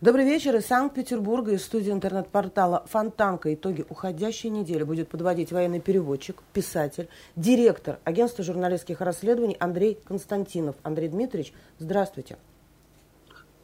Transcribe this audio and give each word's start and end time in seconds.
Добрый 0.00 0.24
вечер. 0.24 0.54
Из 0.56 0.64
Санкт-Петербурга, 0.64 1.52
из 1.52 1.64
студии 1.64 1.90
интернет-портала 1.90 2.84
«Фонтанка» 2.88 3.52
итоги 3.52 3.84
уходящей 3.88 4.48
недели 4.48 4.84
будет 4.84 5.08
подводить 5.08 5.50
военный 5.50 5.80
переводчик, 5.80 6.36
писатель, 6.52 7.08
директор 7.36 7.98
агентства 8.04 8.44
журналистских 8.44 9.00
расследований 9.00 9.56
Андрей 9.58 9.98
Константинов. 10.04 10.76
Андрей 10.82 11.08
Дмитриевич, 11.08 11.52
здравствуйте. 11.78 12.38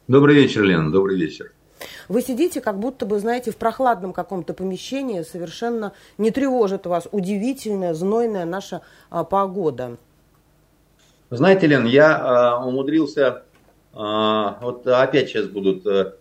Добрый 0.07 0.35
вечер, 0.35 0.63
Лена, 0.63 0.91
добрый 0.91 1.17
вечер. 1.17 1.51
Вы 2.07 2.21
сидите, 2.21 2.61
как 2.61 2.79
будто 2.79 3.05
бы, 3.05 3.19
знаете, 3.19 3.51
в 3.51 3.57
прохладном 3.57 4.13
каком-то 4.13 4.53
помещении, 4.53 5.21
совершенно 5.23 5.93
не 6.17 6.31
тревожит 6.31 6.85
вас 6.85 7.07
удивительная, 7.11 7.93
знойная 7.93 8.45
наша 8.45 8.81
а, 9.09 9.23
погода. 9.23 9.97
Знаете, 11.29 11.67
Лен, 11.67 11.85
я 11.85 12.17
а, 12.17 12.65
умудрился, 12.65 13.43
а, 13.93 14.59
вот 14.61 14.85
опять 14.87 15.29
сейчас 15.29 15.47
будут 15.47 15.85
а, 15.85 16.13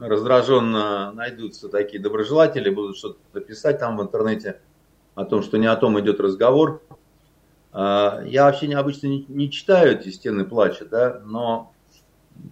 раздраженно 0.00 1.12
найдутся 1.12 1.68
такие 1.68 2.02
доброжелатели, 2.02 2.70
будут 2.70 2.96
что-то 2.96 3.40
писать 3.40 3.78
там 3.78 3.96
в 3.96 4.02
интернете 4.02 4.60
о 5.14 5.24
том, 5.24 5.42
что 5.42 5.58
не 5.58 5.66
о 5.66 5.76
том 5.76 5.98
идет 6.00 6.20
разговор. 6.20 6.82
А, 7.72 8.22
я 8.24 8.44
вообще 8.44 8.72
обычно 8.74 9.08
не, 9.08 9.24
не 9.28 9.50
читаю 9.50 9.98
эти 9.98 10.10
стены 10.10 10.44
плача, 10.44 10.84
да, 10.84 11.20
но 11.24 11.72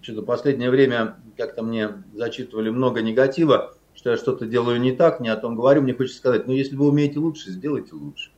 что-то 0.01 0.21
последнее 0.21 0.69
время 0.69 1.15
как-то 1.37 1.63
мне 1.63 2.03
зачитывали 2.13 2.69
много 2.69 3.01
негатива, 3.01 3.75
что 3.93 4.11
я 4.11 4.17
что-то 4.17 4.45
делаю 4.45 4.79
не 4.79 4.91
так, 4.91 5.19
не 5.19 5.29
о 5.29 5.37
том 5.37 5.55
говорю. 5.55 5.81
Мне 5.81 5.93
хочется 5.93 6.19
сказать, 6.19 6.47
ну 6.47 6.53
если 6.53 6.75
вы 6.75 6.87
умеете 6.87 7.19
лучше, 7.19 7.51
сделайте 7.51 7.95
лучше. 7.95 8.31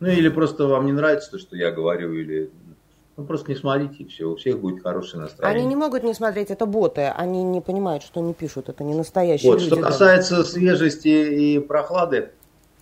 Ну 0.00 0.08
или 0.08 0.28
просто 0.28 0.66
вам 0.66 0.86
не 0.86 0.92
нравится 0.92 1.30
то, 1.30 1.38
что 1.38 1.56
я 1.56 1.70
говорю, 1.70 2.12
или 2.12 2.50
ну, 3.18 3.24
просто 3.24 3.50
не 3.50 3.56
смотрите, 3.56 4.04
и 4.04 4.06
все, 4.06 4.26
у 4.26 4.36
всех 4.36 4.60
будет 4.60 4.80
хорошее 4.80 5.22
настроение. 5.22 5.60
Они 5.60 5.68
не 5.68 5.74
могут 5.74 6.04
не 6.04 6.14
смотреть, 6.14 6.50
это 6.50 6.66
боты, 6.66 7.02
они 7.16 7.42
не 7.42 7.60
понимают, 7.60 8.04
что 8.04 8.20
они 8.20 8.32
пишут, 8.32 8.68
это 8.68 8.84
не 8.84 8.94
настоящие 8.94 9.50
вот, 9.50 9.60
люди. 9.60 9.74
Что 9.74 9.82
касается 9.82 10.44
свежести 10.44 11.08
и 11.08 11.58
прохлады, 11.58 12.30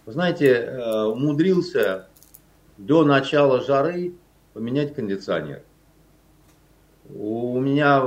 вы 0.05 0.13
знаете, 0.13 0.49
э, 0.53 1.05
умудрился 1.05 2.09
до 2.77 3.03
начала 3.05 3.63
жары 3.63 4.13
поменять 4.53 4.95
кондиционер. 4.95 5.63
У 7.15 7.59
меня 7.61 8.03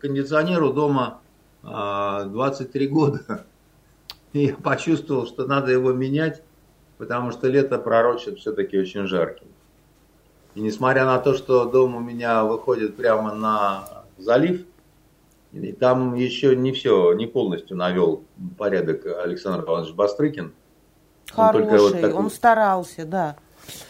кондиционеру 0.00 0.72
дома 0.72 1.20
23 1.62 2.86
а, 2.86 2.90
года. 2.90 3.44
И 4.32 4.46
я 4.46 4.54
почувствовал, 4.56 5.26
что 5.26 5.46
надо 5.46 5.70
его 5.70 5.92
менять, 5.92 6.42
потому 6.98 7.32
что 7.32 7.48
лето 7.48 7.78
пророчит 7.78 8.38
все-таки 8.38 8.78
очень 8.78 9.06
жарким. 9.06 9.46
И 10.54 10.60
несмотря 10.60 11.04
на 11.04 11.18
то, 11.18 11.34
что 11.34 11.64
дом 11.66 11.96
у 11.96 12.00
меня 12.00 12.44
выходит 12.44 12.96
прямо 12.96 13.34
на 13.34 14.04
залив, 14.18 14.64
и 15.52 15.72
там 15.72 16.14
еще 16.14 16.56
не 16.56 16.72
все, 16.72 17.12
не 17.12 17.26
полностью 17.26 17.76
навел 17.76 18.24
порядок 18.56 19.04
Александр 19.22 19.64
Иванович 19.64 19.92
Бастрыкин. 19.92 20.52
Хороший, 21.30 21.62
он, 21.62 21.68
только 21.68 21.82
вот 21.82 21.92
такой, 21.92 22.12
он 22.12 22.30
старался, 22.30 23.04
да. 23.04 23.36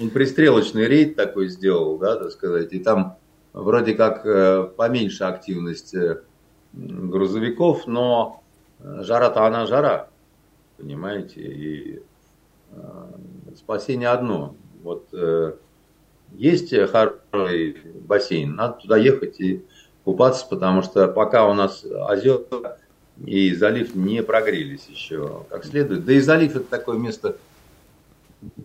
Он 0.01 0.11
пристрелочный 0.11 0.87
рейд 0.87 1.17
такой 1.17 1.49
сделал, 1.49 1.99
да, 1.99 2.17
так 2.17 2.31
сказать, 2.33 2.73
и 2.73 2.79
там 2.79 3.17
вроде 3.53 3.95
как 3.95 4.25
э, 4.25 4.65
поменьше 4.77 5.25
активность 5.25 5.95
э, 5.95 6.23
грузовиков, 6.73 7.87
но 7.87 8.43
жара-то 8.81 9.47
она 9.47 9.67
жара, 9.67 10.09
понимаете, 10.77 11.41
и 11.41 12.03
э, 12.71 13.07
спасение 13.57 14.09
одно. 14.09 14.55
Вот 14.83 15.11
есть 16.33 16.75
хороший 16.91 17.77
бассейн, 18.01 18.57
надо 18.57 18.81
туда 18.81 18.97
ехать 18.97 19.39
и 19.41 19.65
купаться, 20.03 20.45
потому 20.49 20.83
что 20.83 21.07
пока 21.07 21.47
у 21.47 21.55
нас 21.55 21.85
озера 21.85 22.79
и 23.25 23.55
залив 23.55 23.95
не 23.95 24.25
прогрелись 24.25 24.89
еще 24.89 25.45
как 25.51 25.65
следует. 25.65 26.05
Да 26.05 26.15
и 26.15 26.21
залив 26.21 26.57
это 26.57 26.65
такое 26.65 26.99
место, 26.99 27.37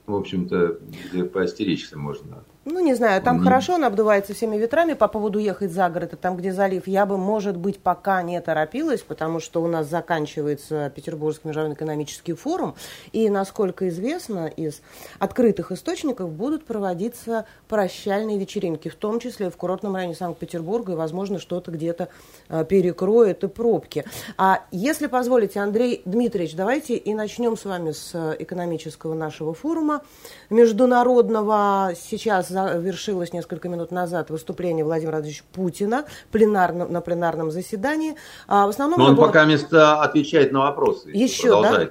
в 0.07 0.15
общем-то, 0.15 0.79
где 1.11 1.23
поостеречься 1.23 1.99
можно. 1.99 2.43
Ну, 2.69 2.81
не 2.81 2.95
знаю, 2.95 3.21
там 3.21 3.37
он 3.37 3.43
хорошо, 3.43 3.75
он 3.75 3.85
обдувается 3.85 4.33
всеми 4.33 4.57
ветрами. 4.57 4.91
По 4.91 5.07
поводу 5.07 5.39
ехать 5.39 5.71
за 5.71 5.87
город, 5.87 6.11
и 6.11 6.15
там, 6.17 6.35
где 6.35 6.51
залив, 6.51 6.85
я 6.85 7.05
бы, 7.05 7.17
может 7.17 7.55
быть, 7.55 7.79
пока 7.79 8.21
не 8.21 8.41
торопилась, 8.41 9.01
потому 9.01 9.39
что 9.39 9.63
у 9.63 9.67
нас 9.67 9.87
заканчивается 9.87 10.91
Петербургский 10.93 11.47
международный 11.47 11.75
экономический 11.75 12.33
форум, 12.33 12.75
и, 13.13 13.29
насколько 13.29 13.87
известно, 13.87 14.47
из 14.47 14.81
открытых 15.17 15.71
источников 15.71 16.29
будут 16.29 16.65
проводиться 16.65 17.45
прощальные 17.69 18.37
вечеринки, 18.37 18.89
в 18.89 18.95
том 18.95 19.21
числе 19.21 19.49
в 19.49 19.55
курортном 19.55 19.95
районе 19.95 20.15
Санкт-Петербурга, 20.15 20.91
и, 20.91 20.95
возможно, 20.95 21.39
что-то 21.39 21.71
где-то 21.71 22.09
э, 22.49 22.65
перекроет 22.65 23.45
и 23.45 23.47
пробки. 23.47 24.03
А 24.37 24.63
если 24.71 25.07
позволите, 25.07 25.61
Андрей 25.61 26.01
Дмитриевич, 26.03 26.53
давайте 26.53 26.97
и 26.97 27.13
начнем 27.13 27.55
с 27.55 27.63
вами 27.63 27.91
с 27.91 28.11
э, 28.13 28.35
экономического 28.39 29.13
нашего 29.13 29.53
форума 29.53 30.01
международного. 30.49 31.93
Сейчас 31.95 32.56
завершилось 32.65 33.33
несколько 33.33 33.69
минут 33.69 33.91
назад 33.91 34.29
выступление 34.29 34.83
Владимира 34.83 35.17
Владимировича 35.17 35.43
Путина 35.53 36.05
пленарно, 36.31 36.87
на 36.87 37.01
пленарном 37.01 37.51
заседании. 37.51 38.15
А 38.47 38.65
в 38.65 38.69
основном 38.69 38.99
Но 38.99 39.05
он 39.05 39.15
было... 39.15 39.27
пока 39.27 39.45
место 39.45 40.01
отвечает 40.01 40.51
на 40.51 40.61
вопросы. 40.61 41.09
Еще, 41.11 41.61
да? 41.61 41.89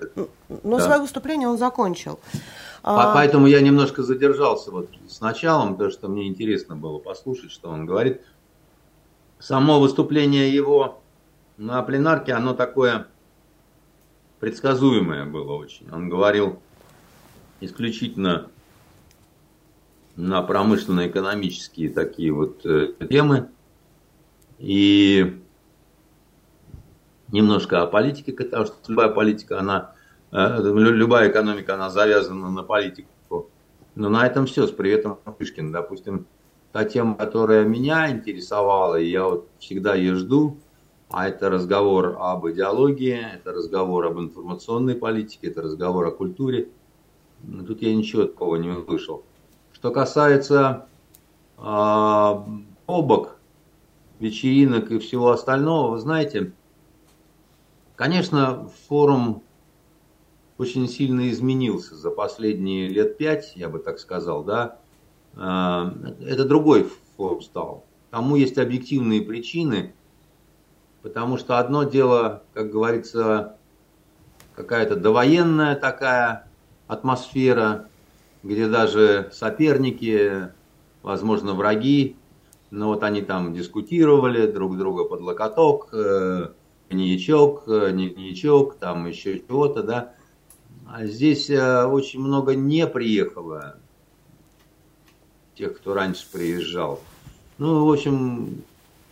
Но 0.63 0.79
да. 0.79 0.85
свое 0.85 1.01
выступление 1.01 1.49
он 1.49 1.59
закончил. 1.59 2.19
А... 2.83 3.15
Поэтому 3.15 3.47
я 3.47 3.61
немножко 3.61 4.03
задержался 4.03 4.71
вот 4.71 4.89
с 5.09 5.21
началом, 5.21 5.75
потому 5.75 5.91
что 5.91 6.09
мне 6.09 6.29
интересно 6.29 6.77
было 6.77 6.99
послушать, 6.99 7.51
что 7.51 7.69
он 7.69 7.87
говорит. 7.87 8.21
Само 9.39 9.81
выступление 9.81 10.53
его 10.53 11.01
на 11.57 11.83
пленарке, 11.83 12.33
оно 12.33 12.55
такое 12.55 13.07
предсказуемое 14.41 15.25
было 15.25 15.55
очень. 15.55 15.91
Он 15.91 16.09
говорил 16.09 16.61
исключительно 17.61 18.49
на 20.17 20.43
промышленно-экономические 20.43 21.91
такие 21.91 22.33
вот 22.33 22.65
э, 22.65 22.95
темы 23.09 23.51
и 24.59 25.41
немножко 27.33 27.83
о 27.83 27.87
политике, 27.87 28.33
потому 28.33 28.67
что 28.67 28.75
любая 28.89 29.09
политика, 29.09 29.61
она, 29.61 29.95
э, 30.33 30.61
любая 30.63 31.31
экономика, 31.31 31.75
она 31.75 31.91
завязана 31.91 32.51
на 32.51 32.63
политику. 32.63 33.11
Но 33.97 34.11
на 34.11 34.27
этом 34.27 34.45
все, 34.45 34.67
с 34.67 34.71
приветом 34.71 35.19
Пышкин. 35.39 35.73
Допустим, 35.73 36.27
та 36.73 36.85
тема, 36.85 37.15
которая 37.15 37.65
меня 37.65 38.11
интересовала, 38.11 38.97
и 38.97 39.09
я 39.09 39.25
вот 39.25 39.49
всегда 39.59 39.95
ее 39.95 40.15
жду, 40.17 40.59
а 41.09 41.29
это 41.29 41.49
разговор 41.49 42.17
об 42.21 42.47
идеологии, 42.47 43.19
это 43.35 43.53
разговор 43.53 44.05
об 44.07 44.19
информационной 44.19 44.97
политике, 44.97 45.49
это 45.49 45.63
разговор 45.63 46.07
о 46.07 46.11
культуре. 46.11 46.69
Тут 47.67 47.81
я 47.81 47.95
ничего 47.95 48.25
такого 48.25 48.57
не 48.57 48.69
услышал. 48.69 49.25
Что 49.77 49.91
касается 49.91 50.87
э, 51.59 51.63
обок, 52.87 53.37
вечеринок 54.19 54.91
и 54.91 54.99
всего 54.99 55.33
остального, 55.33 55.91
вы 55.91 55.99
знаете, 55.99 56.53
конечно, 57.95 58.71
форум 58.89 59.43
очень 60.57 60.89
сильно 60.89 61.29
изменился 61.29 61.95
за 61.95 62.11
последние 62.11 62.89
лет 62.89 63.19
пять, 63.19 63.53
я 63.55 63.69
бы 63.69 63.79
так 63.79 63.99
сказал, 63.99 64.45
да. 64.45 64.79
Э, 65.35 65.91
это 66.27 66.47
другой 66.47 66.91
форум 67.19 67.43
стал. 67.43 67.85
Тому 68.11 68.37
есть 68.37 68.57
объективные 68.57 69.21
причины, 69.21 69.93
потому 71.03 71.37
что 71.37 71.59
одно 71.59 71.83
дело, 71.83 72.45
как 72.55 72.71
говорится, 72.71 73.59
какая-то 74.55 74.97
довоенная 74.97 75.77
такая 75.77 76.49
атмосфера, 76.87 77.91
где 78.43 78.69
даже 78.69 79.31
соперники, 79.33 80.51
возможно, 81.03 81.55
враги, 81.55 82.17
но 82.71 82.89
вот 82.89 83.03
они 83.03 83.23
там 83.23 83.55
дискутировали 83.55 84.51
друг 84.51 84.77
друга 84.77 85.05
под 85.05 85.21
локоток, 85.21 85.89
э, 85.93 86.49
коньячок, 86.89 87.65
э, 87.67 87.91
коньячок, 87.91 88.77
там 88.77 89.07
еще 89.07 89.39
чего-то, 89.41 89.83
да. 89.83 90.15
А 90.89 91.07
здесь 91.07 91.51
э, 91.51 91.85
очень 91.85 92.21
много 92.21 92.55
не 92.55 92.87
приехало 92.87 93.77
тех, 95.57 95.77
кто 95.77 95.95
раньше 95.95 96.27
приезжал. 96.31 97.01
Ну, 97.59 97.87
в 97.87 97.93
общем, 97.93 98.63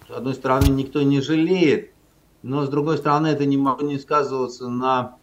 с 0.09 0.11
одной 0.11 0.35
стороны, 0.35 0.69
никто 0.69 1.03
не 1.03 1.20
жалеет, 1.20 1.93
но 2.43 2.67
с 2.67 2.69
другой 2.69 2.99
стороны, 2.99 3.29
это 3.29 3.47
не 3.47 3.56
могло 3.56 3.88
не 3.88 3.99
сказываться 3.99 4.69
на 4.69 5.17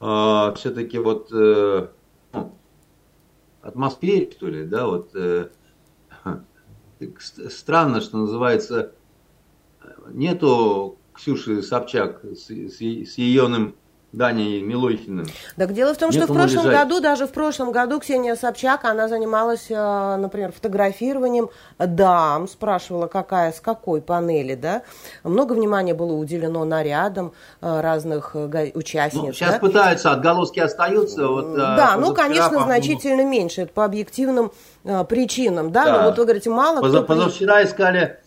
э, 0.00 0.54
все-таки 0.56 0.98
вот 0.98 1.28
э, 1.32 1.88
атмосфере, 3.62 4.30
что 4.30 4.48
ли, 4.48 4.64
да, 4.64 4.86
вот 4.86 5.14
э, 5.14 5.50
странно, 7.50 8.00
что 8.00 8.18
называется, 8.18 8.92
нету 10.10 10.98
Ксюши 11.14 11.62
Собчак 11.62 12.24
с, 12.24 12.48
с, 12.48 12.80
с 12.80 13.18
ее 13.18 13.48
Даней 14.12 14.62
Милохиным. 14.62 15.26
Так 15.56 15.74
дело 15.74 15.92
в 15.92 15.98
том, 15.98 16.12
что 16.12 16.24
в 16.24 16.32
прошлом 16.32 16.66
лежать. 16.66 16.88
году, 16.88 17.00
даже 17.00 17.26
в 17.26 17.30
прошлом 17.30 17.72
году 17.72 18.00
Ксения 18.00 18.36
Собчак, 18.36 18.84
она 18.84 19.06
занималась, 19.06 19.66
э, 19.68 20.16
например, 20.16 20.52
фотографированием 20.52 21.50
дам, 21.78 22.48
спрашивала, 22.48 23.06
какая, 23.06 23.52
с 23.52 23.60
какой 23.60 24.00
панели, 24.00 24.54
да. 24.54 24.82
Много 25.24 25.52
внимания 25.52 25.92
было 25.92 26.14
уделено 26.14 26.64
нарядам 26.64 27.32
э, 27.60 27.80
разных 27.82 28.30
э, 28.34 28.70
участниц. 28.74 29.22
Ну, 29.22 29.32
сейчас 29.34 29.52
да? 29.52 29.58
пытаются, 29.58 30.10
отголоски 30.10 30.60
остаются. 30.60 31.28
Вот, 31.28 31.54
да, 31.54 31.96
ну, 31.98 32.14
конечно, 32.14 32.62
значительно 32.62 33.26
меньше, 33.26 33.62
это 33.62 33.72
по 33.74 33.84
объективным 33.84 34.52
причинам, 35.08 35.70
да, 35.70 35.84
да. 35.84 35.98
но 35.98 36.04
вот 36.04 36.16
вы 36.16 36.24
говорите, 36.24 36.48
мало 36.48 36.80
Поза, 36.80 37.02
кто... 37.02 37.06
Позавчера 37.06 37.62
искали 37.62 38.20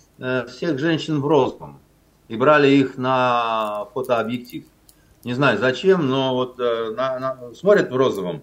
всех 0.48 0.78
женщин 0.78 1.22
в 1.22 1.28
розовом 1.28 1.80
и 2.28 2.36
брали 2.36 2.68
их 2.68 2.98
на 2.98 3.88
фотообъектив. 3.96 4.66
Не 5.24 5.34
знаю 5.34 5.60
зачем, 5.60 6.08
но 6.08 6.34
вот 6.34 6.60
э, 6.60 6.94
на, 6.96 7.20
на, 7.20 7.54
смотрят 7.54 7.92
в 7.92 7.96
розовом, 7.96 8.42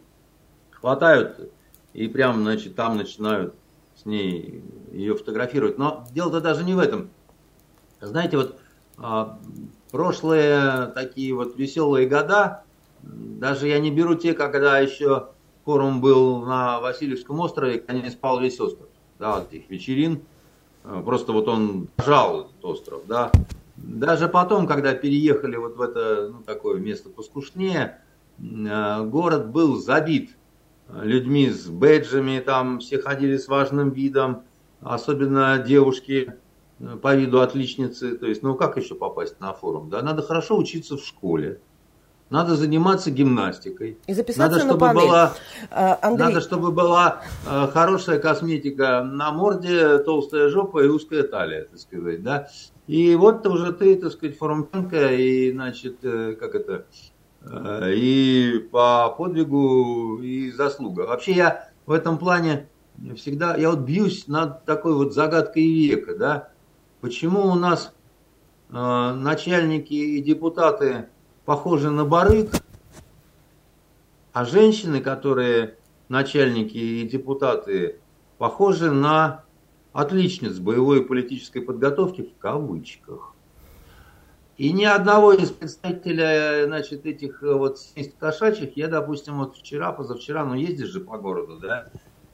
хватают 0.71 1.51
и 1.93 2.07
прям, 2.07 2.43
значит, 2.43 2.77
там 2.77 2.97
начинают 2.97 3.55
с 3.97 4.07
ней 4.07 4.63
ее 4.93 5.17
фотографировать. 5.17 5.79
Но 5.79 6.05
дело-то 6.13 6.41
даже 6.41 6.65
не 6.65 6.75
в 6.75 6.79
этом. 6.79 7.11
Знаете, 8.01 8.37
вот 8.37 8.57
а, 8.97 9.39
прошлые 9.91 10.87
такие 10.95 11.35
вот 11.35 11.57
веселые 11.57 12.09
года, 12.09 12.63
даже 13.03 13.67
я 13.67 13.81
не 13.81 13.91
беру 13.91 14.15
те, 14.15 14.35
когда 14.35 14.79
еще 14.79 15.31
форум 15.65 16.01
был 16.01 16.43
на 16.43 16.81
Васильевском 16.81 17.41
острове, 17.41 17.81
конец 17.81 18.13
спал 18.13 18.41
весь 18.41 18.61
остров, 18.61 18.89
да, 19.19 19.45
этих 19.51 19.69
вечерин. 19.69 20.23
Э, 20.85 21.03
просто 21.05 21.33
вот 21.33 21.49
он 21.49 21.89
жал 22.05 22.43
этот 22.43 22.65
остров, 22.65 23.03
да. 23.07 23.33
Даже 23.89 24.29
потом, 24.29 24.67
когда 24.67 24.93
переехали 24.93 25.57
вот 25.57 25.77
в 25.77 25.81
это 25.81 26.29
ну, 26.31 26.43
такое 26.43 26.79
место 26.79 27.09
поскушнее, 27.09 28.03
э, 28.39 29.03
город 29.05 29.49
был 29.49 29.77
забит 29.77 30.37
людьми 30.93 31.51
с 31.51 31.69
бэджами, 31.69 32.41
там 32.41 32.81
все 32.81 33.01
ходили 33.01 33.39
с 33.39 33.49
важным 33.49 33.91
видом, 33.91 34.43
особенно 34.83 35.59
девушки 35.59 36.35
э, 36.81 36.97
по 37.01 37.15
виду 37.15 37.41
отличницы. 37.41 38.17
То 38.19 38.27
есть, 38.27 38.43
ну 38.43 38.57
как 38.57 38.77
еще 38.77 38.95
попасть 38.95 39.41
на 39.41 39.55
форум? 39.55 39.89
Да? 39.89 40.03
Надо 40.03 40.23
хорошо 40.23 40.59
учиться 40.59 40.99
в 40.99 41.01
школе. 41.03 41.63
Надо 42.29 42.57
заниматься 42.57 43.11
гимнастикой. 43.11 43.97
И 44.07 44.13
записаться 44.13 44.59
надо, 44.59 44.61
чтобы 44.61 44.87
на 44.87 44.93
панель. 44.93 45.09
Была, 45.09 45.35
а, 45.71 45.99
Андрей... 46.03 46.27
Надо, 46.27 46.41
чтобы 46.43 46.73
была 46.73 47.23
э, 47.47 47.69
хорошая 47.73 48.19
косметика 48.19 49.03
на 49.03 49.33
морде, 49.33 49.97
толстая 50.01 50.51
жопа 50.51 50.85
и 50.85 50.89
узкая 50.89 51.23
талия, 51.23 51.65
так 51.65 51.79
сказать, 51.79 52.23
да. 52.23 52.49
И 52.89 53.15
вот 53.17 53.47
уже 53.47 53.75
ты, 53.75 53.97
так 53.97 54.13
сказать, 54.13 54.39
форумчанка, 54.39 55.13
и, 55.13 55.53
значит, 55.53 55.99
э, 56.03 56.35
как 56.41 56.55
это, 56.55 56.87
э, 57.43 57.93
и 57.95 58.67
по 58.73 59.15
подвигу, 59.17 60.23
и 60.23 60.51
заслуга. 60.51 61.03
Вообще 61.03 61.33
я 61.33 61.69
в 61.85 61.93
этом 61.93 62.17
плане 62.17 62.67
всегда, 63.15 63.57
я 63.57 63.71
вот 63.71 63.81
бьюсь 63.81 64.27
над 64.27 64.65
такой 64.65 64.95
вот 64.95 65.13
загадкой 65.13 65.65
века, 65.65 66.17
да. 66.17 66.49
Почему 67.03 67.47
у 67.47 67.55
нас 67.55 67.95
начальники 68.71 69.95
и 69.95 70.21
депутаты 70.21 71.09
похожи 71.45 71.91
на 71.91 72.05
барыг, 72.05 72.51
а 74.33 74.45
женщины, 74.45 75.01
которые 75.01 75.77
начальники 76.09 76.77
и 76.77 77.09
депутаты, 77.09 78.01
похожи 78.39 78.91
на 78.91 79.45
отличниц 79.93 80.59
боевой 80.59 81.01
и 81.01 81.05
политической 81.05 81.61
подготовки 81.61 82.23
в 82.23 82.39
кавычках. 82.41 83.35
И 84.57 84.73
ни 84.73 84.85
одного 84.85 85.33
из 85.33 85.51
представителей 85.51 86.67
значит, 86.67 87.07
этих 87.07 87.43
вот 87.43 87.79
кошачьих 88.19 88.77
я, 88.77 88.89
допустим, 88.89 89.39
вот 89.39 89.57
вчера, 89.57 89.93
позавчера, 89.93 90.45
ну 90.45 90.55
ездишь 90.55 90.89
же 90.89 91.01
по 91.01 91.17
городу, 91.17 91.59
да, 91.59 91.91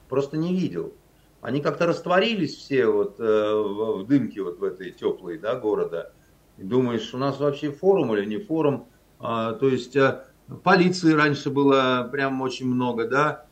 просто 0.09 0.35
не 0.35 0.55
видел. 0.55 0.93
Они 1.41 1.61
как-то 1.61 1.85
растворились 1.85 2.55
все 2.55 2.87
вот 2.87 3.19
э, 3.19 3.23
в 3.23 4.07
дымке 4.07 4.41
вот 4.41 4.57
в 4.57 4.63
этой 4.63 4.89
теплой, 4.89 5.37
да, 5.37 5.53
города. 5.53 6.11
И 6.57 6.63
думаешь, 6.63 7.13
у 7.13 7.19
нас 7.19 7.39
вообще 7.39 7.71
форум 7.71 8.15
или 8.15 8.25
не 8.25 8.39
форум? 8.39 8.87
А, 9.19 9.53
то 9.53 9.67
есть 9.67 9.95
э, 9.95 10.23
полиции 10.63 11.13
раньше 11.13 11.51
было 11.51 12.09
прям 12.11 12.41
очень 12.41 12.67
много, 12.67 13.07
да. 13.07 13.45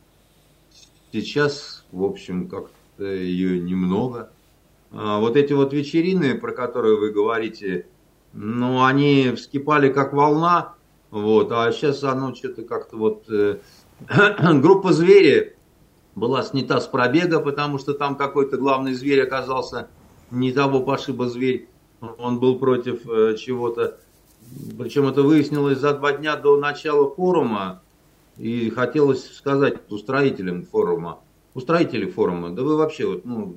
Сейчас, 1.12 1.84
в 1.92 2.02
общем, 2.02 2.48
как-то 2.48 2.73
ее 2.98 3.60
немного. 3.60 4.30
А, 4.92 5.18
вот 5.18 5.36
эти 5.36 5.52
вот 5.52 5.72
вечерины, 5.72 6.34
про 6.36 6.52
которые 6.52 6.96
вы 6.96 7.10
говорите, 7.10 7.86
ну, 8.32 8.84
они 8.84 9.32
вскипали 9.36 9.92
как 9.92 10.12
волна, 10.12 10.74
вот, 11.10 11.52
а 11.52 11.70
сейчас 11.72 12.02
оно 12.04 12.34
что-то 12.34 12.62
как-то 12.62 12.96
вот... 12.96 13.28
Э, 13.30 13.58
группа 14.60 14.92
«Звери» 14.92 15.56
была 16.14 16.42
снята 16.42 16.80
с 16.80 16.86
пробега, 16.86 17.40
потому 17.40 17.78
что 17.78 17.94
там 17.94 18.16
какой-то 18.16 18.56
главный 18.56 18.94
зверь 18.94 19.22
оказался 19.22 19.88
не 20.30 20.52
того 20.52 20.80
пошиба 20.80 21.28
зверь, 21.28 21.68
он 22.18 22.38
был 22.40 22.58
против 22.58 23.08
э, 23.08 23.36
чего-то. 23.36 23.98
Причем 24.78 25.06
это 25.06 25.22
выяснилось 25.22 25.78
за 25.78 25.94
два 25.94 26.12
дня 26.12 26.36
до 26.36 26.56
начала 26.58 27.08
форума. 27.08 27.82
И 28.36 28.70
хотелось 28.70 29.32
сказать 29.36 29.90
устроителям 29.90 30.64
форума, 30.64 31.20
устроители 31.54 32.10
форума, 32.10 32.50
да 32.50 32.62
вы 32.62 32.76
вообще 32.76 33.06
вот, 33.06 33.24
ну, 33.24 33.54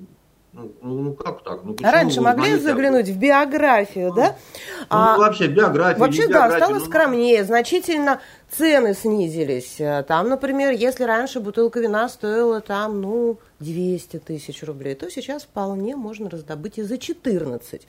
ну, 0.53 0.71
ну, 0.81 1.01
ну 1.01 1.13
как 1.13 1.43
так? 1.43 1.63
Ну, 1.63 1.75
Раньше 1.81 2.21
могли 2.21 2.55
заглянуть 2.57 3.09
в 3.09 3.17
биографию, 3.19 4.13
да? 4.13 4.35
Ну, 4.79 4.85
а, 4.89 5.17
вообще 5.17 5.47
биография. 5.47 5.99
Вообще, 5.99 6.27
да, 6.27 6.49
стало 6.49 6.75
ну, 6.75 6.79
скромнее, 6.79 7.43
значительно 7.43 8.21
цены 8.49 8.93
снизились. 8.93 9.77
Там, 10.07 10.29
например, 10.29 10.71
если 10.71 11.03
раньше 11.03 11.39
бутылка 11.39 11.79
вина 11.79 12.07
стоила 12.09 12.61
там, 12.61 13.01
ну, 13.01 13.37
200 13.59 14.19
тысяч 14.19 14.63
рублей, 14.63 14.95
то 14.95 15.09
сейчас 15.09 15.43
вполне 15.43 15.95
можно 15.95 16.29
раздобыть 16.29 16.77
и 16.77 16.83
за 16.83 16.97
14. 16.97 17.87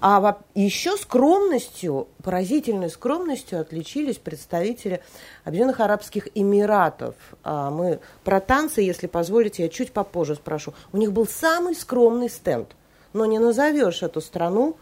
А 0.00 0.38
еще 0.54 0.96
скромностью, 0.96 2.08
поразительной 2.22 2.90
скромностью 2.90 3.60
отличились 3.60 4.18
представители 4.18 5.00
Объединенных 5.44 5.80
Арабских 5.80 6.28
Эмиратов. 6.34 7.14
А 7.42 7.70
мы 7.70 8.00
про 8.24 8.40
танцы, 8.40 8.82
если 8.82 9.06
позволите, 9.06 9.64
я 9.64 9.68
чуть 9.68 9.92
попозже 9.92 10.36
спрошу. 10.36 10.74
У 10.92 10.96
них 10.96 11.12
был 11.12 11.26
самый 11.26 11.74
скромный 11.74 12.30
стенд, 12.30 12.68
но 13.12 13.26
не 13.26 13.38
назовешь 13.38 14.02
эту 14.02 14.20
страну 14.20 14.76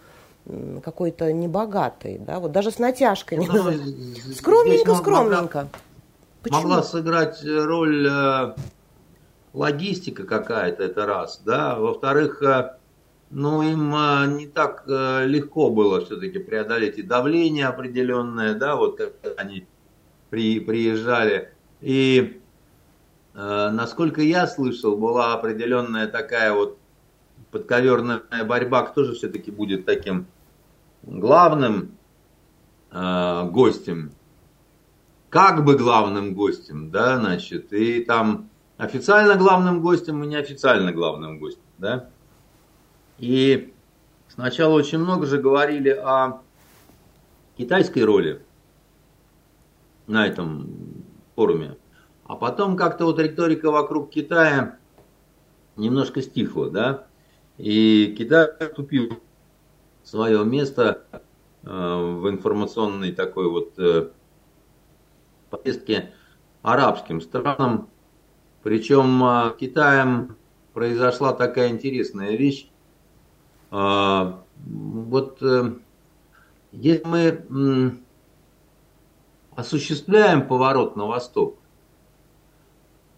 какой-то 0.82 1.32
небогатой, 1.32 2.18
да, 2.18 2.38
вот 2.38 2.52
даже 2.52 2.70
с 2.70 2.78
натяжкой. 2.78 3.38
Не 3.38 3.46
ну, 3.46 3.70
скромненько, 4.34 4.94
скромненько. 4.94 5.68
Почему? 6.42 6.60
Могла 6.60 6.82
сыграть 6.82 7.44
роль 7.44 8.08
э, 8.08 8.54
логистика 9.52 10.24
какая-то, 10.24 10.82
это 10.84 11.06
раз, 11.06 11.42
да. 11.44 11.76
Во-вторых, 11.78 12.42
э, 12.42 12.76
ну, 13.30 13.62
им 13.62 13.94
э, 13.94 14.26
не 14.28 14.46
так 14.46 14.84
э, 14.86 15.26
легко 15.26 15.70
было 15.70 16.04
все-таки 16.04 16.38
преодолеть 16.38 16.98
и 16.98 17.02
давление 17.02 17.66
определенное, 17.66 18.54
да, 18.54 18.76
вот 18.76 19.00
они 19.36 19.66
при, 20.30 20.60
приезжали. 20.60 21.52
И, 21.80 22.40
насколько 23.34 24.20
я 24.20 24.48
слышал, 24.48 24.96
была 24.96 25.32
определенная 25.32 26.08
такая 26.08 26.52
вот 26.52 26.76
подковерная 27.52 28.20
борьба, 28.44 28.82
кто 28.82 29.04
же 29.04 29.14
все-таки 29.14 29.52
будет 29.52 29.86
таким 29.86 30.26
главным 31.08 31.96
гостем, 32.90 34.12
как 35.28 35.64
бы 35.64 35.76
главным 35.76 36.34
гостем, 36.34 36.90
да, 36.90 37.18
значит, 37.18 37.72
и 37.72 38.04
там 38.04 38.48
официально 38.76 39.34
главным 39.34 39.82
гостем 39.82 40.22
и 40.22 40.26
неофициально 40.26 40.92
главным 40.92 41.38
гостем. 41.38 41.62
Да? 41.78 42.08
И 43.18 43.74
сначала 44.28 44.74
очень 44.74 44.98
много 44.98 45.26
же 45.26 45.38
говорили 45.38 45.90
о 45.90 46.40
китайской 47.56 48.04
роли 48.04 48.42
на 50.06 50.26
этом 50.26 51.04
форуме. 51.34 51.76
А 52.24 52.36
потом 52.36 52.76
как-то 52.76 53.04
вот 53.04 53.18
риторика 53.18 53.70
вокруг 53.70 54.10
Китая 54.10 54.76
немножко 55.76 56.22
стихла, 56.22 56.70
да, 56.70 57.06
и 57.56 58.14
Китай 58.16 58.48
вступил 58.68 59.20
свое 60.08 60.44
место 60.44 61.04
э, 61.62 61.68
в 61.68 62.28
информационной 62.30 63.12
такой 63.12 63.50
вот 63.50 63.78
э, 63.78 64.08
повестке 65.50 66.12
арабским 66.62 67.20
странам, 67.20 67.88
причем 68.62 69.22
а, 69.22 69.50
Китаем 69.50 70.36
произошла 70.72 71.32
такая 71.32 71.68
интересная 71.68 72.36
вещь. 72.36 72.70
Вот 73.70 75.42
э, 75.42 75.72
если 76.72 77.04
мы 77.04 77.98
осуществляем 79.54 80.48
поворот 80.48 80.96
на 80.96 81.06
восток, 81.06 81.58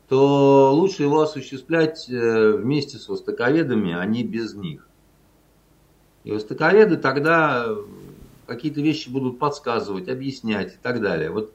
то 0.08 0.72
лучше 0.74 1.04
его 1.04 1.20
осуществлять 1.20 2.10
э, 2.10 2.52
вместе 2.56 2.98
с 2.98 3.08
востоковедами, 3.08 3.92
а 3.92 4.04
не 4.06 4.24
без 4.24 4.54
них. 4.54 4.89
И 6.24 6.32
востоковеды 6.32 6.96
тогда 6.96 7.66
какие-то 8.46 8.80
вещи 8.80 9.08
будут 9.08 9.38
подсказывать, 9.38 10.08
объяснять 10.08 10.74
и 10.74 10.78
так 10.82 11.00
далее. 11.00 11.30
Вот 11.30 11.54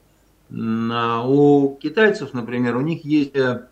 у 0.49 1.75
китайцев, 1.81 2.33
например, 2.33 2.77
у 2.77 2.81
них 2.81 3.03
есть 3.03 3.35
э, 3.35 3.67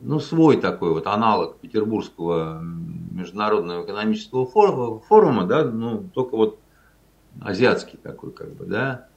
ну, 0.00 0.18
свой 0.18 0.60
такой 0.60 0.92
вот 0.92 1.06
аналог 1.06 1.58
Петербургского 1.58 2.60
международного 2.60 3.84
экономического 3.84 4.46
форума, 4.46 5.44
да, 5.44 5.64
ну, 5.64 6.08
только 6.14 6.36
вот 6.36 6.58
азиатский 7.40 7.98
такой, 8.02 8.32
как 8.32 8.54
бы, 8.54 8.64
да, 8.64 9.08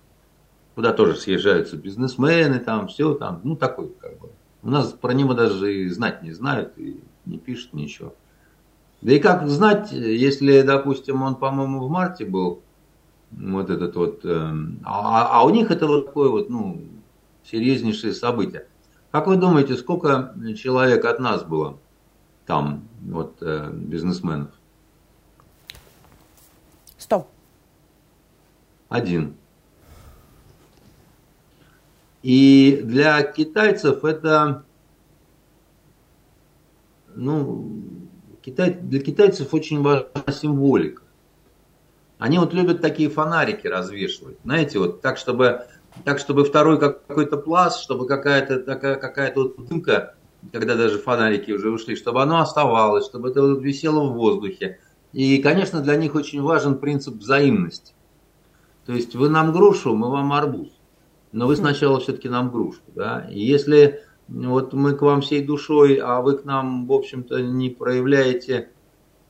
куда 0.75 0.93
тоже 0.93 1.15
съезжаются 1.15 1.77
бизнесмены, 1.77 2.59
там, 2.59 2.87
все 2.87 3.13
там, 3.13 3.41
ну, 3.43 3.55
такой, 3.55 3.89
как 3.99 4.19
бы. 4.19 4.29
У 4.61 4.69
нас 4.69 4.91
про 4.91 5.13
него 5.13 5.33
даже 5.33 5.73
и 5.73 5.89
знать 5.89 6.21
не 6.23 6.31
знают, 6.31 6.77
и 6.77 7.01
не 7.25 7.37
пишут 7.37 7.73
ничего. 7.73 8.13
Да 9.03 9.11
и 9.11 9.19
как 9.19 9.49
знать, 9.49 9.91
если, 9.91 10.61
допустим, 10.61 11.23
он, 11.23 11.35
по-моему, 11.35 11.85
в 11.85 11.89
марте 11.89 12.23
был, 12.23 12.61
вот 13.31 13.69
этот 13.69 13.97
вот, 13.97 14.21
э, 14.23 14.53
а, 14.85 15.39
а 15.39 15.43
у 15.43 15.49
них 15.49 15.71
это 15.71 15.87
вот 15.87 16.05
такое 16.05 16.29
вот, 16.29 16.49
ну, 16.49 16.81
серьезнейшее 17.43 18.13
событие. 18.13 18.65
Как 19.11 19.27
вы 19.27 19.35
думаете, 19.35 19.75
сколько 19.75 20.33
человек 20.57 21.03
от 21.03 21.19
нас 21.19 21.43
было 21.43 21.77
там, 22.45 22.87
вот, 23.01 23.35
э, 23.41 23.71
бизнесменов? 23.73 24.51
Сто. 26.97 27.27
Один. 28.87 29.35
И 32.21 32.79
для 32.85 33.21
китайцев 33.23 34.05
это, 34.05 34.63
ну, 37.15 37.92
Китай, 38.43 38.73
для 38.73 38.99
китайцев 38.99 39.53
очень 39.53 39.81
важна 39.81 40.31
символика. 40.31 41.03
Они 42.19 42.39
вот 42.39 42.53
любят 42.53 42.81
такие 42.81 43.09
фонарики 43.09 43.67
развешивать, 43.67 44.37
знаете, 44.43 44.79
вот 44.79 45.01
так, 45.01 45.17
чтобы, 45.17 45.65
так, 46.03 46.19
чтобы 46.19 46.43
второй 46.43 46.79
какой-то 46.79 47.37
пласт, 47.37 47.81
чтобы 47.81 48.05
какая-то 48.05 48.59
такая 48.59 48.95
какая-то 48.95 49.43
вот 49.43 49.67
дымка, 49.67 50.15
когда 50.51 50.75
даже 50.75 50.99
фонарики 50.99 51.51
уже 51.51 51.69
ушли, 51.69 51.95
чтобы 51.95 52.21
оно 52.21 52.39
оставалось, 52.39 53.05
чтобы 53.05 53.29
это 53.29 53.41
висело 53.53 54.09
в 54.09 54.13
воздухе. 54.13 54.79
И, 55.13 55.37
конечно, 55.41 55.81
для 55.81 55.95
них 55.95 56.15
очень 56.15 56.41
важен 56.41 56.77
принцип 56.79 57.15
взаимности. 57.15 57.93
То 58.85 58.91
есть 58.91 59.15
вы 59.15 59.29
нам 59.29 59.53
грушу, 59.53 59.95
мы 59.95 60.09
вам 60.09 60.33
арбуз. 60.33 60.69
Но 61.31 61.47
вы 61.47 61.55
сначала 61.55 61.99
все-таки 61.99 62.29
нам 62.29 62.51
грушку. 62.51 62.91
Да? 62.93 63.27
И 63.31 63.39
если 63.39 64.01
вот 64.33 64.73
мы 64.73 64.95
к 64.95 65.01
вам 65.03 65.21
всей 65.21 65.45
душой, 65.45 65.95
а 65.95 66.21
вы 66.21 66.37
к 66.37 66.43
нам, 66.43 66.87
в 66.87 66.91
общем-то, 66.91 67.41
не 67.41 67.69
проявляете 67.69 68.69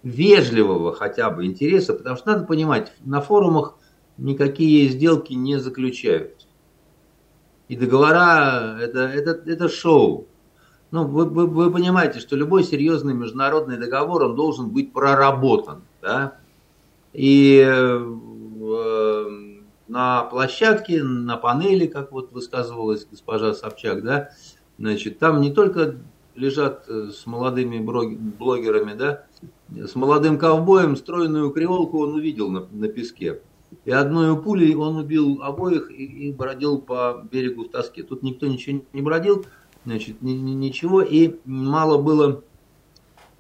вежливого 0.02 0.94
хотя 0.94 1.30
бы 1.30 1.46
интереса, 1.46 1.94
потому 1.94 2.16
что 2.16 2.34
надо 2.34 2.46
понимать, 2.46 2.94
на 3.04 3.20
форумах 3.20 3.76
никакие 4.18 4.88
сделки 4.88 5.34
не 5.34 5.60
заключаются. 5.60 6.48
И 7.68 7.76
договора 7.76 8.78
это, 8.80 9.00
это, 9.00 9.32
это 9.50 9.68
шоу. 9.68 10.28
Ну, 10.92 11.06
вы, 11.06 11.26
вы, 11.26 11.48
вы 11.48 11.72
понимаете, 11.72 12.20
что 12.20 12.36
любой 12.36 12.64
серьезный 12.64 13.14
международный 13.14 13.78
договор, 13.78 14.24
он 14.24 14.36
должен 14.36 14.70
быть 14.70 14.94
проработан. 14.94 15.82
Да? 16.02 16.38
И 17.14 17.62
э, 17.66 18.06
на 19.88 20.24
площадке, 20.24 21.04
на 21.04 21.38
панели, 21.38 21.88
как 21.88 22.12
вот 22.12 22.32
высказывалась 22.32 23.06
госпожа 23.10 23.54
Собчак, 23.54 24.04
да, 24.04 24.30
значит, 24.78 25.20
там 25.20 25.42
не 25.42 25.52
только 25.52 25.98
лежат 26.36 26.86
э, 26.88 27.10
с 27.14 27.26
молодыми 27.26 27.80
блогерами, 27.80 28.94
да, 28.94 29.26
с 29.70 29.96
молодым 29.96 30.38
ковбоем 30.38 30.96
стройную 30.96 31.52
креолку 31.52 32.00
он 32.04 32.16
увидел 32.16 32.50
на, 32.50 32.68
на 32.72 32.88
песке. 32.88 33.42
И 33.86 33.92
одной 33.92 34.40
пулей 34.42 34.76
он 34.76 34.98
убил 34.98 35.42
обоих 35.42 35.92
и, 35.92 36.28
и 36.28 36.32
бродил 36.32 36.80
по 36.80 37.26
берегу 37.32 37.66
в 37.66 37.70
тоске. 37.70 38.04
Тут 38.04 38.24
никто 38.24 38.48
ничего 38.48 38.82
не 38.94 39.02
бродил, 39.02 39.46
значит, 39.86 40.22
ни, 40.22 40.32
ни, 40.32 40.52
ничего. 40.52 41.02
И 41.02 41.36
мало 41.46 42.02
было 42.02 42.44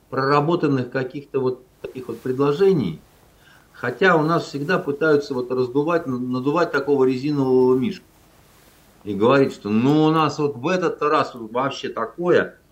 проработанных 0.09 0.91
каких-то 0.91 1.39
вот 1.39 1.63
таких 1.81 2.07
вот 2.07 2.19
предложений. 2.19 2.99
Хотя 3.73 4.15
у 4.15 4.23
нас 4.23 4.45
всегда 4.45 4.79
пытаются 4.79 5.33
вот 5.33 5.51
раздувать, 5.51 6.07
надувать 6.07 6.71
такого 6.71 7.05
резинового 7.05 7.75
мишку. 7.75 8.05
И 9.03 9.13
говорить, 9.13 9.53
что 9.53 9.69
ну 9.69 10.05
у 10.05 10.11
нас 10.11 10.39
вот 10.39 10.55
в 10.55 10.67
этот 10.67 11.01
раз 11.01 11.31
вообще 11.33 11.89
такое– 11.89 12.57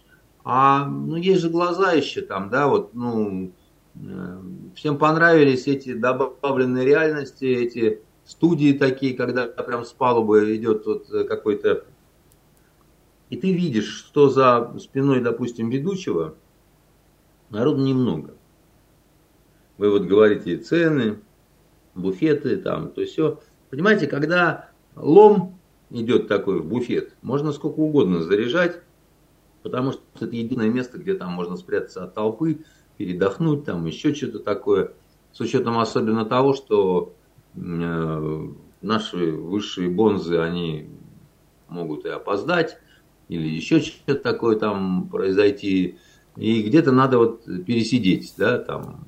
а 0.44 0.86
ну, 0.86 1.16
есть 1.16 1.42
же 1.42 1.50
глаза 1.50 1.92
еще 1.92 2.22
там, 2.22 2.50
да, 2.50 2.68
вот, 2.68 2.94
ну, 2.94 3.52
э, 3.96 4.42
всем 4.76 4.98
понравились 4.98 5.68
эти 5.68 5.94
добавленные 5.94 6.86
реальности, 6.86 7.46
эти 7.46 8.02
студии 8.26 8.74
такие, 8.74 9.16
когда 9.16 9.46
прям 9.46 9.86
с 9.86 9.92
палубы 9.92 10.56
идет 10.56 10.86
вот 10.86 11.08
какой-то... 11.28 11.86
И 13.30 13.38
ты 13.38 13.54
видишь, 13.54 13.88
что 13.88 14.30
за 14.30 14.76
спиной, 14.80 15.22
допустим, 15.22 15.70
ведущего, 15.70 16.36
народу 17.50 17.84
немного. 17.84 18.34
Вы 19.78 19.90
вот 19.90 20.04
говорите 20.04 20.58
цены, 20.58 21.20
буфеты, 21.96 22.58
там, 22.58 22.90
то 22.90 23.06
все. 23.06 23.40
Понимаете, 23.70 24.08
когда 24.08 24.70
лом 24.96 25.60
идет 25.91 26.27
такой 26.27 26.60
в 26.60 26.65
буфет, 26.65 27.15
можно 27.21 27.51
сколько 27.51 27.79
угодно 27.79 28.21
заряжать, 28.21 28.81
потому 29.63 29.91
что 29.91 30.01
это 30.19 30.36
единое 30.36 30.69
место, 30.69 30.98
где 30.98 31.13
там 31.13 31.31
можно 31.33 31.57
спрятаться 31.57 32.03
от 32.03 32.13
толпы, 32.13 32.63
передохнуть, 32.98 33.65
там 33.65 33.86
еще 33.86 34.13
что-то 34.13 34.39
такое. 34.39 34.93
С 35.33 35.39
учетом 35.39 35.79
особенно 35.79 36.25
того, 36.25 36.53
что 36.53 37.13
э, 37.55 38.48
наши 38.81 39.31
высшие 39.31 39.89
бонзы, 39.89 40.39
они 40.39 40.89
могут 41.67 42.05
и 42.05 42.10
опоздать, 42.10 42.77
или 43.27 43.48
еще 43.48 43.79
что-то 43.79 44.15
такое 44.15 44.57
там 44.57 45.07
произойти. 45.10 45.98
И 46.36 46.62
где-то 46.63 46.91
надо 46.91 47.17
вот 47.17 47.45
пересидеть, 47.65 48.33
да, 48.38 48.57
там, 48.57 49.07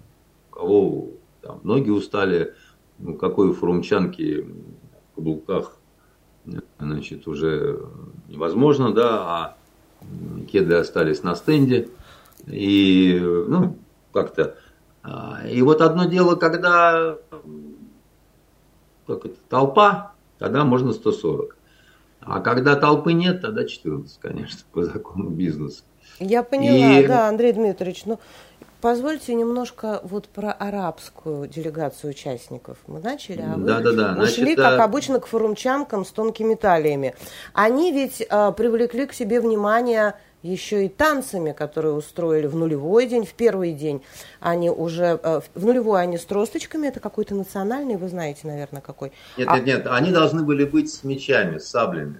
у 0.51 0.55
кого 0.55 1.11
там, 1.41 1.59
ноги 1.63 1.89
устали, 1.89 2.53
у 2.99 3.13
какой 3.13 3.53
фрумчанки 3.53 4.41
в 4.41 5.15
каблуках, 5.15 5.77
значит, 6.79 7.27
уже 7.27 7.79
невозможно, 8.27 8.93
да, 8.93 9.09
а 9.21 9.57
кеды 10.51 10.75
остались 10.75 11.23
на 11.23 11.35
стенде. 11.35 11.89
И, 12.47 13.19
ну, 13.21 13.77
как-то. 14.12 14.55
А, 15.01 15.41
и 15.47 15.62
вот 15.62 15.81
одно 15.81 16.05
дело, 16.05 16.35
когда 16.35 17.17
как 19.07 19.25
это, 19.25 19.35
толпа, 19.50 20.13
тогда 20.39 20.63
можно 20.63 20.93
140. 20.93 21.57
А 22.21 22.39
когда 22.39 22.75
толпы 22.75 23.13
нет, 23.13 23.41
тогда 23.41 23.65
14, 23.65 24.17
конечно, 24.19 24.59
по 24.71 24.83
закону 24.83 25.29
бизнеса. 25.29 25.83
Я 26.19 26.43
поняла, 26.43 27.00
и... 27.00 27.07
да, 27.07 27.27
Андрей 27.27 27.53
Дмитриевич. 27.53 28.05
Ну, 28.05 28.19
Позвольте 28.83 29.33
немножко 29.33 30.01
вот 30.03 30.27
про 30.27 30.51
арабскую 30.51 31.47
делегацию 31.47 32.11
участников. 32.11 32.77
Мы 32.85 32.99
начали, 32.99 33.39
а 33.39 33.55
вы 33.55 33.63
да, 33.65 33.79
да, 33.79 33.93
да. 33.93 34.21
ушли, 34.21 34.43
Значит, 34.43 34.57
как 34.57 34.77
а... 34.77 34.83
обычно, 34.83 35.21
к 35.21 35.25
форумчанкам 35.25 36.03
с 36.03 36.11
тонкими 36.11 36.55
талиями. 36.55 37.15
Они 37.53 37.93
ведь 37.93 38.27
а, 38.29 38.51
привлекли 38.51 39.05
к 39.05 39.13
себе 39.13 39.39
внимание 39.39 40.15
еще 40.41 40.85
и 40.85 40.89
танцами, 40.89 41.53
которые 41.53 41.93
устроили 41.93 42.45
в 42.45 42.57
нулевой 42.57 43.07
день, 43.07 43.25
в 43.25 43.33
первый 43.35 43.71
день. 43.71 44.03
Они 44.41 44.69
уже, 44.69 45.17
а, 45.23 45.39
в 45.55 45.65
нулевой 45.65 46.01
они 46.01 46.17
с 46.17 46.25
тросточками, 46.25 46.87
это 46.87 46.99
какой-то 46.99 47.35
национальный, 47.35 47.95
вы 47.95 48.09
знаете, 48.09 48.41
наверное, 48.47 48.81
какой. 48.81 49.13
Нет, 49.37 49.47
а... 49.49 49.59
нет, 49.59 49.65
нет, 49.65 49.87
они 49.89 50.11
должны 50.11 50.43
были 50.43 50.65
быть 50.65 50.91
с 50.91 51.05
мечами, 51.05 51.57
с 51.57 51.69
саблями, 51.69 52.19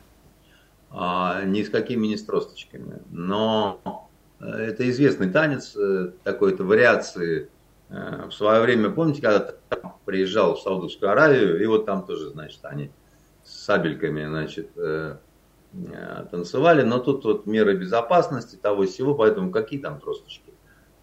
а, 0.92 1.42
ни 1.44 1.62
с 1.62 1.70
какими 1.70 2.08
не 2.08 2.16
с 2.16 2.24
тросточками. 2.24 3.02
Но 3.12 4.03
это 4.44 4.90
известный 4.90 5.30
танец, 5.30 5.76
э, 5.76 6.12
такой-то 6.24 6.64
вариации. 6.64 7.50
Э, 7.90 8.26
в 8.28 8.32
свое 8.32 8.62
время, 8.62 8.90
помните, 8.90 9.22
когда 9.22 9.54
приезжал 10.06 10.56
в 10.56 10.62
Саудовскую 10.62 11.12
Аравию, 11.12 11.62
и 11.62 11.66
вот 11.66 11.86
там 11.86 12.06
тоже, 12.06 12.30
значит, 12.30 12.60
они 12.64 12.92
с 13.44 13.66
сабельками, 13.66 14.26
значит, 14.26 14.70
э, 14.76 15.18
танцевали, 16.32 16.84
но 16.84 17.00
тут 17.00 17.26
вот 17.26 17.46
меры 17.46 17.76
безопасности 17.76 18.56
того 18.56 18.86
всего, 18.86 19.16
поэтому 19.16 19.52
какие 19.52 19.80
там 19.80 20.00
тросточки. 20.00 20.54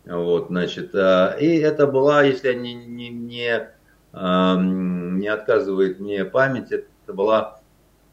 Вот, 0.05 0.47
значит, 0.49 0.95
и 0.95 1.57
это 1.59 1.87
была, 1.87 2.23
если 2.23 2.55
не, 2.55 2.75
не, 2.75 3.11
не, 3.11 3.69
не 4.15 5.29
отказывает 5.29 5.99
мне 6.01 6.25
память, 6.25 6.71
это 6.71 7.13
была 7.13 7.61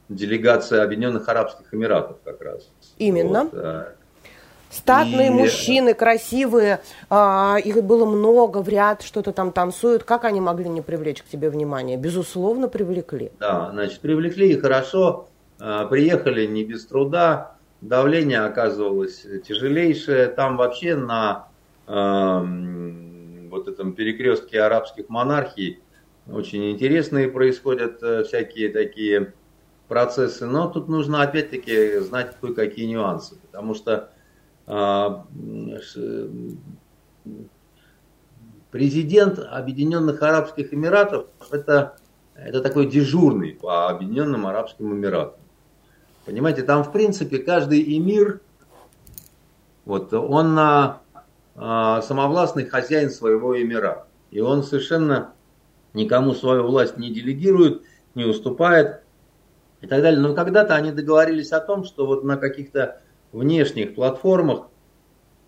делегация 0.10 0.84
Объединенных 0.84 1.30
Арабских 1.30 1.72
Эмиратов 1.74 2.18
как 2.24 2.42
раз. 2.42 2.72
Именно. 2.98 3.44
Вот, 3.46 3.97
Статные 4.70 5.28
и... 5.28 5.32
мужчины, 5.32 5.94
красивые, 5.94 6.82
а, 7.10 7.58
их 7.64 7.84
было 7.84 8.06
много 8.06 8.62
в 8.62 8.70
ряд, 8.70 9.02
что-то 9.02 9.32
там 9.32 9.52
танцуют. 9.52 10.04
Как 10.04 10.26
они 10.26 10.42
могли 10.42 10.70
не 10.70 10.82
привлечь 10.82 11.24
к 11.24 11.28
тебе 11.28 11.50
внимание? 11.50 11.98
Безусловно, 11.98 12.68
привлекли. 12.68 13.32
Да, 13.40 13.70
значит, 13.72 14.00
привлекли 14.00 14.52
и 14.52 14.60
хорошо. 14.60 15.30
А, 15.60 15.86
приехали 15.86 16.46
не 16.46 16.64
без 16.64 16.86
труда. 16.86 17.56
Давление 17.82 18.42
оказывалось 18.42 19.26
тяжелейшее. 19.48 20.28
Там 20.28 20.58
вообще 20.58 20.96
на 20.96 21.48
э, 21.86 22.44
вот 23.50 23.68
этом 23.68 23.94
перекрестке 23.94 24.62
арабских 24.62 25.10
монархий 25.10 25.80
очень 26.28 26.72
интересные 26.72 27.28
происходят 27.30 28.02
э, 28.02 28.24
всякие 28.24 28.70
такие 28.70 29.34
процессы, 29.88 30.46
но 30.46 30.68
тут 30.68 30.90
нужно 30.90 31.22
опять-таки 31.22 32.00
знать 32.00 32.36
кое-какие 32.42 32.86
нюансы, 32.86 33.38
потому 33.38 33.74
что 33.74 34.10
президент 38.72 39.40
Объединенных 39.40 40.22
Арабских 40.22 40.74
Эмиратов 40.74 41.28
это, 41.52 41.96
это 42.36 42.62
такой 42.62 42.88
дежурный 42.88 43.54
по 43.54 43.90
Объединенным 43.90 44.46
Арабским 44.46 44.94
Эмиратам. 44.94 45.40
Понимаете, 46.26 46.64
там 46.64 46.84
в 46.84 46.92
принципе 46.92 47.38
каждый 47.40 47.98
эмир, 47.98 48.42
вот 49.86 50.12
он 50.14 50.60
а, 50.60 51.02
а, 51.56 52.02
самовластный 52.02 52.66
хозяин 52.66 53.10
своего 53.10 53.60
эмира. 53.60 54.08
И 54.32 54.42
он 54.42 54.64
совершенно 54.64 55.34
никому 55.94 56.34
свою 56.34 56.64
власть 56.64 56.98
не 56.98 57.14
делегирует, 57.14 57.84
не 58.14 58.26
уступает 58.26 59.04
и 59.80 59.88
так 59.88 60.02
далее. 60.02 60.20
Но 60.20 60.36
когда-то 60.36 60.76
они 60.76 60.92
договорились 60.92 61.54
о 61.54 61.62
том, 61.62 61.86
что 61.86 62.06
вот 62.06 62.26
на 62.26 62.36
каких-то 62.36 63.02
внешних 63.32 63.96
платформах, 63.96 64.68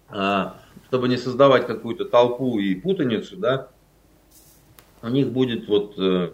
а, 0.10 0.60
чтобы 0.88 1.08
не 1.08 1.18
создавать 1.18 1.68
какую-то 1.68 2.06
толпу 2.06 2.60
и 2.60 2.76
путаницу, 2.76 3.38
да, 3.38 3.70
у 5.02 5.08
них 5.08 5.32
будет 5.32 5.68
вот 5.68 5.94
э, 5.98 6.32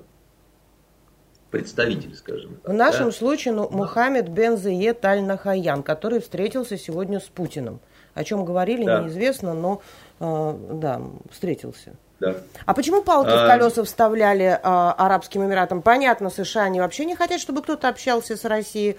представитель, 1.51 2.15
скажем 2.15 2.55
так. 2.55 2.71
В 2.71 2.75
нашем 2.75 3.05
да? 3.07 3.11
случае 3.11 3.53
ну, 3.53 3.69
Мухаммед 3.69 4.29
бен 4.29 4.57
Заед 4.57 5.03
Аль-Нахаян, 5.05 5.83
который 5.83 6.19
встретился 6.19 6.77
сегодня 6.77 7.19
с 7.19 7.25
Путиным. 7.25 7.79
О 8.13 8.23
чем 8.23 8.45
говорили, 8.45 8.85
да. 8.85 9.03
неизвестно, 9.03 9.53
но 9.53 9.81
э, 10.19 10.59
да, 10.73 11.01
встретился. 11.29 11.95
Да. 12.19 12.37
А 12.65 12.73
почему 12.73 13.03
палки 13.03 13.29
а... 13.29 13.43
в 13.43 13.47
колеса 13.47 13.83
вставляли 13.83 14.59
а, 14.63 14.93
Арабским 14.93 15.43
Эмиратам? 15.43 15.81
Понятно, 15.81 16.29
США 16.29 16.63
они 16.63 16.79
вообще 16.79 17.05
не 17.05 17.15
хотят, 17.15 17.41
чтобы 17.41 17.61
кто-то 17.61 17.89
общался 17.89 18.37
с 18.37 18.45
Россией. 18.45 18.97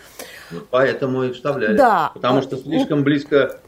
Ну, 0.50 0.61
поэтому 0.70 1.25
и 1.25 1.32
вставляли. 1.32 1.76
Да. 1.76 2.11
Потому 2.14 2.42
что 2.42 2.56
слишком 2.56 3.04
близко, 3.04 3.58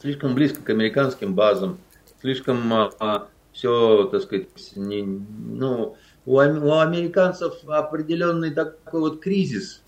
слишком 0.00 0.34
близко 0.34 0.62
к 0.62 0.70
американским 0.70 1.34
базам, 1.34 1.78
слишком 2.20 2.72
а, 2.74 2.90
а 3.00 3.28
все, 3.52 4.04
так 4.04 4.22
сказать, 4.22 4.48
не, 4.76 5.02
ну, 5.02 5.96
у, 6.26 6.36
у 6.36 6.78
американцев 6.78 7.54
определенный 7.66 8.50
такой 8.50 9.00
вот 9.00 9.20
кризис 9.20 9.82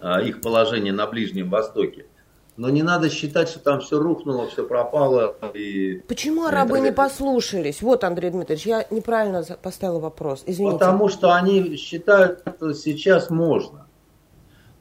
а, 0.00 0.20
их 0.20 0.40
положения 0.40 0.92
на 0.92 1.06
Ближнем 1.06 1.48
Востоке. 1.48 2.06
Но 2.56 2.68
не 2.68 2.82
надо 2.82 3.08
считать, 3.08 3.48
что 3.48 3.60
там 3.60 3.80
все 3.80 3.98
рухнуло, 3.98 4.46
все 4.46 4.66
пропало. 4.66 5.36
И... 5.54 6.02
Почему 6.06 6.44
арабы 6.46 6.80
не 6.80 6.92
послушались? 6.92 7.80
Вот, 7.80 8.04
Андрей 8.04 8.30
Дмитриевич, 8.30 8.66
я 8.66 8.86
неправильно 8.90 9.42
поставила 9.62 9.98
вопрос. 9.98 10.42
Извините. 10.46 10.78
Потому 10.78 11.08
что 11.08 11.34
они 11.34 11.76
считают, 11.76 12.42
что 12.56 12.74
сейчас 12.74 13.30
можно. 13.30 13.86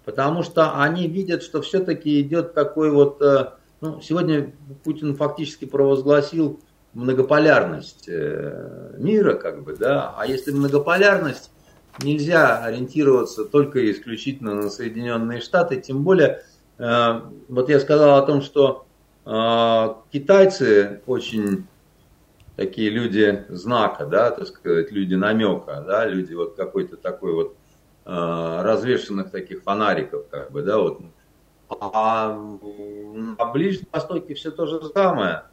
Потому 0.04 0.44
что 0.44 0.82
они 0.82 1.08
видят, 1.08 1.44
что 1.44 1.62
все-таки 1.62 2.20
идет 2.22 2.54
такой 2.54 2.92
вот... 2.92 3.22
Э, 3.22 3.51
ну, 3.80 4.01
сегодня 4.01 4.51
Путин 4.84 5.16
фактически 5.16 5.63
провозгласил 5.63 6.60
многополярность 6.94 8.06
э, 8.10 8.96
мира, 8.98 9.36
как 9.36 9.63
бы, 9.63 9.78
да. 9.78 10.13
А 10.18 10.25
если 10.25 10.51
многополярность, 10.51 11.51
нельзя 12.01 12.63
ориентироваться 12.63 13.46
только 13.46 13.90
исключительно 13.92 14.56
на 14.56 14.70
Соединенные 14.70 15.40
Штаты, 15.40 15.80
тем 15.80 16.04
более 16.04 16.44
вот 16.81 17.69
я 17.69 17.79
сказал 17.79 18.17
о 18.17 18.25
том, 18.25 18.41
что 18.41 18.85
э, 19.25 19.93
китайцы 20.11 21.01
очень 21.05 21.67
такие 22.55 22.89
люди 22.89 23.45
знака, 23.50 24.07
да, 24.07 24.31
так 24.31 24.47
сказать, 24.47 24.91
люди 24.91 25.13
намека, 25.13 25.81
да, 25.81 26.05
люди 26.05 26.33
вот 26.33 26.55
какой-то 26.55 26.97
такой 26.97 27.33
вот 27.33 27.55
э, 28.05 28.61
развешенных 28.63 29.29
таких 29.29 29.61
фонариков, 29.61 30.25
как 30.31 30.51
бы, 30.51 30.63
да, 30.63 30.79
вот. 30.79 31.01
А 31.69 32.35
на 32.35 33.46
Ближнем 33.46 33.87
Востоке 33.91 34.33
все 34.33 34.50
то 34.50 34.65
же 34.65 34.81
самое. 34.89 35.44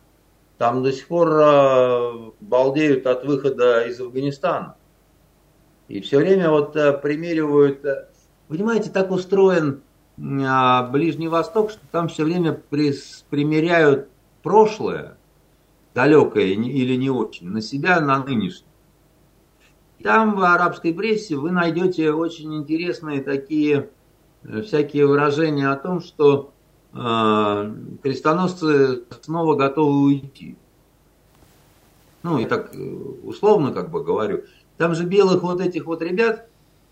Там 0.57 0.83
до 0.83 0.93
сих 0.93 1.07
пор 1.07 2.33
балдеют 2.41 3.07
от 3.07 3.25
выхода 3.25 3.83
из 3.83 4.01
Афганистана. 4.01 4.75
И 5.87 6.01
все 6.01 6.19
время 6.19 6.51
вот 6.51 6.73
примеривают. 6.73 7.85
Понимаете, 8.49 8.91
так 8.91 9.13
устроен 9.13 9.83
Ближний 10.19 11.29
Восток, 11.29 11.71
что 11.71 11.81
там 11.93 12.09
все 12.09 12.25
время 12.25 12.53
примеряют 12.53 14.09
прошлое, 14.43 15.17
далекое 15.95 16.47
или 16.47 16.97
не 16.97 17.09
очень, 17.09 17.49
на 17.49 17.61
себя, 17.61 18.01
на 18.01 18.25
нынешнее. 18.25 18.69
Там 20.03 20.37
в 20.37 20.43
арабской 20.43 20.95
прессе 20.95 21.37
вы 21.37 21.51
найдете 21.51 22.13
очень 22.13 22.55
интересные 22.55 23.21
такие 23.21 23.91
э, 24.45 24.63
всякие 24.63 25.07
выражения 25.07 25.69
о 25.69 25.77
том, 25.77 26.01
что 26.01 26.53
э, 26.93 27.75
крестоносцы 28.03 29.03
снова 29.23 29.57
готовы 29.57 30.01
уйти. 30.01 30.57
Ну, 32.23 32.39
и 32.39 32.45
так 32.45 32.75
э, 32.75 32.79
условно 32.79 33.73
как 33.73 33.91
бы 33.91 34.05
говорю. 34.05 34.45
Там 34.77 34.95
же 34.95 35.05
белых 35.05 35.43
вот 35.43 35.61
этих 35.61 35.87
вот 35.87 36.01
ребят, 36.01 36.48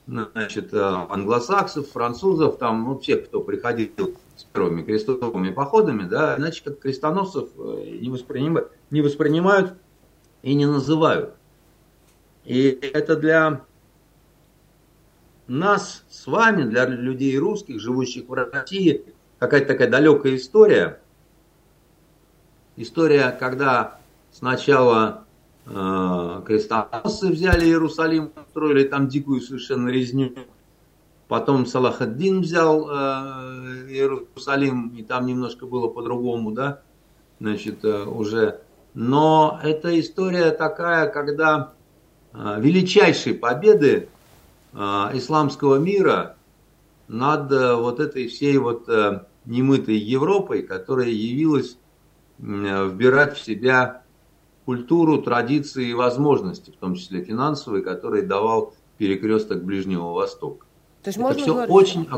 значит, 0.06 0.72
э, 0.72 0.78
англосаксов, 0.78 1.90
французов, 1.90 2.58
там, 2.58 2.84
ну, 2.84 2.98
всех, 2.98 3.26
кто 3.26 3.40
приходил 3.40 4.16
с 4.36 4.44
первыми 4.44 4.82
крестовыми 4.82 5.50
походами, 5.50 6.04
да, 6.04 6.36
иначе 6.36 6.62
как 6.64 6.78
крестоносцев 6.78 7.48
э, 7.58 7.98
не 8.00 8.08
воспринимают, 8.08 8.70
не 8.90 9.02
воспринимают 9.02 9.74
и 10.42 10.54
не 10.54 10.66
называют. 10.66 11.34
И 12.44 12.78
это 12.92 13.16
для 13.16 13.62
нас 15.48 16.04
с 16.08 16.26
вами, 16.26 16.62
для 16.62 16.86
людей 16.86 17.36
русских, 17.38 17.80
живущих 17.80 18.28
в 18.28 18.32
России, 18.32 19.04
какая-то 19.38 19.66
такая 19.66 19.90
далекая 19.90 20.36
история. 20.36 21.00
История, 22.76 23.30
когда 23.30 23.98
сначала 24.30 25.25
крестоносцы 25.66 27.28
взяли 27.28 27.64
Иерусалим, 27.66 28.30
устроили 28.36 28.84
там 28.84 29.08
дикую 29.08 29.40
совершенно 29.40 29.88
резню. 29.88 30.32
Потом 31.28 31.66
Салахаддин 31.66 32.40
взял 32.40 32.88
э, 32.88 33.88
Иерусалим, 33.88 34.90
и 34.96 35.02
там 35.02 35.26
немножко 35.26 35.66
было 35.66 35.88
по-другому, 35.88 36.52
да, 36.52 36.82
значит, 37.40 37.84
э, 37.84 38.04
уже. 38.04 38.60
Но 38.94 39.58
это 39.62 39.98
история 39.98 40.52
такая, 40.52 41.08
когда 41.08 41.72
величайшие 42.32 43.34
победы 43.34 44.08
исламского 44.72 45.76
мира 45.76 46.36
над 47.08 47.50
вот 47.50 47.98
этой 47.98 48.28
всей 48.28 48.58
вот 48.58 48.88
немытой 49.44 49.96
Европой, 49.96 50.62
которая 50.62 51.08
явилась 51.08 51.76
вбирать 52.38 53.36
в 53.36 53.44
себя 53.44 54.02
культуру, 54.66 55.22
традиции 55.22 55.88
и 55.88 55.94
возможности, 55.94 56.70
в 56.70 56.76
том 56.76 56.94
числе 56.96 57.22
финансовые, 57.22 57.82
которые 57.82 58.24
давал 58.24 58.74
перекресток 58.98 59.62
Ближнего 59.64 60.12
Востока. 60.12 60.66
То 61.02 61.08
есть 61.08 61.18
это 61.18 61.26
можно 61.26 61.42
все 61.42 61.54
говорить, 61.54 61.74
очень... 61.74 62.08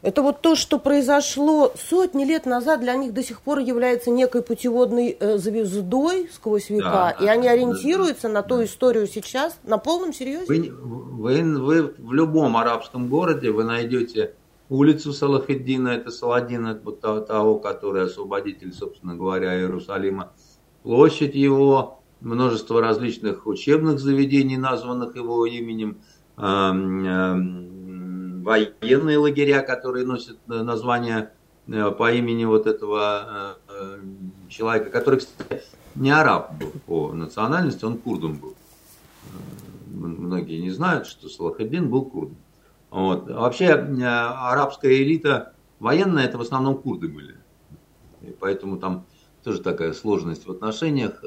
Это 0.00 0.22
вот 0.22 0.40
то, 0.42 0.54
что 0.54 0.78
произошло 0.78 1.72
сотни 1.76 2.24
лет 2.24 2.46
назад, 2.46 2.80
для 2.80 2.94
них 2.94 3.12
до 3.12 3.22
сих 3.22 3.40
пор 3.40 3.58
является 3.58 4.10
некой 4.10 4.42
путеводной 4.42 5.16
э, 5.18 5.38
звездой 5.38 6.28
сквозь 6.32 6.70
века, 6.70 7.16
да, 7.18 7.24
и 7.24 7.26
они 7.26 7.48
ориентируются 7.48 8.28
да, 8.28 8.34
на 8.34 8.42
ту 8.42 8.58
да. 8.58 8.64
историю 8.64 9.08
сейчас 9.08 9.58
на 9.64 9.76
полном 9.76 10.12
серьезе? 10.12 10.46
Вы, 10.46 10.72
вы, 10.72 11.58
вы 11.58 11.94
в 11.98 12.12
любом 12.12 12.56
арабском 12.56 13.08
городе 13.08 13.50
вы 13.50 13.64
найдете 13.64 14.34
улицу 14.68 15.12
Салахеддина, 15.12 15.88
это 15.88 16.10
Саладина, 16.10 16.80
вот 16.82 17.00
того, 17.00 17.58
который 17.58 18.04
освободитель, 18.04 18.72
собственно 18.72 19.16
говоря, 19.16 19.58
Иерусалима, 19.58 20.30
площадь 20.84 21.34
его, 21.34 21.97
множество 22.20 22.80
различных 22.80 23.46
учебных 23.46 24.00
заведений, 24.00 24.56
названных 24.56 25.16
его 25.16 25.46
именем, 25.46 25.98
военные 28.48 29.18
лагеря, 29.18 29.60
которые 29.60 30.06
носят 30.06 30.38
название 30.46 31.32
э, 31.66 31.90
по 31.90 32.12
имени 32.12 32.44
вот 32.44 32.66
этого 32.66 33.58
э, 33.68 33.98
человека, 34.48 34.90
который, 34.90 35.18
кстати, 35.18 35.62
не 35.94 36.10
араб 36.10 36.54
был 36.58 36.72
по 36.86 37.12
национальности, 37.12 37.84
он 37.84 37.98
курдом 37.98 38.38
был. 38.38 38.54
Многие 39.86 40.60
не 40.60 40.70
знают, 40.70 41.06
что 41.06 41.28
Салахаддин 41.28 41.90
был 41.90 42.04
курдом. 42.04 42.36
Вот. 42.90 43.28
Вообще 43.28 43.66
э, 43.66 44.04
арабская 44.04 45.02
элита 45.02 45.52
военная, 45.78 46.24
это 46.24 46.38
в 46.38 46.40
основном 46.40 46.78
курды 46.78 47.08
были. 47.08 47.36
И 48.22 48.30
поэтому 48.30 48.78
там 48.78 49.04
тоже 49.44 49.60
такая 49.60 49.92
сложность 49.92 50.46
в 50.46 50.50
отношениях 50.50 51.22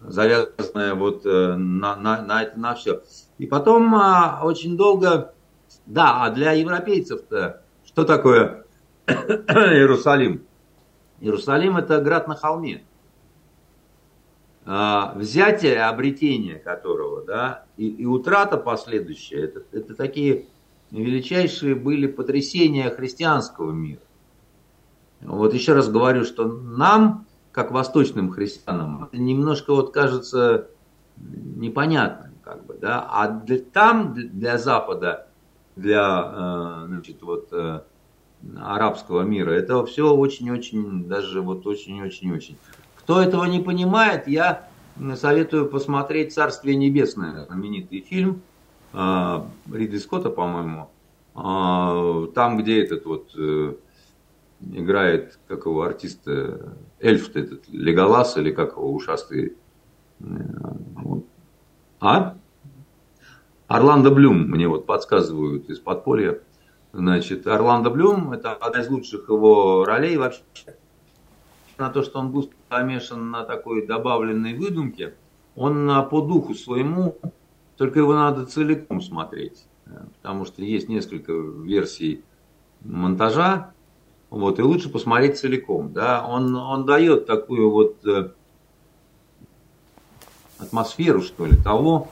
завязанная 0.00 0.94
вот 0.94 1.24
э, 1.26 1.56
на, 1.56 1.96
на, 1.96 2.22
на 2.22 2.42
это, 2.42 2.58
на 2.58 2.74
все. 2.74 3.02
И 3.38 3.46
потом 3.46 3.94
а, 3.94 4.40
очень 4.42 4.76
долго, 4.76 5.34
да, 5.86 6.24
а 6.24 6.30
для 6.30 6.52
европейцев-то 6.52 7.62
что 7.84 8.04
такое 8.04 8.64
Иерусалим? 9.06 10.46
Иерусалим 11.20 11.76
это 11.76 12.00
град 12.00 12.28
на 12.28 12.34
холме. 12.34 12.84
а, 14.64 15.14
взятие, 15.16 15.82
обретение 15.82 16.56
которого, 16.56 17.24
да, 17.24 17.64
и, 17.76 17.88
и 17.88 18.06
утрата 18.06 18.56
последующая, 18.56 19.44
это, 19.44 19.62
это 19.72 19.94
такие 19.94 20.46
величайшие 20.90 21.74
были 21.74 22.06
потрясения 22.06 22.90
христианского 22.90 23.72
мира. 23.72 24.02
Вот 25.20 25.52
еще 25.54 25.74
раз 25.74 25.88
говорю, 25.88 26.24
что 26.24 26.46
нам, 26.46 27.26
как 27.52 27.72
восточным 27.72 28.30
христианам, 28.30 29.08
немножко 29.12 29.74
вот 29.74 29.92
кажется 29.92 30.68
непонятным, 31.16 32.32
как 32.42 32.64
бы, 32.64 32.74
да, 32.80 33.06
а 33.10 33.28
для, 33.28 33.58
там 33.58 34.14
для 34.14 34.58
Запада, 34.58 35.26
для, 35.76 36.82
э, 36.82 36.86
значит, 36.86 37.22
вот 37.22 37.48
э, 37.52 37.80
арабского 38.58 39.22
мира, 39.22 39.50
это 39.50 39.84
все 39.84 40.14
очень-очень, 40.14 41.04
даже 41.04 41.40
вот 41.42 41.66
очень-очень-очень. 41.66 42.56
Кто 42.96 43.20
этого 43.20 43.44
не 43.44 43.60
понимает, 43.60 44.28
я 44.28 44.68
советую 45.16 45.68
посмотреть 45.68 46.32
«Царствие 46.32 46.76
небесное», 46.76 47.46
знаменитый 47.46 48.00
фильм 48.00 48.42
э, 48.92 49.40
Ридли 49.72 49.98
Скотта, 49.98 50.30
по-моему, 50.30 50.90
там, 51.32 52.58
где 52.58 52.82
этот 52.82 53.06
вот 53.06 53.34
играет, 54.60 55.38
как 55.46 55.64
его 55.64 55.82
артист, 55.82 56.28
эльф 57.00 57.34
этот, 57.34 57.68
Леголас 57.68 58.36
или 58.36 58.52
как 58.52 58.72
его, 58.72 58.92
ушастый. 58.92 59.56
А? 62.00 62.36
Орландо 63.66 64.10
Блюм, 64.10 64.48
мне 64.50 64.68
вот 64.68 64.86
подсказывают 64.86 65.68
из 65.70 65.78
подполья. 65.78 66.40
Значит, 66.92 67.46
Орландо 67.46 67.90
Блюм, 67.90 68.32
это 68.32 68.52
одна 68.52 68.80
из 68.80 68.88
лучших 68.88 69.28
его 69.28 69.84
ролей 69.84 70.16
вообще. 70.16 70.42
На 71.78 71.88
то, 71.88 72.02
что 72.02 72.18
он 72.18 72.32
густо 72.32 72.54
помешан 72.68 73.30
на 73.30 73.44
такой 73.44 73.86
добавленной 73.86 74.54
выдумке, 74.54 75.14
он 75.54 75.88
по 76.10 76.20
духу 76.20 76.54
своему, 76.54 77.16
только 77.76 78.00
его 78.00 78.14
надо 78.14 78.44
целиком 78.44 79.00
смотреть. 79.00 79.66
Потому 80.20 80.44
что 80.44 80.62
есть 80.62 80.88
несколько 80.88 81.32
версий 81.32 82.24
монтажа, 82.82 83.72
вот, 84.30 84.58
и 84.60 84.62
лучше 84.62 84.88
посмотреть 84.88 85.38
целиком. 85.38 85.92
Да? 85.92 86.24
Он, 86.26 86.54
он 86.54 86.86
дает 86.86 87.26
такую 87.26 87.70
вот 87.70 88.06
э, 88.06 88.30
атмосферу, 90.58 91.20
что 91.20 91.46
ли, 91.46 91.56
того, 91.56 92.08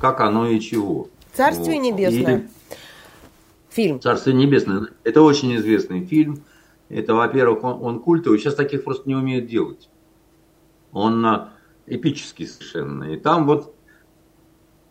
как 0.00 0.20
оно 0.20 0.48
и 0.48 0.58
чего. 0.58 1.08
Царствие 1.32 1.80
вот. 1.80 1.86
небесное. 1.86 2.38
И... 2.38 2.74
Фильм. 3.70 4.00
Царствие 4.00 4.36
небесное. 4.36 4.88
Это 5.04 5.22
очень 5.22 5.54
известный 5.56 6.04
фильм. 6.04 6.42
Это, 6.88 7.14
во-первых, 7.14 7.62
он, 7.62 7.82
он 7.82 8.00
культовый. 8.00 8.38
Сейчас 8.38 8.54
таких 8.54 8.84
просто 8.84 9.08
не 9.08 9.14
умеют 9.14 9.46
делать. 9.46 9.88
Он 10.92 11.24
а, 11.24 11.52
эпический 11.86 12.46
совершенно. 12.46 13.04
И 13.04 13.18
там 13.18 13.46
вот 13.46 13.74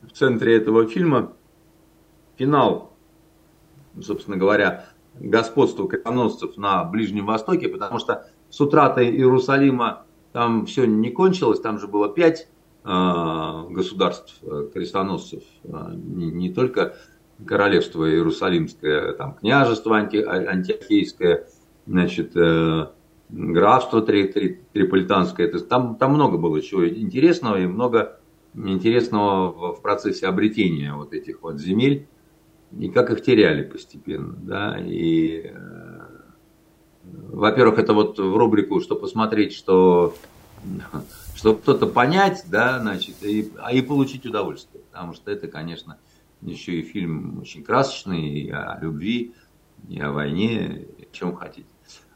в 0.02 0.12
центре 0.12 0.58
этого 0.58 0.88
фильма 0.88 1.34
финал, 2.38 2.94
собственно 4.02 4.38
говоря, 4.38 4.86
господству 5.20 5.88
крестоносцев 5.88 6.58
на 6.58 6.84
Ближнем 6.84 7.26
Востоке, 7.26 7.68
потому 7.70 8.00
что 8.00 8.28
с 8.50 8.60
утратой 8.60 9.10
Иерусалима 9.10 10.06
там 10.32 10.66
все 10.66 10.86
не 10.86 11.10
кончилось, 11.10 11.60
там 11.60 11.80
же 11.80 11.88
было 11.88 12.10
пять 12.10 12.48
э, 12.84 13.64
государств 13.70 14.38
э, 14.42 14.70
крестоносцев, 14.74 15.44
э, 15.64 15.70
не, 15.94 16.52
только 16.52 16.96
королевство 17.46 18.10
Иерусалимское, 18.10 19.14
там 19.14 19.34
княжество 19.36 19.98
анти, 19.98 20.18
антиохийское, 20.18 21.48
значит, 21.86 22.36
э, 22.36 22.88
графство 23.30 24.02
три, 24.02 24.28
три, 24.28 24.62
триполитанское, 24.74 25.48
это, 25.48 25.60
там, 25.60 25.96
там 25.96 26.14
много 26.14 26.38
было 26.38 26.62
чего 26.62 26.88
интересного 26.88 27.60
и 27.60 27.66
много 27.66 28.20
интересного 28.54 29.74
в 29.74 29.82
процессе 29.82 30.28
обретения 30.28 30.94
вот 30.94 31.14
этих 31.14 31.42
вот 31.42 31.60
земель 31.60 32.08
и 32.78 32.90
как 32.90 33.10
их 33.12 33.22
теряли 33.22 33.64
постепенно, 33.64 34.34
да, 34.34 34.78
и, 34.80 35.52
э, 35.54 36.00
во-первых, 37.04 37.80
это 37.80 37.94
вот 37.94 38.18
в 38.18 38.38
рубрику, 38.38 38.80
что 38.80 38.96
посмотреть, 38.96 39.54
что, 39.54 40.16
чтобы 41.36 41.60
кто-то 41.60 41.88
понять, 41.88 42.46
да, 42.48 42.80
значит, 42.80 43.24
и, 43.24 43.52
а 43.62 43.74
и 43.74 43.82
получить 43.82 44.26
удовольствие, 44.26 44.84
потому 44.92 45.14
что 45.14 45.32
это, 45.32 45.48
конечно, 45.48 45.98
еще 46.42 46.80
и 46.80 46.84
фильм 46.84 47.40
очень 47.40 47.64
красочный, 47.64 48.30
и 48.30 48.50
о 48.50 48.80
любви, 48.82 49.34
и 49.90 50.00
о 50.00 50.12
войне, 50.12 50.88
и 50.98 51.04
о 51.04 51.08
чем 51.12 51.36
хотите. 51.36 51.68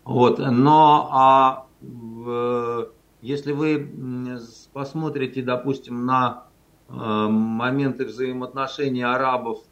Вот, 0.03 0.39
но 0.39 1.09
а, 1.11 1.65
в, 1.81 2.89
если 3.21 3.51
вы 3.51 3.91
посмотрите, 4.71 5.41
допустим, 5.41 6.05
на 6.05 6.43
э, 6.87 6.93
моменты 6.93 8.05
взаимоотношений 8.05 9.01
арабов 9.01 9.63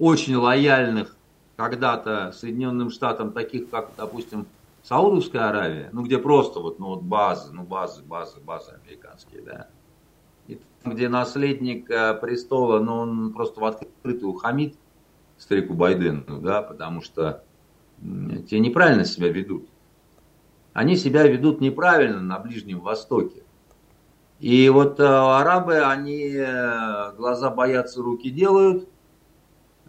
очень 0.00 0.34
лояльных 0.34 1.14
когда-то 1.56 2.32
Соединенным 2.32 2.90
Штатам, 2.90 3.32
таких 3.32 3.68
как, 3.68 3.90
допустим, 3.96 4.46
Саудовская 4.82 5.50
Аравия, 5.50 5.90
ну 5.92 6.02
где 6.02 6.18
просто 6.18 6.58
вот, 6.58 6.78
ну 6.78 6.86
вот 6.86 7.02
базы, 7.02 7.52
ну 7.52 7.64
базы, 7.64 8.02
базы, 8.02 8.40
базы 8.40 8.72
американские, 8.82 9.42
да. 9.42 9.68
И 10.48 10.58
там, 10.82 10.94
где 10.94 11.10
наследник 11.10 11.90
э, 11.90 12.14
престола, 12.14 12.80
ну 12.80 12.96
он 12.96 13.32
просто 13.34 13.60
в 13.60 13.64
открытую 13.66 14.32
хамит 14.32 14.74
старику 15.36 15.74
Байдену, 15.74 16.40
да, 16.40 16.62
потому 16.62 17.02
что 17.02 17.44
те 18.48 18.58
неправильно 18.58 19.04
себя 19.04 19.28
ведут. 19.28 19.68
Они 20.72 20.96
себя 20.96 21.26
ведут 21.26 21.60
неправильно 21.60 22.22
на 22.22 22.38
Ближнем 22.38 22.80
Востоке. 22.80 23.42
И 24.38 24.66
вот 24.70 24.98
э, 24.98 25.04
арабы, 25.04 25.80
они 25.80 26.32
э, 26.34 27.12
глаза 27.18 27.50
боятся, 27.50 28.00
руки 28.00 28.30
делают– 28.30 28.88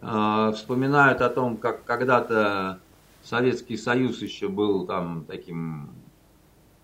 вспоминают 0.02 1.20
о 1.20 1.28
том, 1.28 1.56
как 1.56 1.84
когда-то 1.84 2.80
Советский 3.22 3.76
Союз 3.76 4.20
еще 4.20 4.48
был 4.48 4.84
там 4.86 5.24
таким 5.28 5.90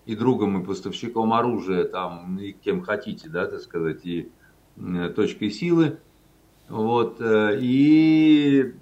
и 0.05 0.15
другом, 0.15 0.61
и 0.61 0.65
поставщиком 0.65 1.33
оружия, 1.33 1.83
там, 1.83 2.39
и 2.39 2.53
кем 2.53 2.81
хотите, 2.81 3.29
да, 3.29 3.45
так 3.45 3.59
сказать, 3.59 4.05
и 4.05 4.31
точкой 5.15 5.51
силы. 5.51 5.99
Вот, 6.69 7.19
э, 7.19 7.57
и 7.59 8.73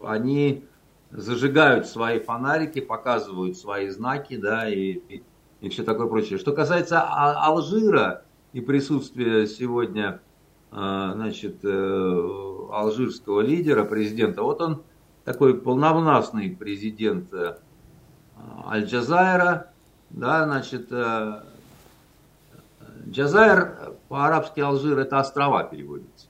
они 0.00 0.64
зажигают 1.10 1.86
свои 1.86 2.20
фонарики, 2.20 2.80
показывают 2.80 3.56
свои 3.56 3.88
знаки, 3.88 4.36
да, 4.36 4.68
и, 4.68 5.00
и, 5.08 5.22
и 5.60 5.68
все 5.68 5.84
такое 5.84 6.06
прочее. 6.06 6.38
Что 6.38 6.52
касается 6.52 7.02
Алжира 7.02 8.24
и 8.52 8.60
присутствия 8.60 9.46
сегодня 9.46 10.20
значит, 10.70 11.58
э, 11.64 12.51
алжирского 12.72 13.40
лидера, 13.40 13.84
президента. 13.84 14.42
Вот 14.42 14.60
он 14.60 14.82
такой 15.24 15.54
полновластный 15.54 16.50
президент 16.50 17.32
э, 17.32 17.56
Аль-Джазайра, 18.66 19.72
да, 20.10 20.44
значит, 20.44 20.88
э, 20.90 21.42
Джазайр 23.08 23.94
по-арабски 24.08 24.60
Алжир 24.60 24.98
это 24.98 25.18
острова 25.18 25.64
переводится. 25.64 26.28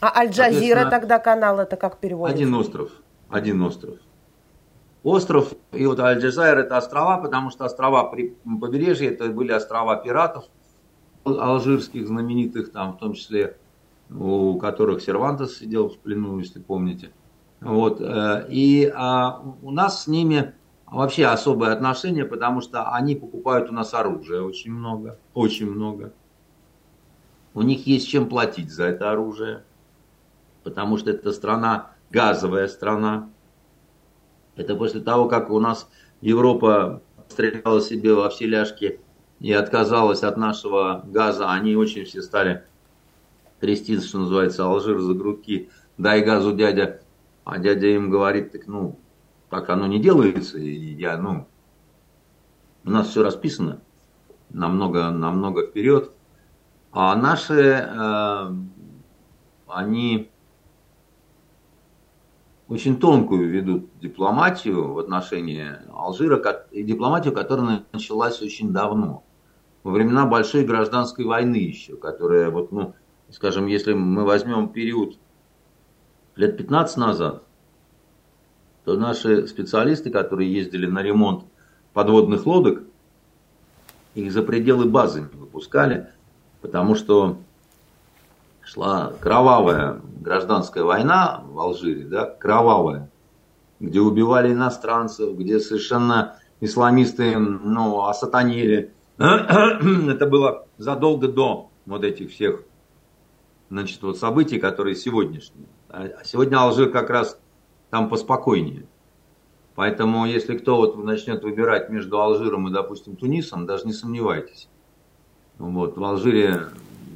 А 0.00 0.18
Аль-Джазира 0.18 0.90
тогда 0.90 1.18
канал 1.18 1.60
это 1.60 1.76
как 1.76 1.98
переводится? 1.98 2.36
Один 2.36 2.54
остров, 2.54 2.90
один 3.28 3.62
остров. 3.62 3.98
Остров, 5.02 5.52
и 5.72 5.86
вот 5.86 5.98
Аль-Джазайр 6.00 6.58
это 6.58 6.76
острова, 6.76 7.18
потому 7.18 7.50
что 7.50 7.64
острова 7.64 8.04
при 8.04 8.36
побережье, 8.44 9.10
это 9.10 9.28
были 9.28 9.52
острова 9.52 9.96
пиратов, 9.96 10.44
алжирских 11.24 12.06
знаменитых, 12.06 12.72
там 12.72 12.94
в 12.94 12.98
том 12.98 13.14
числе 13.14 13.56
у 14.18 14.58
которых 14.58 15.02
Сервантес 15.02 15.58
сидел 15.58 15.88
в 15.88 15.98
плену, 15.98 16.38
если 16.38 16.60
помните. 16.60 17.12
Вот. 17.60 18.00
Э, 18.00 18.46
и 18.48 18.92
а, 18.94 19.40
у 19.62 19.70
нас 19.70 20.04
с 20.04 20.06
ними 20.06 20.54
вообще 20.86 21.26
особое 21.26 21.72
отношение, 21.72 22.24
потому 22.24 22.60
что 22.60 22.90
они 22.92 23.14
покупают 23.14 23.70
у 23.70 23.72
нас 23.72 23.94
оружие 23.94 24.42
очень 24.42 24.72
много, 24.72 25.18
очень 25.34 25.70
много. 25.70 26.12
У 27.54 27.62
них 27.62 27.86
есть 27.86 28.08
чем 28.08 28.28
платить 28.28 28.70
за 28.70 28.84
это 28.84 29.10
оружие, 29.10 29.64
потому 30.64 30.96
что 30.96 31.10
это 31.10 31.32
страна, 31.32 31.92
газовая 32.10 32.68
страна. 32.68 33.30
Это 34.56 34.74
после 34.74 35.00
того, 35.00 35.28
как 35.28 35.50
у 35.50 35.60
нас 35.60 35.88
Европа 36.20 37.02
стреляла 37.28 37.80
себе 37.80 38.14
во 38.14 38.28
все 38.28 38.46
ляжки 38.46 39.00
и 39.40 39.52
отказалась 39.52 40.22
от 40.22 40.36
нашего 40.36 41.02
газа, 41.06 41.50
они 41.50 41.74
очень 41.74 42.04
все 42.04 42.22
стали 42.22 42.64
трястись, 43.62 44.04
что 44.04 44.18
называется, 44.18 44.64
Алжир 44.64 45.00
за 45.00 45.14
грудки, 45.14 45.70
дай 45.96 46.22
газу, 46.22 46.52
дядя. 46.52 47.00
А 47.44 47.58
дядя 47.58 47.86
им 47.86 48.10
говорит, 48.10 48.50
так 48.52 48.66
ну, 48.66 48.98
так 49.50 49.70
оно 49.70 49.86
не 49.86 50.00
делается. 50.00 50.58
И 50.58 50.94
я, 50.94 51.16
ну, 51.16 51.46
у 52.84 52.90
нас 52.90 53.08
все 53.08 53.22
расписано 53.22 53.80
намного, 54.50 55.10
намного 55.10 55.66
вперед. 55.66 56.10
А 56.90 57.14
наши, 57.14 57.54
э, 57.54 58.54
они 59.68 60.30
очень 62.66 62.98
тонкую 62.98 63.48
ведут 63.48 63.90
дипломатию 64.00 64.92
в 64.92 64.98
отношении 64.98 65.68
Алжира, 65.94 66.36
и 66.72 66.82
дипломатию, 66.82 67.32
которая 67.32 67.84
началась 67.92 68.42
очень 68.42 68.72
давно. 68.72 69.22
во 69.84 69.92
времена 69.92 70.26
большой 70.26 70.64
гражданской 70.64 71.24
войны 71.24 71.56
еще, 71.56 71.96
которая 71.96 72.50
вот, 72.50 72.72
ну, 72.72 72.94
скажем, 73.32 73.66
если 73.66 73.94
мы 73.94 74.24
возьмем 74.24 74.68
период 74.68 75.16
лет 76.36 76.56
15 76.56 76.96
назад, 76.98 77.42
то 78.84 78.94
наши 78.96 79.46
специалисты, 79.46 80.10
которые 80.10 80.52
ездили 80.52 80.86
на 80.86 81.02
ремонт 81.02 81.44
подводных 81.92 82.46
лодок, 82.46 82.82
их 84.14 84.32
за 84.32 84.42
пределы 84.42 84.86
базы 84.86 85.22
не 85.32 85.40
выпускали, 85.40 86.08
потому 86.60 86.94
что 86.94 87.38
шла 88.62 89.12
кровавая 89.20 90.00
гражданская 90.20 90.84
война 90.84 91.42
в 91.46 91.58
Алжире, 91.58 92.04
да, 92.04 92.26
кровавая, 92.26 93.10
где 93.80 94.00
убивали 94.00 94.52
иностранцев, 94.52 95.36
где 95.36 95.60
совершенно 95.60 96.36
исламисты, 96.60 97.36
ну, 97.38 98.04
осатанили. 98.04 98.92
Это 99.18 100.26
было 100.26 100.66
задолго 100.78 101.28
до 101.28 101.70
вот 101.86 102.04
этих 102.04 102.30
всех, 102.30 102.62
значит, 103.72 104.02
вот 104.02 104.18
событий, 104.18 104.58
которые 104.58 104.94
сегодняшние. 104.94 105.66
А 105.88 106.22
сегодня 106.24 106.58
Алжир 106.58 106.90
как 106.90 107.08
раз 107.08 107.38
там 107.88 108.10
поспокойнее. 108.10 108.84
Поэтому, 109.74 110.26
если 110.26 110.58
кто 110.58 110.76
вот 110.76 111.02
начнет 111.02 111.42
выбирать 111.42 111.88
между 111.88 112.20
Алжиром 112.20 112.68
и, 112.68 112.70
допустим, 112.70 113.16
Тунисом, 113.16 113.64
даже 113.64 113.86
не 113.86 113.94
сомневайтесь. 113.94 114.68
Вот, 115.56 115.96
в 115.96 116.04
Алжире 116.04 116.68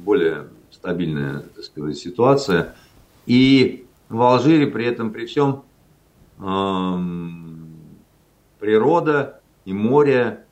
более 0.03 0.47
стабильная, 0.71 1.41
так 1.55 1.63
сказать, 1.63 1.95
ситуация. 1.95 2.75
И 3.27 3.85
в 4.09 4.19
Алжире 4.19 4.65
при 4.65 4.85
этом, 4.85 5.13
при 5.13 5.27
всем, 5.27 5.63
эм, 6.39 7.67
природа 8.59 9.41
и 9.65 9.73
море, 9.73 10.43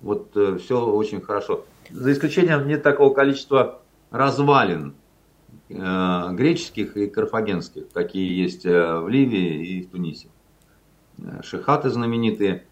вот 0.00 0.36
э, 0.36 0.58
все 0.58 0.84
очень 0.84 1.20
хорошо. 1.20 1.64
За 1.90 2.10
исключением 2.10 2.66
нет 2.66 2.82
такого 2.82 3.14
количества 3.14 3.82
развалин 4.10 4.94
греческих 5.68 6.96
и 6.96 7.08
карфагенских, 7.08 7.90
какие 7.92 8.32
есть 8.40 8.64
э, 8.64 8.98
в 9.00 9.08
Ливии 9.08 9.66
и 9.66 9.82
в 9.82 9.90
Тунисе. 9.90 10.28
Э, 11.18 11.42
шихаты 11.42 11.90
знаменитые. 11.90 12.66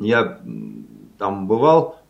Я 0.00 0.40
там 1.18 1.46
бывал. 1.48 2.00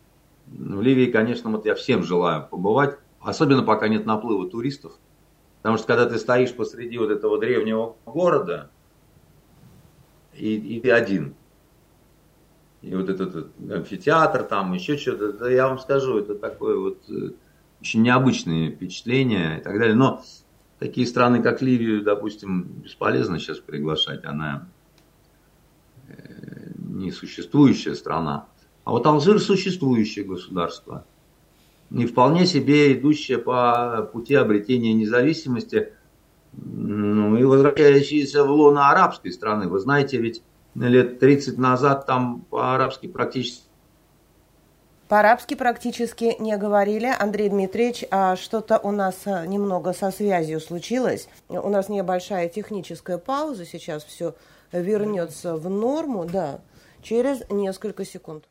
В 0.47 0.81
Ливии, 0.81 1.11
конечно, 1.11 1.49
вот 1.49 1.65
я 1.65 1.75
всем 1.75 2.03
желаю 2.03 2.47
побывать. 2.47 2.97
Особенно 3.19 3.63
пока 3.63 3.87
нет 3.87 4.05
наплыва 4.05 4.49
туристов. 4.49 4.93
Потому 5.61 5.77
что 5.77 5.87
когда 5.87 6.07
ты 6.07 6.17
стоишь 6.17 6.53
посреди 6.53 6.97
вот 6.97 7.09
этого 7.09 7.39
древнего 7.39 7.95
города, 8.05 8.69
и, 10.33 10.55
и 10.55 10.79
ты 10.79 10.91
один, 10.91 11.35
и 12.81 12.95
вот 12.95 13.09
этот 13.09 13.51
амфитеатр 13.59 14.43
там, 14.43 14.73
еще 14.73 14.97
что-то, 14.97 15.47
я 15.49 15.67
вам 15.67 15.77
скажу, 15.77 16.17
это 16.17 16.33
такое 16.35 16.77
вот 16.77 16.97
э, 17.09 17.31
очень 17.81 18.03
необычное 18.03 18.71
впечатление 18.71 19.59
и 19.59 19.61
так 19.61 19.77
далее. 19.77 19.95
Но 19.95 20.21
такие 20.79 21.07
страны, 21.07 21.41
как 21.41 21.61
Ливию, 21.61 22.03
допустим, 22.03 22.63
бесполезно 22.83 23.39
сейчас 23.39 23.57
приглашать, 23.57 24.23
она 24.23 24.67
э, 26.07 26.71
несуществующая 26.77 27.95
страна. 27.95 28.45
А 28.83 28.91
вот 28.91 29.05
Алжир 29.05 29.39
существующее 29.39 30.25
государство 30.25 31.05
не 31.89 32.05
вполне 32.05 32.45
себе 32.45 32.93
идущая 32.93 33.37
по 33.37 34.09
пути 34.13 34.35
обретения 34.35 34.93
независимости, 34.93 35.93
ну, 36.53 37.35
и 37.37 37.43
возвращающаяся 37.43 38.43
в 38.43 38.51
лоно 38.51 38.89
арабской 38.89 39.31
страны. 39.31 39.67
Вы 39.67 39.79
знаете, 39.79 40.17
ведь 40.17 40.41
лет 40.75 41.19
30 41.19 41.57
назад 41.57 42.05
там 42.05 42.41
по-арабски 42.49 43.07
практически 43.07 43.65
по-арабски 45.11 45.55
практически 45.55 46.37
не 46.39 46.55
говорили. 46.55 47.13
Андрей 47.19 47.49
Дмитриевич, 47.49 48.05
а 48.11 48.37
что-то 48.37 48.79
у 48.79 48.91
нас 48.91 49.17
э, 49.25 49.45
немного 49.45 49.91
со 49.91 50.09
связью 50.09 50.61
случилось. 50.61 51.27
У 51.49 51.67
нас 51.67 51.89
небольшая 51.89 52.47
техническая 52.47 53.17
пауза. 53.17 53.65
Сейчас 53.65 54.05
все 54.05 54.35
вернется 54.71 55.57
в 55.57 55.69
норму. 55.69 56.23
Да, 56.23 56.61
через 57.03 57.43
несколько 57.49 58.05
секунд. 58.05 58.45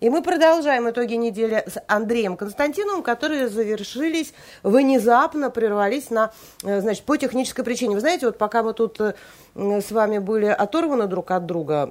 И 0.00 0.10
мы 0.10 0.22
продолжаем 0.22 0.90
итоги 0.90 1.14
недели 1.14 1.64
с 1.66 1.80
Андреем 1.86 2.36
Константиновым, 2.36 3.02
которые 3.02 3.48
завершились 3.48 4.34
внезапно, 4.62 5.50
прервались 5.50 6.10
на, 6.10 6.32
э, 6.64 6.80
значит, 6.80 7.04
по 7.04 7.16
технической 7.16 7.64
причине. 7.64 7.94
Вы 7.94 8.00
знаете, 8.00 8.26
вот 8.26 8.36
пока 8.38 8.62
мы 8.62 8.74
тут 8.74 9.00
э, 9.00 9.14
с 9.54 9.90
вами 9.92 10.18
были 10.18 10.46
оторваны 10.46 11.06
друг 11.06 11.30
от 11.30 11.46
друга 11.46 11.90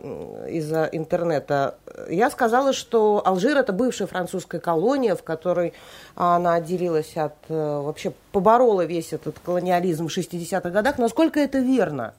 из-за 0.50 0.90
интернета, 0.92 1.76
я 2.10 2.30
сказала, 2.30 2.74
что 2.74 3.22
Алжир– 3.26 3.58
это 3.58 3.74
бывшая 3.74 4.08
французская 4.08 4.60
колония, 4.60 5.16
в 5.16 5.24
которой 5.24 5.74
она 6.16 6.56
отделилась 6.56 7.16
от, 7.16 7.36
э, 7.50 7.82
вообще 7.82 8.14
поборола 8.32 8.84
весь 8.86 9.14
этот 9.14 9.40
колониализм 9.40 10.08
в 10.08 10.18
60-х 10.18 10.70
годах. 10.70 10.98
Насколько 10.98 11.40
это 11.40 11.60
верно? 11.60 12.14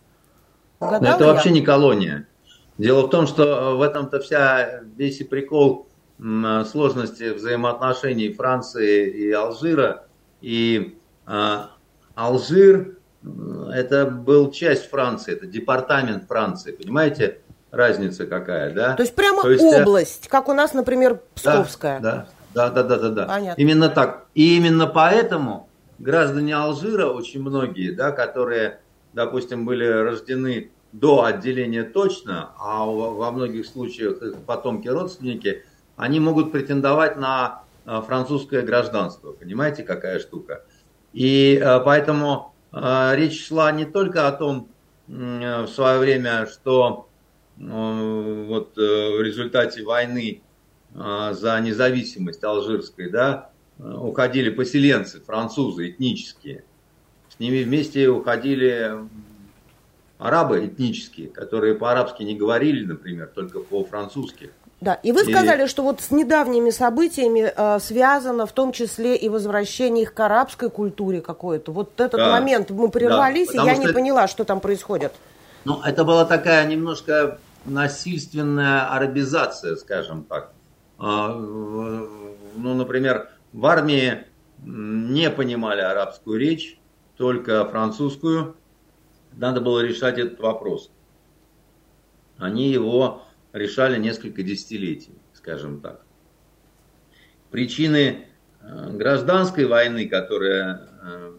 Угадала 0.81 1.15
это 1.17 1.25
я? 1.25 1.33
вообще 1.33 1.51
не 1.51 1.61
колония. 1.63 2.27
Дело 2.79 3.07
в 3.07 3.11
том, 3.11 3.27
что 3.27 3.45
э, 3.45 3.75
в 3.77 3.83
этом-то 3.83 4.21
вся 4.21 4.81
весь 4.97 5.21
и 5.21 5.25
прикол 5.25 5.89
э, 6.19 6.65
сложности 6.71 7.33
взаимоотношений 7.33 8.33
Франции 8.33 9.09
и 9.09 9.31
Алжира. 9.33 10.05
И 10.41 10.99
э, 11.27 11.57
Алжир 12.15 12.97
это 13.73 14.07
был 14.07 14.51
часть 14.51 14.91
Франции, 14.91 15.33
это 15.33 15.47
департамент 15.47 16.25
Франции, 16.27 16.73
понимаете? 16.73 17.39
Разница 17.71 18.27
какая, 18.27 18.75
да? 18.75 18.95
То 18.97 19.03
есть 19.03 19.15
прямо 19.15 19.43
То 19.43 19.51
есть, 19.51 19.65
область, 19.65 20.29
как 20.29 20.49
у 20.49 20.53
нас, 20.53 20.75
например, 20.75 21.21
Псковская. 21.35 22.01
Да, 22.01 22.27
да, 22.53 22.69
да, 22.69 22.83
да, 22.83 22.99
да, 22.99 23.09
да. 23.09 23.27
Понятно. 23.27 23.61
Именно 23.61 23.89
так. 23.89 24.27
И 24.35 24.59
именно 24.59 24.87
поэтому 24.87 25.71
граждане 25.99 26.55
Алжира, 26.55 27.07
очень 27.07 27.41
многие, 27.41 27.93
да, 27.93 28.13
которые, 28.13 28.81
допустим, 29.15 29.65
были 29.65 29.87
рождены 29.87 30.71
до 30.93 31.25
отделения 31.25 31.85
точно, 31.85 32.51
а 32.59 32.85
во 32.85 33.31
многих 33.33 33.67
случаях 33.67 34.23
их 34.23 34.37
потомки 34.45 34.89
родственники, 34.89 35.65
они 35.97 36.21
могут 36.21 36.53
претендовать 36.53 37.17
на 37.17 37.65
э, 37.87 38.03
французское 38.07 38.63
гражданство. 38.63 39.33
Понимаете, 39.33 39.83
какая 39.83 40.21
штука? 40.21 40.65
И 41.13 41.59
э, 41.63 41.81
поэтому 41.81 42.55
э, 42.73 43.13
речь 43.15 43.47
шла 43.47 43.73
не 43.73 43.87
только 43.87 44.29
о 44.29 44.33
том 44.33 44.69
в 45.09 45.67
свое 45.67 45.99
время, 45.99 46.47
что 46.47 47.09
вот 47.59 48.77
в 48.77 49.21
результате 49.21 49.83
войны 49.83 50.41
за 50.95 51.61
независимость 51.61 52.43
алжирской, 52.43 53.11
да, 53.11 53.51
уходили 53.79 54.49
поселенцы, 54.49 55.21
французы 55.21 55.91
этнические. 55.91 56.65
С 57.29 57.41
ними 57.41 57.65
вместе 57.65 58.09
уходили 58.09 58.93
арабы 60.23 60.67
этнические, 60.67 61.29
которые 61.29 61.75
по-арабски 61.75 62.23
не 62.23 62.37
говорили, 62.37 62.85
например, 62.85 63.27
только 63.35 63.59
по-французски. 63.59 64.51
Да, 64.81 64.95
и 64.95 65.13
вы 65.13 65.25
сказали, 65.25 65.65
и... 65.65 65.67
что 65.67 65.83
вот 65.83 66.01
с 66.01 66.11
недавними 66.11 66.71
событиями 66.71 67.53
э, 67.55 67.79
связано 67.81 68.47
в 68.47 68.53
том 68.53 68.73
числе 68.73 69.17
и 69.17 69.29
возвращение 69.29 70.03
их 70.03 70.15
к 70.15 70.21
арабской 70.21 70.71
культуре 70.71 71.21
какой-то. 71.21 71.73
Вот 71.73 72.01
этот 72.01 72.19
да, 72.19 72.31
момент 72.31 72.71
мы 72.71 72.89
прервались, 72.89 73.49
да, 73.53 73.63
и 73.63 73.67
я 73.67 73.77
не 73.77 73.87
это... 73.87 73.95
поняла, 73.95 74.29
что 74.29 74.45
там 74.45 74.61
происходит. 74.61 75.13
Ну, 75.65 75.81
это 75.83 76.05
была 76.05 76.25
такая 76.25 76.67
немножко 76.67 77.39
насильственная 77.65 78.93
арабизация, 78.93 79.77
скажем 79.77 80.25
так. 80.25 80.53
А, 80.99 81.29
ну, 81.35 82.75
например, 82.75 83.29
в 83.53 83.67
армии 83.67 84.25
не 84.65 85.31
понимали 85.31 85.81
арабскую 85.81 86.39
речь, 86.39 86.79
только 87.17 87.65
французскую 87.65 88.57
надо 89.37 89.61
было 89.61 89.81
решать 89.81 90.19
этот 90.19 90.41
вопрос. 90.41 90.91
Они 92.39 92.71
его 92.71 93.23
решали 93.53 93.99
несколько 93.99 94.43
десятилетий, 94.43 95.15
скажем 95.35 95.81
так. 95.81 96.05
Причины 97.51 98.29
э, 98.61 98.91
гражданской 98.93 99.67
войны, 99.67 100.09
которая 100.09 100.89
э, 101.03 101.33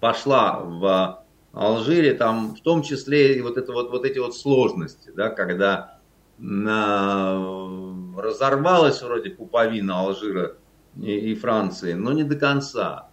пошла 0.00 0.60
в 0.60 1.24
Алжире, 1.52 2.14
там 2.14 2.54
в 2.54 2.60
том 2.60 2.82
числе 2.82 3.36
и 3.36 3.42
вот, 3.42 3.58
это 3.58 3.72
вот, 3.72 3.90
вот 3.90 4.04
эти 4.04 4.18
вот 4.18 4.36
сложности, 4.36 5.10
да, 5.10 5.28
когда 5.28 5.98
на, 6.38 7.36
разорвалась 8.16 9.02
вроде 9.02 9.30
пуповина 9.30 10.00
Алжира 10.00 10.56
и, 10.96 11.32
и 11.32 11.34
Франции, 11.34 11.94
но 11.94 12.12
не 12.12 12.24
до 12.24 12.36
конца. 12.36 13.07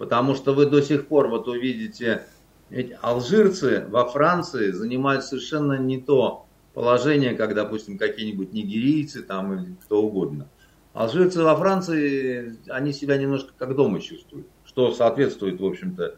Потому 0.00 0.34
что 0.34 0.54
вы 0.54 0.64
до 0.64 0.80
сих 0.80 1.08
пор 1.08 1.28
вот 1.28 1.46
увидите, 1.46 2.24
ведь 2.70 2.92
алжирцы 3.02 3.84
во 3.90 4.06
Франции 4.06 4.70
занимают 4.70 5.24
совершенно 5.24 5.74
не 5.74 6.00
то 6.00 6.46
положение, 6.72 7.34
как, 7.34 7.54
допустим, 7.54 7.98
какие-нибудь 7.98 8.54
нигерийцы 8.54 9.22
там 9.22 9.52
или 9.52 9.74
кто 9.84 10.02
угодно. 10.02 10.48
Алжирцы 10.94 11.42
во 11.42 11.54
Франции, 11.54 12.56
они 12.70 12.94
себя 12.94 13.18
немножко 13.18 13.52
как 13.58 13.76
дома 13.76 14.00
чувствуют, 14.00 14.46
что 14.64 14.94
соответствует, 14.94 15.60
в 15.60 15.66
общем-то, 15.66 16.14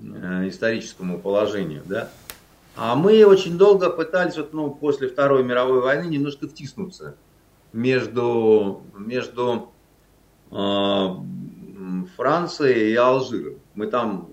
э, 0.00 0.48
историческому 0.48 1.18
положению, 1.18 1.80
да. 1.86 2.10
А 2.76 2.94
мы 2.94 3.24
очень 3.24 3.56
долго 3.56 3.88
пытались, 3.88 4.36
вот, 4.36 4.52
ну, 4.52 4.70
после 4.70 5.08
Второй 5.08 5.42
мировой 5.44 5.80
войны 5.80 6.10
немножко 6.10 6.46
втиснуться 6.46 7.16
между, 7.72 8.82
между 8.98 9.70
э, 10.50 11.06
Францией 12.16 12.92
и 12.92 12.96
Алжиром. 12.96 13.60
Мы 13.74 13.86
там... 13.86 14.28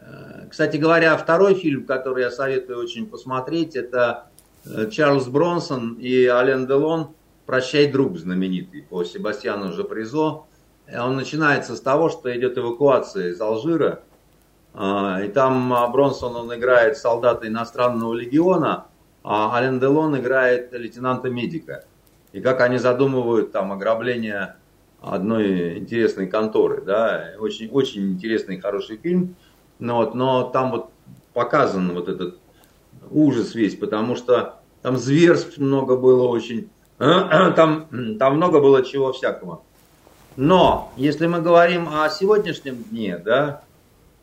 Э, 0.00 0.46
кстати 0.50 0.76
говоря, 0.76 1.16
второй 1.16 1.54
фильм, 1.54 1.86
который 1.86 2.24
я 2.24 2.30
советую 2.30 2.78
очень 2.78 3.06
посмотреть, 3.06 3.76
это 3.76 4.28
э, 4.64 4.90
Чарльз 4.90 5.26
Бронсон 5.26 5.94
и 5.94 6.26
Ален 6.26 6.66
Делон 6.66 7.14
«Прощай, 7.46 7.90
друг» 7.90 8.18
знаменитый 8.18 8.82
по 8.82 9.04
Себастьяну 9.04 9.72
Жапризо. 9.72 10.44
Он 10.92 11.16
начинается 11.16 11.76
с 11.76 11.80
того, 11.80 12.08
что 12.10 12.34
идет 12.36 12.58
эвакуация 12.58 13.30
из 13.30 13.40
Алжира, 13.40 14.02
и 14.74 15.30
там 15.32 15.74
Бронсон 15.92 16.36
он 16.36 16.54
играет 16.54 16.98
солдата 16.98 17.46
иностранного 17.48 18.12
легиона, 18.12 18.86
а 19.22 19.54
Ален 19.56 19.80
Делон 19.80 20.18
играет 20.18 20.72
лейтенанта-медика. 20.72 21.84
И 22.32 22.40
как 22.40 22.60
они 22.60 22.78
задумывают 22.78 23.52
там 23.52 23.72
ограбление 23.72 24.56
одной 25.12 25.78
интересной 25.78 26.26
конторы, 26.26 26.82
да, 26.82 27.32
очень, 27.38 27.68
очень 27.68 28.12
интересный, 28.12 28.60
хороший 28.60 28.96
фильм, 28.96 29.36
но, 29.78 29.96
вот, 29.96 30.14
но 30.14 30.44
там 30.44 30.70
вот 30.70 30.90
показан 31.32 31.92
вот 31.92 32.08
этот 32.08 32.38
ужас 33.10 33.54
весь, 33.54 33.76
потому 33.76 34.16
что 34.16 34.60
там 34.82 34.96
зверств 34.96 35.58
много 35.58 35.96
было 35.96 36.26
очень, 36.28 36.70
там, 36.98 37.88
там 38.18 38.36
много 38.36 38.60
было 38.60 38.84
чего 38.84 39.12
всякого. 39.12 39.62
Но 40.36 40.92
если 40.96 41.26
мы 41.26 41.40
говорим 41.40 41.88
о 41.88 42.08
сегодняшнем 42.08 42.82
дне, 42.82 43.18
да, 43.18 43.62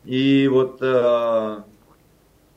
и 0.04 0.48
вот 0.48 0.78
э, 0.82 1.62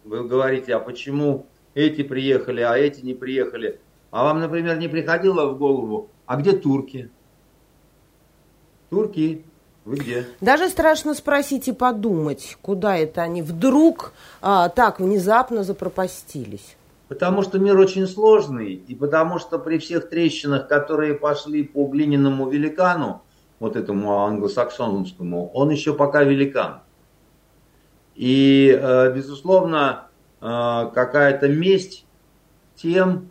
вы 0.04 0.28
говорите, 0.28 0.76
а 0.76 0.80
почему 0.80 1.46
эти 1.74 2.04
приехали, 2.04 2.62
а 2.62 2.76
эти 2.76 3.02
не 3.02 3.14
приехали, 3.14 3.80
а 4.12 4.24
вам, 4.24 4.40
например, 4.40 4.78
не 4.78 4.88
приходило 4.88 5.48
в 5.48 5.58
голову, 5.58 6.10
а 6.26 6.38
где 6.38 6.54
турки? 6.54 7.10
Турки. 8.96 9.44
Вы 9.84 9.98
где? 9.98 10.26
Даже 10.40 10.70
страшно 10.70 11.14
спросить 11.16 11.68
и 11.68 11.74
подумать, 11.74 12.58
куда 12.62 12.96
это 12.96 13.24
они 13.24 13.42
вдруг 13.42 14.14
а, 14.42 14.70
так 14.70 15.02
внезапно 15.02 15.64
запропастились. 15.66 16.78
Потому 17.10 17.44
что 17.44 17.60
мир 17.60 17.78
очень 17.78 18.08
сложный, 18.08 18.74
и 18.74 18.96
потому 18.96 19.38
что 19.38 19.60
при 19.60 19.80
всех 19.80 20.10
трещинах, 20.10 20.70
которые 20.70 21.14
пошли 21.14 21.64
по 21.64 21.86
глиняному 21.88 22.50
великану, 22.50 23.22
вот 23.60 23.76
этому 23.76 24.24
англосаксонскому, 24.24 25.52
он 25.54 25.70
еще 25.72 25.94
пока 25.94 26.24
великан. 26.24 26.80
И, 28.16 28.80
э, 28.82 29.14
безусловно, 29.14 30.08
э, 30.40 30.90
какая-то 30.96 31.50
месть 31.50 32.06
тем, 32.76 33.28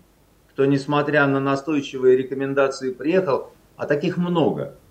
кто, 0.50 0.66
несмотря 0.66 1.26
на 1.26 1.40
настойчивые 1.40 2.18
рекомендации, 2.18 2.92
приехал, 2.92 3.50
а 3.76 3.86
таких 3.86 4.18
много– 4.18 4.76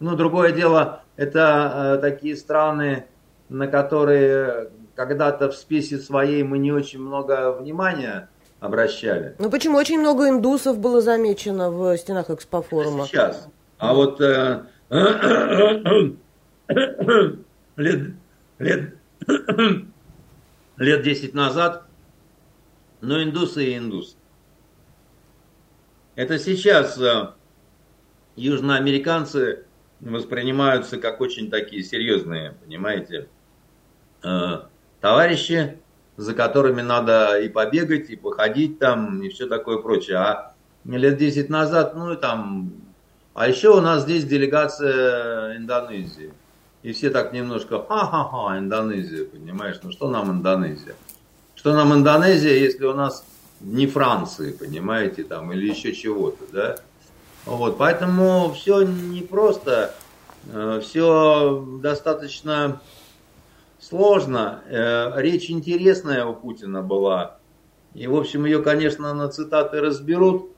ну, 0.00 0.16
другое 0.16 0.52
дело, 0.52 1.02
это 1.16 1.98
э, 1.98 2.00
такие 2.00 2.36
страны, 2.36 3.06
на 3.48 3.66
которые 3.66 4.70
когда-то 4.94 5.50
в 5.50 5.54
спеси 5.54 5.96
своей 5.98 6.42
мы 6.42 6.58
не 6.58 6.72
очень 6.72 7.00
много 7.00 7.52
внимания 7.52 8.28
обращали. 8.60 9.34
Ну 9.38 9.50
почему? 9.50 9.78
Очень 9.78 10.00
много 10.00 10.28
индусов 10.28 10.78
было 10.78 11.00
замечено 11.00 11.70
в 11.70 11.96
стенах 11.96 12.30
экспофорума. 12.30 13.06
Сейчас. 13.06 13.48
А 13.78 13.94
вот 13.94 14.20
э, 14.20 14.64
лет, 17.76 18.10
лет, 18.58 18.94
лет 20.76 21.02
10 21.02 21.34
назад, 21.34 21.84
ну 23.00 23.22
индусы 23.22 23.64
и 23.66 23.78
индусы. 23.78 24.16
Это 26.16 26.38
сейчас 26.40 26.98
э, 26.98 27.30
южноамериканцы 28.34 29.64
воспринимаются 30.00 30.98
как 30.98 31.20
очень 31.20 31.50
такие 31.50 31.82
серьезные, 31.82 32.54
понимаете, 32.64 33.28
э, 34.22 34.60
товарищи, 35.00 35.78
за 36.16 36.34
которыми 36.34 36.82
надо 36.82 37.40
и 37.40 37.48
побегать, 37.48 38.10
и 38.10 38.16
походить 38.16 38.78
там, 38.78 39.22
и 39.22 39.28
все 39.28 39.46
такое 39.46 39.78
прочее. 39.78 40.16
А 40.18 40.54
лет 40.84 41.16
10 41.16 41.48
назад, 41.48 41.94
ну 41.94 42.12
и 42.12 42.16
там... 42.16 42.72
А 43.34 43.46
еще 43.46 43.68
у 43.68 43.80
нас 43.80 44.02
здесь 44.02 44.24
делегация 44.24 45.56
Индонезии. 45.56 46.32
И 46.82 46.92
все 46.92 47.10
так 47.10 47.32
немножко, 47.32 47.78
ха-ха-ха, 47.82 48.58
Индонезия, 48.58 49.24
понимаешь, 49.24 49.76
ну 49.82 49.92
что 49.92 50.08
нам 50.08 50.30
Индонезия? 50.30 50.94
Что 51.54 51.72
нам 51.74 51.92
Индонезия, 51.92 52.54
если 52.54 52.84
у 52.84 52.94
нас 52.94 53.24
не 53.60 53.86
Франции, 53.86 54.52
понимаете, 54.52 55.24
там, 55.24 55.52
или 55.52 55.68
еще 55.68 55.92
чего-то, 55.92 56.44
да? 56.52 56.76
Вот, 57.48 57.78
поэтому 57.78 58.52
все 58.52 58.82
непросто, 58.82 59.94
э, 60.52 60.80
все 60.82 61.64
достаточно 61.80 62.82
сложно. 63.80 64.60
Э, 64.66 65.12
речь 65.16 65.50
интересная 65.50 66.26
у 66.26 66.34
Путина 66.34 66.82
была. 66.82 67.38
И, 67.94 68.06
в 68.06 68.14
общем, 68.14 68.44
ее, 68.44 68.62
конечно, 68.62 69.14
на 69.14 69.28
цитаты 69.30 69.80
разберут. 69.80 70.50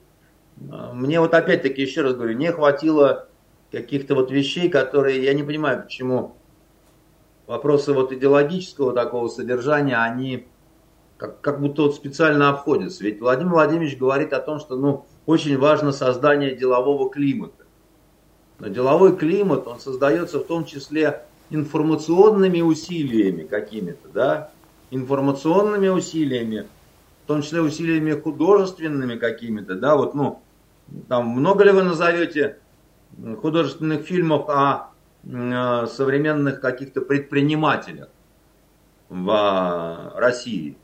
Э, 0.59 0.91
мне 0.91 1.21
вот 1.21 1.33
опять-таки, 1.33 1.81
еще 1.81 2.01
раз 2.01 2.15
говорю, 2.15 2.37
не 2.37 2.51
хватило 2.51 3.29
каких-то 3.71 4.13
вот 4.13 4.29
вещей, 4.29 4.67
которые, 4.67 5.23
я 5.23 5.33
не 5.33 5.43
понимаю, 5.43 5.83
почему 5.83 6.35
вопросы 7.47 7.93
вот 7.93 8.11
идеологического 8.11 8.91
такого 8.91 9.29
содержания, 9.29 9.95
они 9.95 10.45
как, 11.15 11.39
как 11.39 11.61
будто 11.61 11.83
вот 11.83 11.95
специально 11.95 12.49
обходятся. 12.49 13.05
Ведь 13.05 13.21
Владимир 13.21 13.53
Владимирович 13.53 13.97
говорит 13.97 14.33
о 14.33 14.41
том, 14.41 14.59
что, 14.59 14.75
ну, 14.75 15.05
очень 15.31 15.57
важно 15.57 15.91
создание 15.91 16.55
делового 16.55 17.09
климата. 17.09 17.63
Но 18.59 18.67
деловой 18.67 19.17
климат, 19.17 19.65
он 19.65 19.79
создается 19.79 20.39
в 20.39 20.43
том 20.43 20.65
числе 20.65 21.23
информационными 21.49 22.61
усилиями 22.61 23.43
какими-то, 23.43 24.09
да, 24.13 24.51
информационными 24.91 25.87
усилиями, 25.87 26.67
в 27.23 27.27
том 27.27 27.41
числе 27.41 27.61
усилиями 27.61 28.11
художественными 28.11 29.15
какими-то, 29.15 29.75
да, 29.75 29.95
вот, 29.95 30.13
ну, 30.13 30.41
там 31.07 31.27
много 31.27 31.63
ли 31.63 31.71
вы 31.71 31.83
назовете 31.83 32.57
художественных 33.41 34.05
фильмов 34.05 34.49
о 34.49 34.91
современных 35.23 36.61
каких-то 36.61 37.01
предпринимателях 37.01 38.09
в 39.09 40.13
России? 40.15 40.77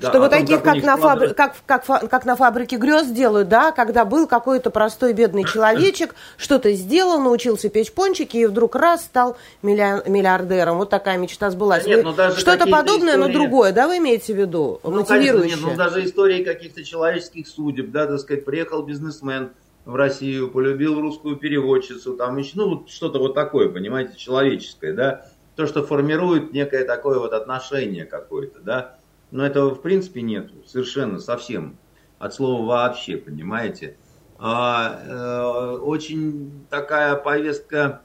Что 0.00 0.20
вот 0.20 0.30
таких, 0.30 0.62
как, 0.62 0.82
на 0.82 0.96
фабри... 0.96 1.34
как, 1.34 1.54
как, 1.66 1.84
как 1.84 2.24
на 2.24 2.36
фабрике 2.36 2.76
грез 2.76 3.06
делают, 3.06 3.48
да, 3.48 3.72
когда 3.72 4.04
был 4.04 4.26
какой-то 4.26 4.70
простой 4.70 5.12
бедный 5.12 5.44
человечек, 5.52 6.14
что-то 6.36 6.72
сделал, 6.72 7.20
научился 7.20 7.68
печь 7.68 7.92
пончики 7.92 8.36
и 8.36 8.46
вдруг 8.46 8.76
раз 8.76 9.02
стал 9.04 9.36
миллиардером. 9.62 10.78
Вот 10.78 10.90
такая 10.90 11.18
мечта 11.18 11.50
сбылась. 11.50 11.86
Нет, 11.86 12.04
ну, 12.04 12.12
Что-то 12.12 12.66
подобное, 12.66 13.14
истории... 13.14 13.32
но 13.32 13.32
другое, 13.32 13.72
да, 13.72 13.88
вы 13.88 13.98
имеете 13.98 14.34
в 14.34 14.36
виду? 14.36 14.80
Ну. 14.84 15.04
Конечно, 15.04 15.42
нет, 15.42 15.58
ну 15.60 15.74
даже 15.74 16.04
истории 16.04 16.44
каких-то 16.44 16.84
человеческих 16.84 17.48
судеб, 17.48 17.90
да, 17.90 18.06
так 18.06 18.18
сказать, 18.20 18.44
приехал 18.44 18.82
бизнесмен 18.82 19.50
в 19.84 19.94
Россию, 19.94 20.50
полюбил 20.50 21.00
русскую 21.00 21.36
переводчицу, 21.36 22.14
там 22.14 22.36
еще, 22.36 22.52
ну, 22.56 22.86
что-то 22.86 23.18
вот 23.18 23.34
такое, 23.34 23.70
понимаете, 23.70 24.16
человеческое, 24.16 24.92
да, 24.92 25.26
то, 25.56 25.66
что 25.66 25.82
формирует 25.82 26.52
некое 26.52 26.84
такое 26.84 27.18
вот 27.18 27.32
отношение 27.32 28.04
какое-то, 28.04 28.60
да, 28.60 28.97
но 29.30 29.44
этого 29.44 29.74
в 29.74 29.82
принципе 29.82 30.22
нету, 30.22 30.54
совершенно, 30.66 31.18
совсем. 31.18 31.76
От 32.18 32.34
слова 32.34 32.64
вообще, 32.66 33.16
понимаете. 33.16 33.96
А, 34.38 35.00
э, 35.04 35.78
очень 35.78 36.66
такая 36.70 37.14
повестка, 37.16 38.02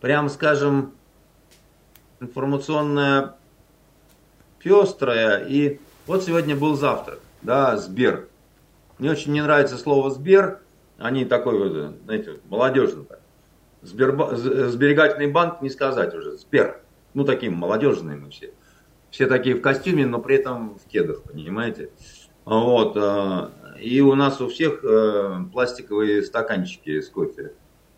прям 0.00 0.28
скажем, 0.28 0.94
информационная 2.20 3.36
пестрая. 4.58 5.44
И 5.46 5.80
вот 6.06 6.24
сегодня 6.24 6.56
был 6.56 6.76
завтрак, 6.76 7.20
да, 7.42 7.76
Сбер. 7.76 8.28
Мне 8.98 9.10
очень 9.10 9.32
не 9.32 9.42
нравится 9.42 9.76
слово 9.76 10.10
Сбер. 10.10 10.60
Они 10.98 11.24
такой, 11.24 11.92
знаете, 12.04 12.40
молодежный 12.48 13.04
так. 13.04 13.20
Сберба... 13.82 14.34
Сберегательный 14.34 15.30
банк 15.30 15.60
не 15.60 15.68
сказать 15.68 16.14
уже. 16.14 16.38
Сбер. 16.38 16.80
Ну, 17.12 17.24
таким 17.24 17.54
молодежные 17.54 18.16
мы 18.16 18.30
все 18.30 18.52
все 19.14 19.28
такие 19.28 19.54
в 19.54 19.60
костюме, 19.60 20.06
но 20.06 20.18
при 20.18 20.34
этом 20.34 20.76
в 20.76 20.88
кедах, 20.90 21.22
понимаете? 21.22 21.90
Вот. 22.44 22.96
Э, 22.96 23.50
и 23.80 24.00
у 24.00 24.16
нас 24.16 24.40
у 24.40 24.48
всех 24.48 24.82
э, 24.82 25.44
пластиковые 25.52 26.24
стаканчики 26.24 27.00
с 27.00 27.10
кофе. 27.10 27.52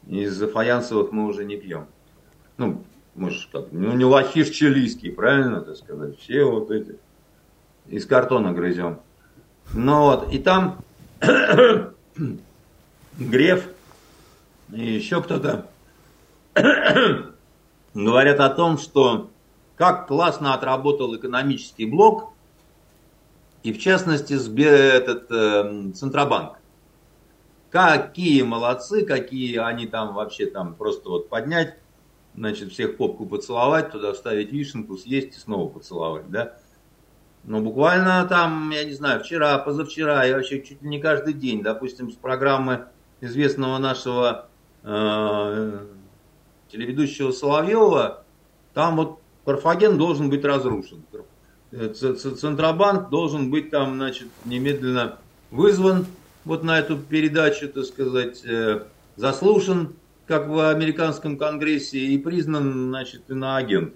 Из 0.07 0.39
фаянсовых 0.39 1.13
мы 1.13 1.27
уже 1.27 1.47
не 1.47 1.57
пьем. 1.57 1.87
Ну, 2.59 2.85
может, 3.15 3.49
как, 3.51 3.73
ну 3.73 3.95
не 3.95 4.05
лохиш 4.05 4.51
чилийский, 4.51 5.11
правильно 5.11 5.63
так 5.63 5.77
сказать? 5.77 6.19
Все 6.19 6.45
вот 6.45 6.71
эти 6.71 6.99
из 7.87 8.05
картона 8.05 8.53
грызем. 8.53 9.01
Ну 9.73 10.01
вот, 10.03 10.31
и 10.35 10.39
там 10.39 10.85
Греф 13.19 13.67
и 14.71 14.93
еще 14.93 15.23
кто-то 15.23 15.67
говорят 17.95 18.41
о 18.41 18.51
том, 18.51 18.77
что 18.77 19.31
как 19.77 20.07
классно 20.07 20.55
отработал 20.55 21.15
экономический 21.15 21.87
блок, 21.87 22.33
и 23.63 23.73
в 23.73 23.79
частности 23.79 24.35
этот, 24.63 25.31
э, 25.31 25.93
Центробанк. 25.93 26.59
Какие 27.71 28.43
молодцы, 28.43 29.05
какие 29.05 29.57
они 29.59 29.87
там 29.87 30.15
вообще 30.15 30.47
там 30.47 30.75
просто 30.75 31.11
вот 31.11 31.29
поднять, 31.29 31.77
значит, 32.35 32.73
всех 32.73 32.97
попку 32.97 33.27
поцеловать, 33.27 33.91
туда 33.91 34.13
вставить 34.13 34.53
вишенку, 34.53 34.97
съесть 34.97 35.37
и 35.37 35.41
снова 35.41 35.69
поцеловать, 35.69 36.31
да. 36.31 36.57
Ну, 37.45 37.61
буквально 37.61 38.25
там, 38.27 38.71
я 38.71 38.85
не 38.85 38.93
знаю, 38.93 39.23
вчера, 39.23 39.59
позавчера, 39.59 40.27
и 40.27 40.33
вообще 40.33 40.63
чуть 40.63 40.83
ли 40.83 40.89
не 40.89 41.01
каждый 41.01 41.33
день, 41.33 41.63
допустим, 41.63 42.11
с 42.11 42.15
программы 42.15 42.87
известного 43.21 43.79
нашего 43.79 44.49
э, 44.83 45.87
телеведущего 46.71 47.31
Соловьева, 47.31 48.25
там 48.75 48.97
вот 48.97 49.21
Карфаген 49.47 49.97
должен 49.97 50.29
быть 50.29 50.45
разрушен. 50.45 51.05
Центробанк 51.71 53.11
должен 53.11 53.51
быть 53.51 53.71
там, 53.71 53.95
значит, 53.95 54.29
немедленно 54.45 55.19
вызван 55.51 56.07
вот 56.45 56.65
на 56.65 56.79
эту 56.79 56.99
передачу, 56.99 57.69
так 57.69 57.85
сказать, 57.85 58.45
э, 58.45 58.83
заслушан, 59.15 59.95
как 60.27 60.49
в 60.49 60.69
американском 60.69 61.39
конгрессе, 61.39 61.99
и 61.99 62.19
признан, 62.19 62.89
значит, 62.89 63.31
иноагент. 63.31 63.95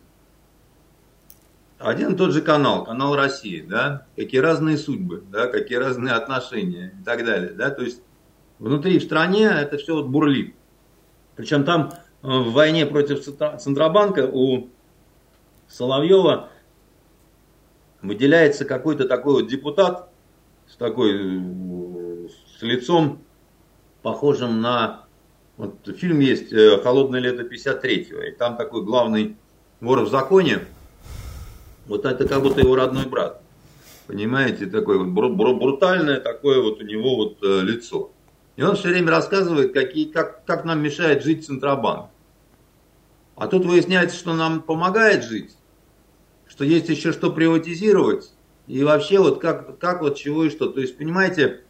Один 1.79 2.13
и 2.13 2.17
тот 2.17 2.33
же 2.33 2.43
канал, 2.43 2.85
канал 2.85 3.17
России, 3.17 3.61
да, 3.61 4.07
какие 4.15 4.41
разные 4.41 4.77
судьбы, 4.79 5.25
да, 5.33 5.47
какие 5.49 5.79
разные 5.79 6.15
отношения 6.15 6.95
и 7.01 7.05
так 7.05 7.25
далее, 7.25 7.51
да, 7.51 7.71
то 7.71 7.83
есть 7.83 8.03
внутри 8.59 8.99
в 8.99 9.03
стране 9.03 9.47
это 9.47 9.79
все 9.79 9.95
вот 9.95 10.07
бурлит. 10.07 10.55
Причем 11.37 11.65
там 11.65 11.91
э, 12.23 12.29
в 12.29 12.53
войне 12.53 12.87
против 12.87 13.25
Центробанка 13.25 14.29
у 14.31 14.69
Соловьева 15.71 16.51
выделяется 18.03 18.65
какой-то 18.65 19.07
такой 19.07 19.43
вот 19.43 19.49
депутат 19.49 20.11
с 20.69 20.77
такой, 20.77 21.41
с 22.59 22.63
лицом 22.63 23.23
похожим 24.03 24.61
на, 24.61 25.05
вот 25.57 25.75
фильм 25.97 26.21
есть 26.21 26.53
э, 26.53 26.79
«Холодное 26.83 27.21
лето 27.21 27.43
53-го», 27.43 28.21
и 28.21 28.33
там 28.33 28.57
такой 28.57 28.83
главный 28.85 29.37
вор 29.81 30.01
в 30.01 30.09
законе, 30.09 30.61
вот 31.87 32.05
это 32.05 32.27
как 32.27 32.43
будто 32.43 32.61
его 32.61 32.77
родной 32.77 33.07
брат. 33.07 33.43
Понимаете, 34.07 34.67
такое 34.67 34.99
вот 34.99 35.09
брутальное 35.09 36.19
такое 36.19 36.61
вот 36.61 36.81
у 36.81 36.85
него 36.85 37.17
вот 37.17 37.39
э, 37.43 37.61
лицо. 37.63 38.11
И 38.57 38.63
он 38.63 38.75
все 38.75 38.89
время 38.89 39.11
рассказывает, 39.11 39.73
какие, 39.73 40.07
как, 40.07 40.45
как 40.45 40.65
нам 40.65 40.83
мешает 40.83 41.23
жить 41.23 41.47
Центробанк. 41.47 42.11
А 43.37 43.47
тут 43.47 43.65
выясняется, 43.65 44.17
что 44.17 44.35
нам 44.35 44.61
помогает 44.61 45.25
жить, 45.25 45.57
что 46.61 46.67
есть 46.67 46.91
еще 46.91 47.13
что 47.13 47.33
приватизировать. 47.33 48.33
И 48.67 48.85
вообще 48.85 49.19
вот 49.19 49.41
как, 49.41 49.79
как 49.79 50.03
вот 50.03 50.19
чего 50.19 50.45
и 50.45 50.51
что. 50.51 50.69
То 50.69 50.81
есть, 50.81 50.99
понимаете, 50.99 51.63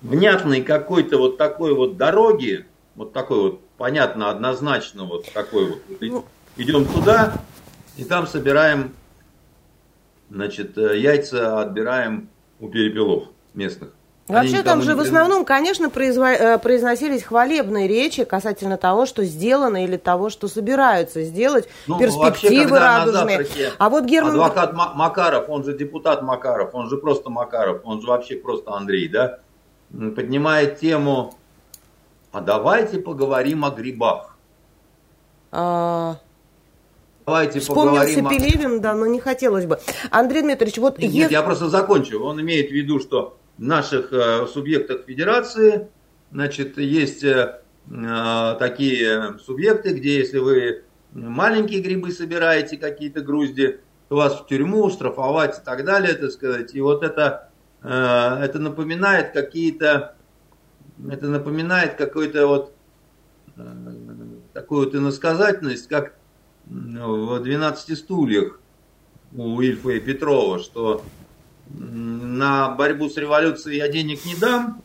внятной 0.00 0.60
какой-то 0.62 1.18
вот 1.18 1.38
такой 1.38 1.72
вот 1.72 1.96
дороги, 1.96 2.66
вот 2.96 3.12
такой 3.12 3.40
вот, 3.40 3.60
понятно, 3.78 4.28
однозначно 4.28 5.04
вот 5.04 5.32
такой 5.32 5.66
вот, 5.66 5.82
ну, 6.00 6.24
идем 6.56 6.84
туда, 6.84 7.40
и 7.96 8.02
там 8.02 8.26
собираем, 8.26 8.92
значит, 10.28 10.76
э, 10.76 10.98
яйца 10.98 11.60
отбираем 11.60 12.28
у 12.58 12.68
перепелов 12.68 13.28
местных. 13.54 13.94
Вообще 14.32 14.62
там 14.62 14.82
же 14.82 14.94
в 14.94 15.00
основном, 15.00 15.44
конечно, 15.44 15.86
э, 15.86 16.58
произносились 16.58 17.22
хвалебные 17.22 17.86
речи 17.86 18.24
касательно 18.24 18.76
того, 18.76 19.06
что 19.06 19.24
сделано 19.24 19.84
или 19.84 19.96
того, 19.96 20.30
что 20.30 20.48
собираются 20.48 21.22
сделать, 21.22 21.68
ну, 21.86 21.98
перспективы 21.98 22.70
вообще, 22.70 22.84
радужные. 22.84 23.46
А 23.78 23.88
вот 23.88 24.04
Герман... 24.04 24.32
Адвокат 24.32 24.72
Макаров, 24.94 25.48
он 25.48 25.64
же 25.64 25.76
депутат 25.76 26.22
Макаров, 26.22 26.74
он 26.74 26.88
же 26.88 26.96
просто 26.96 27.30
Макаров, 27.30 27.82
он 27.84 28.00
же 28.00 28.06
вообще 28.06 28.36
просто 28.36 28.72
Андрей, 28.72 29.08
да, 29.08 29.38
поднимает 29.90 30.80
тему, 30.80 31.34
а 32.32 32.40
давайте 32.40 32.98
поговорим 32.98 33.64
о 33.64 33.70
грибах. 33.70 34.36
А... 35.50 36.16
Давайте 37.24 37.60
Вспомнился 37.60 38.16
поговорим. 38.16 38.28
Пелевин, 38.28 38.80
да, 38.80 38.94
но 38.94 39.06
не 39.06 39.20
хотелось 39.20 39.66
бы. 39.66 39.78
Андрей 40.10 40.42
Дмитриевич, 40.42 40.78
вот... 40.78 40.98
Нет, 40.98 41.12
ев... 41.12 41.30
я 41.30 41.42
просто 41.42 41.68
закончу. 41.68 42.20
Он 42.24 42.40
имеет 42.40 42.70
в 42.70 42.72
виду, 42.72 42.98
что 42.98 43.36
наших 43.58 44.12
э, 44.12 44.46
субъектах 44.46 45.04
федерации, 45.04 45.88
значит, 46.30 46.78
есть 46.78 47.24
э, 47.24 47.60
э, 47.90 48.56
такие 48.58 49.38
субъекты, 49.38 49.92
где 49.94 50.18
если 50.18 50.38
вы 50.38 50.84
маленькие 51.12 51.80
грибы 51.80 52.10
собираете, 52.10 52.76
какие-то 52.76 53.20
грузди, 53.20 53.80
то 54.08 54.16
вас 54.16 54.40
в 54.40 54.46
тюрьму 54.46 54.90
штрафовать 54.90 55.58
и 55.58 55.64
так 55.64 55.84
далее, 55.84 56.14
так 56.14 56.30
сказать. 56.30 56.74
И 56.74 56.80
вот 56.80 57.02
это, 57.02 57.50
это 57.82 58.58
напоминает 58.58 59.32
какие-то, 59.32 60.16
это 61.10 61.28
напоминает 61.28 61.94
какой-то 61.94 62.46
вот 62.46 62.74
такую 64.52 64.84
вот 64.84 64.94
иносказательность, 64.94 65.88
как 65.88 66.14
в 66.66 67.40
12 67.40 67.98
стульях 67.98 68.60
у 69.34 69.60
Ильфа 69.60 69.90
и 69.90 70.00
Петрова, 70.00 70.58
что 70.58 71.02
на 71.78 72.70
борьбу 72.70 73.08
с 73.08 73.16
революцией 73.16 73.78
я 73.78 73.88
денег 73.88 74.24
не 74.24 74.34
дам, 74.34 74.82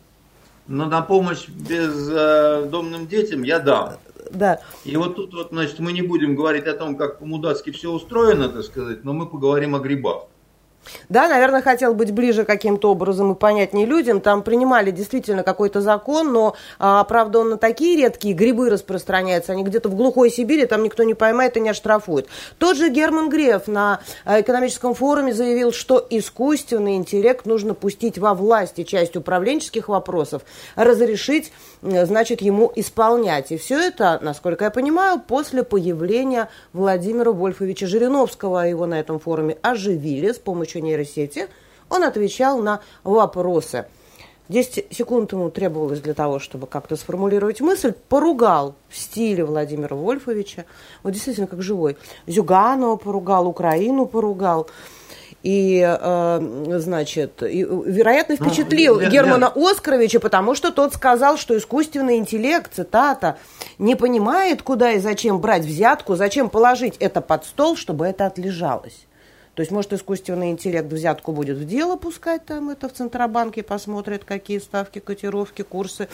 но 0.66 0.86
на 0.86 1.02
помощь 1.02 1.48
бездомным 1.48 3.06
детям 3.06 3.42
я 3.42 3.58
дам. 3.58 3.94
Да. 4.30 4.60
И 4.84 4.96
вот 4.96 5.16
тут 5.16 5.32
вот, 5.32 5.48
значит, 5.50 5.78
мы 5.78 5.92
не 5.92 6.02
будем 6.02 6.34
говорить 6.36 6.66
о 6.66 6.74
том, 6.74 6.96
как 6.96 7.18
по-мудацки 7.18 7.70
все 7.70 7.90
устроено, 7.90 8.48
так 8.48 8.62
сказать, 8.64 9.04
но 9.04 9.12
мы 9.12 9.26
поговорим 9.26 9.74
о 9.74 9.78
грибах. 9.78 10.24
Да, 11.08 11.28
наверное, 11.28 11.62
хотел 11.62 11.94
быть 11.94 12.12
ближе 12.12 12.44
каким-то 12.44 12.90
образом 12.90 13.32
и 13.32 13.34
понятнее 13.34 13.86
людям. 13.86 14.20
Там 14.20 14.42
принимали 14.42 14.90
действительно 14.90 15.42
какой-то 15.42 15.80
закон, 15.80 16.32
но, 16.32 16.54
а, 16.78 17.04
правда, 17.04 17.40
он 17.40 17.50
на 17.50 17.56
такие 17.56 17.96
редкие 17.96 18.34
грибы 18.34 18.70
распространяется. 18.70 19.52
Они 19.52 19.64
где-то 19.64 19.88
в 19.88 19.94
глухой 19.94 20.30
Сибири, 20.30 20.66
там 20.66 20.82
никто 20.82 21.02
не 21.02 21.14
поймает 21.14 21.56
и 21.56 21.60
не 21.60 21.70
оштрафует. 21.70 22.28
Тот 22.58 22.76
же 22.76 22.88
Герман 22.90 23.28
Греф 23.28 23.66
на 23.66 24.00
а, 24.24 24.40
экономическом 24.40 24.94
форуме 24.94 25.32
заявил, 25.32 25.72
что 25.72 26.04
искусственный 26.10 26.96
интеллект 26.96 27.46
нужно 27.46 27.74
пустить 27.74 28.18
во 28.18 28.34
власти 28.34 28.84
часть 28.84 29.16
управленческих 29.16 29.88
вопросов, 29.88 30.42
разрешить, 30.76 31.52
значит, 31.82 32.40
ему 32.40 32.72
исполнять. 32.76 33.52
И 33.52 33.56
все 33.56 33.78
это, 33.78 34.18
насколько 34.22 34.64
я 34.64 34.70
понимаю, 34.70 35.20
после 35.20 35.62
появления 35.62 36.48
Владимира 36.72 37.32
Вольфовича 37.32 37.86
Жириновского. 37.86 38.66
Его 38.68 38.86
на 38.86 39.00
этом 39.00 39.18
форуме 39.18 39.58
оживили 39.62 40.32
с 40.32 40.38
помощью 40.38 40.68
помощью 40.68 40.82
нейросети 40.82 41.48
он 41.88 42.04
отвечал 42.04 42.58
на 42.60 42.80
вопросы. 43.04 43.86
10 44.48 44.86
секунд 44.90 45.32
ему 45.32 45.50
требовалось 45.50 46.00
для 46.00 46.14
того, 46.14 46.38
чтобы 46.38 46.66
как-то 46.66 46.96
сформулировать 46.96 47.60
мысль. 47.60 47.92
Поругал 48.08 48.74
в 48.88 48.96
стиле 48.96 49.44
Владимира 49.44 49.94
Вольфовича. 49.94 50.64
Вот 51.02 51.12
действительно 51.12 51.46
как 51.46 51.62
живой. 51.62 51.98
Зюганова 52.26 52.96
поругал, 52.96 53.46
Украину 53.46 54.06
поругал. 54.06 54.68
И, 55.48 55.80
э, 55.82 56.78
значит, 56.78 57.42
и, 57.42 57.62
вероятно, 57.62 58.36
ну, 58.38 58.44
впечатлил 58.44 59.00
ну, 59.00 59.08
Германа 59.08 59.50
я... 59.56 59.70
Оскаровича, 59.70 60.20
потому 60.20 60.54
что 60.54 60.70
тот 60.72 60.92
сказал, 60.92 61.38
что 61.38 61.56
искусственный 61.56 62.18
интеллект, 62.18 62.74
цитата, 62.74 63.38
не 63.78 63.94
понимает, 63.94 64.60
куда 64.60 64.92
и 64.92 64.98
зачем 64.98 65.40
брать 65.40 65.64
взятку, 65.64 66.16
зачем 66.16 66.50
положить 66.50 66.96
это 66.98 67.22
под 67.22 67.46
стол, 67.46 67.78
чтобы 67.78 68.04
это 68.04 68.26
отлежалось. 68.26 69.06
То 69.54 69.62
есть, 69.62 69.72
может, 69.72 69.94
искусственный 69.94 70.50
интеллект 70.50 70.92
взятку 70.92 71.32
будет 71.32 71.56
в 71.56 71.64
дело 71.64 71.96
пускать, 71.96 72.44
там 72.44 72.68
это 72.68 72.86
в 72.90 72.92
Центробанке 72.92 73.62
посмотрят, 73.62 74.24
какие 74.24 74.58
ставки, 74.58 74.98
котировки, 74.98 75.62
курсы. 75.62 76.08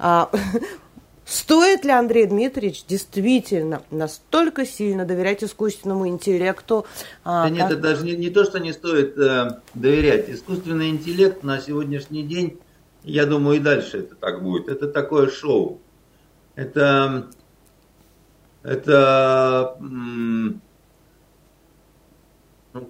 А, 0.00 0.30
Стоит 1.30 1.84
ли, 1.84 1.92
Андрей 1.92 2.26
Дмитриевич, 2.26 2.84
действительно 2.88 3.82
настолько 3.92 4.66
сильно 4.66 5.04
доверять 5.04 5.44
искусственному 5.44 6.08
интеллекту? 6.08 6.86
А, 7.22 7.44
да 7.44 7.50
нет, 7.50 7.62
как... 7.62 7.70
это 7.70 7.80
даже 7.80 8.04
не, 8.04 8.16
не 8.16 8.30
то, 8.30 8.42
что 8.42 8.58
не 8.58 8.72
стоит 8.72 9.16
э, 9.16 9.60
доверять. 9.72 10.28
Искусственный 10.28 10.90
интеллект 10.90 11.44
на 11.44 11.60
сегодняшний 11.60 12.24
день, 12.24 12.58
я 13.04 13.26
думаю, 13.26 13.58
и 13.58 13.60
дальше 13.60 13.98
это 13.98 14.16
так 14.16 14.42
будет. 14.42 14.68
Это 14.68 14.88
такое 14.88 15.28
шоу. 15.30 15.80
Это, 16.56 17.28
это 18.64 19.76
ну, 19.78 20.58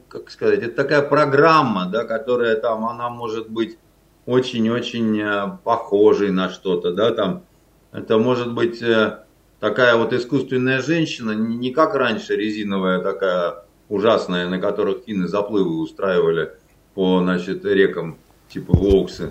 как 0.08 0.30
сказать, 0.30 0.60
это 0.60 0.76
такая 0.76 1.02
программа, 1.02 1.90
да, 1.90 2.04
которая 2.04 2.56
там, 2.56 2.86
она 2.86 3.10
может 3.10 3.50
быть 3.50 3.76
очень-очень 4.24 5.20
э, 5.20 5.58
похожей 5.62 6.30
на 6.30 6.48
что-то, 6.48 6.94
да, 6.94 7.12
там, 7.12 7.44
это 7.92 8.18
может 8.18 8.52
быть 8.52 8.82
э, 8.82 9.20
такая 9.58 9.96
вот 9.96 10.12
искусственная 10.12 10.80
женщина, 10.80 11.32
не 11.32 11.70
как 11.70 11.94
раньше 11.94 12.36
резиновая 12.36 13.00
такая 13.00 13.64
ужасная, 13.88 14.48
на 14.48 14.58
которых 14.58 15.04
финны 15.04 15.28
заплывы 15.28 15.78
устраивали 15.80 16.52
по, 16.94 17.20
значит, 17.20 17.64
рекам, 17.64 18.18
типа 18.48 18.76
Волксы, 18.76 19.28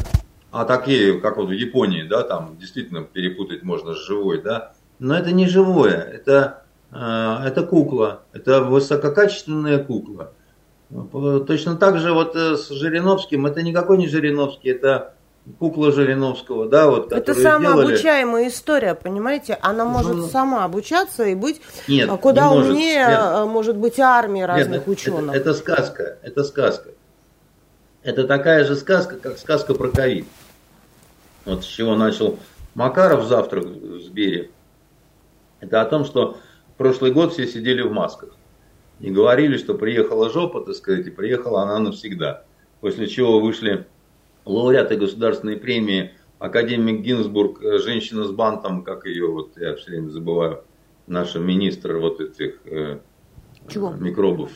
а 0.51 0.65
такие, 0.65 1.19
как 1.19 1.37
вот 1.37 1.47
в 1.47 1.51
Японии, 1.51 2.03
да, 2.03 2.23
там 2.23 2.57
действительно 2.59 3.03
перепутать 3.03 3.63
можно 3.63 3.93
с 3.93 4.05
живой, 4.05 4.41
да, 4.41 4.73
но 4.99 5.15
это 5.15 5.31
не 5.31 5.47
живое, 5.47 5.97
это, 5.97 6.63
э, 6.91 7.37
это 7.45 7.63
кукла, 7.63 8.23
это 8.33 8.61
высококачественная 8.61 9.83
кукла. 9.83 10.33
Точно 11.47 11.75
так 11.75 11.99
же 11.99 12.13
вот 12.13 12.35
э, 12.35 12.57
с 12.57 12.69
Жириновским, 12.69 13.45
это 13.45 13.61
никакой 13.61 13.97
не 13.97 14.07
Жириновский, 14.07 14.69
это 14.69 15.13
кукла 15.57 15.91
Жириновского, 15.91 16.67
да, 16.67 16.87
вот. 16.87 17.11
Это 17.11 17.33
самообучаемая 17.33 18.43
сделали... 18.43 18.47
история, 18.49 18.95
понимаете? 18.95 19.57
Она 19.61 19.85
может 19.85 20.15
ну, 20.15 20.27
сама 20.27 20.65
обучаться 20.65 21.25
и 21.25 21.35
быть 21.35 21.61
нет, 21.87 22.09
куда 22.21 22.49
не 22.49 22.59
умнее, 22.59 23.05
может, 23.05 23.39
нет. 23.39 23.47
может 23.47 23.77
быть, 23.77 23.99
армии 23.99 24.41
разных 24.41 24.85
нет, 24.85 24.87
ученых. 24.87 25.35
Это, 25.35 25.49
это 25.49 25.53
сказка, 25.53 26.17
это 26.21 26.43
сказка. 26.43 26.89
Это 28.03 28.25
такая 28.25 28.63
же 28.65 28.75
сказка, 28.75 29.17
как 29.17 29.37
сказка 29.37 29.73
про 29.73 29.89
ковид. 29.89 30.25
Вот 31.45 31.63
с 31.63 31.67
чего 31.67 31.95
начал 31.95 32.37
Макаров 32.75 33.25
завтра 33.25 33.61
в 33.61 34.01
Сбере. 34.01 34.51
Это 35.59 35.81
о 35.81 35.85
том, 35.85 36.05
что 36.05 36.37
прошлый 36.77 37.11
год 37.11 37.33
все 37.33 37.47
сидели 37.47 37.81
в 37.81 37.91
масках 37.91 38.29
и 38.99 39.09
говорили, 39.09 39.57
что 39.57 39.73
приехала 39.73 40.29
жопа, 40.29 40.61
так 40.61 40.75
сказать, 40.75 41.07
и 41.07 41.11
приехала 41.11 41.63
она 41.63 41.79
навсегда. 41.79 42.43
После 42.81 43.07
чего 43.07 43.39
вышли 43.39 43.85
лауреаты 44.49 44.97
государственной 44.97 45.57
премии, 45.57 46.11
академик 46.39 47.01
Гинзбург, 47.01 47.61
э, 47.61 47.79
женщина 47.79 48.25
с 48.25 48.31
бантом, 48.31 48.83
как 48.83 49.05
ее, 49.05 49.27
вот 49.27 49.57
я 49.57 49.75
все 49.75 49.91
время 49.91 50.09
забываю, 50.09 50.63
наша 51.07 51.39
министр 51.39 51.97
вот 51.97 52.19
этих 52.19 52.59
э, 52.65 52.99
Чего? 53.67 53.91
микробов. 53.91 54.51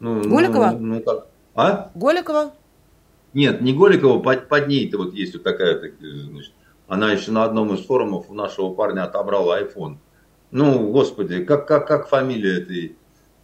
Ну, 0.00 0.22
ну 0.22 0.36
Голикова? 0.36 0.72
Ну, 0.72 0.96
ну, 0.96 1.00
как? 1.00 1.26
А? 1.54 1.90
Голикова? 1.94 2.52
Нет, 3.32 3.60
не 3.60 3.72
Голикова, 3.72 4.20
под, 4.20 4.48
под 4.48 4.68
ней-то 4.68 4.98
вот 4.98 5.14
есть 5.14 5.34
вот 5.34 5.42
такая, 5.42 5.78
так, 5.78 5.92
значит, 6.00 6.52
она 6.88 7.12
еще 7.12 7.30
на 7.30 7.44
одном 7.44 7.74
из 7.74 7.84
форумов 7.84 8.26
у 8.28 8.34
нашего 8.34 8.74
парня 8.74 9.04
отобрала 9.04 9.60
iPhone. 9.60 9.96
Ну, 10.50 10.90
господи, 10.90 11.44
как, 11.44 11.66
как, 11.66 11.86
как 11.88 12.08
фамилия 12.08 12.60
этой 12.60 12.96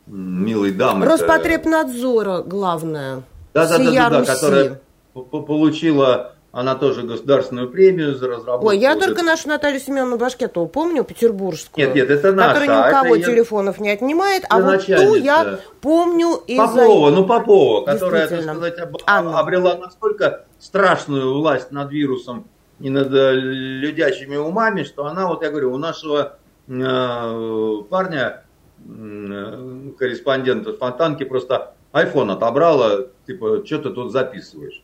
милой 0.06 0.72
дамы? 0.72 1.06
Роспотребнадзора, 1.06 2.42
главное. 2.42 3.22
Да, 3.52 3.66
да, 3.66 3.78
да, 3.78 3.90
да, 3.90 4.10
да, 4.10 4.24
которая 4.24 4.80
получила 5.12 6.34
она 6.52 6.74
тоже 6.74 7.02
государственную 7.02 7.70
премию 7.70 8.16
за 8.16 8.26
разработку. 8.26 8.68
Ой, 8.68 8.78
я 8.78 8.96
только 8.96 9.22
нашу 9.22 9.48
Наталью 9.48 9.78
Семеновну 9.78 10.18
Башкетову 10.18 10.66
помню, 10.66 11.04
петербургскую. 11.04 11.86
Нет, 11.86 11.94
нет, 11.94 12.10
это 12.10 12.32
наша. 12.32 12.54
Которая 12.60 12.76
ни 12.76 12.88
у 12.88 12.92
кого 12.92 13.16
телефонов 13.18 13.78
я... 13.78 13.84
не 13.84 13.90
отнимает, 13.90 14.44
а 14.48 14.60
вот 14.60 14.84
ту 14.84 15.14
я 15.14 15.60
помню 15.80 16.40
из 16.46 16.58
Попова, 16.58 17.10
ну 17.10 17.24
Попова, 17.24 17.84
которая, 17.84 18.26
так 18.26 18.42
сказать, 18.42 18.78
об... 18.78 18.96
обрела 19.06 19.76
настолько 19.76 20.44
страшную 20.58 21.34
власть 21.34 21.70
над 21.70 21.92
вирусом 21.92 22.46
и 22.80 22.90
над 22.90 23.12
э, 23.14 23.34
людячими 23.34 24.36
умами, 24.36 24.82
что 24.82 25.06
она, 25.06 25.28
вот 25.28 25.42
я 25.42 25.50
говорю, 25.50 25.72
у 25.72 25.78
нашего 25.78 26.38
э, 26.66 27.82
парня, 27.88 28.42
э, 28.84 29.90
корреспондента 29.96 30.72
Фонтанки, 30.72 31.24
просто 31.24 31.74
iPhone 31.92 32.32
отобрала, 32.32 33.06
типа, 33.26 33.62
что 33.64 33.78
ты 33.78 33.90
тут 33.90 34.10
записываешь? 34.10 34.82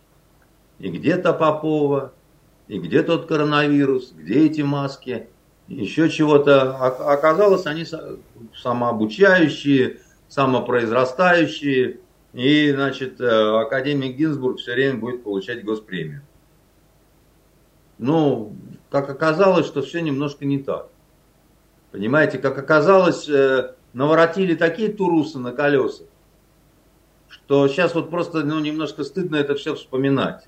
И 0.79 0.91
где-то 0.91 1.33
Попова, 1.33 2.13
и 2.69 2.79
где 2.79 3.03
тот 3.03 3.27
коронавирус, 3.27 4.13
где 4.13 4.47
эти 4.47 4.61
маски, 4.61 5.29
еще 5.69 6.09
чего-то. 6.11 6.77
Оказалось, 6.77 7.67
они 7.67 7.85
самообучающие, 8.55 10.01
самопроизрастающие. 10.29 12.01
И, 12.33 12.71
значит, 12.71 13.21
э, 13.21 13.61
академик 13.61 14.17
Гинзбург 14.17 14.59
все 14.59 14.75
время 14.75 14.99
будет 14.99 15.25
получать 15.25 15.65
госпремию. 15.65 16.23
Ну, 17.99 18.55
как 18.91 19.09
оказалось, 19.09 19.67
что 19.67 19.81
все 19.81 20.01
немножко 20.01 20.45
не 20.45 20.59
так. 20.59 20.89
Понимаете, 21.93 22.39
как 22.39 22.59
оказалось, 22.59 23.27
э, 23.29 23.75
наворотили 23.95 24.55
такие 24.55 24.93
турусы 24.93 25.39
на 25.39 25.53
колесах, 25.53 26.07
что 27.29 27.67
сейчас 27.69 27.95
вот 27.95 28.11
просто 28.11 28.45
ну, 28.45 28.61
немножко 28.61 29.03
стыдно 29.03 29.37
это 29.37 29.55
все 29.55 29.75
вспоминать. 29.75 30.47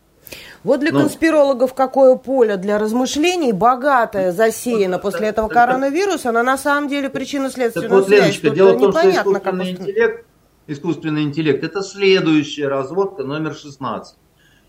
Вот 0.65 0.81
для 0.81 0.93
ну, 0.93 1.01
конспирологов 1.01 1.75
какое 1.75 2.17
поле 2.17 2.57
для 2.57 2.79
размышлений, 2.79 3.53
богатое, 3.53 4.33
засеяно 4.33 4.99
после 4.99 5.29
этого 5.29 5.49
коронавируса, 5.49 6.33
но 6.33 6.43
на 6.43 6.59
самом 6.59 6.89
деле 6.89 7.09
причинно-следственная 7.09 7.89
вот, 7.89 8.07
связь. 8.07 8.21
Леночка, 8.21 8.51
дело 8.51 8.73
в 8.75 8.79
том, 8.79 8.93
что 8.93 9.11
искусственный 9.11 9.71
интеллект, 9.71 10.27
искусственный 10.67 11.23
интеллект– 11.23 11.65
это 11.65 11.83
следующая 11.83 12.69
разводка 12.69 13.23
номер 13.23 13.55
16. 13.55 14.17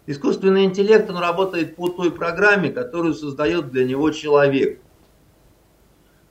Искусственный 0.06 0.66
интеллект, 0.66 1.10
он 1.10 1.18
работает 1.18 1.76
по 1.76 1.90
той 1.90 2.12
программе, 2.12 2.70
которую 2.70 3.14
создает 3.14 3.72
для 3.72 3.84
него 3.84 4.12
человек. 4.12 4.80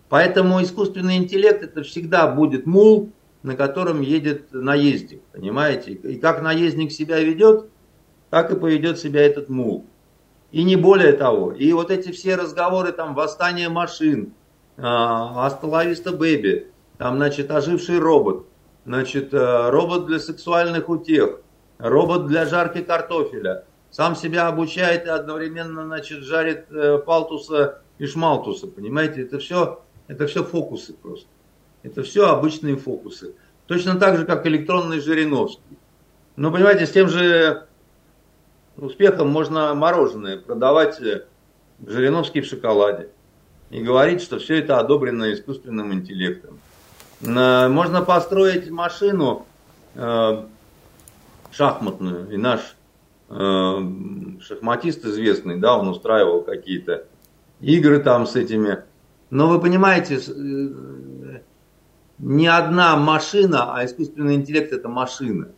Поэтому 0.09 0.62
искусственный 0.62 1.16
интеллект 1.16 1.62
это 1.62 1.82
всегда 1.82 2.28
будет 2.28 2.64
мул, 2.64 3.12
на 3.42 3.56
котором 3.56 4.00
едет 4.00 4.52
наездник, 4.52 5.20
понимаете? 5.32 5.92
И 5.92 6.16
как 6.16 6.42
наездник 6.42 6.92
себя 6.92 7.18
ведет– 7.18 7.66
так 8.31 8.51
и 8.51 8.57
поведет 8.57 8.99
себя 8.99 9.22
этот 9.22 9.49
мул. 9.49 9.87
И 10.51 10.64
не 10.64 10.76
более 10.76 11.12
того. 11.12 11.53
И 11.53 11.72
вот 11.72 11.91
эти 11.91 12.11
все 12.11 12.37
разговоры, 12.37 12.93
там, 12.93 13.14
восстание 13.14 13.68
машин, 13.68 14.33
Асталависта 14.76 16.12
Бэби, 16.12 16.70
там, 16.99 17.16
значит, 17.16 17.51
оживший 17.51 17.99
робот, 17.99 18.47
значит, 18.85 19.35
э, 19.35 19.70
робот 19.70 20.07
для 20.07 20.18
сексуальных 20.18 20.89
утех, 20.89 21.41
робот 21.79 22.26
для 22.26 22.47
жарки 22.47 22.81
картофеля, 22.81 23.64
сам 23.91 24.14
себя 24.16 24.47
обучает 24.47 25.07
и 25.07 25.11
одновременно, 25.11 25.85
значит, 25.85 26.22
жарит 26.22 26.70
э, 26.70 26.99
палтуса 26.99 27.83
и 27.99 28.07
шмалтуса, 28.07 28.68
понимаете, 28.68 29.22
это 29.22 29.39
все, 29.39 29.83
это 30.07 30.26
все 30.26 30.45
фокусы 30.45 30.95
просто. 30.95 31.29
Это 31.83 32.03
все 32.03 32.29
обычные 32.29 32.76
фокусы. 32.76 33.35
Точно 33.66 33.99
так 33.99 34.16
же, 34.16 34.24
как 34.26 34.47
электронный 34.47 35.01
Жириновский. 35.01 35.79
Но, 36.37 36.51
понимаете, 36.51 36.87
с 36.87 36.91
тем 36.91 37.09
же 37.09 37.67
успехом 38.79 39.29
можно 39.29 39.74
мороженое 39.74 40.39
продавать 40.39 41.01
э, 41.01 41.24
Жириновский 41.87 42.41
в 42.41 42.47
шоколаде 42.47 43.11
и 43.70 43.83
говорить, 43.83 44.22
что 44.22 44.39
все 44.39 44.59
это 44.59 44.79
одобрено 44.79 45.33
искусственным 45.33 45.93
интеллектом. 45.93 46.59
Можно 47.20 48.03
построить 48.03 48.70
машину 48.70 49.47
э, 49.95 50.45
шахматную, 51.51 52.31
и 52.31 52.37
наш 52.37 52.76
э, 53.29 53.79
шахматист 54.41 55.05
известный, 55.05 55.59
да, 55.59 55.76
он 55.76 55.89
устраивал 55.89 56.43
какие-то 56.43 57.07
игры 57.61 57.99
там 57.99 58.26
с 58.26 58.37
этими. 58.37 58.85
Но 59.31 59.49
вы 59.49 59.61
понимаете, 59.61 60.20
ни 62.18 62.47
одна 62.47 62.97
машина, 62.97 63.74
а 63.74 63.85
искусственный 63.85 64.37
интеллект 64.37 64.72
это 64.72 64.89
машина 64.89 65.49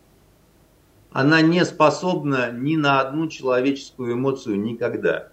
она 1.12 1.42
не 1.42 1.64
способна 1.64 2.52
ни 2.52 2.76
на 2.76 3.00
одну 3.00 3.28
человеческую 3.28 4.14
эмоцию 4.14 4.60
никогда. 4.60 5.28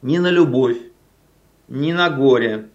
Ни 0.00 0.18
на 0.18 0.30
любовь, 0.30 0.78
ни 1.68 1.92
на 1.92 2.10
горе, 2.10 2.70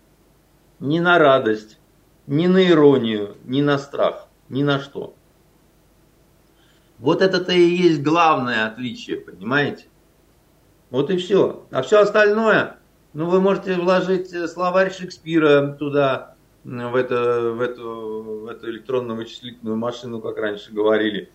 ни 0.80 1.00
на 1.00 1.18
радость, 1.18 1.80
ни 2.28 2.48
на 2.48 2.66
иронию, 2.68 3.38
ни 3.46 3.62
на 3.62 3.78
страх, 3.78 4.28
ни 4.50 4.64
на 4.64 4.80
что. 4.80 5.16
Вот 7.00 7.22
это-то 7.22 7.54
и 7.54 7.62
есть 7.62 8.02
главное 8.02 8.68
отличие, 8.68 9.18
понимаете? 9.18 9.86
Вот 10.90 11.10
и 11.10 11.18
все. 11.18 11.66
А 11.72 11.82
все 11.82 12.00
остальное, 12.00 12.78
ну 13.14 13.30
вы 13.30 13.42
можете 13.42 13.76
вложить 13.76 14.32
словарь 14.50 14.94
Шекспира 14.94 15.74
туда, 15.74 16.36
в, 16.64 16.96
это, 16.96 17.52
в, 17.52 17.62
эту, 17.62 18.24
в 18.44 18.48
эту 18.48 18.70
электронно-вычислительную 18.70 19.78
машину, 19.78 20.22
как 20.22 20.38
раньше 20.38 20.72
говорили, 20.72 21.32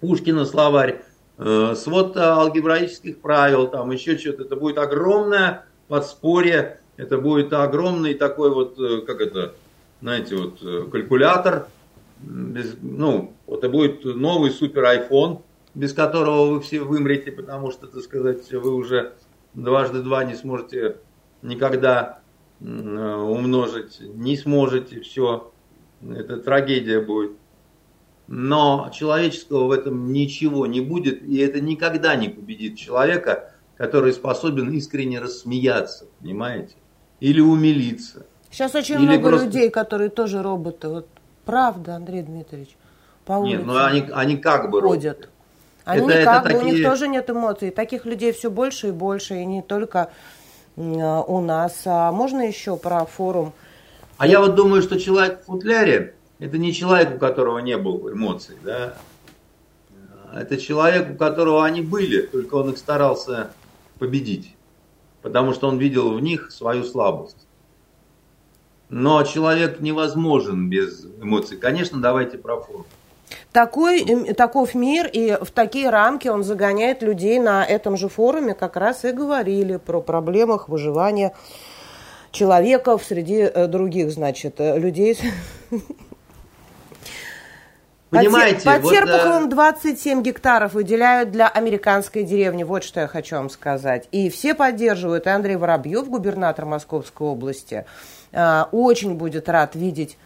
Пушкина 0.00 0.46
словарь, 0.46 1.02
э, 1.38 1.74
свод 1.76 2.16
алгебраических 2.16 3.18
правил, 3.18 3.68
там 3.68 3.90
еще 3.90 4.16
что-то. 4.16 4.44
Это 4.44 4.56
будет 4.56 4.78
огромное 4.78 5.66
подспорье, 5.88 6.80
это 6.96 7.18
будет 7.18 7.52
огромный 7.52 8.14
такой 8.14 8.50
вот, 8.50 8.78
э, 8.78 9.02
как 9.02 9.20
это, 9.20 9.54
знаете, 10.00 10.36
вот 10.36 10.62
э, 10.62 10.86
калькулятор, 10.90 11.68
без, 12.18 12.76
ну, 12.80 13.34
это 13.46 13.68
будет 13.68 14.04
новый 14.04 14.50
супер 14.50 14.84
iPhone, 14.84 15.42
без 15.74 15.92
которого 15.92 16.46
вы 16.46 16.60
все 16.60 16.80
вымрете, 16.80 17.30
потому 17.30 17.70
что, 17.70 17.86
так 17.86 18.02
сказать, 18.02 18.50
вы 18.52 18.74
уже 18.74 19.12
дважды 19.54 20.02
два 20.02 20.24
не 20.24 20.34
сможете 20.34 20.96
никогда 21.42 22.20
умножить, 22.60 24.00
не 24.00 24.36
сможете, 24.36 25.00
все, 25.00 25.50
это 26.02 26.36
трагедия 26.36 27.00
будет 27.00 27.32
но 28.32 28.92
человеческого 28.94 29.64
в 29.64 29.72
этом 29.72 30.12
ничего 30.12 30.64
не 30.64 30.80
будет, 30.80 31.20
и 31.24 31.38
это 31.38 31.60
никогда 31.60 32.14
не 32.14 32.28
победит 32.28 32.78
человека, 32.78 33.50
который 33.76 34.12
способен 34.12 34.70
искренне 34.70 35.18
рассмеяться, 35.18 36.06
понимаете? 36.20 36.76
Или 37.18 37.40
умилиться. 37.40 38.24
Сейчас 38.52 38.76
очень 38.76 38.94
Или 39.00 39.18
много 39.18 39.30
просто... 39.30 39.46
людей, 39.46 39.68
которые 39.68 40.10
тоже 40.10 40.44
роботы. 40.44 40.88
Вот 40.88 41.08
правда, 41.44 41.96
Андрей 41.96 42.22
Дмитриевич, 42.22 42.76
по 43.24 43.32
улице 43.32 43.56
Нет, 43.56 43.66
ну 43.66 43.84
они, 43.84 44.08
они 44.12 44.36
как 44.36 44.70
бы 44.70 44.80
ходят. 44.80 45.28
Они 45.84 46.06
это, 46.08 46.20
никак 46.20 46.46
это 46.46 46.54
такие... 46.54 46.72
у 46.72 46.76
них 46.76 46.86
тоже 46.86 47.08
нет 47.08 47.28
эмоций. 47.30 47.70
Таких 47.72 48.06
людей 48.06 48.30
все 48.32 48.48
больше 48.48 48.88
и 48.88 48.92
больше, 48.92 49.42
и 49.42 49.44
не 49.44 49.60
только 49.60 50.12
у 50.76 51.40
нас. 51.40 51.82
А 51.84 52.12
можно 52.12 52.46
еще 52.46 52.76
про 52.76 53.04
форум? 53.06 53.52
А 54.18 54.26
я 54.28 54.38
вот 54.38 54.54
думаю, 54.54 54.82
что 54.82 55.00
человек 55.00 55.42
в 55.42 55.46
футляре, 55.46 56.14
это 56.40 56.58
не 56.58 56.72
человек, 56.72 57.16
у 57.16 57.18
которого 57.18 57.58
не 57.58 57.76
было 57.76 58.12
эмоций, 58.12 58.56
да, 58.64 58.94
это 60.34 60.56
человек, 60.56 61.10
у 61.10 61.14
которого 61.14 61.64
они 61.64 61.82
были, 61.82 62.22
только 62.22 62.54
он 62.54 62.70
их 62.70 62.78
старался 62.78 63.50
победить, 63.98 64.54
потому 65.22 65.52
что 65.52 65.68
он 65.68 65.78
видел 65.78 66.12
в 66.14 66.20
них 66.20 66.50
свою 66.50 66.84
слабость. 66.84 67.46
Но 68.88 69.22
человек 69.22 69.80
невозможен 69.80 70.68
без 70.68 71.04
эмоций. 71.20 71.56
Конечно, 71.56 72.00
давайте 72.00 72.38
про 72.38 72.60
форму. 72.60 72.86
Такой, 73.52 74.02
эм, 74.02 74.34
таков 74.34 74.74
мир, 74.74 75.08
и 75.12 75.36
в 75.40 75.52
такие 75.52 75.90
рамки 75.90 76.26
он 76.26 76.42
загоняет 76.42 77.02
людей 77.02 77.38
на 77.38 77.64
этом 77.64 77.96
же 77.96 78.08
форуме, 78.08 78.54
как 78.54 78.76
раз 78.76 79.04
и 79.04 79.12
говорили 79.12 79.76
про 79.76 80.00
проблемах 80.00 80.68
выживания 80.68 81.34
человеков 82.32 83.04
среди 83.04 83.42
э, 83.42 83.66
других, 83.68 84.10
значит, 84.10 84.54
э, 84.58 84.78
людей 84.78 85.18
Понимаете, 88.10 88.64
под, 88.64 88.82
под 88.82 88.90
Серпуховым 88.90 89.42
вот, 89.42 89.50
27 89.50 90.22
гектаров 90.22 90.74
выделяют 90.74 91.30
для 91.30 91.46
американской 91.48 92.24
деревни. 92.24 92.64
Вот 92.64 92.82
что 92.82 93.00
я 93.00 93.06
хочу 93.06 93.36
вам 93.36 93.48
сказать. 93.50 94.08
И 94.10 94.28
все 94.30 94.54
поддерживают. 94.54 95.26
И 95.26 95.30
Андрей 95.30 95.56
Воробьев, 95.56 96.08
губернатор 96.08 96.66
Московской 96.66 97.28
области, 97.28 97.84
э, 98.32 98.64
очень 98.72 99.14
будет 99.14 99.48
рад 99.48 99.76
видеть 99.76 100.18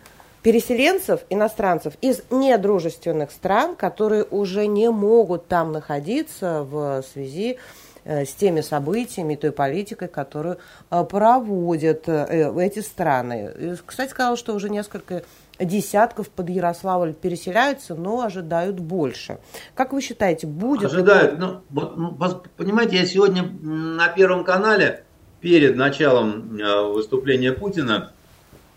переселенцев, 0.42 1.20
иностранцев 1.28 1.94
из 2.00 2.22
недружественных 2.30 3.30
стран, 3.30 3.76
которые 3.76 4.24
уже 4.24 4.66
не 4.66 4.90
могут 4.90 5.48
там 5.48 5.72
находиться 5.72 6.62
в 6.62 7.02
связи 7.12 7.58
э, 8.04 8.24
с 8.24 8.32
теми 8.32 8.62
событиями, 8.62 9.34
той 9.34 9.52
политикой, 9.52 10.08
которую 10.08 10.56
э, 10.90 11.04
проводят 11.04 12.08
эти 12.08 12.78
страны. 12.78 13.76
Кстати, 13.84 14.10
сказал, 14.10 14.38
что 14.38 14.54
уже 14.54 14.70
несколько 14.70 15.22
десятков 15.58 16.30
под 16.30 16.50
Ярославль 16.50 17.14
переселяются, 17.14 17.94
но 17.94 18.22
ожидают 18.22 18.80
больше. 18.80 19.38
Как 19.74 19.92
вы 19.92 20.00
считаете, 20.00 20.46
будет... 20.46 20.86
Ожидают. 20.86 21.38
Ну, 21.38 21.60
вот, 21.70 21.96
ну, 21.96 22.16
понимаете, 22.56 22.96
я 22.96 23.06
сегодня 23.06 23.42
на 23.62 24.08
Первом 24.08 24.44
канале 24.44 25.04
перед 25.40 25.76
началом 25.76 26.58
э, 26.58 26.82
выступления 26.88 27.52
Путина 27.52 28.12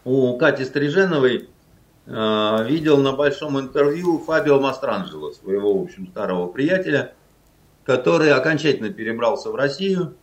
у 0.04 0.38
Кати 0.38 0.66
Стриженовой 0.66 1.50
э, 2.06 2.66
видел 2.68 2.98
на 2.98 3.14
большом 3.14 3.60
интервью 3.60 4.20
Фабио 4.20 4.60
Мастранджело, 4.60 5.32
своего, 5.32 5.78
в 5.78 5.84
общем, 5.84 6.08
старого 6.08 6.48
приятеля, 6.48 7.14
который 7.84 8.32
окончательно 8.32 8.90
перебрался 8.90 9.50
в 9.50 9.56
Россию 9.56 10.16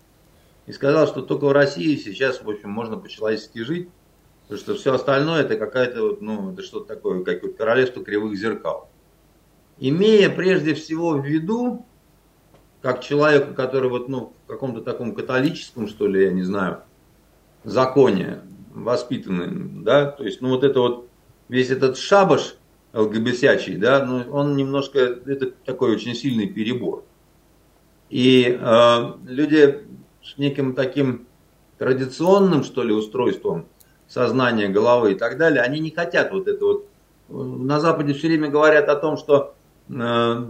и 0.66 0.72
сказал, 0.72 1.06
что 1.06 1.22
только 1.22 1.46
в 1.46 1.52
России 1.52 1.96
сейчас, 1.96 2.42
в 2.42 2.48
общем, 2.48 2.70
можно 2.70 2.96
по-человечески 2.96 3.58
жить, 3.58 3.88
Потому 4.44 4.60
что 4.60 4.74
все 4.74 4.94
остальное 4.94 5.42
это 5.42 5.56
какая-то 5.56 6.02
вот, 6.02 6.20
ну, 6.20 6.52
это 6.52 6.62
что-то 6.62 6.94
такое, 6.94 7.24
как 7.24 7.42
вот 7.42 7.56
королевство 7.56 8.04
кривых 8.04 8.36
зеркал. 8.36 8.90
Имея 9.78 10.28
прежде 10.28 10.74
всего 10.74 11.12
в 11.12 11.24
виду, 11.24 11.86
как 12.82 13.02
человеку, 13.02 13.54
который 13.54 13.88
вот, 13.88 14.08
ну, 14.08 14.34
в 14.44 14.46
каком-то 14.46 14.82
таком 14.82 15.14
католическом, 15.14 15.88
что 15.88 16.06
ли, 16.06 16.24
я 16.24 16.30
не 16.30 16.42
знаю, 16.42 16.82
законе 17.64 18.40
воспитанный, 18.74 19.82
да, 19.82 20.06
то 20.10 20.24
есть, 20.24 20.42
ну, 20.42 20.50
вот 20.50 20.62
это 20.62 20.80
вот, 20.80 21.08
весь 21.48 21.70
этот 21.70 21.96
шабаш 21.96 22.56
ЛГБТячий, 22.92 23.76
да, 23.76 24.04
ну, 24.04 24.30
он 24.30 24.56
немножко, 24.56 24.98
это 24.98 25.52
такой 25.64 25.94
очень 25.94 26.14
сильный 26.14 26.48
перебор. 26.48 27.04
И 28.10 28.58
э, 28.60 29.12
люди 29.26 29.84
с 30.22 30.36
неким 30.36 30.74
таким 30.74 31.26
традиционным, 31.78 32.62
что 32.62 32.82
ли, 32.82 32.92
устройством 32.92 33.66
сознания 34.14 34.68
головы 34.68 35.12
и 35.12 35.14
так 35.16 35.36
далее, 35.36 35.60
они 35.60 35.80
не 35.80 35.90
хотят 35.90 36.32
вот 36.32 36.46
это 36.46 36.64
вот. 36.64 36.86
На 37.28 37.80
Западе 37.80 38.14
все 38.14 38.28
время 38.28 38.48
говорят 38.48 38.88
о 38.88 38.96
том, 38.96 39.16
что 39.16 39.54
э, 39.88 39.92
э, 39.94 40.44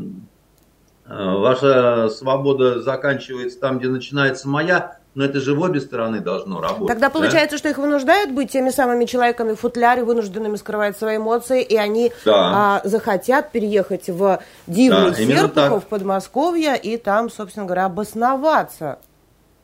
ваша 1.07 2.11
свобода 2.11 2.83
заканчивается 2.83 3.59
там, 3.61 3.79
где 3.79 3.89
начинается 3.89 4.49
моя, 4.49 4.99
но 5.15 5.25
это 5.25 5.41
же 5.41 5.55
в 5.55 5.63
обе 5.63 5.81
стороны 5.81 6.21
должно 6.21 6.61
работать. 6.61 6.89
Тогда 6.89 7.09
получается, 7.09 7.53
да? 7.53 7.59
что 7.59 7.69
их 7.71 7.79
вынуждают 7.79 8.33
быть 8.33 8.51
теми 8.51 8.71
самыми 8.71 9.05
человеками 9.07 9.55
в 9.55 9.61
футляре, 9.61 10.05
вынужденными 10.05 10.57
скрывать 10.57 10.99
свои 10.99 11.17
эмоции, 11.17 11.63
и 11.63 11.77
они 11.77 12.13
да. 12.25 12.81
а, 12.81 12.81
захотят 12.85 13.53
переехать 13.53 14.09
в 14.11 14.41
дивный 14.67 15.11
да, 15.11 15.15
Серпухов, 15.15 15.85
в 15.85 15.87
Подмосковье, 15.87 16.77
и 16.77 16.97
там, 16.99 17.31
собственно 17.31 17.65
говоря, 17.65 17.87
обосноваться. 17.87 18.99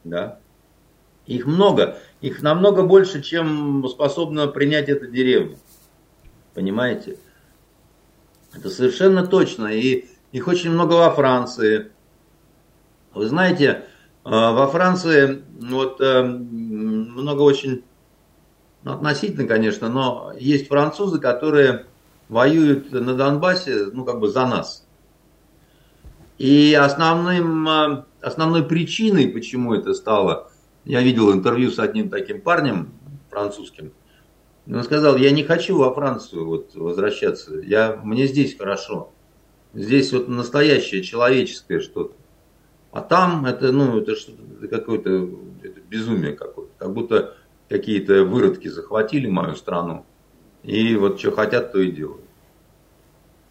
Да. 0.04 0.38
Их 1.26 1.46
много. 1.46 1.96
Их 2.20 2.42
намного 2.42 2.82
больше, 2.82 3.22
чем 3.22 3.86
способна 3.88 4.46
принять 4.46 4.88
эта 4.88 5.06
деревня. 5.06 5.56
Понимаете? 6.54 7.18
Это 8.52 8.68
совершенно 8.68 9.26
точно. 9.26 9.68
И 9.68 10.06
их 10.32 10.46
очень 10.46 10.70
много 10.70 10.94
во 10.94 11.10
Франции. 11.10 11.90
Вы 13.14 13.26
знаете, 13.26 13.64
э, 13.64 13.78
во 14.24 14.66
Франции 14.66 15.42
вот 15.60 16.00
э, 16.00 16.22
много 16.22 17.40
очень, 17.40 17.84
ну, 18.82 18.92
относительно, 18.92 19.46
конечно, 19.46 19.88
но 19.88 20.32
есть 20.38 20.68
французы, 20.68 21.18
которые 21.18 21.86
воюют 22.28 22.92
на 22.92 23.14
Донбассе, 23.14 23.86
ну, 23.92 24.04
как 24.04 24.20
бы 24.20 24.28
за 24.28 24.46
нас. 24.46 24.86
И 26.36 26.74
основным, 26.74 27.68
э, 27.68 28.04
основной 28.20 28.64
причиной, 28.64 29.28
почему 29.28 29.74
это 29.74 29.94
стало 29.94 30.50
я 30.84 31.02
видел 31.02 31.32
интервью 31.32 31.70
с 31.70 31.78
одним 31.78 32.08
таким 32.08 32.40
парнем 32.40 32.90
французским. 33.30 33.92
Он 34.66 34.82
сказал, 34.84 35.16
я 35.16 35.30
не 35.30 35.42
хочу 35.42 35.76
во 35.78 35.92
Францию 35.92 36.46
вот 36.46 36.74
возвращаться, 36.74 37.56
я, 37.60 38.00
мне 38.02 38.26
здесь 38.26 38.56
хорошо. 38.56 39.12
Здесь 39.72 40.12
вот 40.12 40.28
настоящее 40.28 41.02
человеческое 41.02 41.80
что-то. 41.80 42.14
А 42.92 43.00
там 43.00 43.46
это, 43.46 43.70
ну, 43.70 44.00
это 44.00 44.16
что-то 44.16 44.68
какое-то 44.68 45.28
безумие 45.88 46.32
какое-то. 46.32 46.72
Как 46.76 46.92
будто 46.92 47.36
какие-то 47.68 48.24
выродки 48.24 48.66
захватили 48.66 49.28
мою 49.28 49.54
страну. 49.54 50.04
И 50.64 50.96
вот 50.96 51.20
что 51.20 51.30
хотят, 51.30 51.72
то 51.72 51.80
и 51.80 51.92
делают. 51.92 52.24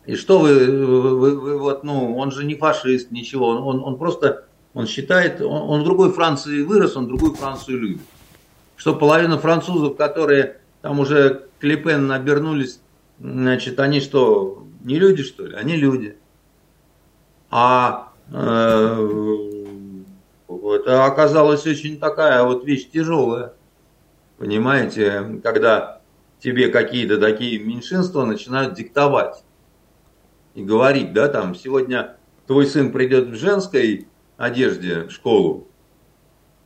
И 0.06 0.16
что 0.16 0.40
вы, 0.40 0.86
вы, 1.16 1.40
вы 1.40 1.58
вот, 1.58 1.84
ну, 1.84 2.18
он 2.18 2.32
же 2.32 2.46
не 2.46 2.56
фашист, 2.56 3.12
ничего, 3.12 3.48
он, 3.48 3.58
он, 3.64 3.84
он 3.84 3.98
просто 3.98 4.49
он 4.74 4.88
считает, 4.88 5.42
он, 5.42 5.70
он 5.70 5.82
в 5.82 5.84
другой 5.84 6.12
Франции 6.12 6.64
вырос, 6.64 6.96
он 6.96 7.08
другую 7.08 7.34
Францию 7.34 7.80
любит. 7.80 8.02
Что 8.76 8.96
половина 8.96 9.38
французов, 9.38 9.98
которые 9.98 10.58
там 10.82 11.00
уже 11.00 11.48
к 11.60 11.64
Лепен 11.64 12.08
набернулись, 12.08 12.80
значит, 13.20 13.80
они 13.80 14.00
что, 14.00 14.66
не 14.82 14.98
люди, 14.98 15.24
что 15.24 15.46
ли? 15.46 15.56
Они 15.56 15.76
люди. 15.76 16.18
А 17.52 18.14
э, 18.32 19.50
это 20.48 21.06
оказалась 21.06 21.66
очень 21.66 22.00
такая 22.00 22.44
вот 22.44 22.64
вещь 22.64 22.90
тяжелая. 22.90 23.54
Понимаете, 24.38 25.42
когда 25.44 26.02
тебе 26.40 26.70
какие-то 26.70 27.20
такие 27.20 27.60
меньшинства 27.60 28.24
начинают 28.24 28.76
диктовать 28.76 29.44
и 30.56 30.64
говорить, 30.64 31.12
да, 31.12 31.28
там, 31.28 31.56
сегодня 31.56 32.16
твой 32.48 32.66
сын 32.66 32.92
придет 32.92 33.28
в 33.28 33.36
женской 33.36 34.08
одежде 34.40 35.10
школу, 35.10 35.68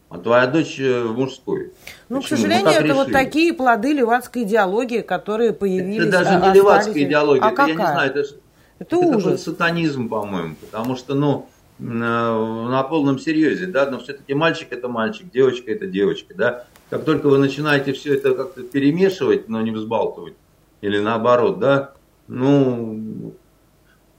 а 0.08 0.20
твоя 0.20 0.46
дочь 0.46 0.80
э, 0.80 1.04
в 1.04 1.18
мужской. 1.18 1.74
Ну, 2.08 2.22
Почему? 2.22 2.38
к 2.38 2.40
сожалению, 2.40 2.70
это 2.70 2.84
решили. 2.84 2.94
вот 2.94 3.12
такие 3.12 3.52
плоды 3.54 3.94
левацкой 3.94 4.44
идеологии, 4.44 5.02
которые 5.02 5.54
появились. 5.54 6.08
Это 6.08 6.24
даже 6.24 6.40
не 6.40 6.54
левацкая 6.54 7.04
идеология, 7.04 7.44
а 7.44 7.48
это, 7.48 7.56
какая? 7.56 7.74
я 7.74 7.74
не 7.74 7.88
знаю, 7.88 8.10
это, 8.12 8.20
это, 8.20 8.36
это 8.80 8.98
ужас. 8.98 9.44
сатанизм, 9.44 10.08
по-моему, 10.08 10.56
потому 10.62 10.96
что, 10.96 11.16
ну, 11.16 11.50
э, 11.80 11.84
на 11.84 12.84
полном 12.84 13.18
серьезе, 13.18 13.66
да, 13.66 13.90
но 13.90 14.00
все-таки 14.00 14.36
мальчик 14.36 14.68
это 14.72 14.88
мальчик, 14.88 15.32
девочка 15.32 15.72
это 15.72 15.88
девочка, 15.88 16.36
да. 16.36 16.66
Как 16.92 17.06
только 17.06 17.28
вы 17.28 17.40
начинаете 17.40 17.94
все 17.94 18.14
это 18.14 18.36
как-то 18.36 18.62
перемешивать, 18.62 19.50
но 19.50 19.62
не 19.62 19.72
взбалтывать, 19.72 20.36
или 20.82 21.00
наоборот, 21.00 21.58
да, 21.58 21.94
ну, 22.28 23.34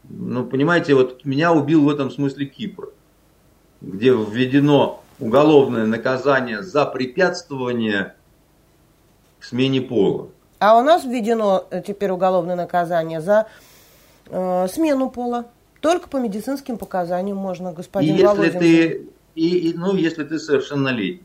ну, 0.08 0.44
понимаете, 0.44 0.96
вот 0.96 1.24
меня 1.24 1.52
убил 1.52 1.84
в 1.84 1.88
этом 1.88 2.10
смысле 2.10 2.46
Кипр 2.46 2.90
где 3.92 4.10
введено 4.10 5.02
уголовное 5.20 5.86
наказание 5.86 6.62
за 6.62 6.86
препятствование 6.86 8.14
к 9.38 9.44
смене 9.44 9.80
пола. 9.80 10.28
А 10.58 10.78
у 10.78 10.82
нас 10.82 11.04
введено 11.04 11.66
э, 11.70 11.82
теперь 11.86 12.10
уголовное 12.10 12.56
наказание 12.56 13.20
за 13.20 13.46
э, 14.26 14.66
смену 14.68 15.10
пола. 15.10 15.46
Только 15.80 16.08
по 16.08 16.16
медицинским 16.16 16.78
показаниям 16.78 17.36
можно, 17.36 17.72
господин 17.72 18.14
и 18.14 18.18
если 18.18 18.50
ты 18.50 19.08
и, 19.34 19.70
и, 19.70 19.74
Ну, 19.76 19.94
если 19.96 20.24
ты 20.24 20.38
совершеннолетний. 20.38 21.22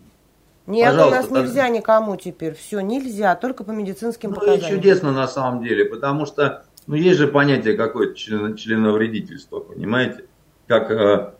Нет, 0.67 0.91
Пожалуйста, 0.91 1.31
у 1.31 1.33
нас 1.35 1.43
нельзя 1.43 1.69
никому 1.69 2.15
теперь. 2.15 2.53
Все, 2.53 2.79
нельзя, 2.81 3.35
только 3.35 3.63
по 3.63 3.71
медицинским 3.71 4.31
ну, 4.31 4.35
показаниям. 4.35 4.69
Ну, 4.69 4.77
чудесно 4.77 5.11
на 5.11 5.27
самом 5.27 5.63
деле, 5.63 5.85
потому 5.85 6.25
что, 6.25 6.63
ну, 6.85 6.95
есть 6.95 7.17
же 7.17 7.27
понятие 7.27 7.75
какое-то 7.75 8.15
член, 8.15 8.55
членовредительства, 8.55 9.59
понимаете? 9.61 10.25
Как 10.67 10.91
э, 10.91 11.31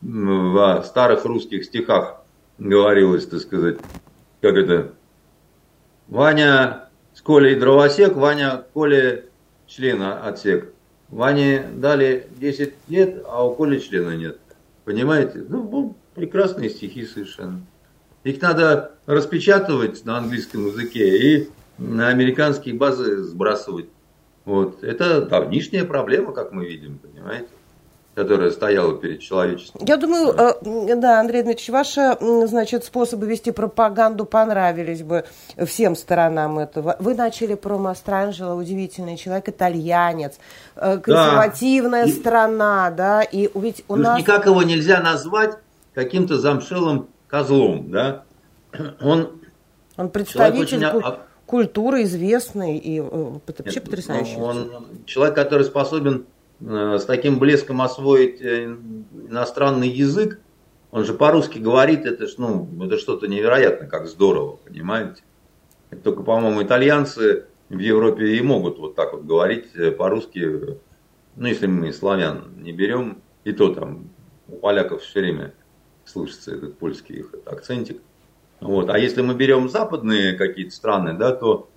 в 0.00 0.84
старых 0.86 1.24
русских 1.24 1.64
стихах 1.64 2.22
говорилось, 2.58 3.26
так 3.26 3.40
сказать, 3.40 3.78
как 4.40 4.56
это, 4.56 4.92
Ваня 6.08 6.88
с 7.14 7.20
Колей 7.20 7.56
дровосек, 7.56 8.16
Ваня 8.16 8.64
Коле 8.72 9.26
члена 9.66 10.26
отсек. 10.26 10.72
Ване 11.10 11.66
дали 11.74 12.28
10 12.36 12.74
лет, 12.88 13.22
а 13.26 13.46
у 13.46 13.54
Коли 13.54 13.78
члена 13.78 14.16
нет. 14.16 14.38
Понимаете? 14.84 15.44
Ну, 15.48 15.96
прекрасные 16.14 16.70
стихи 16.70 17.04
совершенно. 17.04 17.60
Их 18.24 18.40
надо 18.40 18.92
распечатывать 19.06 20.04
на 20.04 20.18
английском 20.18 20.66
языке 20.66 21.16
и 21.18 21.48
на 21.78 22.08
американские 22.08 22.74
базы 22.74 23.22
сбрасывать. 23.22 23.88
Вот. 24.44 24.82
Это 24.82 25.22
давнишняя 25.22 25.84
проблема, 25.84 26.32
как 26.32 26.52
мы 26.52 26.66
видим, 26.66 26.98
понимаете? 26.98 27.48
Которая 28.18 28.50
стояла 28.50 28.98
перед 28.98 29.20
человечеством. 29.20 29.84
Я 29.86 29.96
думаю, 29.96 30.34
э, 30.36 30.96
да, 30.96 31.20
Андрей 31.20 31.42
Дмитриевич, 31.42 31.70
ваши, 31.70 32.16
значит, 32.48 32.84
способы 32.84 33.26
вести 33.26 33.52
пропаганду 33.52 34.24
понравились 34.24 35.04
бы 35.04 35.24
всем 35.56 35.94
сторонам 35.94 36.58
этого. 36.58 36.96
Вы 36.98 37.14
начали 37.14 37.54
про 37.54 37.78
Мастранджело, 37.78 38.56
удивительный 38.56 39.16
человек, 39.16 39.50
итальянец, 39.50 40.40
э, 40.74 40.98
консервативная 40.98 42.06
да. 42.06 42.12
страна, 42.12 42.90
да, 42.90 43.22
и 43.22 43.48
ведь 43.54 43.84
у 43.86 43.94
нас... 43.94 44.18
Никак 44.18 44.46
его 44.46 44.64
нельзя 44.64 45.00
назвать 45.00 45.56
каким-то 45.94 46.38
замшелым 46.38 47.06
козлом, 47.28 47.88
да. 47.88 48.24
Он, 49.00 49.30
он 49.96 50.08
представитель 50.10 50.84
очень... 50.84 51.18
культуры 51.46 52.02
известный 52.02 52.78
и 52.78 52.98
э, 52.98 53.02
вообще 53.02 53.74
Нет, 53.76 53.84
потрясающий. 53.84 54.38
Он 54.38 55.04
человек, 55.06 55.36
который 55.36 55.64
способен 55.64 56.26
с 56.60 57.04
таким 57.04 57.38
блеском 57.38 57.80
освоить 57.82 58.40
э, 58.40 58.64
иностранный 59.28 59.88
язык, 59.88 60.40
он 60.90 61.04
же 61.04 61.14
по-русски 61.14 61.58
говорит, 61.58 62.04
это, 62.04 62.26
ж, 62.26 62.34
ну, 62.38 62.68
это 62.84 62.98
что-то 62.98 63.28
невероятно, 63.28 63.86
как 63.86 64.08
здорово, 64.08 64.56
понимаете? 64.56 65.22
Это 65.90 66.02
только, 66.02 66.22
по-моему, 66.22 66.62
итальянцы 66.62 67.46
в 67.68 67.78
Европе 67.78 68.36
и 68.36 68.42
могут 68.42 68.78
вот 68.78 68.96
так 68.96 69.12
вот 69.12 69.24
говорить 69.24 69.68
э, 69.74 69.92
по-русски, 69.92 70.78
ну, 71.36 71.46
если 71.46 71.66
мы 71.66 71.92
славян 71.92 72.52
не 72.56 72.72
берем, 72.72 73.22
и 73.44 73.52
то 73.52 73.72
там 73.72 74.08
у 74.48 74.56
поляков 74.56 75.02
все 75.02 75.20
время 75.20 75.54
слышится 76.04 76.54
этот 76.54 76.78
польский 76.78 77.18
их 77.18 77.34
акцентик. 77.44 78.00
Вот. 78.60 78.90
А 78.90 78.98
если 78.98 79.22
мы 79.22 79.34
берем 79.34 79.68
западные 79.68 80.32
какие-то 80.32 80.74
страны, 80.74 81.12
да, 81.12 81.32
то 81.32 81.68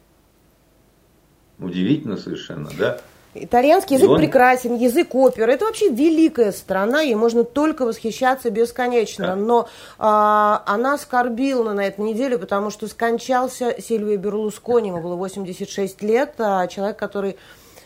удивительно 1.60 2.18
совершенно, 2.18 2.70
да, 2.78 3.02
Итальянский 3.34 3.96
язык 3.96 4.10
он... 4.10 4.18
прекрасен, 4.18 4.76
язык 4.76 5.16
оперы. 5.16 5.54
Это 5.54 5.66
вообще 5.66 5.90
великая 5.90 6.52
страна, 6.52 7.02
ей 7.02 7.16
можно 7.16 7.46
только 7.46 7.86
восхищаться 7.86 8.50
бесконечно. 8.50 9.36
Но 9.36 9.70
а, 9.98 10.64
она 10.66 10.98
скорбила 10.98 11.72
на 11.72 11.88
эту 11.88 12.04
неделю, 12.04 12.40
потому 12.40 12.72
что 12.72 12.88
скончался 12.88 13.76
Сильвия 13.82 14.18
Берлускони, 14.18 14.90
ему 14.90 15.02
было 15.02 15.16
86 15.16 16.02
лет, 16.02 16.36
а 16.40 16.68
человек, 16.68 16.98
который... 16.98 17.38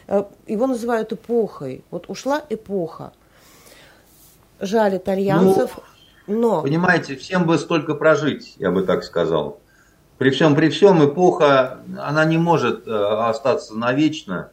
А, 0.08 0.28
его 0.48 0.66
называют 0.66 1.14
эпохой. 1.14 1.84
Вот 1.92 2.10
ушла 2.10 2.42
эпоха. 2.50 3.14
Жаль 4.60 4.98
итальянцев, 4.98 5.78
ну, 6.26 6.40
но... 6.40 6.62
Понимаете, 6.64 7.16
всем 7.18 7.46
бы 7.46 7.60
столько 7.60 7.94
прожить, 7.94 8.56
я 8.58 8.72
бы 8.72 8.82
так 8.82 9.04
сказал. 9.04 9.60
При 10.18 10.32
всем, 10.32 10.56
при 10.56 10.70
всем 10.70 11.06
эпоха, 11.06 11.82
она 12.00 12.26
не 12.26 12.38
может 12.38 12.88
э, 12.88 12.92
остаться 12.92 13.76
навечно 13.76 14.50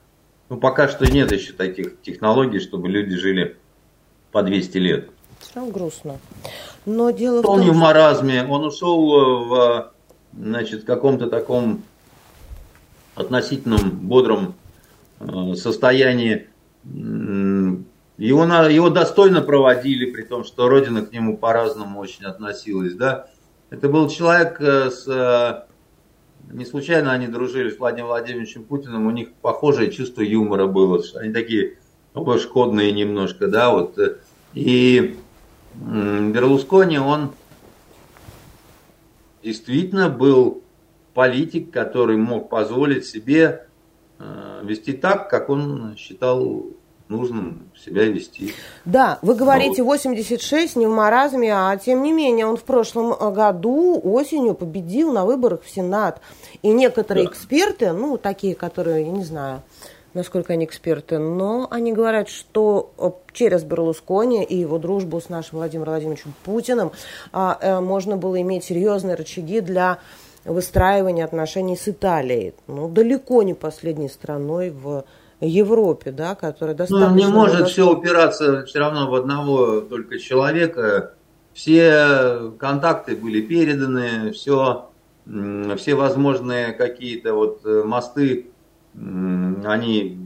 ну, 0.52 0.58
пока 0.58 0.86
что 0.86 1.10
нет 1.10 1.32
еще 1.32 1.54
таких 1.54 2.02
технологий, 2.02 2.60
чтобы 2.60 2.90
люди 2.90 3.16
жили 3.16 3.56
по 4.32 4.42
200 4.42 4.76
лет. 4.76 5.08
Все 5.40 5.64
грустно. 5.64 6.18
Но 6.84 7.10
дело 7.10 7.36
он 7.36 7.42
в 7.42 7.46
том, 7.46 7.60
не 7.60 7.70
в 7.70 7.74
маразме, 7.74 8.44
он 8.44 8.66
ушел 8.66 9.46
в 9.46 9.92
значит, 10.36 10.84
каком-то 10.84 11.30
таком 11.30 11.82
относительном 13.14 13.92
бодром 14.00 14.54
э, 15.20 15.54
состоянии. 15.54 16.48
Его, 16.84 18.44
его 18.44 18.90
достойно 18.90 19.40
проводили, 19.40 20.10
при 20.10 20.22
том, 20.22 20.44
что 20.44 20.68
Родина 20.68 21.00
к 21.00 21.12
нему 21.12 21.38
по-разному 21.38 21.98
очень 21.98 22.26
относилась. 22.26 22.92
Да? 22.92 23.26
Это 23.70 23.88
был 23.88 24.06
человек 24.10 24.60
э, 24.60 24.90
с 24.90 25.08
э, 25.08 25.71
не 26.52 26.64
случайно 26.64 27.12
они 27.12 27.26
дружили 27.26 27.70
с 27.70 27.78
Владимиром 27.78 28.08
Владимировичем 28.08 28.64
Путиным, 28.64 29.06
у 29.06 29.10
них 29.10 29.32
похожее 29.32 29.90
чувство 29.90 30.20
юмора 30.20 30.66
было, 30.66 31.02
они 31.16 31.32
такие 31.32 31.78
оба 32.14 32.38
шкодные 32.38 32.92
немножко, 32.92 33.48
да, 33.48 33.70
вот. 33.70 33.98
И 34.54 35.16
Берлускони, 35.74 36.98
он 36.98 37.32
действительно 39.42 40.10
был 40.10 40.62
политик, 41.14 41.70
который 41.70 42.16
мог 42.16 42.50
позволить 42.50 43.06
себе 43.06 43.66
э, 44.18 44.60
вести 44.62 44.92
так, 44.92 45.28
как 45.30 45.48
он 45.48 45.96
считал 45.96 46.66
нужным 47.12 47.70
себя 47.76 48.04
вести. 48.04 48.52
Да, 48.84 49.18
вы 49.22 49.34
говорите 49.34 49.82
86, 49.82 50.76
не 50.76 50.86
в 50.86 50.90
маразме, 50.90 51.52
а 51.54 51.76
тем 51.76 52.02
не 52.02 52.12
менее 52.12 52.46
он 52.46 52.56
в 52.56 52.64
прошлом 52.64 53.14
году 53.32 54.00
осенью 54.02 54.54
победил 54.54 55.12
на 55.12 55.24
выборах 55.24 55.62
в 55.62 55.70
Сенат. 55.70 56.20
И 56.62 56.68
некоторые 56.68 57.26
да. 57.26 57.30
эксперты, 57.30 57.92
ну, 57.92 58.16
такие, 58.18 58.54
которые, 58.54 59.06
я 59.06 59.12
не 59.12 59.24
знаю, 59.24 59.62
насколько 60.14 60.52
они 60.52 60.64
эксперты, 60.64 61.18
но 61.18 61.66
они 61.70 61.92
говорят, 61.92 62.28
что 62.28 62.92
э, 62.98 63.10
через 63.32 63.64
Берлускони 63.64 64.44
и 64.44 64.56
его 64.56 64.78
дружбу 64.78 65.20
с 65.20 65.28
нашим 65.28 65.58
Владимиром 65.58 65.92
Владимировичем 65.92 66.34
Путиным 66.44 66.92
а, 67.32 67.58
а, 67.60 67.80
можно 67.80 68.16
было 68.16 68.40
иметь 68.40 68.64
серьезные 68.64 69.14
рычаги 69.14 69.60
для 69.60 69.98
выстраивания 70.44 71.24
отношений 71.24 71.76
с 71.76 71.88
Италией. 71.88 72.54
Ну, 72.66 72.88
далеко 72.88 73.42
не 73.42 73.54
последней 73.54 74.08
страной 74.08 74.70
в 74.70 75.04
Европе, 75.46 76.12
да, 76.12 76.34
которая 76.34 76.74
достаточно... 76.74 77.10
Ну, 77.10 77.16
не 77.16 77.26
может 77.26 77.58
достаточно... 77.58 77.84
все 77.84 77.92
упираться 77.92 78.64
все 78.66 78.78
равно 78.78 79.10
в 79.10 79.14
одного 79.14 79.80
только 79.80 80.18
человека. 80.18 81.14
Все 81.52 82.52
контакты 82.58 83.14
были 83.14 83.42
переданы, 83.42 84.32
все, 84.32 84.90
все 85.76 85.94
возможные 85.94 86.72
какие-то 86.72 87.34
вот 87.34 87.60
э, 87.66 87.82
мосты, 87.84 88.46
они 88.94 90.18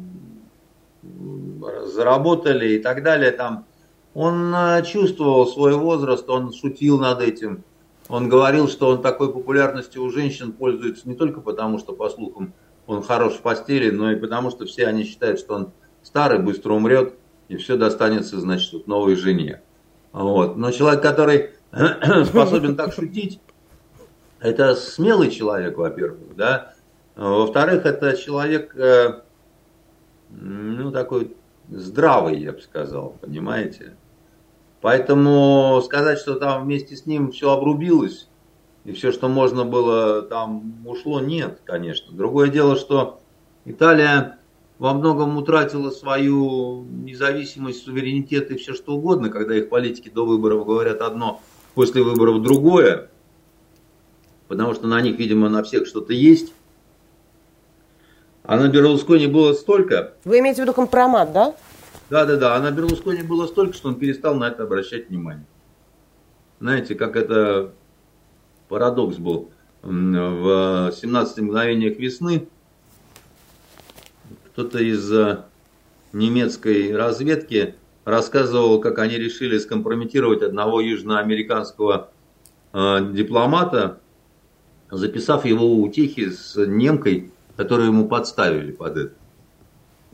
заработали 1.86 2.74
и 2.74 2.78
так 2.78 3.02
далее. 3.02 3.32
Там 3.32 3.66
он 4.14 4.54
э, 4.54 4.82
чувствовал 4.84 5.46
свой 5.46 5.74
возраст, 5.74 6.28
он 6.30 6.52
шутил 6.52 6.98
над 6.98 7.20
этим. 7.20 7.64
Он 8.08 8.28
говорил, 8.28 8.68
что 8.68 8.88
он 8.88 9.02
такой 9.02 9.32
популярностью 9.32 10.02
у 10.02 10.10
женщин 10.10 10.52
пользуется 10.52 11.08
не 11.08 11.14
только 11.14 11.40
потому, 11.40 11.78
что, 11.78 11.92
по 11.92 12.08
слухам, 12.08 12.52
он 12.86 13.02
хорош 13.02 13.34
в 13.34 13.40
постели, 13.40 13.90
но 13.90 14.12
и 14.12 14.16
потому, 14.16 14.50
что 14.50 14.64
все 14.66 14.86
они 14.86 15.04
считают, 15.04 15.38
что 15.40 15.54
он 15.54 15.72
старый, 16.02 16.38
быстро 16.38 16.72
умрет, 16.72 17.14
и 17.48 17.56
все 17.56 17.76
достанется, 17.76 18.40
значит, 18.40 18.72
вот 18.72 18.86
новой 18.86 19.16
жене. 19.16 19.62
Вот. 20.12 20.56
Но 20.56 20.70
человек, 20.70 21.02
который 21.02 21.50
способен 22.24 22.76
так 22.76 22.92
шутить, 22.92 23.40
это 24.40 24.74
смелый 24.74 25.30
человек, 25.30 25.76
во-первых, 25.76 26.36
да. 26.36 26.74
Во-вторых, 27.16 27.86
это 27.86 28.16
человек, 28.16 28.74
э, 28.76 29.22
ну, 30.30 30.92
такой 30.92 31.34
здравый, 31.68 32.38
я 32.38 32.52
бы 32.52 32.60
сказал, 32.60 33.16
понимаете. 33.20 33.96
Поэтому 34.80 35.80
сказать, 35.84 36.18
что 36.18 36.34
там 36.34 36.64
вместе 36.64 36.94
с 36.96 37.06
ним 37.06 37.32
все 37.32 37.50
обрубилось, 37.50 38.28
и 38.86 38.92
все, 38.92 39.10
что 39.10 39.28
можно 39.28 39.64
было, 39.64 40.22
там 40.22 40.86
ушло, 40.86 41.20
нет, 41.20 41.58
конечно. 41.64 42.16
Другое 42.16 42.48
дело, 42.48 42.76
что 42.76 43.20
Италия 43.64 44.38
во 44.78 44.94
многом 44.94 45.36
утратила 45.36 45.90
свою 45.90 46.84
независимость, 46.84 47.82
суверенитет 47.82 48.52
и 48.52 48.56
все 48.56 48.74
что 48.74 48.92
угодно, 48.92 49.28
когда 49.28 49.56
их 49.56 49.70
политики 49.70 50.08
до 50.08 50.24
выборов 50.24 50.64
говорят 50.64 51.00
одно, 51.00 51.40
после 51.74 52.04
выборов 52.04 52.42
другое, 52.42 53.10
потому 54.46 54.72
что 54.74 54.86
на 54.86 55.00
них, 55.00 55.18
видимо, 55.18 55.48
на 55.48 55.64
всех 55.64 55.88
что-то 55.88 56.12
есть. 56.12 56.52
А 58.44 58.56
на 58.56 58.68
Берлускони 58.68 59.26
было 59.26 59.52
столько... 59.54 60.14
Вы 60.24 60.38
имеете 60.38 60.60
в 60.60 60.64
виду 60.64 60.72
компромат, 60.72 61.32
да? 61.32 61.56
Да, 62.08 62.24
да, 62.24 62.36
да. 62.36 62.54
А 62.54 62.60
на 62.60 62.70
Берлускони 62.70 63.22
было 63.22 63.48
столько, 63.48 63.72
что 63.72 63.88
он 63.88 63.96
перестал 63.96 64.36
на 64.36 64.46
это 64.46 64.62
обращать 64.62 65.08
внимание. 65.08 65.46
Знаете, 66.60 66.94
как 66.94 67.16
это 67.16 67.72
парадокс 68.68 69.16
был. 69.16 69.50
В 69.82 70.92
17 70.92 71.38
мгновениях 71.38 71.98
весны 71.98 72.48
кто-то 74.46 74.78
из 74.78 75.12
э, 75.12 75.44
немецкой 76.12 76.96
разведки 76.96 77.74
рассказывал, 78.04 78.80
как 78.80 78.98
они 78.98 79.16
решили 79.16 79.58
скомпрометировать 79.58 80.42
одного 80.42 80.80
южноамериканского 80.80 82.10
э, 82.72 83.12
дипломата, 83.12 84.00
записав 84.90 85.44
его 85.44 85.76
утехи 85.76 86.30
с 86.30 86.56
немкой, 86.56 87.30
которую 87.56 87.88
ему 87.88 88.08
подставили 88.08 88.72
под 88.72 88.96
это. 88.96 89.14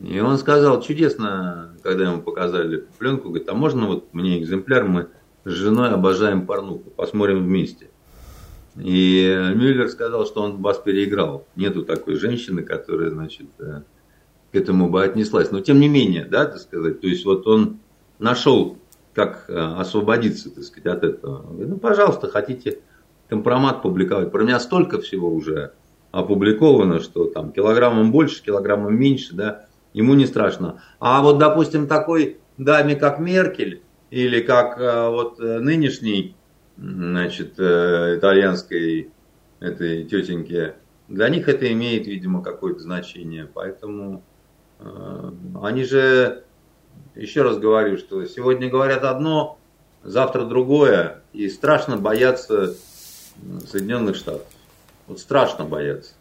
И 0.01 0.19
он 0.19 0.37
сказал, 0.39 0.83
чудесно, 0.83 1.77
когда 1.83 2.11
ему 2.11 2.23
показали 2.23 2.85
пленку, 2.99 3.29
говорит, 3.29 3.49
а 3.49 3.55
можно 3.55 3.87
вот 3.87 4.13
мне 4.13 4.43
экземпляр, 4.43 4.85
мы 4.85 5.09
с 5.45 5.51
женой 5.51 5.91
обожаем 5.91 6.47
порнуху, 6.47 6.91
посмотрим 6.97 7.45
вместе. 7.45 7.92
И 8.77 9.53
Мюллер 9.55 9.89
сказал, 9.89 10.27
что 10.27 10.43
он 10.43 10.63
вас 10.63 10.79
переиграл. 10.79 11.47
Нету 11.57 11.85
такой 11.85 12.15
женщины, 12.15 12.63
которая, 12.63 13.11
значит, 13.11 13.49
э, 13.59 13.83
к 14.51 14.55
этому 14.55 14.89
бы 14.89 15.03
отнеслась. 15.03 15.51
Но 15.51 15.61
тем 15.61 15.79
не 15.79 15.89
менее, 15.89 16.25
да, 16.25 16.47
так 16.47 16.59
сказать, 16.59 17.01
то 17.01 17.07
есть 17.07 17.25
вот 17.25 17.47
он 17.47 17.81
нашел, 18.19 18.79
как 19.13 19.45
э, 19.49 19.55
освободиться, 19.55 20.51
так 20.51 20.65
сказать, 20.65 20.87
от 20.87 21.05
этого. 21.05 21.43
говорит, 21.43 21.69
ну, 21.69 21.77
пожалуйста, 21.77 22.29
хотите 22.29 22.79
компромат 23.29 23.83
публиковать. 23.83 24.31
Про 24.31 24.43
меня 24.43 24.59
столько 24.59 25.01
всего 25.01 25.31
уже 25.31 25.73
опубликовано, 26.11 27.01
что 27.01 27.27
там 27.27 27.53
килограммом 27.53 28.11
больше, 28.11 28.43
килограммом 28.43 28.99
меньше, 28.99 29.35
да, 29.35 29.67
ему 29.93 30.15
не 30.15 30.27
страшно. 30.27 30.83
А 30.99 31.21
вот, 31.21 31.39
допустим, 31.39 31.89
такой 31.89 32.39
даме, 32.57 32.97
как 32.97 33.19
Меркель, 33.19 33.83
или 34.11 34.41
как 34.41 34.79
э, 34.79 35.09
вот 35.11 35.39
нынешний, 35.39 36.37
значит, 36.77 37.55
итальянской 37.55 39.11
этой 39.61 40.05
тетеньке, 40.05 40.75
для 41.09 41.29
них 41.29 41.49
это 41.49 41.71
имеет, 41.73 42.07
видимо, 42.07 42.43
какое-то 42.43 42.81
значение. 42.81 43.47
Поэтому 43.53 44.23
э, 44.79 45.33
они 45.63 45.85
же, 45.85 46.45
еще 47.15 47.43
раз 47.43 47.59
говорю, 47.59 47.99
что 47.99 48.25
сегодня 48.25 48.71
говорят 48.71 49.05
одно, 49.05 49.59
завтра 50.03 50.45
другое, 50.45 51.23
и 51.33 51.49
страшно 51.49 51.97
бояться 51.97 52.75
Соединенных 53.67 54.17
Штатов. 54.17 54.47
Вот 55.07 55.21
страшно 55.21 55.65
бояться. 55.65 56.15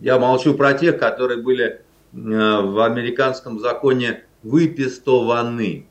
Я 0.00 0.18
молчу 0.18 0.54
про 0.54 0.72
тех, 0.72 0.98
которые 0.98 1.42
были 1.42 1.64
э, 1.64 1.78
в 2.12 2.82
американском 2.82 3.60
законе 3.60 4.24
выпестованы 4.42 5.86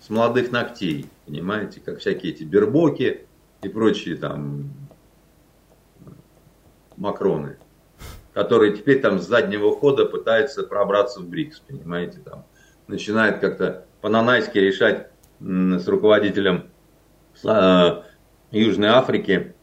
с 0.00 0.08
молодых 0.10 0.52
ногтей, 0.52 1.06
понимаете, 1.30 1.80
как 1.80 2.00
всякие 2.00 2.32
эти 2.32 2.42
бербоки 2.42 3.26
и 3.62 3.68
прочие 3.68 4.16
там 4.16 4.72
Макроны, 6.96 7.56
которые 8.34 8.76
теперь 8.76 9.00
там 9.00 9.20
с 9.20 9.28
заднего 9.28 9.76
хода 9.76 10.06
пытаются 10.06 10.64
пробраться 10.64 11.20
в 11.20 11.28
БРИКС, 11.28 11.60
понимаете, 11.60 12.18
там 12.18 12.44
начинает 12.88 13.38
как-то 13.38 13.86
по-нанайски 14.00 14.58
решать 14.58 15.06
с 15.38 15.86
руководителем 15.86 16.70
э, 17.44 18.02
Южной 18.50 18.88
Африки, 18.88 19.54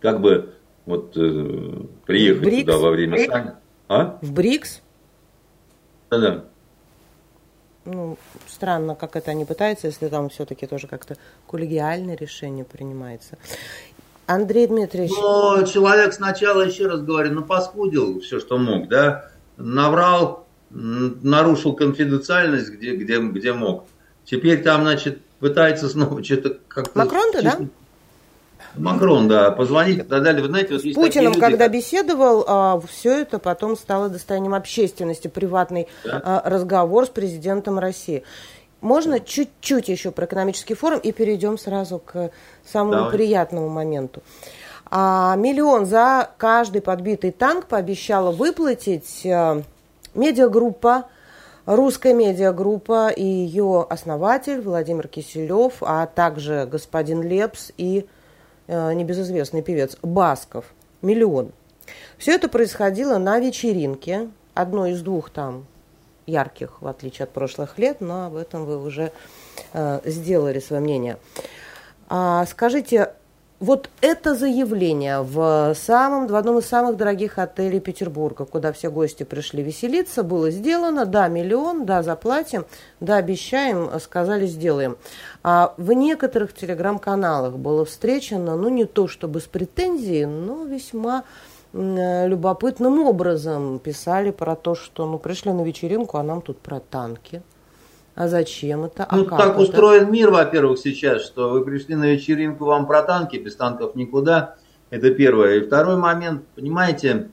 как 0.00 0.22
бы 0.22 0.54
вот 0.86 1.12
э, 1.16 1.82
приехать 2.06 2.42
БРИКС? 2.42 2.64
туда 2.64 2.78
во 2.78 2.90
время 2.90 3.16
БРИКС? 3.16 3.52
А? 3.88 4.18
В 4.22 4.32
БРИКС? 4.32 4.82
Да-да. 6.10 6.44
Ну, 7.84 8.16
странно, 8.58 8.96
как 8.96 9.14
это 9.14 9.30
они 9.30 9.44
пытаются, 9.44 9.86
если 9.86 10.08
там 10.08 10.28
все-таки 10.28 10.66
тоже 10.66 10.88
как-то 10.88 11.16
коллегиальное 11.46 12.16
решение 12.16 12.64
принимается. 12.64 13.38
Андрей 14.26 14.66
Дмитриевич. 14.66 15.12
Но 15.16 15.62
человек 15.62 16.12
сначала, 16.12 16.62
еще 16.62 16.88
раз 16.88 17.00
говорю, 17.00 17.32
ну 17.32 17.42
паскудил 17.42 18.20
все, 18.20 18.40
что 18.40 18.58
мог, 18.58 18.88
да, 18.88 19.30
наврал, 19.56 20.46
нарушил 20.70 21.74
конфиденциальность, 21.74 22.70
где, 22.70 22.96
где, 22.96 23.20
где 23.20 23.52
мог. 23.52 23.84
Теперь 24.24 24.62
там, 24.62 24.82
значит, 24.82 25.20
пытается 25.38 25.88
снова 25.88 26.22
что-то 26.22 26.58
как-то... 26.66 26.98
Макрон-то, 26.98 27.42
да? 27.42 27.58
Макрон, 28.78 29.28
да, 29.28 29.50
позвонить 29.50 29.98
и 29.98 30.02
так 30.02 30.22
далее. 30.22 30.42
Вы 30.42 30.48
знаете, 30.48 30.74
вот 30.74 30.82
С 30.82 30.94
Путиным, 30.94 31.32
люди, 31.32 31.40
когда 31.40 31.68
беседовал, 31.68 32.44
а, 32.46 32.80
все 32.88 33.20
это 33.20 33.38
потом 33.38 33.76
стало 33.76 34.08
достоянием 34.08 34.54
общественности, 34.54 35.28
приватный 35.28 35.88
да? 36.04 36.20
а, 36.24 36.42
разговор 36.48 37.06
с 37.06 37.08
президентом 37.08 37.78
России. 37.78 38.22
Можно 38.80 39.18
чуть-чуть 39.18 39.88
еще 39.88 40.12
про 40.12 40.26
экономический 40.26 40.74
форум 40.74 41.00
и 41.00 41.10
перейдем 41.10 41.58
сразу 41.58 41.98
к 41.98 42.30
самому 42.64 42.92
Давай. 42.92 43.12
приятному 43.12 43.68
моменту. 43.68 44.22
А, 44.90 45.34
миллион 45.36 45.84
за 45.84 46.30
каждый 46.38 46.80
подбитый 46.80 47.32
танк 47.32 47.66
пообещала 47.66 48.30
выплатить 48.30 49.26
а, 49.26 49.62
медиагруппа, 50.14 51.06
русская 51.66 52.14
медиагруппа 52.14 53.08
и 53.08 53.24
ее 53.24 53.86
основатель 53.88 54.60
Владимир 54.60 55.08
Киселев, 55.08 55.74
а 55.80 56.06
также 56.06 56.66
господин 56.70 57.22
Лепс 57.22 57.72
и 57.76 58.06
небезызвестный 58.68 59.62
певец 59.62 59.96
Басков. 60.02 60.66
Миллион. 61.00 61.52
Все 62.18 62.34
это 62.34 62.48
происходило 62.48 63.18
на 63.18 63.38
вечеринке, 63.38 64.28
одной 64.54 64.92
из 64.92 65.02
двух 65.02 65.30
там 65.30 65.66
ярких, 66.26 66.82
в 66.82 66.86
отличие 66.86 67.24
от 67.24 67.30
прошлых 67.30 67.78
лет, 67.78 68.00
но 68.00 68.26
об 68.26 68.36
этом 68.36 68.66
вы 68.66 68.82
уже 68.82 69.12
э, 69.72 70.00
сделали 70.04 70.58
свое 70.58 70.82
мнение. 70.82 71.16
А, 72.08 72.44
скажите, 72.46 73.12
вот 73.60 73.90
это 74.00 74.34
заявление 74.34 75.22
в, 75.22 75.74
самом, 75.74 76.28
в 76.28 76.34
одном 76.36 76.58
из 76.58 76.66
самых 76.66 76.96
дорогих 76.96 77.38
отелей 77.38 77.80
Петербурга, 77.80 78.44
куда 78.44 78.72
все 78.72 78.90
гости 78.90 79.24
пришли 79.24 79.62
веселиться, 79.62 80.22
было 80.22 80.50
сделано, 80.50 81.06
да, 81.06 81.28
миллион, 81.28 81.84
да, 81.84 82.02
заплатим, 82.02 82.66
да, 83.00 83.16
обещаем, 83.16 83.90
сказали, 84.00 84.46
сделаем. 84.46 84.96
А 85.42 85.74
в 85.76 85.92
некоторых 85.92 86.54
телеграм-каналах 86.54 87.56
было 87.56 87.84
встречено, 87.84 88.56
ну, 88.56 88.68
не 88.68 88.84
то 88.84 89.08
чтобы 89.08 89.40
с 89.40 89.44
претензией, 89.44 90.26
но 90.26 90.64
весьма 90.64 91.24
любопытным 91.72 93.00
образом 93.00 93.78
писали 93.78 94.30
про 94.30 94.56
то, 94.56 94.74
что 94.74 95.04
ну 95.04 95.18
пришли 95.18 95.52
на 95.52 95.62
вечеринку, 95.62 96.16
а 96.16 96.22
нам 96.22 96.40
тут 96.40 96.58
про 96.58 96.80
танки. 96.80 97.42
А 98.18 98.26
зачем 98.26 98.84
это? 98.84 99.06
А 99.08 99.16
ну, 99.16 99.24
так 99.24 99.50
это? 99.50 99.60
устроен 99.60 100.10
мир, 100.10 100.30
во-первых, 100.30 100.78
сейчас, 100.78 101.22
что 101.24 101.50
вы 101.50 101.64
пришли 101.64 101.94
на 101.94 102.12
вечеринку, 102.12 102.64
вам 102.64 102.86
про 102.86 103.02
танки, 103.02 103.36
без 103.36 103.54
танков 103.54 103.94
никуда. 103.94 104.56
Это 104.90 105.10
первое. 105.12 105.56
И 105.56 105.66
второй 105.66 105.96
момент, 105.96 106.44
понимаете, 106.54 107.28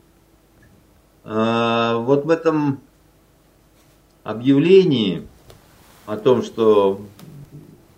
э, 1.23 1.95
вот 1.97 2.25
в 2.25 2.29
этом 2.29 2.81
объявлении 4.23 5.27
о 6.05 6.17
том, 6.17 6.43
что 6.43 7.01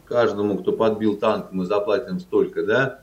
каждому, 0.06 0.58
кто 0.58 0.72
подбил 0.72 1.18
танк, 1.18 1.48
мы 1.52 1.66
заплатим 1.66 2.20
столько, 2.20 2.64
да, 2.64 3.02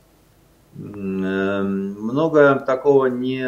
Эм, 0.77 1.93
много 2.01 2.57
такого 2.57 3.07
не 3.07 3.47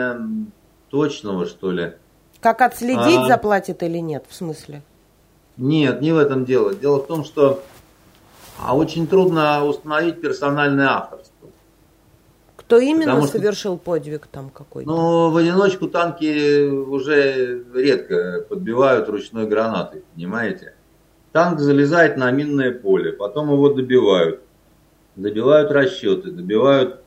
точного, 0.91 1.47
что 1.47 1.72
ли. 1.72 1.95
Как 2.41 2.61
отследить, 2.61 3.24
а... 3.24 3.26
заплатит 3.26 3.82
или 3.82 3.99
нет, 3.99 4.24
в 4.28 4.34
смысле? 4.34 4.82
Нет, 5.57 6.01
не 6.01 6.13
в 6.13 6.19
этом 6.19 6.45
дело. 6.45 6.75
Дело 6.75 6.99
в 6.99 7.07
том, 7.07 7.25
что 7.25 7.63
а 8.59 8.77
очень 8.77 9.07
трудно 9.07 9.65
установить 9.65 10.21
персональное 10.21 10.89
авторство. 10.89 11.49
Кто 12.57 12.79
именно 12.79 13.13
Потому 13.13 13.27
совершил 13.27 13.77
что, 13.77 13.85
подвиг 13.85 14.27
там 14.27 14.51
какой-то? 14.51 14.91
Ну, 14.91 15.31
в 15.31 15.37
одиночку 15.37 15.89
танки 15.89 16.67
уже 16.69 17.65
редко 17.75 18.45
подбивают 18.49 19.09
ручной 19.09 19.47
гранатой, 19.47 20.03
понимаете? 20.15 20.75
Танк 21.33 21.61
залезает 21.61 22.17
на 22.17 22.31
минное 22.31 22.73
поле, 22.73 23.13
потом 23.13 23.53
его 23.53 23.69
добивают. 23.69 24.41
Добивают 25.17 25.71
расчеты, 25.71 26.31
добивают 26.31 27.01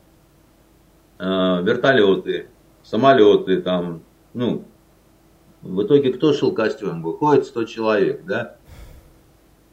Э, 1.19 1.61
вертолеты, 1.61 2.47
самолеты, 2.81 3.61
там, 3.61 4.03
ну, 4.33 4.63
в 5.61 5.83
итоге 5.83 6.13
кто 6.13 6.33
шел 6.33 6.53
костюм? 6.53 7.03
Выходит 7.03 7.45
100 7.45 7.63
человек, 7.65 8.25
да? 8.25 8.55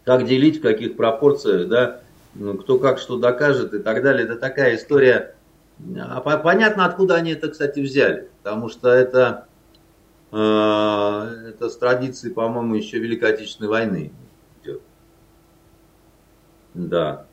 Как 0.05 0.27
делить, 0.27 0.59
в 0.59 0.63
каких 0.63 0.97
пропорциях, 0.97 1.69
да? 1.69 2.01
Ну, 2.35 2.55
кто 2.59 2.79
как 2.79 2.99
что 2.99 3.19
докажет 3.19 3.73
и 3.75 3.79
так 3.79 4.03
далее. 4.03 4.25
Это 4.25 4.37
такая 4.37 4.77
история. 4.77 5.35
А 5.99 6.21
понятно, 6.21 6.85
откуда 6.85 7.17
они 7.17 7.33
это, 7.33 7.49
кстати, 7.49 7.81
взяли. 7.81 8.29
Потому 8.43 8.69
что 8.69 8.91
это, 8.91 9.47
э, 10.33 10.37
это 10.37 11.69
с 11.69 11.77
традиции, 11.77 12.31
по-моему, 12.31 12.75
еще 12.75 12.99
Великой 12.99 13.33
Отечественной 13.33 13.71
войны 13.71 14.13
идет. 14.63 14.83
Да. 16.75 17.27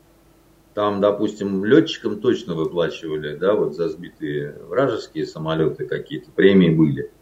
Там, 0.74 1.00
допустим, 1.00 1.64
летчикам 1.64 2.20
точно 2.20 2.54
выплачивали, 2.54 3.36
да, 3.36 3.54
вот 3.54 3.76
за 3.76 3.88
сбитые 3.88 4.56
вражеские 4.68 5.26
самолеты 5.26 5.86
какие-то, 5.86 6.30
премии 6.32 6.70
были. 6.70 7.12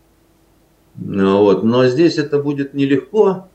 Ну, 0.97 1.39
вот. 1.39 1.65
Но 1.65 1.87
здесь 1.87 2.19
это 2.19 2.39
будет 2.39 2.75
нелегко, 2.75 3.49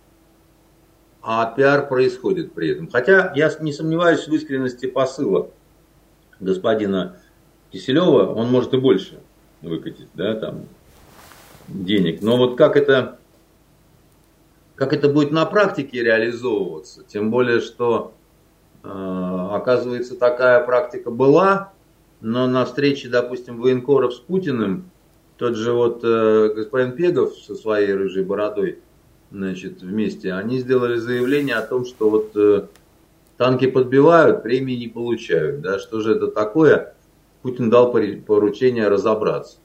а 1.21 1.45
пиар 1.45 1.87
происходит 1.87 2.53
при 2.53 2.69
этом. 2.69 2.89
Хотя 2.89 3.31
я 3.35 3.51
не 3.59 3.73
сомневаюсь 3.73 4.27
в 4.27 4.33
искренности 4.33 4.85
посыла 4.85 5.49
господина 6.39 7.17
Киселева, 7.71 8.33
он 8.33 8.49
может 8.49 8.73
и 8.73 8.77
больше 8.77 9.19
выкатить, 9.61 10.07
да, 10.13 10.35
там, 10.35 10.65
денег. 11.67 12.21
Но 12.21 12.37
вот 12.37 12.57
как 12.57 12.77
это, 12.77 13.19
как 14.75 14.93
это 14.93 15.09
будет 15.09 15.31
на 15.31 15.45
практике 15.45 16.03
реализовываться, 16.03 17.03
тем 17.03 17.31
более, 17.31 17.59
что 17.59 18.13
Э, 18.89 19.49
оказывается, 19.51 20.15
такая 20.15 20.63
практика 20.63 21.11
была, 21.11 21.73
но 22.21 22.47
на 22.47 22.65
встрече, 22.65 23.09
допустим, 23.09 23.59
военкоров 23.59 24.13
с 24.13 24.19
Путиным, 24.19 24.89
тот 25.37 25.55
же 25.55 25.71
вот 25.71 26.01
э, 26.03 26.53
господин 26.55 26.93
Пегов 26.93 27.35
со 27.37 27.55
своей 27.55 27.93
рыжей 27.93 28.23
бородой, 28.23 28.79
значит, 29.31 29.81
вместе, 29.81 30.33
они 30.33 30.59
сделали 30.59 30.97
заявление 30.97 31.55
о 31.55 31.61
том, 31.61 31.85
что 31.85 32.09
вот 32.09 32.31
э, 32.35 32.67
танки 33.37 33.67
подбивают, 33.67 34.43
премии 34.43 34.73
не 34.73 34.87
получают. 34.87 35.61
Да, 35.61 35.79
что 35.79 36.01
же 36.01 36.15
это 36.15 36.27
такое? 36.27 36.95
Путин 37.43 37.69
дал 37.69 37.91
поручение 37.91 38.87
разобраться. 38.87 39.57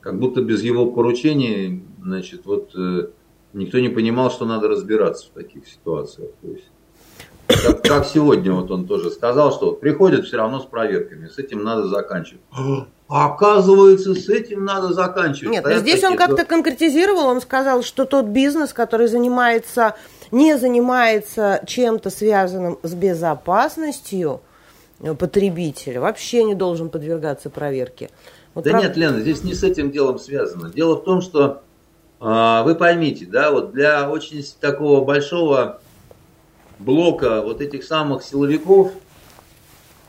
Как 0.00 0.18
будто 0.18 0.42
без 0.42 0.62
его 0.62 0.90
поручения 0.90 1.82
значит, 2.02 2.44
вот 2.44 2.72
э, 2.76 3.08
никто 3.52 3.78
не 3.78 3.88
понимал, 3.88 4.30
что 4.30 4.44
надо 4.44 4.68
разбираться 4.68 5.26
в 5.26 5.30
таких 5.30 5.66
ситуациях. 5.66 6.30
То 6.42 6.48
есть, 6.48 6.70
как, 7.46 7.82
как 7.82 8.06
сегодня 8.06 8.52
вот 8.52 8.70
он 8.70 8.86
тоже 8.86 9.10
сказал, 9.10 9.52
что 9.52 9.70
вот 9.70 9.80
приходят 9.80 10.26
все 10.26 10.36
равно 10.36 10.60
с 10.60 10.66
проверками, 10.66 11.28
с 11.28 11.38
этим 11.38 11.64
надо 11.64 11.88
заканчивать. 11.88 12.42
А 13.08 13.26
оказывается, 13.26 14.14
с 14.14 14.28
этим 14.28 14.64
надо 14.64 14.92
заканчивать. 14.92 15.52
Нет, 15.52 15.62
Стоят 15.62 15.80
здесь 15.80 16.00
такие, 16.00 16.10
он 16.10 16.16
как-то 16.16 16.44
конкретизировал, 16.44 17.26
он 17.26 17.40
сказал, 17.40 17.82
что 17.82 18.04
тот 18.04 18.26
бизнес, 18.26 18.74
который 18.74 19.06
занимается, 19.06 19.94
не 20.30 20.58
занимается 20.58 21.62
чем-то 21.66 22.10
связанным 22.10 22.78
с 22.82 22.92
безопасностью 22.92 24.42
потребителя, 25.18 26.02
вообще 26.02 26.44
не 26.44 26.54
должен 26.54 26.90
подвергаться 26.90 27.48
проверке. 27.48 28.10
Вот 28.54 28.64
да 28.64 28.72
прав... 28.72 28.82
нет, 28.82 28.96
Лена, 28.96 29.20
здесь 29.20 29.42
не 29.42 29.54
с 29.54 29.62
этим 29.62 29.90
делом 29.90 30.18
связано. 30.18 30.70
Дело 30.70 30.96
в 30.96 31.04
том, 31.04 31.22
что 31.22 31.62
э, 32.20 32.62
вы 32.64 32.74
поймите, 32.74 33.24
да, 33.24 33.50
вот 33.52 33.72
для 33.72 34.10
очень 34.10 34.44
такого 34.60 35.02
большого 35.02 35.80
блока 36.78 37.40
вот 37.40 37.62
этих 37.62 37.84
самых 37.84 38.22
силовиков 38.22 38.92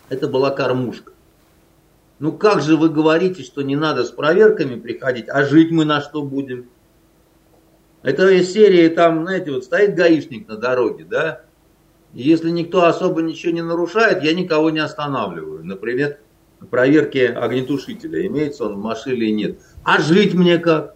это 0.10 0.28
была 0.28 0.50
кормушка. 0.50 1.14
Ну 2.20 2.34
как 2.34 2.62
же 2.62 2.76
вы 2.76 2.90
говорите, 2.90 3.44
что 3.44 3.62
не 3.62 3.76
надо 3.76 4.04
с 4.04 4.12
проверками 4.12 4.80
приходить, 4.80 5.30
а 5.30 5.44
жить 5.44 5.72
мы 5.72 5.86
на 5.86 6.02
что 6.02 6.22
будем? 6.22 6.70
Это 8.02 8.30
из 8.30 8.52
серии, 8.52 8.88
там, 8.90 9.24
знаете, 9.24 9.52
вот 9.52 9.64
стоит 9.64 9.96
гаишник 9.96 10.48
на 10.48 10.58
дороге, 10.58 11.06
да, 11.10 11.42
если 12.14 12.50
никто 12.50 12.86
особо 12.86 13.22
ничего 13.22 13.54
не 13.54 13.62
нарушает, 13.62 14.24
я 14.24 14.34
никого 14.34 14.70
не 14.70 14.80
останавливаю. 14.80 15.64
Например, 15.64 16.18
проверки 16.70 17.20
огнетушителя, 17.20 18.26
имеется 18.28 18.66
он 18.66 18.76
в 18.76 18.80
машине 18.80 19.16
или 19.16 19.32
нет. 19.32 19.60
А 19.84 20.02
жить 20.02 20.34
мне 20.34 20.58
как? 20.58 20.96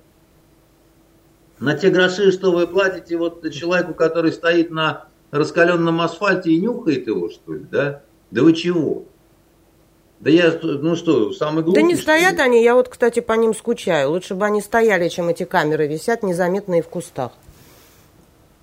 На 1.59 1.78
те 1.78 1.89
гроши, 1.89 2.32
что 2.32 2.51
вы 2.51 2.67
платите 2.67 3.15
вот 3.15 3.49
человеку, 3.51 3.93
который 3.93 4.32
стоит 4.32 4.71
на 4.71 5.07
раскаленном 5.32 6.01
асфальте 6.01 6.51
и 6.51 6.59
нюхает 6.59 7.07
его, 7.07 7.30
что 7.30 7.53
ли, 7.53 7.65
да? 7.71 8.01
Да 8.32 8.43
вы 8.43 8.53
чего? 8.53 9.05
Да 10.24 10.30
я, 10.30 10.57
ну 10.63 10.95
что, 10.95 11.34
самый 11.34 11.65
глупый. 11.65 11.82
Да 11.82 11.86
не 11.86 11.97
стоят 11.97 12.39
они, 12.39 12.63
я 12.63 12.76
вот, 12.76 12.88
кстати, 12.88 13.19
по 13.19 13.34
ним 13.34 13.53
скучаю. 13.53 14.09
Лучше 14.09 14.36
бы 14.36 14.45
они 14.45 14.61
стояли, 14.61 15.09
чем 15.09 15.28
эти 15.28 15.43
камеры 15.43 15.86
висят 15.86 16.24
незаметные 16.24 16.82
в 16.82 16.88
кустах. 16.88 17.34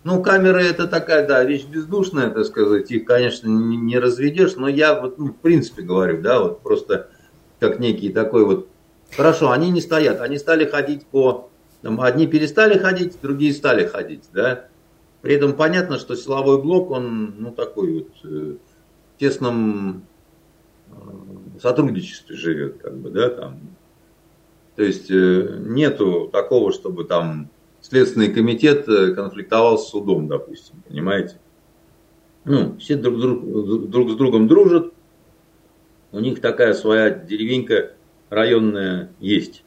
Ну, 0.03 0.23
камеры 0.23 0.63
это 0.63 0.87
такая, 0.87 1.29
да, 1.29 1.45
вещь 1.45 1.67
бездушная, 1.67 2.31
так 2.31 2.47
сказать. 2.47 2.91
Их, 2.91 3.05
конечно, 3.05 3.47
не, 3.47 3.77
не 3.77 3.99
разведешь, 3.99 4.57
но 4.57 4.69
я 4.69 4.99
вот, 4.99 5.19
ну, 5.19 5.27
в 5.27 5.37
принципе 5.37 5.83
говорю, 5.83 6.23
да, 6.23 6.41
вот 6.41 6.63
просто 6.63 7.11
как 7.59 7.79
некий 7.79 8.09
такой 8.09 8.47
вот. 8.47 8.67
Хорошо, 9.15 9.51
они 9.51 9.69
не 9.71 9.83
стоят, 9.83 10.23
они 10.23 10.39
стали 10.39 10.65
ходить 10.65 11.05
по... 11.09 11.51
Там, 11.83 12.01
одни 12.01 12.27
перестали 12.27 12.79
ходить, 12.79 13.21
другие 13.21 13.53
стали 13.53 13.87
ходить, 13.87 14.25
да. 14.33 14.65
При 15.21 15.35
этом 15.35 15.53
понятно, 15.53 15.99
что 15.99 16.17
силовой 16.17 16.63
блок, 16.63 16.91
он, 16.91 17.35
ну, 17.37 17.51
такой 17.51 17.93
вот 17.99 18.09
э, 18.25 18.55
в 19.15 19.21
тесном 19.21 20.07
сотрудничестве 21.61 22.37
живет, 22.37 22.79
как 22.79 22.97
бы, 22.97 23.11
да, 23.11 23.31
там. 23.31 23.61
То 24.77 24.83
есть 24.83 25.11
э, 25.11 25.59
нету 25.67 26.29
такого, 26.33 26.73
чтобы 26.73 27.05
там 27.05 27.51
Следственный 27.81 28.33
комитет 28.33 28.89
э, 28.89 29.15
конфликтовал 29.15 29.79
с 29.79 29.89
судом, 29.89 30.29
допустим, 30.29 30.83
понимаете? 30.87 31.41
Ну, 32.45 32.77
все 32.79 32.97
друг, 32.97 33.19
друг, 33.19 33.91
друг 33.91 34.11
с 34.11 34.15
другом 34.17 34.49
дружат, 34.49 34.93
у 36.13 36.21
них 36.21 36.41
такая 36.41 36.75
своя 36.75 37.11
деревенька 37.11 37.93
районная 38.29 39.13
есть. 39.19 39.65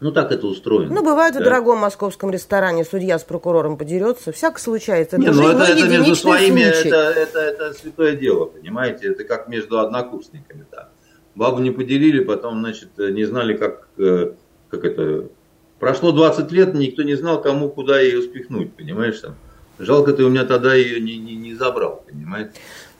Ну, 0.00 0.12
так 0.12 0.30
это 0.30 0.46
устроено. 0.46 0.94
Ну, 0.94 1.02
бывает 1.02 1.34
да? 1.34 1.40
в 1.40 1.42
дорогом 1.42 1.78
московском 1.78 2.30
ресторане 2.30 2.84
судья 2.84 3.18
с 3.18 3.24
прокурором 3.24 3.76
подерется. 3.76 4.30
Всяк 4.30 4.60
случается. 4.60 5.16
Это, 5.16 5.24
Не, 5.24 5.30
ну, 5.32 5.48
это, 5.48 5.64
это 5.64 5.88
между 5.88 6.14
своими, 6.14 6.60
это, 6.60 6.96
это, 6.96 7.38
это 7.40 7.72
святое 7.74 8.14
дело, 8.14 8.44
понимаете? 8.44 9.08
Это 9.08 9.24
как 9.24 9.48
между 9.48 9.80
однокурсниками. 9.80 10.64
Да. 10.70 10.90
Бабу 11.34 11.60
не 11.60 11.72
поделили, 11.72 12.22
потом, 12.22 12.60
значит, 12.60 12.90
не 12.96 13.24
знали, 13.24 13.56
как, 13.56 13.88
э, 13.98 14.32
как 14.70 14.84
это... 14.84 15.28
Прошло 15.80 16.12
20 16.12 16.50
лет, 16.52 16.74
никто 16.74 17.02
не 17.02 17.14
знал, 17.14 17.40
кому 17.40 17.68
куда 17.68 18.00
ее 18.00 18.22
спихнуть, 18.22 18.74
понимаешь? 18.74 19.18
Там. 19.20 19.36
Жалко, 19.78 20.12
ты 20.12 20.24
у 20.24 20.28
меня 20.28 20.44
тогда 20.44 20.74
ее 20.74 21.00
не, 21.00 21.16
не, 21.18 21.36
не 21.36 21.54
забрал, 21.54 22.04
понимаете? 22.08 22.52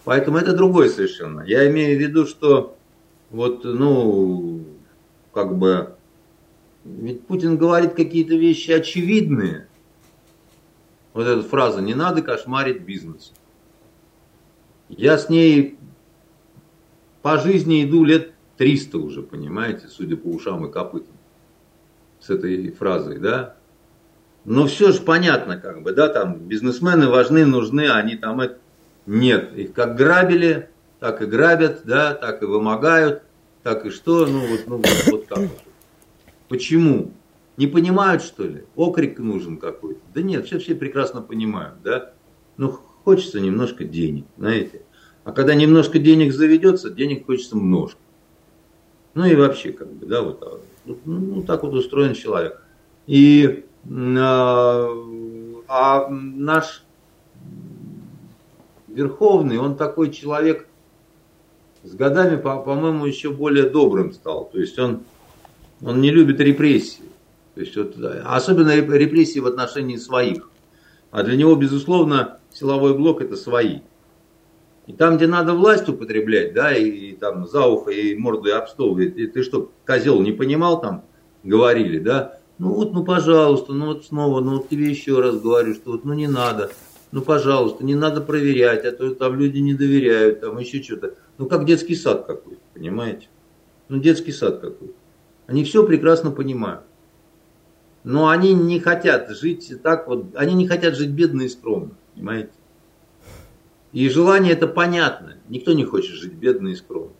Поэтому 0.04 0.38
это 0.38 0.52
другое 0.52 0.88
совершенно. 0.88 1.42
Я 1.42 1.68
имею 1.68 1.96
в 1.96 2.00
виду, 2.00 2.26
что 2.26 2.76
вот, 3.30 3.64
ну, 3.64 4.64
как 5.32 5.56
бы 5.56 5.94
ведь 6.96 7.26
Путин 7.26 7.56
говорит 7.56 7.94
какие-то 7.94 8.34
вещи 8.34 8.70
очевидные. 8.70 9.68
Вот 11.12 11.26
эта 11.26 11.42
фраза 11.42 11.80
«не 11.80 11.94
надо 11.94 12.22
кошмарить 12.22 12.82
бизнес». 12.82 13.32
Я 14.88 15.18
с 15.18 15.28
ней 15.28 15.78
по 17.22 17.38
жизни 17.38 17.84
иду 17.84 18.04
лет 18.04 18.32
300 18.56 18.98
уже, 18.98 19.22
понимаете, 19.22 19.88
судя 19.88 20.16
по 20.16 20.28
ушам 20.28 20.66
и 20.66 20.72
копытам. 20.72 21.14
С 22.20 22.30
этой 22.30 22.70
фразой, 22.72 23.18
да. 23.18 23.56
Но 24.44 24.66
все 24.66 24.92
же 24.92 25.02
понятно, 25.02 25.58
как 25.58 25.82
бы, 25.82 25.92
да, 25.92 26.08
там 26.08 26.38
бизнесмены 26.38 27.08
важны, 27.08 27.44
нужны, 27.44 27.90
они 27.90 28.16
там 28.16 28.40
это... 28.40 28.58
Нет, 29.06 29.56
их 29.56 29.72
как 29.72 29.96
грабили, 29.96 30.70
так 31.00 31.22
и 31.22 31.26
грабят, 31.26 31.82
да, 31.84 32.14
так 32.14 32.42
и 32.42 32.46
вымогают, 32.46 33.22
так 33.62 33.86
и 33.86 33.90
что, 33.90 34.26
ну 34.26 34.46
вот, 34.46 34.60
ну, 34.66 34.76
вот, 34.76 34.86
вот 35.10 35.26
как 35.26 35.38
вот. 35.38 35.67
Почему? 36.48 37.12
Не 37.56 37.66
понимают, 37.66 38.22
что 38.22 38.44
ли? 38.44 38.64
Окрик 38.76 39.18
нужен 39.18 39.58
какой-то. 39.58 40.00
Да 40.14 40.22
нет, 40.22 40.46
все 40.46 40.58
все 40.58 40.74
прекрасно 40.74 41.22
понимают, 41.22 41.82
да? 41.82 42.12
Ну, 42.56 42.70
хочется 43.04 43.40
немножко 43.40 43.84
денег, 43.84 44.26
знаете. 44.36 44.82
А 45.24 45.32
когда 45.32 45.54
немножко 45.54 45.98
денег 45.98 46.32
заведется, 46.32 46.90
денег 46.90 47.26
хочется 47.26 47.56
множко. 47.56 47.98
Ну 49.14 49.26
и 49.26 49.34
вообще, 49.34 49.72
как 49.72 49.92
бы, 49.92 50.06
да, 50.06 50.22
вот, 50.22 50.42
а, 50.42 50.60
ну, 51.04 51.42
так 51.42 51.64
вот 51.64 51.74
устроен 51.74 52.14
человек. 52.14 52.62
И 53.06 53.64
а, 53.90 54.88
а 55.68 56.08
наш 56.08 56.84
Верховный, 58.86 59.58
он 59.58 59.76
такой 59.76 60.10
человек 60.10 60.66
с 61.82 61.94
годами, 61.94 62.36
по-моему, 62.36 63.06
еще 63.06 63.30
более 63.30 63.68
добрым 63.68 64.12
стал. 64.12 64.48
То 64.50 64.58
есть 64.58 64.78
он 64.78 65.02
он 65.82 66.00
не 66.00 66.10
любит 66.10 66.40
репрессии. 66.40 67.02
То 67.54 67.60
есть 67.60 67.76
вот, 67.76 67.96
особенно 68.24 68.76
репрессии 68.76 69.40
в 69.40 69.46
отношении 69.46 69.96
своих. 69.96 70.50
А 71.10 71.22
для 71.22 71.36
него, 71.36 71.54
безусловно, 71.56 72.38
силовой 72.52 72.96
блок 72.96 73.22
это 73.22 73.36
свои. 73.36 73.80
И 74.86 74.92
там, 74.92 75.16
где 75.16 75.26
надо 75.26 75.52
власть 75.54 75.88
употреблять, 75.88 76.54
да, 76.54 76.74
и, 76.74 76.88
и 76.88 77.12
там 77.16 77.46
за 77.46 77.66
ухо, 77.66 77.90
и 77.90 78.14
морду, 78.14 78.48
и 78.48 78.52
об 78.52 78.68
стол, 78.68 78.98
и, 78.98 79.06
и 79.06 79.26
ты 79.26 79.42
что, 79.42 79.70
козел, 79.86 80.20
не 80.22 80.32
понимал 80.32 80.80
там, 80.80 81.04
говорили, 81.42 81.98
да? 81.98 82.38
Ну 82.58 82.72
вот, 82.72 82.92
ну 82.92 83.04
пожалуйста, 83.04 83.72
ну 83.72 83.86
вот 83.86 84.06
снова, 84.06 84.40
ну 84.40 84.56
вот 84.56 84.68
тебе 84.68 84.88
еще 84.88 85.20
раз 85.20 85.38
говорю, 85.38 85.74
что 85.74 85.92
вот, 85.92 86.04
ну 86.04 86.14
не 86.14 86.26
надо, 86.26 86.70
ну 87.12 87.20
пожалуйста, 87.20 87.84
не 87.84 87.94
надо 87.94 88.22
проверять, 88.22 88.84
а 88.86 88.92
то 88.92 89.14
там 89.14 89.38
люди 89.38 89.58
не 89.58 89.74
доверяют, 89.74 90.40
там 90.40 90.58
еще 90.58 90.82
что-то. 90.82 91.14
Ну 91.36 91.46
как 91.46 91.66
детский 91.66 91.94
сад 91.94 92.26
какой-то, 92.26 92.60
понимаете? 92.72 93.28
Ну 93.88 93.98
детский 93.98 94.32
сад 94.32 94.60
какой-то. 94.60 94.94
Они 95.48 95.64
все 95.64 95.84
прекрасно 95.84 96.30
понимают. 96.30 96.82
Но 98.04 98.28
они 98.28 98.54
не 98.54 98.78
хотят 98.78 99.30
жить 99.30 99.72
так 99.82 100.06
вот, 100.06 100.26
они 100.36 100.54
не 100.54 100.68
хотят 100.68 100.94
жить 100.94 101.10
бедно 101.10 101.42
и 101.42 101.48
скромно, 101.48 101.90
понимаете? 102.14 102.52
И 103.92 104.08
желание 104.10 104.52
это 104.52 104.68
понятно. 104.68 105.38
Никто 105.48 105.72
не 105.72 105.84
хочет 105.84 106.14
жить 106.14 106.34
бедно 106.34 106.68
и 106.68 106.76
скромно. 106.76 107.14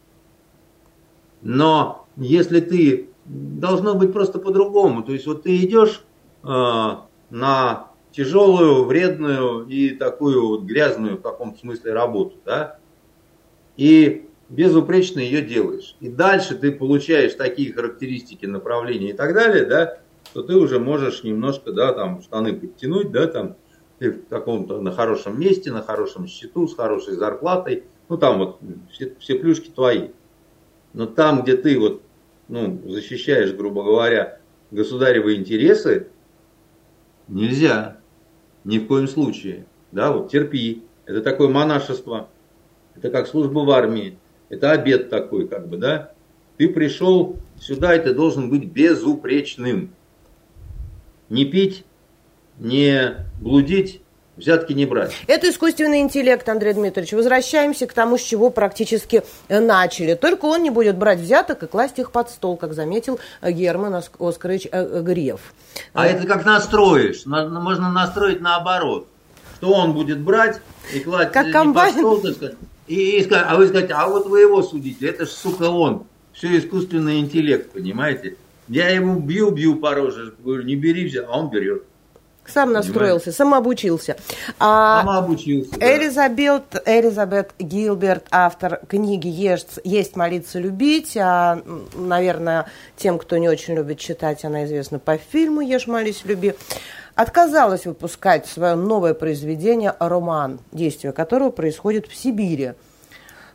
Но 1.41 2.07
если 2.16 2.61
ты, 2.61 3.09
должно 3.24 3.95
быть 3.95 4.12
просто 4.12 4.39
по-другому. 4.39 5.03
То 5.03 5.12
есть 5.12 5.26
вот 5.26 5.45
ты 5.45 5.57
идешь 5.64 6.05
э, 6.45 6.91
на 7.31 7.91
тяжелую, 8.12 8.85
вредную 8.85 9.66
и 9.66 9.91
такую 9.91 10.49
вот 10.49 10.62
грязную 10.62 11.16
в 11.16 11.22
каком-то 11.22 11.59
смысле 11.59 11.93
работу, 11.93 12.37
да, 12.45 12.79
и 13.76 14.28
безупречно 14.49 15.20
ее 15.20 15.42
делаешь. 15.42 15.96
И 16.01 16.09
дальше 16.09 16.57
ты 16.57 16.72
получаешь 16.72 17.34
такие 17.34 17.72
характеристики 17.72 18.46
направления 18.46 19.11
и 19.11 19.12
так 19.12 19.34
далее, 19.34 19.64
да, 19.64 19.99
что 20.24 20.42
ты 20.42 20.57
уже 20.57 20.78
можешь 20.78 21.22
немножко, 21.22 21.72
да, 21.72 21.92
там 21.92 22.22
штаны 22.22 22.55
подтянуть, 22.55 23.11
да, 23.11 23.26
там 23.26 23.57
ты 23.99 24.12
в 24.12 24.28
каком-то 24.28 24.80
на 24.80 24.92
хорошем 24.92 25.38
месте, 25.38 25.72
на 25.72 25.82
хорошем 25.82 26.26
счету, 26.26 26.68
с 26.68 26.74
хорошей 26.74 27.14
зарплатой, 27.14 27.84
ну 28.09 28.16
там 28.16 28.38
вот 28.38 28.61
все, 28.90 29.14
все 29.18 29.34
плюшки 29.34 29.70
твои. 29.70 30.09
Но 30.94 31.07
там, 31.07 31.42
где 31.42 31.57
ты 31.57 31.78
вот, 31.78 32.03
ну, 32.49 32.80
защищаешь, 32.86 33.53
грубо 33.53 33.84
говоря, 33.84 34.40
государевы 34.70 35.34
интересы, 35.34 36.09
нельзя. 37.28 37.99
Ни 38.64 38.78
в 38.78 38.86
коем 38.86 39.07
случае. 39.07 39.66
Да, 39.92 40.12
вот 40.12 40.30
терпи. 40.30 40.84
Это 41.07 41.22
такое 41.22 41.49
монашество. 41.49 42.28
Это 42.94 43.11
как 43.11 43.26
служба 43.28 43.61
в 43.61 43.70
армии. 43.70 44.18
Это 44.49 44.70
обед 44.70 45.11
такой, 45.11 45.46
как 45.46 45.68
бы, 45.68 45.76
да? 45.76 46.12
Ты 46.57 46.68
пришел 46.68 47.36
сюда, 47.61 47.94
и 47.94 48.03
ты 48.03 48.14
должен 48.14 48.51
быть 48.51 48.64
безупречным. 48.64 49.90
не 51.28 51.44
пить, 51.44 51.84
не 52.59 53.26
блудить, 53.40 54.01
взятки 54.38 54.72
не 54.72 54.86
брать. 54.86 55.12
Это 55.26 55.51
искусственный 55.51 56.01
интеллект, 56.01 56.49
Андрей 56.49 56.72
Дмитриевич. 56.72 57.12
Возвращаемся 57.12 57.86
к 57.86 57.92
тому, 57.92 58.16
с 58.16 58.22
чего 58.22 58.51
практически 58.51 59.22
начали. 59.49 60.14
Только 60.14 60.46
он 60.46 60.62
не 60.62 60.70
будет 60.70 60.96
брать 60.96 61.18
взяток 61.18 61.62
и 61.64 61.66
класть 61.66 61.99
их 61.99 62.11
под 62.11 62.30
стол, 62.30 62.57
как 62.57 62.72
заметил 62.72 63.20
Герман 63.42 64.03
Оскарович 64.18 64.68
э, 64.70 65.03
Греф. 65.03 65.40
А 65.92 66.07
это 66.07 66.26
как 66.26 66.44
настроишь. 66.44 67.26
Можно 67.26 67.90
настроить 67.90 68.40
наоборот. 68.40 69.07
Что 69.57 69.72
он 69.72 69.92
будет 69.92 70.20
брать 70.20 70.61
и 70.94 71.01
класть 71.01 71.32
как 71.32 71.51
комбайн. 71.51 71.94
под 71.94 72.01
стол, 72.01 72.20
так 72.20 72.32
сказать. 72.34 72.57
И, 72.89 73.20
и, 73.20 73.32
а 73.32 73.57
вы 73.57 73.68
скажете, 73.68 73.93
а 73.95 74.09
вот 74.09 74.26
вы 74.26 74.41
его 74.41 74.62
судите, 74.62 75.09
это 75.09 75.26
ж, 75.26 75.28
сука, 75.28 75.64
он. 75.64 76.05
Все 76.32 76.57
искусственный 76.59 77.20
интеллект, 77.20 77.70
понимаете? 77.72 78.36
Я 78.68 78.91
ему 78.91 79.18
бью-бью 79.18 79.76
по 79.76 79.95
роже, 79.95 80.34
говорю, 80.39 80.62
не 80.62 80.76
бери, 80.76 81.11
а 81.18 81.39
он 81.39 81.51
берет. 81.51 81.82
Сам 82.47 82.72
настроился, 82.72 83.30
самообучился. 83.30 84.16
А, 84.59 85.03
самообучился, 85.03 85.78
да. 85.78 85.97
Элизабет, 85.97 86.82
Элизабет 86.86 87.51
Гилберт, 87.59 88.24
автор 88.30 88.80
книги 88.89 89.28
«Есть, 89.28 89.80
«Есть, 89.84 90.16
молиться, 90.16 90.59
любить». 90.59 91.14
А, 91.18 91.62
наверное, 91.95 92.66
тем, 92.97 93.18
кто 93.18 93.36
не 93.36 93.51
очень 93.51 93.74
любит 93.74 93.99
читать, 93.99 94.47
она 94.47 94.64
известна 94.64 94.99
по 94.99 95.18
фильму 95.18 95.61
«Ешь, 95.61 95.86
молись, 95.86 96.22
люби» 96.24 96.55
отказалась 97.19 97.85
выпускать 97.85 98.47
свое 98.47 98.77
новое 98.77 99.12
произведение 99.12 99.93
«Роман», 99.99 100.61
действие 100.71 101.12
которого 101.12 101.51
происходит 101.51 102.07
в 102.07 102.14
Сибири. 102.14 102.75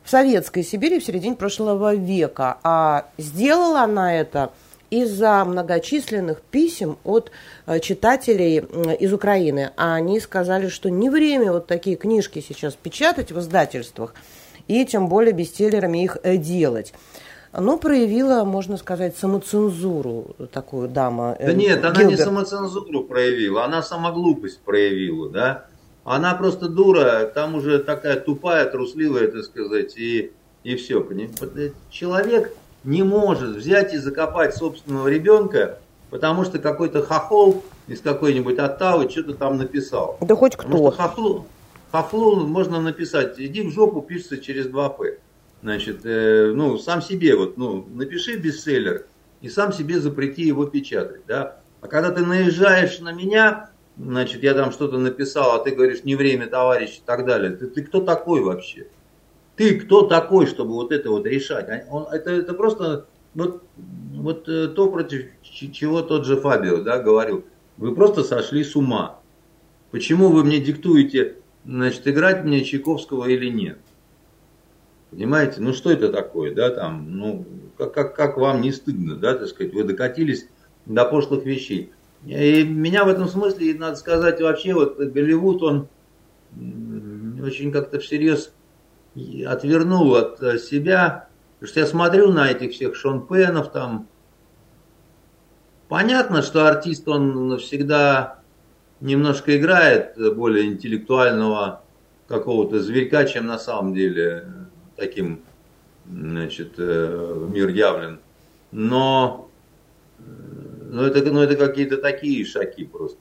В 0.02 0.10
советской 0.10 0.62
Сибири 0.62 1.00
в 1.00 1.04
середине 1.04 1.34
прошлого 1.34 1.94
века. 1.94 2.58
А 2.62 3.06
сделала 3.16 3.80
она 3.80 4.14
это– 4.14 4.52
из-за 4.90 5.44
многочисленных 5.44 6.40
писем 6.42 6.98
от 7.04 7.32
э, 7.66 7.80
читателей 7.80 8.58
из 8.58 9.12
Украины. 9.12 9.72
Они 9.76 10.20
сказали, 10.20 10.68
что 10.68 10.88
не 10.88 11.10
время 11.10 11.52
вот 11.52 11.66
такие 11.66 11.96
книжки 11.96 12.44
сейчас 12.46 12.74
печатать 12.74 13.32
в 13.32 13.40
издательствах, 13.40 14.14
и 14.68 14.84
тем 14.84 15.08
более 15.08 15.32
бестселлерами 15.32 16.04
их 16.04 16.18
э, 16.22 16.36
делать. 16.36 16.92
Но 17.56 17.78
проявила, 17.78 18.44
можно 18.44 18.76
сказать, 18.76 19.16
самоцензуру 19.16 20.34
такую 20.52 20.88
дама. 20.88 21.36
Э, 21.38 21.46
да 21.46 21.52
нет, 21.52 21.84
она 21.84 21.94
Гилберт. 21.94 22.10
не 22.10 22.16
самоцензуру 22.16 23.04
проявила, 23.04 23.64
она 23.64 23.82
самоглупость 23.82 24.60
проявила, 24.60 25.30
да. 25.30 25.66
Она 26.04 26.34
просто 26.34 26.68
дура, 26.68 27.30
там 27.34 27.54
уже 27.54 27.78
такая 27.78 28.20
тупая, 28.20 28.66
трусливая, 28.66 29.28
так 29.28 29.44
сказать, 29.44 29.96
и, 29.96 30.32
и 30.62 30.76
все. 30.76 31.06
Человек, 31.90 32.54
не 32.84 33.02
может 33.02 33.56
взять 33.56 33.94
и 33.94 33.98
закопать 33.98 34.54
собственного 34.54 35.08
ребенка, 35.08 35.78
потому 36.10 36.44
что 36.44 36.58
какой-то 36.58 37.02
хохол 37.02 37.62
из 37.86 38.00
какой-нибудь 38.00 38.58
Оттавы 38.58 39.08
что-то 39.08 39.34
там 39.34 39.56
написал. 39.56 40.18
Да 40.20 40.36
хоть 40.36 40.56
кто. 40.56 40.66
Потому 40.66 40.92
что 40.92 41.02
хохлу, 41.02 41.46
хохлу 41.90 42.46
можно 42.46 42.80
написать, 42.80 43.38
иди 43.38 43.62
в 43.62 43.70
жопу, 43.72 44.02
пишется 44.02 44.38
через 44.38 44.66
2П. 44.66 45.18
Значит, 45.64 46.04
э, 46.04 46.52
ну, 46.54 46.76
сам 46.76 47.00
себе 47.00 47.34
вот, 47.34 47.56
ну, 47.56 47.88
напиши 47.94 48.36
бестселлер 48.36 49.06
и 49.40 49.48
сам 49.48 49.72
себе 49.72 49.98
запрети 49.98 50.42
его 50.42 50.66
печатать, 50.66 51.22
да. 51.26 51.56
А 51.80 51.88
когда 51.88 52.10
ты 52.10 52.20
наезжаешь 52.20 52.98
на 52.98 53.12
меня, 53.12 53.70
значит, 53.96 54.42
я 54.42 54.52
там 54.52 54.72
что-то 54.72 54.98
написал, 54.98 55.52
а 55.52 55.64
ты 55.64 55.70
говоришь, 55.70 56.04
не 56.04 56.16
время, 56.16 56.48
товарищ, 56.48 56.98
и 56.98 57.02
так 57.06 57.24
далее. 57.24 57.52
Ты, 57.52 57.68
ты 57.68 57.82
кто 57.82 58.02
такой 58.02 58.42
вообще? 58.42 58.88
Ты 59.56 59.80
кто 59.80 60.02
такой, 60.02 60.44
чтобы 60.44 60.74
вот 60.74 60.92
это 60.92 61.08
вот 61.08 61.24
решать? 61.24 61.66
А 61.70 61.82
он, 61.90 62.12
это, 62.12 62.32
это 62.32 62.52
просто 62.52 63.06
вот, 63.34 63.62
вот 63.76 64.46
э, 64.50 64.68
то, 64.68 64.90
против 64.90 65.28
чего 65.42 66.02
тот 66.02 66.26
же 66.26 66.36
Фабио 66.36 66.82
да, 66.82 66.98
говорил. 66.98 67.46
Вы 67.78 67.94
просто 67.94 68.22
сошли 68.22 68.64
с 68.64 68.76
ума. 68.76 69.18
Почему 69.92 70.28
вы 70.28 70.44
мне 70.44 70.58
диктуете, 70.58 71.36
значит, 71.64 72.06
играть 72.06 72.44
мне 72.44 72.62
Чайковского 72.62 73.24
или 73.24 73.48
нет? 73.48 73.78
Понимаете? 75.14 75.60
Ну 75.60 75.72
что 75.72 75.92
это 75.92 76.12
такое, 76.12 76.52
да, 76.52 76.70
там, 76.70 77.16
ну, 77.16 77.46
как, 77.78 77.94
как, 77.94 78.16
как 78.16 78.36
вам 78.36 78.60
не 78.60 78.72
стыдно, 78.72 79.14
да, 79.14 79.34
так 79.34 79.46
сказать, 79.46 79.72
вы 79.72 79.84
докатились 79.84 80.48
до 80.86 81.04
пошлых 81.04 81.44
вещей. 81.44 81.92
И 82.26 82.64
меня 82.64 83.04
в 83.04 83.08
этом 83.08 83.28
смысле, 83.28 83.74
надо 83.74 83.94
сказать, 83.94 84.40
вообще 84.40 84.74
вот 84.74 84.98
Голливуд, 84.98 85.62
он 85.62 85.88
очень 87.40 87.70
как-то 87.70 88.00
всерьез 88.00 88.52
отвернул 89.46 90.16
от 90.16 90.42
э, 90.42 90.58
себя, 90.58 91.28
потому 91.54 91.68
что 91.68 91.80
я 91.80 91.86
смотрю 91.86 92.32
на 92.32 92.50
этих 92.50 92.72
всех 92.72 92.96
Шон 92.96 93.26
Пенов 93.26 93.70
там. 93.70 94.08
Понятно, 95.88 96.42
что 96.42 96.66
артист, 96.66 97.06
он 97.06 97.56
всегда 97.58 98.40
немножко 99.00 99.56
играет 99.56 100.16
более 100.34 100.66
интеллектуального 100.66 101.82
какого-то 102.26 102.80
зверька, 102.80 103.24
чем 103.26 103.46
на 103.46 103.58
самом 103.58 103.94
деле 103.94 104.63
таким, 104.96 105.42
значит, 106.10 106.74
э, 106.78 107.48
мир 107.50 107.68
явлен. 107.68 108.20
Но, 108.72 109.48
но 110.90 111.06
это, 111.06 111.30
но 111.30 111.42
это 111.42 111.56
какие-то 111.56 111.98
такие 111.98 112.44
шаги 112.44 112.84
просто, 112.84 113.20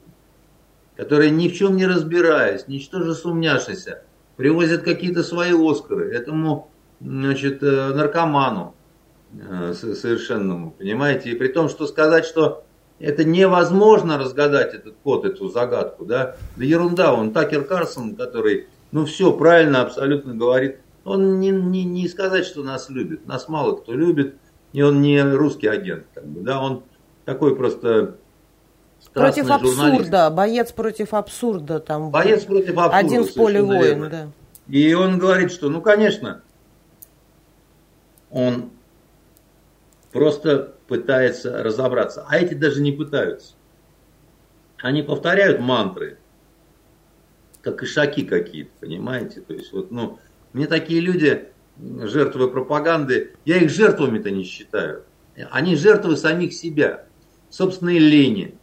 которые 0.96 1.32
ни 1.32 1.48
в 1.48 1.56
чем 1.56 1.76
не 1.76 1.86
разбираясь, 1.86 2.68
ничтоже 2.68 3.14
сумняшися, 3.14 4.04
привозят 4.36 4.84
какие-то 4.84 5.24
свои 5.24 5.54
Оскары 5.54 6.12
этому 6.12 6.70
значит, 7.02 7.62
э, 7.62 7.94
наркоману 7.94 8.76
э, 9.34 9.74
совершенному, 9.74 10.72
понимаете? 10.72 11.32
И 11.32 11.36
при 11.36 11.50
том, 11.50 11.70
что 11.70 11.88
сказать, 11.88 12.26
что 12.26 12.64
это 13.00 13.24
невозможно 13.24 14.18
разгадать 14.18 14.74
этот 14.74 14.96
код, 15.04 15.26
эту 15.26 15.50
загадку, 15.50 16.06
да, 16.06 16.36
да 16.56 16.64
ерунда, 16.64 17.14
он 17.14 17.34
Такер 17.34 17.64
Карсон, 17.66 18.16
который, 18.16 18.68
ну 18.92 19.06
все, 19.06 19.34
правильно 19.34 19.82
абсолютно 19.82 20.34
говорит, 20.34 20.78
он 21.04 21.40
не, 21.40 21.50
не, 21.50 21.84
не 21.84 22.08
сказать, 22.08 22.46
что 22.46 22.64
нас 22.64 22.90
любит, 22.90 23.28
нас 23.28 23.48
мало 23.48 23.76
кто 23.76 23.94
любит, 23.94 24.36
и 24.72 24.82
он 24.82 25.02
не 25.02 25.22
русский 25.22 25.68
агент, 25.68 26.06
как 26.14 26.26
бы, 26.26 26.42
да, 26.42 26.62
он 26.62 26.84
такой 27.26 27.56
просто 27.56 28.18
Против 29.12 29.52
абсурда, 29.52 30.30
боец 30.30 30.72
против 30.72 31.14
абсурда. 31.14 31.80
Там 31.80 32.10
боец 32.10 32.46
против 32.46 32.78
абсурда. 32.78 32.98
Один 32.98 33.24
в 33.24 33.34
поле 33.34 33.62
воин, 33.62 34.10
да. 34.10 34.32
И 34.68 34.94
он 34.94 35.20
говорит, 35.20 35.52
что, 35.52 35.70
ну, 35.70 35.82
конечно, 35.82 36.42
он 38.32 38.72
просто 40.12 40.74
пытается 40.88 41.62
разобраться. 41.64 42.26
А 42.28 42.38
эти 42.38 42.54
даже 42.54 42.82
не 42.82 42.92
пытаются. 42.92 43.56
Они 44.78 45.02
повторяют 45.02 45.60
мантры, 45.60 46.18
как 47.62 47.84
ишаки 47.84 48.24
какие-то, 48.24 48.72
понимаете? 48.80 49.42
То 49.42 49.54
есть, 49.54 49.72
вот, 49.74 49.92
ну, 49.92 50.20
мне 50.54 50.68
такие 50.68 51.00
люди, 51.00 51.50
жертвы 51.78 52.50
пропаганды, 52.50 53.34
я 53.46 53.58
их 53.58 53.70
жертвами-то 53.70 54.32
не 54.32 54.44
считаю. 54.44 55.04
Они 55.52 55.76
жертвы 55.76 56.16
самих 56.16 56.54
себя, 56.54 57.06
собственной 57.50 57.98
лени, 57.98 58.56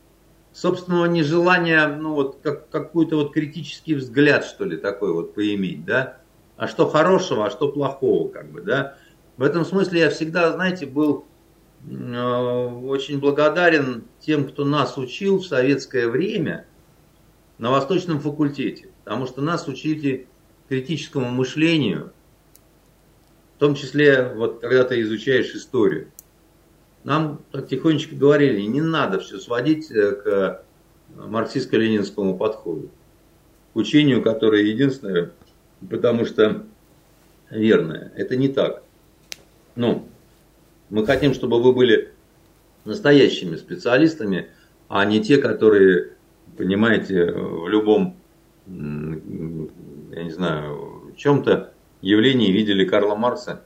собственного 0.52 1.06
нежелания, 1.06 1.86
ну 1.88 2.14
вот 2.14 2.38
как, 2.42 2.70
какой-то 2.70 3.16
вот 3.16 3.32
критический 3.32 3.94
взгляд, 3.94 4.44
что 4.44 4.64
ли, 4.64 4.76
такой 4.76 5.12
вот 5.12 5.34
поиметь, 5.34 5.84
да, 5.84 6.18
а 6.56 6.68
что 6.68 6.88
хорошего, 6.88 7.46
а 7.46 7.50
что 7.50 7.72
плохого, 7.72 8.28
как 8.28 8.50
бы, 8.50 8.60
да. 8.60 8.96
В 9.36 9.42
этом 9.42 9.64
смысле 9.64 10.00
я 10.00 10.10
всегда, 10.10 10.52
знаете, 10.52 10.86
был 10.86 11.24
э, 11.88 12.68
очень 12.84 13.18
благодарен 13.18 14.04
тем, 14.20 14.46
кто 14.46 14.64
нас 14.64 14.96
учил 14.96 15.38
в 15.38 15.46
советское 15.46 16.06
время 16.06 16.66
на 17.58 17.70
Восточном 17.70 18.20
факультете, 18.20 18.90
потому 19.04 19.26
что 19.26 19.40
нас 19.40 19.66
учили 19.66 20.28
критическому 20.70 21.30
мышлению, 21.30 22.12
в 23.56 23.60
том 23.60 23.74
числе, 23.74 24.32
вот 24.34 24.60
когда 24.60 24.84
ты 24.84 25.02
изучаешь 25.02 25.54
историю 25.54 26.10
нам 27.04 27.40
так 27.50 27.68
тихонечко 27.68 28.14
говорили, 28.14 28.60
не 28.62 28.80
надо 28.80 29.20
все 29.20 29.38
сводить 29.38 29.90
э, 29.90 30.12
к 30.12 30.62
марксистско-ленинскому 31.16 32.36
подходу, 32.36 32.90
к 33.72 33.76
учению, 33.76 34.22
которое 34.22 34.64
единственное, 34.64 35.32
потому 35.88 36.26
что 36.26 36.66
верное. 37.50 38.12
Это 38.16 38.36
не 38.36 38.48
так. 38.48 38.82
Ну, 39.76 40.08
мы 40.90 41.06
хотим, 41.06 41.34
чтобы 41.34 41.62
вы 41.62 41.72
были 41.72 42.12
настоящими 42.84 43.56
специалистами, 43.56 44.48
а 44.88 45.04
не 45.04 45.22
те, 45.22 45.38
которые, 45.38 46.12
понимаете, 46.56 47.32
в 47.32 47.68
любом, 47.68 48.16
я 50.10 50.22
не 50.24 50.30
знаю, 50.30 51.12
в 51.12 51.16
чем-то 51.16 51.72
явлении 52.00 52.50
видели 52.50 52.84
Карла 52.84 53.14
Маркса 53.14 53.62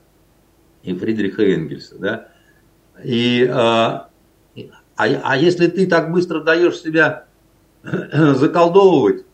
и 0.82 0.94
Фридриха 0.94 1.42
Энгельса, 1.42 1.98
да, 1.98 2.28
и, 3.02 3.48
а, 3.50 4.10
а, 4.54 5.04
а 5.04 5.36
если 5.36 5.66
ты 5.66 5.86
так 5.86 6.12
быстро 6.12 6.40
даешь 6.40 6.78
себя 6.78 7.26
заколдовывать, 7.82 9.24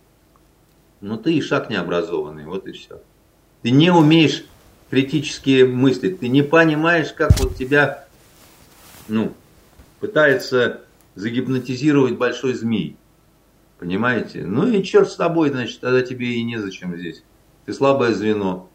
ну 1.01 1.16
ты 1.16 1.35
и 1.35 1.41
шаг 1.41 1.70
необразованный, 1.70 2.45
вот 2.45 2.66
и 2.66 2.73
все. 2.73 3.03
Ты 3.62 3.70
не 3.70 3.91
умеешь 3.91 4.45
критически 4.91 5.65
мыслить, 5.65 6.20
ты 6.20 6.28
не 6.28 6.43
понимаешь, 6.43 7.12
как 7.12 7.39
вот 7.39 7.57
тебя, 7.57 8.07
ну, 9.09 9.35
пытается 10.01 10.82
загипнотизировать 11.15 12.16
большой 12.16 12.55
змей. 12.55 12.97
Понимаете? 13.81 14.44
Ну 14.44 14.69
и 14.69 14.82
черт 14.85 15.11
с 15.11 15.16
тобой, 15.16 15.48
значит, 15.48 15.81
тогда 15.81 16.02
тебе 16.02 16.35
и 16.35 16.43
незачем 16.44 16.94
здесь. 16.98 17.24
Ты 17.65 17.73
слабое 17.73 18.12
звено. 18.12 18.69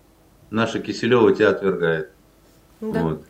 Наша 0.49 0.79
Киселева 0.79 1.31
тебя 1.33 1.49
отвергает. 1.49 2.09
Да. 2.81 3.03
Вот. 3.03 3.23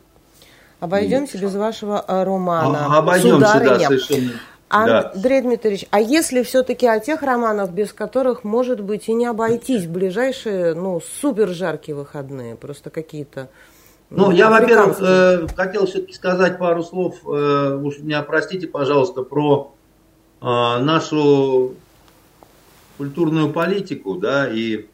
Обойдемся 0.80 1.38
и... 1.38 1.42
без 1.42 1.54
вашего 1.54 2.04
э, 2.08 2.24
романа. 2.24 2.86
А, 2.86 3.00
обойдемся, 3.00 3.48
Сударыня. 3.48 3.78
да, 3.78 3.86
совершенно. 3.88 4.32
Андрей 4.70 5.42
да. 5.42 5.48
Дмитриевич, 5.48 5.86
а 5.92 6.00
если 6.00 6.44
все-таки 6.44 6.88
о 6.88 7.00
тех 7.00 7.22
романах, 7.22 7.72
без 7.72 7.92
которых, 7.92 8.46
может 8.46 8.80
быть, 8.80 9.10
и 9.10 9.14
не 9.14 9.26
обойтись 9.26 9.84
в 9.84 9.92
ближайшие, 9.92 10.76
ну, 10.76 11.02
супер 11.20 11.50
жаркие 11.50 11.96
выходные, 11.96 12.56
просто 12.56 12.90
какие-то... 12.90 13.50
Ну, 14.10 14.32
я, 14.32 14.50
во-первых, 14.50 14.98
э, 15.02 15.48
хотел 15.54 15.88
все-таки 15.88 16.14
сказать 16.14 16.58
пару 16.58 16.84
слов, 16.84 17.18
э, 17.26 17.80
уж 17.84 18.00
меня 18.00 18.22
простите, 18.22 18.68
пожалуйста, 18.68 19.24
про 19.24 19.75
нашу 20.46 21.74
культурную 22.98 23.52
политику, 23.52 24.16
да, 24.16 24.48
и 24.48 24.88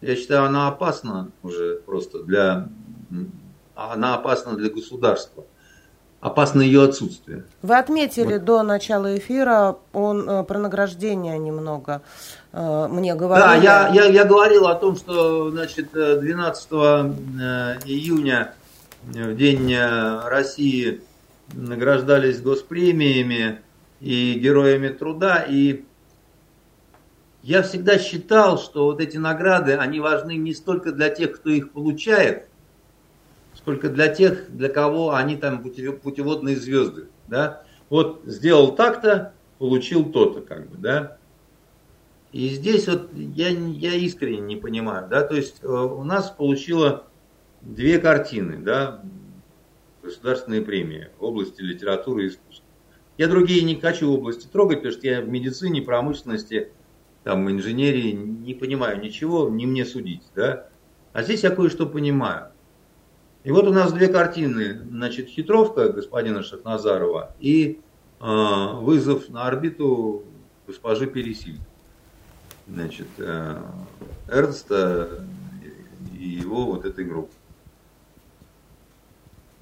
я 0.00 0.16
считаю, 0.16 0.44
она 0.44 0.68
опасна 0.68 1.30
уже 1.42 1.76
просто 1.86 2.22
для, 2.22 2.68
она 3.74 4.14
опасна 4.14 4.54
для 4.54 4.68
государства 4.68 5.44
опасно 6.24 6.62
ее 6.62 6.84
отсутствие. 6.84 7.44
Вы 7.60 7.76
отметили 7.76 8.34
вот. 8.34 8.44
до 8.44 8.62
начала 8.62 9.14
эфира 9.16 9.76
он, 9.92 10.26
э, 10.26 10.42
про 10.44 10.58
награждение 10.58 11.38
немного 11.38 12.00
э, 12.50 12.88
мне 12.90 13.14
говорили. 13.14 13.46
Да, 13.46 13.54
я, 13.56 13.88
я, 13.88 14.04
я 14.06 14.24
говорил 14.24 14.66
о 14.66 14.74
том, 14.74 14.96
что 14.96 15.50
значит, 15.50 15.92
12 15.92 16.68
э, 16.70 16.74
июня, 17.84 18.54
в 19.02 19.36
День 19.36 19.76
России, 20.24 21.02
награждались 21.52 22.40
госпремиями 22.40 23.60
и 24.04 24.34
героями 24.34 24.88
труда. 24.88 25.46
И 25.48 25.84
я 27.42 27.62
всегда 27.62 27.98
считал, 27.98 28.58
что 28.58 28.84
вот 28.84 29.00
эти 29.00 29.16
награды, 29.16 29.72
они 29.76 29.98
важны 29.98 30.36
не 30.36 30.52
столько 30.52 30.92
для 30.92 31.08
тех, 31.08 31.32
кто 31.36 31.48
их 31.48 31.72
получает, 31.72 32.48
сколько 33.54 33.88
для 33.88 34.08
тех, 34.08 34.54
для 34.54 34.68
кого 34.68 35.14
они 35.14 35.36
там 35.36 35.62
путеводные 35.62 36.56
звезды. 36.56 37.06
Да? 37.28 37.62
Вот 37.88 38.20
сделал 38.26 38.74
так-то, 38.74 39.32
получил 39.58 40.04
то-то, 40.12 40.42
как 40.42 40.68
бы, 40.68 40.76
да. 40.76 41.16
И 42.32 42.48
здесь 42.48 42.86
вот 42.88 43.10
я, 43.14 43.48
я 43.48 43.94
искренне 43.94 44.40
не 44.40 44.56
понимаю, 44.56 45.08
да, 45.08 45.22
то 45.22 45.36
есть 45.36 45.62
э, 45.62 45.66
у 45.68 46.02
нас 46.02 46.30
получила 46.30 47.04
две 47.62 47.98
картины, 47.98 48.56
да, 48.56 49.00
государственные 50.02 50.62
премии 50.62 51.10
в 51.18 51.24
области 51.24 51.62
литературы 51.62 52.24
и 52.24 52.28
искусства. 52.28 52.43
Я 53.16 53.28
другие 53.28 53.62
не 53.62 53.76
хочу 53.76 54.12
области 54.12 54.46
трогать, 54.46 54.78
потому 54.78 54.92
что 54.92 55.06
я 55.06 55.20
в 55.20 55.28
медицине, 55.28 55.82
промышленности, 55.82 56.72
там, 57.22 57.50
инженерии 57.50 58.12
не 58.12 58.54
понимаю 58.54 59.00
ничего, 59.00 59.48
не 59.48 59.66
мне 59.66 59.84
судить, 59.84 60.24
да. 60.34 60.68
А 61.12 61.22
здесь 61.22 61.44
я 61.44 61.50
кое-что 61.50 61.86
понимаю. 61.86 62.48
И 63.44 63.52
вот 63.52 63.66
у 63.66 63.72
нас 63.72 63.92
две 63.92 64.08
картины. 64.08 64.80
Значит, 64.90 65.28
хитровка 65.28 65.90
господина 65.90 66.42
Шахназарова 66.42 67.34
и 67.38 67.80
э, 68.20 68.24
вызов 68.80 69.28
на 69.28 69.46
орбиту 69.46 70.24
госпожи 70.66 71.06
Пересиль. 71.06 71.60
Значит, 72.66 73.06
э, 73.18 73.62
Эрнста 74.28 75.24
и 76.18 76.26
его 76.26 76.66
вот 76.66 76.84
этой 76.84 77.04
группы. 77.04 77.32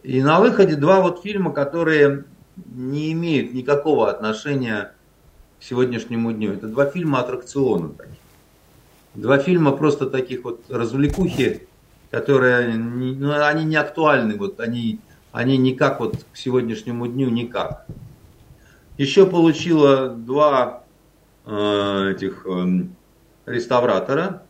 И 0.02 0.22
на 0.22 0.40
выходе 0.40 0.76
два 0.76 1.00
вот 1.00 1.22
фильма, 1.22 1.52
которые 1.52 2.24
не 2.56 3.12
имеют 3.12 3.52
никакого 3.54 4.10
отношения 4.10 4.92
к 5.60 5.62
сегодняшнему 5.62 6.32
дню. 6.32 6.52
Это 6.52 6.66
два 6.66 6.86
фильма 6.86 7.20
аттракциона 7.20 7.90
таких. 7.90 8.16
Два 9.14 9.38
фильма 9.38 9.72
просто 9.72 10.08
таких 10.08 10.44
вот 10.44 10.64
развлекухи, 10.70 11.68
которые, 12.10 12.74
ну, 12.74 13.32
они 13.44 13.64
не 13.64 13.76
актуальны, 13.76 14.36
вот 14.36 14.58
они, 14.60 15.00
они 15.32 15.58
никак 15.58 16.00
вот 16.00 16.24
к 16.32 16.36
сегодняшнему 16.36 17.06
дню 17.06 17.28
никак. 17.28 17.86
Еще 18.96 19.26
получила 19.26 20.08
два 20.08 20.84
э, 21.44 22.12
этих 22.14 22.46
э, 22.46 22.86
реставратора, 23.46 24.42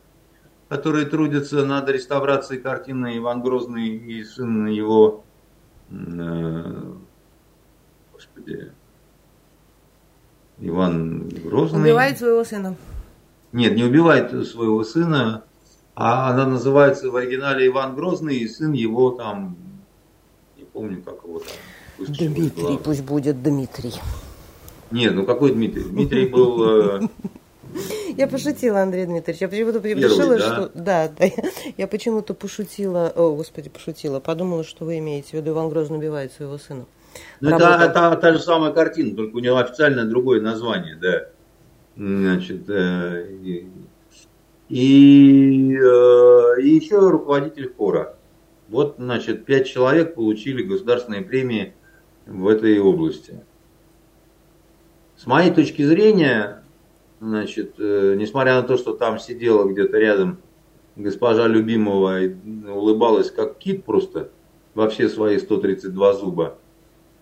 которые 0.69 1.07
трудятся 1.07 1.65
над 1.65 1.89
реставрацией 1.89 2.61
картины 2.61 3.19
Иван 3.19 3.43
Грозный 3.43 3.89
и 3.89 4.25
сын 4.25 4.67
его, 4.67 5.25
э, 5.91 6.93
господи, 8.35 8.73
Иван 10.61 11.29
Грозный. 11.29 11.83
Убивает 11.83 12.19
своего 12.19 12.45
сына. 12.45 12.77
Нет, 13.53 13.75
не 13.75 13.85
убивает 13.85 14.31
своего 14.47 14.83
сына, 14.85 15.45
а 15.95 16.31
она 16.31 16.47
называется 16.47 17.11
в 17.11 17.17
оригинале 17.17 17.67
Иван 17.67 17.95
Грозный, 17.95 18.37
и 18.37 18.49
сын 18.49 18.73
его 18.73 19.11
там, 19.11 19.57
не 20.57 20.65
помню, 20.65 21.03
как 21.03 21.23
его 21.25 21.41
там. 21.41 21.49
Дмитрий, 21.99 22.79
пусть 22.83 23.03
будет 23.03 23.43
Дмитрий. 23.43 23.95
Нет, 24.91 25.15
ну 25.15 25.25
какой 25.25 25.53
Дмитрий? 25.53 25.85
Дмитрий 25.85 26.27
был... 26.27 27.01
Э, 27.01 27.09
я 28.17 28.27
пошутила, 28.27 28.83
Андрей 28.83 29.07
Дмитриевич. 29.07 29.41
Я 29.41 29.49
почему-то 29.49 29.79
решила, 29.79 30.39
да? 30.39 30.41
что... 30.41 30.71
Да, 30.75 31.09
да. 31.09 31.25
Я, 31.25 31.51
я 31.77 31.87
почему-то 31.87 32.35
пошутила... 32.35 33.13
О, 33.15 33.35
господи, 33.35 33.71
пошутила. 33.71 34.21
Подумала, 34.21 34.65
что 34.65 34.85
вы 34.85 34.99
имеете 34.99 35.31
в 35.31 35.33
виду, 35.35 35.53
Иван 35.53 35.69
Грозный 35.71 35.99
убивает 35.99 36.33
своего 36.33 36.59
сына. 36.59 36.87
Ну, 37.41 37.51
это, 37.51 37.79
это 37.83 38.17
та 38.17 38.33
же 38.33 38.39
самая 38.39 38.73
картина, 38.73 39.17
только 39.17 39.37
у 39.37 39.41
нее 39.41 39.59
официальное 39.59 40.05
другое 40.05 40.41
название, 40.41 40.97
да. 40.97 41.29
Значит, 41.97 42.69
э, 42.69 43.27
и, 44.69 45.77
э, 45.77 46.61
и 46.63 46.69
еще 46.69 46.99
руководитель 47.11 47.73
хора. 47.77 48.17
Вот, 48.69 48.95
значит, 48.99 49.45
пять 49.45 49.67
человек 49.67 50.15
получили 50.15 50.63
государственные 50.63 51.23
премии 51.23 51.75
в 52.27 52.49
этой 52.49 52.79
области. 52.81 53.41
С 55.17 55.27
моей 55.27 55.53
точки 55.53 55.83
зрения, 55.83 56.63
значит, 57.21 57.75
э, 57.79 58.15
несмотря 58.17 58.55
на 58.55 58.63
то, 58.63 58.79
что 58.79 58.95
там 58.95 59.19
сидела 59.19 59.71
где-то 59.71 59.99
рядом 59.99 60.39
госпожа 60.97 61.47
Любимова 61.47 62.23
и 62.23 62.35
улыбалась 62.67 63.31
как 63.31 63.59
кит 63.59 63.85
просто 63.85 64.31
во 64.75 64.89
все 64.89 65.09
свои 65.09 65.39
132 65.39 66.13
зуба, 66.15 66.59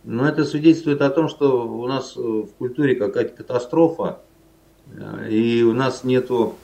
но 0.05 0.28
это 0.28 0.44
свидетельствует 0.44 1.02
о 1.02 1.10
том, 1.10 1.28
что 1.28 1.68
у 1.68 1.86
нас 1.86 2.16
в 2.16 2.48
культуре 2.59 2.94
какая-то 2.94 3.36
катастрофа, 3.36 4.20
э, 4.93 5.31
и 5.31 5.62
у 5.62 5.72
нас 5.72 6.05
нету 6.05 6.56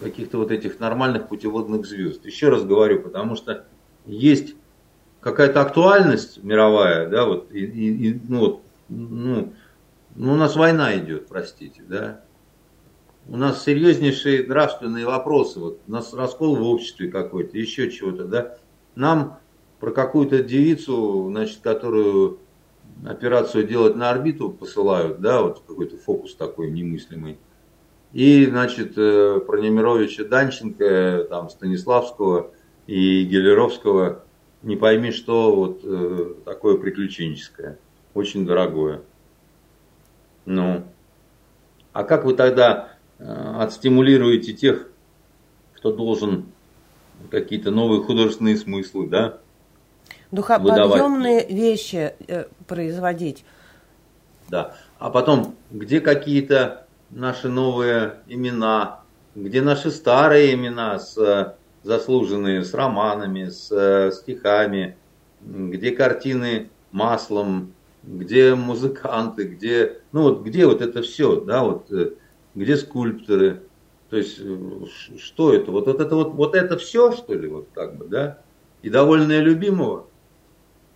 каких-то 0.00 0.38
вот 0.38 0.50
этих 0.50 0.80
нормальных 0.80 1.28
путеводных 1.28 1.86
звезд. 1.86 2.24
Еще 2.24 2.48
раз 2.48 2.64
говорю, 2.64 3.02
потому 3.02 3.36
что 3.36 3.64
есть 4.06 4.54
какая-то 5.20 5.62
актуальность 5.62 6.42
мировая, 6.42 7.08
да, 7.08 7.24
вот, 7.24 7.50
и, 7.52 7.64
и, 7.64 8.10
и 8.10 8.20
ну, 8.28 8.38
вот, 8.40 8.60
ну, 8.88 9.52
ну, 10.14 10.32
у 10.32 10.36
нас 10.36 10.54
война 10.54 10.96
идет, 10.98 11.28
простите, 11.28 11.82
да. 11.88 12.20
У 13.26 13.38
нас 13.38 13.64
серьезнейшие 13.64 14.46
нравственные 14.46 15.06
вопросы, 15.06 15.58
вот, 15.58 15.80
у 15.86 15.90
нас 15.90 16.12
раскол 16.12 16.56
в 16.56 16.62
обществе 16.62 17.10
какой-то, 17.10 17.56
еще 17.56 17.90
чего-то, 17.90 18.24
да. 18.24 18.58
Нам 18.94 19.38
про 19.84 19.90
какую-то 19.90 20.42
девицу, 20.42 21.28
значит, 21.28 21.58
которую 21.60 22.38
операцию 23.04 23.66
делать 23.66 23.96
на 23.96 24.08
орбиту 24.08 24.48
посылают, 24.48 25.20
да, 25.20 25.42
вот 25.42 25.62
какой-то 25.66 25.98
фокус 25.98 26.34
такой 26.34 26.70
немыслимый. 26.70 27.36
И, 28.14 28.46
значит, 28.46 28.94
э, 28.96 29.40
про 29.46 29.60
Немировича 29.60 30.24
Данченко, 30.24 31.26
там, 31.28 31.50
Станиславского 31.50 32.52
и 32.86 33.24
Гелеровского, 33.24 34.24
не 34.62 34.76
пойми, 34.76 35.10
что 35.10 35.54
вот 35.54 35.80
э, 35.84 36.32
такое 36.46 36.78
приключенческое, 36.78 37.78
очень 38.14 38.46
дорогое. 38.46 39.02
Ну, 40.46 40.84
а 41.92 42.04
как 42.04 42.24
вы 42.24 42.32
тогда 42.32 42.96
э, 43.18 43.24
отстимулируете 43.58 44.54
тех, 44.54 44.88
кто 45.74 45.92
должен 45.92 46.46
какие-то 47.30 47.70
новые 47.70 48.02
художественные 48.02 48.56
смыслы, 48.56 49.08
да? 49.08 49.40
Духоподъемные 50.34 51.46
вещи 51.46 52.14
э, 52.26 52.44
производить. 52.66 53.44
Да. 54.48 54.74
А 54.98 55.10
потом, 55.10 55.54
где 55.70 56.00
какие-то 56.00 56.86
наши 57.10 57.48
новые 57.48 58.16
имена, 58.26 59.00
где 59.34 59.62
наши 59.62 59.90
старые 59.90 60.54
имена 60.54 60.98
с, 60.98 61.16
э, 61.16 61.54
заслуженные, 61.82 62.64
с 62.64 62.74
романами, 62.74 63.48
с 63.48 63.70
э, 63.70 64.10
стихами, 64.12 64.96
где 65.40 65.92
картины 65.92 66.70
маслом, 66.90 67.72
где 68.02 68.54
музыканты, 68.54 69.44
где, 69.44 70.00
ну 70.12 70.22
вот, 70.22 70.42
где 70.42 70.66
вот 70.66 70.82
это 70.82 71.02
все, 71.02 71.40
да, 71.40 71.62
вот, 71.62 71.90
где 72.54 72.76
скульпторы, 72.76 73.62
то 74.10 74.16
есть, 74.16 74.40
что 75.18 75.52
это, 75.52 75.70
вот, 75.70 75.86
вот 75.86 76.00
это 76.00 76.14
вот, 76.14 76.34
вот 76.34 76.54
это 76.54 76.76
все, 76.78 77.12
что 77.12 77.34
ли, 77.34 77.48
вот 77.48 77.68
как 77.74 77.96
бы, 77.96 78.06
да, 78.06 78.38
и 78.82 78.90
довольная 78.90 79.40
любимого, 79.40 80.06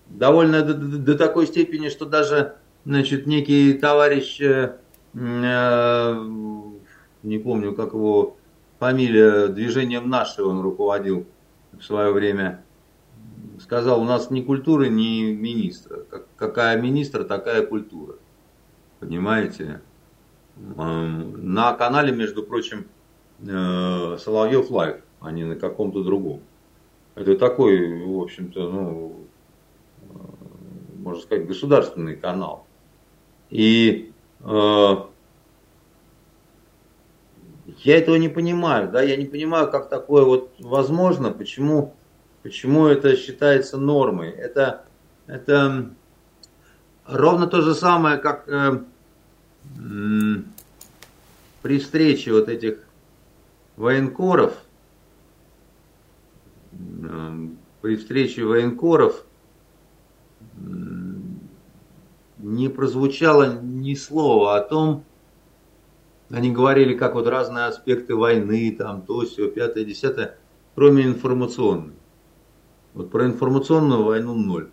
довольно 0.08 0.62
до, 0.62 0.74
до, 0.74 1.16
такой 1.16 1.46
степени, 1.46 1.88
что 1.88 2.06
даже 2.06 2.56
значит, 2.84 3.26
некий 3.26 3.74
товарищ, 3.74 4.40
э, 4.40 4.76
э, 5.14 6.24
не 7.22 7.38
помню, 7.38 7.74
как 7.74 7.92
его 7.92 8.36
фамилия, 8.78 9.48
движением 9.48 10.08
«Наши» 10.08 10.42
он 10.42 10.60
руководил 10.60 11.26
в 11.72 11.82
свое 11.82 12.12
время, 12.12 12.64
сказал, 13.60 14.00
у 14.00 14.04
нас 14.04 14.30
ни 14.30 14.42
культуры, 14.42 14.88
ни 14.88 15.32
министра. 15.32 15.98
Как, 16.10 16.26
какая 16.36 16.80
министра, 16.80 17.24
такая 17.24 17.66
культура. 17.66 18.14
Понимаете? 19.00 19.80
Эм, 20.76 21.54
на 21.54 21.72
канале, 21.74 22.12
между 22.12 22.42
прочим, 22.42 22.86
э, 23.40 24.16
Соловьев 24.18 24.70
Лайв, 24.70 25.02
а 25.20 25.30
не 25.30 25.44
на 25.44 25.56
каком-то 25.56 26.02
другом. 26.02 26.40
Это 27.14 27.36
такой, 27.36 28.04
в 28.04 28.20
общем-то, 28.20 28.70
ну, 28.70 29.12
э, 29.12 29.27
можно 31.08 31.22
сказать, 31.22 31.46
государственный 31.46 32.16
канал. 32.16 32.66
И 33.50 34.12
э, 34.40 34.96
я 37.84 37.98
этого 37.98 38.16
не 38.16 38.28
понимаю, 38.28 38.90
да, 38.90 39.02
я 39.02 39.16
не 39.16 39.26
понимаю, 39.26 39.70
как 39.70 39.88
такое 39.88 40.24
вот 40.24 40.52
возможно, 40.58 41.30
почему, 41.30 41.94
почему 42.42 42.86
это 42.86 43.16
считается 43.16 43.78
нормой. 43.78 44.30
Это, 44.30 44.84
это 45.26 45.90
ровно 47.06 47.46
то 47.46 47.62
же 47.62 47.74
самое, 47.74 48.18
как 48.18 48.48
э, 48.48 48.82
э, 49.78 50.34
при 51.62 51.78
встрече 51.78 52.32
вот 52.32 52.48
этих 52.48 52.78
военкоров, 53.76 54.54
э, 56.72 57.48
при 57.80 57.96
встрече 57.96 58.44
военкоров 58.44 59.24
не 62.38 62.68
прозвучало 62.68 63.60
ни 63.60 63.94
слова 63.94 64.56
о 64.56 64.60
том, 64.60 65.04
они 66.30 66.50
говорили, 66.50 66.94
как 66.94 67.14
вот 67.14 67.26
разные 67.26 67.64
аспекты 67.64 68.14
войны, 68.14 68.74
там, 68.76 69.02
то, 69.02 69.20
все, 69.22 69.50
пятое, 69.50 69.84
десятое, 69.84 70.36
кроме 70.74 71.04
информационной. 71.04 71.94
Вот 72.94 73.10
про 73.10 73.26
информационную 73.26 74.04
войну 74.04 74.34
ноль. 74.34 74.70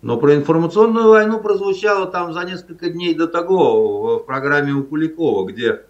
Но 0.00 0.18
про 0.18 0.34
информационную 0.34 1.08
войну 1.08 1.40
прозвучало 1.40 2.06
там 2.06 2.32
за 2.32 2.42
несколько 2.44 2.90
дней 2.90 3.14
до 3.14 3.28
того 3.28 4.18
в 4.18 4.26
программе 4.26 4.72
у 4.72 4.82
Куликова, 4.82 5.46
где 5.46 5.84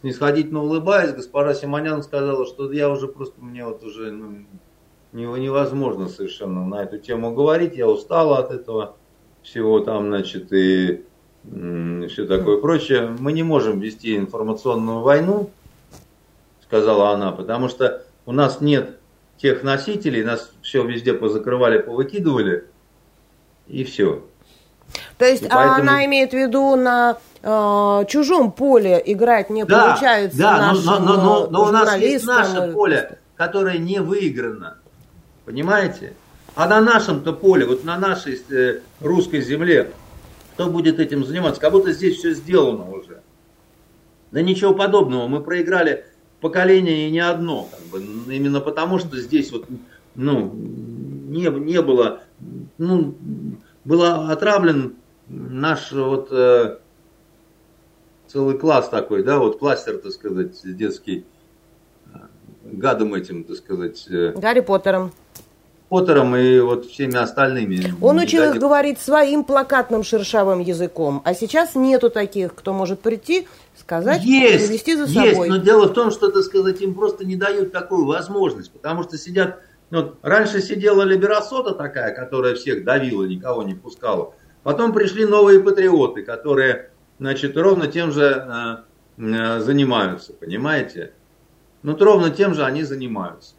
снисходительно 0.00 0.62
улыбаясь, 0.62 1.14
госпожа 1.14 1.54
Симонян 1.54 2.02
сказала, 2.02 2.44
что 2.44 2.70
я 2.72 2.90
уже 2.90 3.08
просто, 3.08 3.40
мне 3.40 3.64
вот 3.64 3.82
уже 3.82 4.10
ну, 4.10 4.44
невозможно 5.14 6.08
совершенно 6.08 6.66
на 6.66 6.82
эту 6.82 6.98
тему 6.98 7.34
говорить, 7.34 7.76
я 7.76 7.88
устала 7.88 8.38
от 8.38 8.50
этого 8.50 8.96
всего 9.42 9.80
там, 9.80 10.08
значит, 10.08 10.52
и 10.52 11.04
все 11.44 12.26
такое 12.26 12.58
прочее. 12.58 13.14
Мы 13.18 13.32
не 13.32 13.42
можем 13.42 13.78
вести 13.78 14.16
информационную 14.16 15.00
войну, 15.00 15.50
сказала 16.62 17.10
она, 17.10 17.32
потому 17.32 17.68
что 17.68 18.02
у 18.26 18.32
нас 18.32 18.60
нет 18.60 18.98
тех 19.36 19.62
носителей, 19.62 20.24
нас 20.24 20.50
все 20.62 20.84
везде 20.84 21.12
позакрывали, 21.12 21.78
повыкидывали, 21.78 22.66
и 23.66 23.84
все. 23.84 24.24
То 25.18 25.24
есть 25.24 25.48
поэтому... 25.48 25.74
она 25.74 26.04
имеет 26.06 26.30
в 26.30 26.34
виду 26.34 26.76
на 26.76 27.18
э, 27.42 28.04
чужом 28.08 28.52
поле 28.52 29.02
играть 29.04 29.50
не 29.50 29.64
да, 29.64 29.88
получается 29.88 30.38
да, 30.38 30.58
нашим 30.58 30.84
но, 30.84 30.98
но, 30.98 31.16
но, 31.16 31.46
но 31.50 31.64
у 31.64 31.70
нас 31.70 31.96
есть 31.98 32.26
наше 32.26 32.72
поле, 32.72 33.18
которое 33.36 33.78
не 33.78 34.00
выиграно. 34.00 34.78
Понимаете? 35.44 36.14
А 36.54 36.68
на 36.68 36.80
нашем-то 36.80 37.32
поле, 37.32 37.66
вот 37.66 37.84
на 37.84 37.98
нашей 37.98 38.40
э, 38.50 38.80
русской 39.00 39.40
земле, 39.40 39.92
кто 40.54 40.70
будет 40.70 41.00
этим 41.00 41.24
заниматься? 41.24 41.60
Как 41.60 41.72
будто 41.72 41.92
здесь 41.92 42.18
все 42.18 42.32
сделано 42.32 42.90
уже. 42.90 43.20
Да 44.30 44.40
ничего 44.40 44.74
подобного. 44.74 45.26
Мы 45.26 45.42
проиграли 45.42 46.06
поколение 46.40 47.08
и 47.08 47.10
не 47.10 47.20
одно. 47.20 47.68
Как 47.70 47.80
бы, 47.86 48.04
именно 48.32 48.60
потому, 48.60 48.98
что 48.98 49.18
здесь 49.18 49.50
вот, 49.50 49.66
ну, 50.14 50.52
не, 50.54 51.46
не 51.46 51.82
было, 51.82 52.22
ну, 52.78 53.14
был 53.84 54.02
отравлен 54.04 54.94
наш 55.28 55.90
вот 55.92 56.28
э, 56.30 56.78
целый 58.28 58.58
класс 58.58 58.88
такой, 58.88 59.22
да, 59.22 59.38
вот 59.38 59.58
кластер, 59.58 59.98
так 59.98 60.12
сказать, 60.12 60.60
детский, 60.64 61.24
э, 62.12 62.18
гадом 62.64 63.14
этим, 63.14 63.44
так 63.44 63.56
сказать. 63.56 64.06
Э, 64.08 64.32
Гарри 64.36 64.60
Поттером. 64.60 65.12
Поттером 65.88 66.34
и 66.34 66.60
вот 66.60 66.86
всеми 66.86 67.16
остальными. 67.16 67.94
Он 68.00 68.18
учил 68.18 68.42
их 68.44 68.58
говорить 68.58 68.98
своим 68.98 69.44
плакатным 69.44 70.02
шершавым 70.02 70.60
языком, 70.60 71.22
а 71.24 71.34
сейчас 71.34 71.74
нету 71.74 72.10
таких, 72.10 72.54
кто 72.54 72.72
может 72.72 73.00
прийти, 73.00 73.46
сказать, 73.78 74.24
есть, 74.24 74.66
привести 74.66 74.96
за 74.96 75.06
собой. 75.06 75.28
Есть, 75.28 75.48
но 75.48 75.56
дело 75.58 75.86
в 75.86 75.92
том, 75.92 76.10
что, 76.10 76.30
так 76.30 76.42
сказать, 76.42 76.80
им 76.80 76.94
просто 76.94 77.24
не 77.24 77.36
дают 77.36 77.70
такую 77.70 78.06
возможность, 78.06 78.72
потому 78.72 79.02
что 79.02 79.18
сидят, 79.18 79.60
ну, 79.90 80.02
вот, 80.02 80.16
раньше 80.22 80.62
сидела 80.62 81.02
Либерасота 81.02 81.74
такая, 81.74 82.14
которая 82.14 82.54
всех 82.54 82.84
давила, 82.84 83.24
никого 83.24 83.62
не 83.62 83.74
пускала. 83.74 84.34
Потом 84.62 84.94
пришли 84.94 85.26
новые 85.26 85.60
патриоты, 85.60 86.22
которые, 86.22 86.90
значит, 87.18 87.56
ровно 87.56 87.86
тем 87.86 88.10
же 88.10 88.84
э, 89.18 89.22
э, 89.22 89.60
занимаются, 89.60 90.32
понимаете? 90.32 91.12
Ну, 91.82 91.94
ровно 91.98 92.30
тем 92.30 92.54
же 92.54 92.64
они 92.64 92.82
занимаются. 92.82 93.54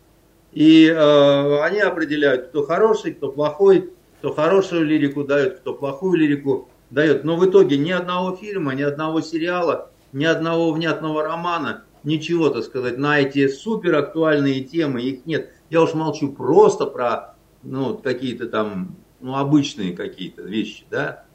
И 0.56 0.88
э, 0.88 1.60
они 1.64 1.80
определяют, 1.80 2.48
кто 2.48 2.64
хороший, 2.64 3.14
кто 3.14 3.30
плохой, 3.30 3.92
кто 4.20 4.34
хорошую 4.34 4.86
лирику 4.86 5.26
дает, 5.26 5.60
кто 5.60 5.74
плохую 5.74 6.18
лирику 6.18 6.70
дает. 6.90 7.26
Но 7.26 7.36
в 7.36 7.46
итоге 7.46 7.78
ни 7.78 7.92
одного 7.92 8.38
фильма, 8.38 8.74
ни 8.74 8.82
одного 8.82 9.20
сериала, 9.20 9.92
ни 10.14 10.24
одного 10.24 10.72
внятного 10.72 11.24
романа, 11.24 11.84
ничего, 12.06 12.50
так 12.50 12.64
сказать, 12.64 12.98
на 12.98 13.20
эти 13.20 13.50
супер 13.50 13.96
актуальные 13.96 14.64
темы, 14.64 15.02
их 15.02 15.26
нет. 15.26 15.52
Я 15.70 15.82
уж 15.82 15.94
молчу 15.94 16.32
просто 16.32 16.86
про 16.86 17.36
ну, 17.62 17.98
какие-то 17.98 18.48
там, 18.48 18.96
ну, 19.20 19.36
обычные 19.36 19.94
какие-то 19.94 20.44
вещи, 20.44 20.86
да. 20.90 21.26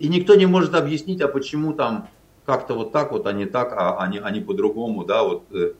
И 0.00 0.08
никто 0.08 0.34
не 0.34 0.46
может 0.46 0.74
объяснить, 0.74 1.20
а 1.20 1.28
почему 1.28 1.74
там 1.74 2.08
как-то 2.44 2.74
вот 2.74 2.90
так 2.90 3.12
вот, 3.12 3.28
а 3.28 3.32
не 3.32 3.46
так, 3.46 3.72
а 3.72 3.98
они, 3.98 4.18
они 4.18 4.40
по-другому, 4.40 5.04
да, 5.04 5.22
вот 5.22 5.44
э, 5.52 5.74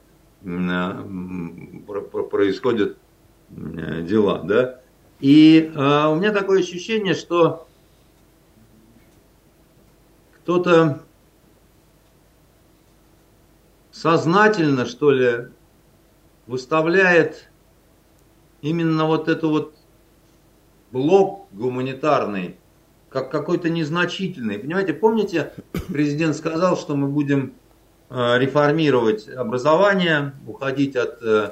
происходят 2.30 2.98
дела, 3.48 4.42
да. 4.42 4.80
И 5.20 5.72
э, 5.74 6.06
у 6.08 6.14
меня 6.16 6.32
такое 6.32 6.60
ощущение, 6.60 7.14
что 7.14 7.66
кто-то 10.34 11.00
сознательно, 13.90 14.84
что 14.84 15.10
ли, 15.10 15.48
выставляет 16.46 17.48
именно 18.60 19.06
вот 19.06 19.28
эту 19.28 19.48
вот 19.48 19.74
блок 20.92 21.48
гуманитарный 21.52 22.56
как 23.08 23.30
какой-то 23.30 23.70
незначительный. 23.70 24.58
Понимаете, 24.58 24.92
помните, 24.92 25.54
президент 25.88 26.36
сказал, 26.36 26.76
что 26.76 26.94
мы 26.94 27.08
будем 27.08 27.54
Э, 27.54 27.65
реформировать 28.10 29.28
образование, 29.28 30.32
уходить 30.46 30.94
от 30.96 31.22
э, 31.22 31.50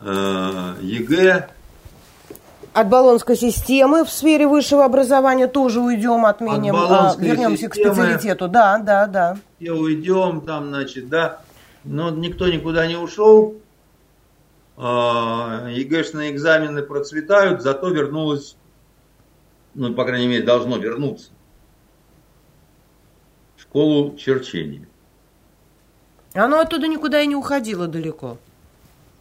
э, 0.00 0.74
ЕГЭ. 0.80 1.48
От 2.72 2.88
Болонской 2.88 3.36
системы 3.36 4.04
в 4.04 4.10
сфере 4.10 4.46
высшего 4.46 4.84
образования 4.84 5.48
тоже 5.48 5.80
уйдем, 5.80 6.24
отменим, 6.24 6.76
а, 6.76 7.16
вернемся 7.18 7.64
системы, 7.64 7.70
к 7.70 7.74
специалитету. 7.74 8.48
Да, 8.48 8.78
да, 8.78 9.06
да. 9.06 9.38
И 9.58 9.68
уйдем 9.70 10.42
там, 10.42 10.68
значит, 10.68 11.08
да. 11.08 11.40
Но 11.82 12.10
никто 12.10 12.46
никуда 12.48 12.86
не 12.86 12.96
ушел. 12.96 13.56
ЕГЭшные 14.76 16.30
экзамены 16.30 16.82
процветают, 16.82 17.62
зато 17.62 17.88
вернулось, 17.88 18.56
ну, 19.74 19.92
по 19.92 20.04
крайней 20.04 20.28
мере, 20.28 20.44
должно 20.44 20.76
вернуться 20.76 21.30
в 23.56 23.62
школу 23.62 24.16
черчения. 24.16 24.87
Оно 26.38 26.60
оттуда 26.60 26.86
никуда 26.88 27.20
и 27.20 27.26
не 27.26 27.36
уходило 27.36 27.86
далеко. 27.86 28.38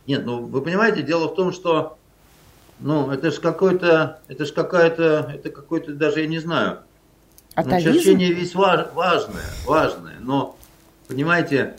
Нет, 0.06 0.26
ну 0.26 0.46
вы 0.46 0.62
понимаете, 0.62 1.02
дело 1.02 1.28
в 1.28 1.36
том, 1.36 1.52
что 1.52 1.98
ну, 2.80 3.10
это 3.12 3.32
же 3.32 3.42
какой-то, 3.42 4.20
это 4.28 4.46
же 4.46 4.54
какая-то, 4.54 5.32
это 5.34 5.50
какой-то, 5.50 5.94
даже 5.94 6.22
я 6.22 6.28
не 6.28 6.40
знаю. 6.40 6.80
Атовизм? 7.56 7.88
Ну, 7.88 7.94
черчение 7.96 8.34
весь 8.34 8.54
важ, 8.54 8.88
важное, 8.94 9.46
важное, 9.66 10.18
но, 10.20 10.56
понимаете, 11.08 11.76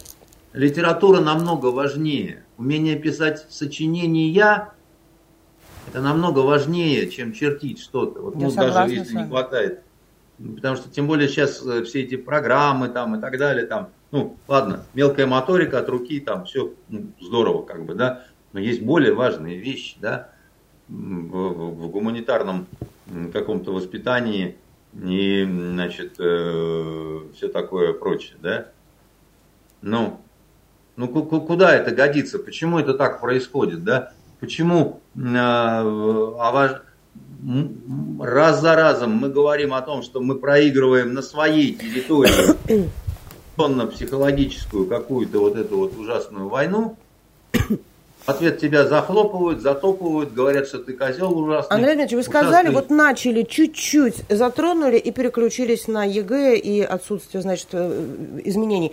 литература 0.53 1.21
намного 1.21 1.67
важнее. 1.67 2.45
Умение 2.57 2.97
писать 2.97 3.47
сочинения 3.49 4.73
это 5.89 6.03
намного 6.03 6.41
важнее, 6.41 7.09
чем 7.09 7.33
чертить 7.33 7.81
что-то. 7.81 8.21
Вот, 8.21 8.35
ну, 8.35 8.51
даже 8.51 8.93
если 8.93 9.17
не 9.17 9.27
хватает. 9.27 9.83
Потому 10.39 10.77
что 10.77 10.91
тем 10.91 11.07
более 11.07 11.29
сейчас 11.29 11.65
э, 11.65 11.85
все 11.85 12.03
эти 12.03 12.17
программы 12.17 12.89
там 12.89 13.17
и 13.17 13.21
так 13.21 13.39
далее, 13.39 13.67
там, 13.67 13.89
ну, 14.11 14.37
ладно, 14.47 14.85
мелкая 14.95 15.27
моторика 15.27 15.79
от 15.79 15.89
руки, 15.89 16.21
там 16.21 16.45
все 16.45 16.73
ну, 16.89 17.13
здорово, 17.21 17.63
как 17.63 17.85
бы, 17.85 17.95
да, 17.95 18.25
но 18.53 18.61
есть 18.61 18.83
более 18.83 19.13
важные 19.15 19.59
вещи, 19.59 19.97
да, 20.01 20.31
в, 20.89 20.93
в, 20.93 21.91
гуманитарном 21.91 22.67
каком-то 23.33 23.73
воспитании, 23.73 24.57
и, 24.95 25.45
значит, 25.45 26.15
э, 26.19 27.21
все 27.35 27.49
такое 27.49 27.93
прочее, 27.93 28.37
да? 28.41 28.69
Ну, 29.83 30.21
ну 30.97 31.09
куда 31.09 31.75
это 31.75 31.95
годится? 31.95 32.39
Почему 32.39 32.79
это 32.79 32.95
так 32.95 33.21
происходит, 33.21 33.85
да? 33.85 34.13
Почему 34.41 35.01
э, 35.15 35.21
а, 35.27 36.83
раз 38.21 38.61
за 38.61 38.75
разом 38.75 39.13
мы 39.13 39.29
говорим 39.29 39.75
о 39.75 39.83
том, 39.83 40.03
что 40.03 40.21
мы 40.21 40.37
проигрываем 40.37 41.13
на 41.13 41.23
своей 41.23 41.75
территории 41.75 42.89
психологическую 43.87 44.87
какую-то 44.87 45.41
вот 45.41 45.57
эту 45.57 45.79
вот 45.79 45.97
ужасную 45.99 46.49
войну, 46.49 46.97
ответ 48.25 48.61
тебя 48.61 48.87
захлопывают, 48.87 49.61
затопывают, 49.61 50.33
говорят, 50.33 50.69
что 50.69 50.79
ты 50.79 50.93
козел 50.93 51.37
ужасный. 51.37 51.75
Андрей 51.75 51.97
Дмитриевич, 51.97 52.27
вы 52.27 52.31
сказали, 52.31 52.69
вот 52.73 52.91
начали 52.91 53.43
чуть-чуть, 53.43 54.23
затронули 54.29 54.97
и 54.97 55.11
переключились 55.11 55.89
на 55.89 56.05
ЕГЭ 56.05 56.57
и 56.57 56.81
отсутствие, 56.83 57.43
значит, 57.43 57.69
э, 57.73 58.41
изменений. 58.45 58.93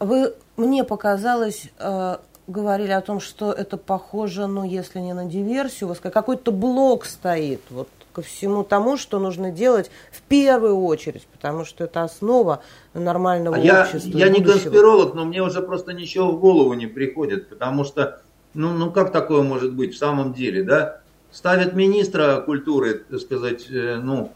Вы, 0.00 0.34
мне 0.56 0.82
показалось, 0.84 1.66
э, 1.78 2.16
говорили 2.48 2.90
о 2.92 3.02
том, 3.02 3.20
что 3.20 3.52
это 3.52 3.76
похоже, 3.76 4.48
ну, 4.48 4.64
если 4.64 4.98
не 4.98 5.12
на 5.12 5.26
диверсию, 5.26 5.88
какой-то 6.10 6.50
блок 6.50 7.04
стоит 7.04 7.60
вот 7.70 7.88
ко 8.12 8.22
всему 8.22 8.62
тому, 8.64 8.96
что 8.96 9.18
нужно 9.18 9.50
делать 9.50 9.90
в 10.10 10.22
первую 10.22 10.76
очередь, 10.76 11.26
потому 11.32 11.64
что 11.64 11.84
это 11.84 12.02
основа 12.02 12.62
нормального 12.94 13.56
а 13.56 13.82
общества. 13.82 14.18
Я, 14.18 14.26
я 14.26 14.32
не 14.32 14.44
конспиролог, 14.44 15.14
но 15.14 15.24
мне 15.24 15.42
уже 15.42 15.62
просто 15.62 15.92
ничего 15.92 16.30
в 16.32 16.40
голову 16.40 16.74
не 16.74 16.86
приходит, 16.86 17.48
потому 17.48 17.84
что, 17.84 18.20
ну, 18.54 18.72
ну 18.72 18.90
как 18.90 19.12
такое 19.12 19.42
может 19.42 19.74
быть 19.74 19.94
в 19.94 19.98
самом 19.98 20.34
деле, 20.34 20.62
да? 20.62 21.00
Ставят 21.30 21.72
министра 21.72 22.42
культуры, 22.42 23.04
так 23.08 23.20
сказать, 23.20 23.66
э, 23.70 23.96
ну, 23.96 24.32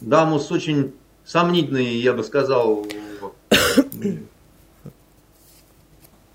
даму 0.00 0.38
с 0.38 0.52
очень 0.52 0.92
сомнительной, 1.24 1.96
я 1.96 2.12
бы 2.12 2.22
сказал, 2.22 2.86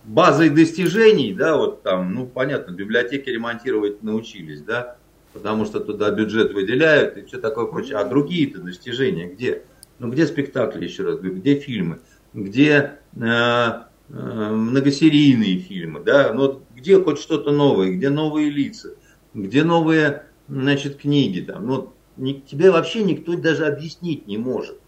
базой 0.03 0.49
достижений, 0.49 1.34
да, 1.34 1.56
вот 1.56 1.84
там, 1.84 2.14
ну, 2.14 2.26
понятно, 2.26 2.72
библиотеки 2.72 3.30
ремонтировать 3.30 4.02
научились, 4.02 4.61
да, 4.61 4.98
потому 5.34 5.65
что 5.65 5.80
туда 5.80 6.11
бюджет 6.11 6.53
выделяют 6.53 7.18
и 7.18 7.26
все 7.26 7.39
такое 7.39 7.65
прочее. 7.65 7.97
А 7.97 8.06
другие-то 8.06 8.61
достижения 8.61 9.27
где? 9.27 9.64
Ну, 9.99 10.10
где 10.10 10.26
спектакли, 10.26 10.85
еще 10.85 11.03
раз 11.03 11.18
говорю, 11.18 11.35
где 11.35 11.56
фильмы, 11.56 11.99
где 12.34 12.99
э, 13.15 13.19
э, 13.19 13.80
многосерийные 14.10 15.60
фильмы, 15.60 15.99
да, 15.99 16.31
ну, 16.34 16.61
где 16.76 17.01
хоть 17.01 17.19
что-то 17.19 17.51
новое, 17.51 17.91
где 17.91 18.10
новые 18.10 18.49
лица, 18.49 18.91
где 19.34 19.64
новые, 19.64 20.23
значит, 20.47 20.97
книги, 20.97 21.41
там, 21.41 21.68
ну, 21.68 21.93
не, 22.15 22.41
тебе 22.41 22.72
вообще 22.72 23.03
никто 23.03 23.35
даже 23.35 23.65
объяснить 23.65 24.27
не 24.27 24.38
может. 24.38 24.80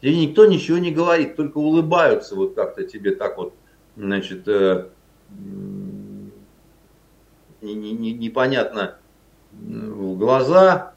Тебе 0.00 0.16
никто 0.16 0.46
ничего 0.46 0.78
не 0.78 0.92
говорит, 0.92 1.36
только 1.36 1.58
улыбаются 1.58 2.36
вот 2.36 2.54
как-то 2.54 2.84
тебе 2.84 3.14
так 3.14 3.36
вот 3.38 3.54
значит, 3.96 4.46
э, 4.46 4.88
непонятно 7.62 8.98
в 9.60 10.16
глаза. 10.18 10.92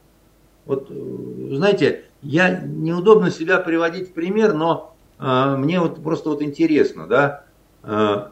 Вот, 0.65 0.87
э, 0.89 1.55
знаете, 1.55 2.05
я 2.21 2.59
неудобно 2.59 3.31
себя 3.31 3.59
приводить 3.59 4.09
в 4.09 4.13
пример, 4.13 4.53
но 4.53 4.95
э, 5.19 5.55
мне 5.57 5.79
вот 5.79 6.03
просто 6.03 6.29
вот 6.29 6.41
интересно, 6.41 7.07
да. 7.07 7.43
Э, 7.83 8.29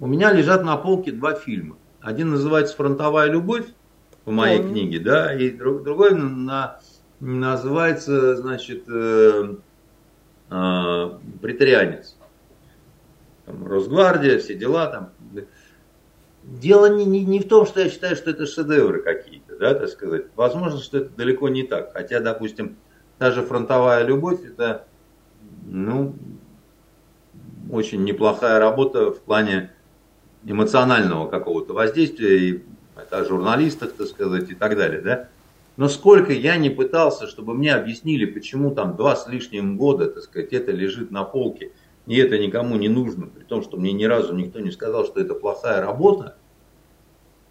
у 0.00 0.06
меня 0.06 0.32
лежат 0.32 0.64
на 0.64 0.76
полке 0.76 1.12
два 1.12 1.34
фильма. 1.34 1.76
Один 2.00 2.30
называется 2.30 2.76
«Фронтовая 2.76 3.30
любовь» 3.30 3.66
по 4.24 4.30
моей 4.30 4.60
mm-hmm. 4.60 4.70
книге, 4.70 5.00
да, 5.00 5.34
и 5.34 5.50
друг, 5.50 5.82
другой 5.82 6.14
на, 6.14 6.80
называется, 7.20 8.36
значит, 8.36 8.84
э, 8.88 9.54
э, 10.50 11.10
«Притарианец» 11.40 12.18
там, 13.48 13.66
Росгвардия, 13.66 14.38
все 14.38 14.54
дела 14.54 14.86
там. 14.86 15.10
Дело 16.48 16.88
не, 16.96 17.04
не, 17.04 17.24
не 17.24 17.40
в 17.40 17.48
том, 17.48 17.66
что 17.66 17.80
я 17.80 17.90
считаю, 17.90 18.16
что 18.16 18.30
это 18.30 18.46
шедевры 18.46 19.02
какие-то, 19.02 19.56
да, 19.58 19.74
так 19.74 19.88
сказать. 19.90 20.26
Возможно, 20.34 20.78
что 20.78 20.98
это 20.98 21.10
далеко 21.14 21.50
не 21.50 21.62
так. 21.62 21.92
Хотя, 21.92 22.20
допустим, 22.20 22.76
та 23.18 23.30
же 23.32 23.42
фронтовая 23.42 24.02
любовь, 24.04 24.40
это, 24.44 24.86
ну, 25.66 26.14
очень 27.70 28.02
неплохая 28.02 28.58
работа 28.58 29.12
в 29.12 29.20
плане 29.20 29.72
эмоционального 30.44 31.28
какого-то 31.28 31.74
воздействия, 31.74 32.38
и 32.38 32.64
о 33.10 33.24
журналистах, 33.24 33.92
так 33.92 34.06
сказать, 34.06 34.50
и 34.50 34.54
так 34.54 34.74
далее, 34.74 35.02
да. 35.02 35.28
Но 35.76 35.88
сколько 35.88 36.32
я 36.32 36.56
не 36.56 36.70
пытался, 36.70 37.26
чтобы 37.26 37.52
мне 37.52 37.74
объяснили, 37.74 38.24
почему 38.24 38.74
там 38.74 38.96
два 38.96 39.16
с 39.16 39.28
лишним 39.28 39.76
года, 39.76 40.10
так 40.10 40.22
сказать, 40.22 40.54
это 40.54 40.72
лежит 40.72 41.10
на 41.10 41.24
полке– 41.24 41.72
и 42.08 42.16
это 42.16 42.38
никому 42.38 42.76
не 42.76 42.88
нужно, 42.88 43.26
при 43.26 43.44
том, 43.44 43.62
что 43.62 43.76
мне 43.76 43.92
ни 43.92 44.04
разу 44.04 44.34
никто 44.34 44.60
не 44.60 44.70
сказал, 44.70 45.04
что 45.04 45.20
это 45.20 45.34
плохая 45.34 45.82
работа, 45.82 46.37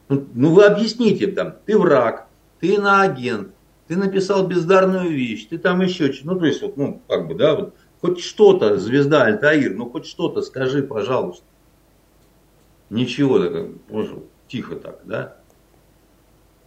ну, 0.09 0.25
ну 0.33 0.53
вы 0.53 0.65
объясните 0.65 1.27
там, 1.27 1.55
ты 1.65 1.77
враг, 1.77 2.27
ты 2.59 2.75
иноагент, 2.75 3.53
ты 3.87 3.95
написал 3.95 4.47
бездарную 4.47 5.09
вещь, 5.09 5.47
ты 5.47 5.57
там 5.57 5.81
еще 5.81 6.11
что 6.13 6.27
ну 6.27 6.39
то 6.39 6.45
есть 6.45 6.61
вот, 6.61 6.77
ну 6.77 7.01
как 7.07 7.27
бы, 7.27 7.35
да, 7.35 7.55
вот 7.55 7.75
хоть 8.01 8.19
что-то, 8.21 8.77
звезда 8.77 9.23
Альтаир, 9.23 9.73
ну 9.75 9.89
хоть 9.89 10.05
что-то 10.05 10.41
скажи, 10.41 10.83
пожалуйста. 10.83 11.43
Ничего, 12.89 13.39
так, 13.39 13.67
может, 13.89 14.19
тихо 14.47 14.77
так, 14.77 15.01
да. 15.03 15.35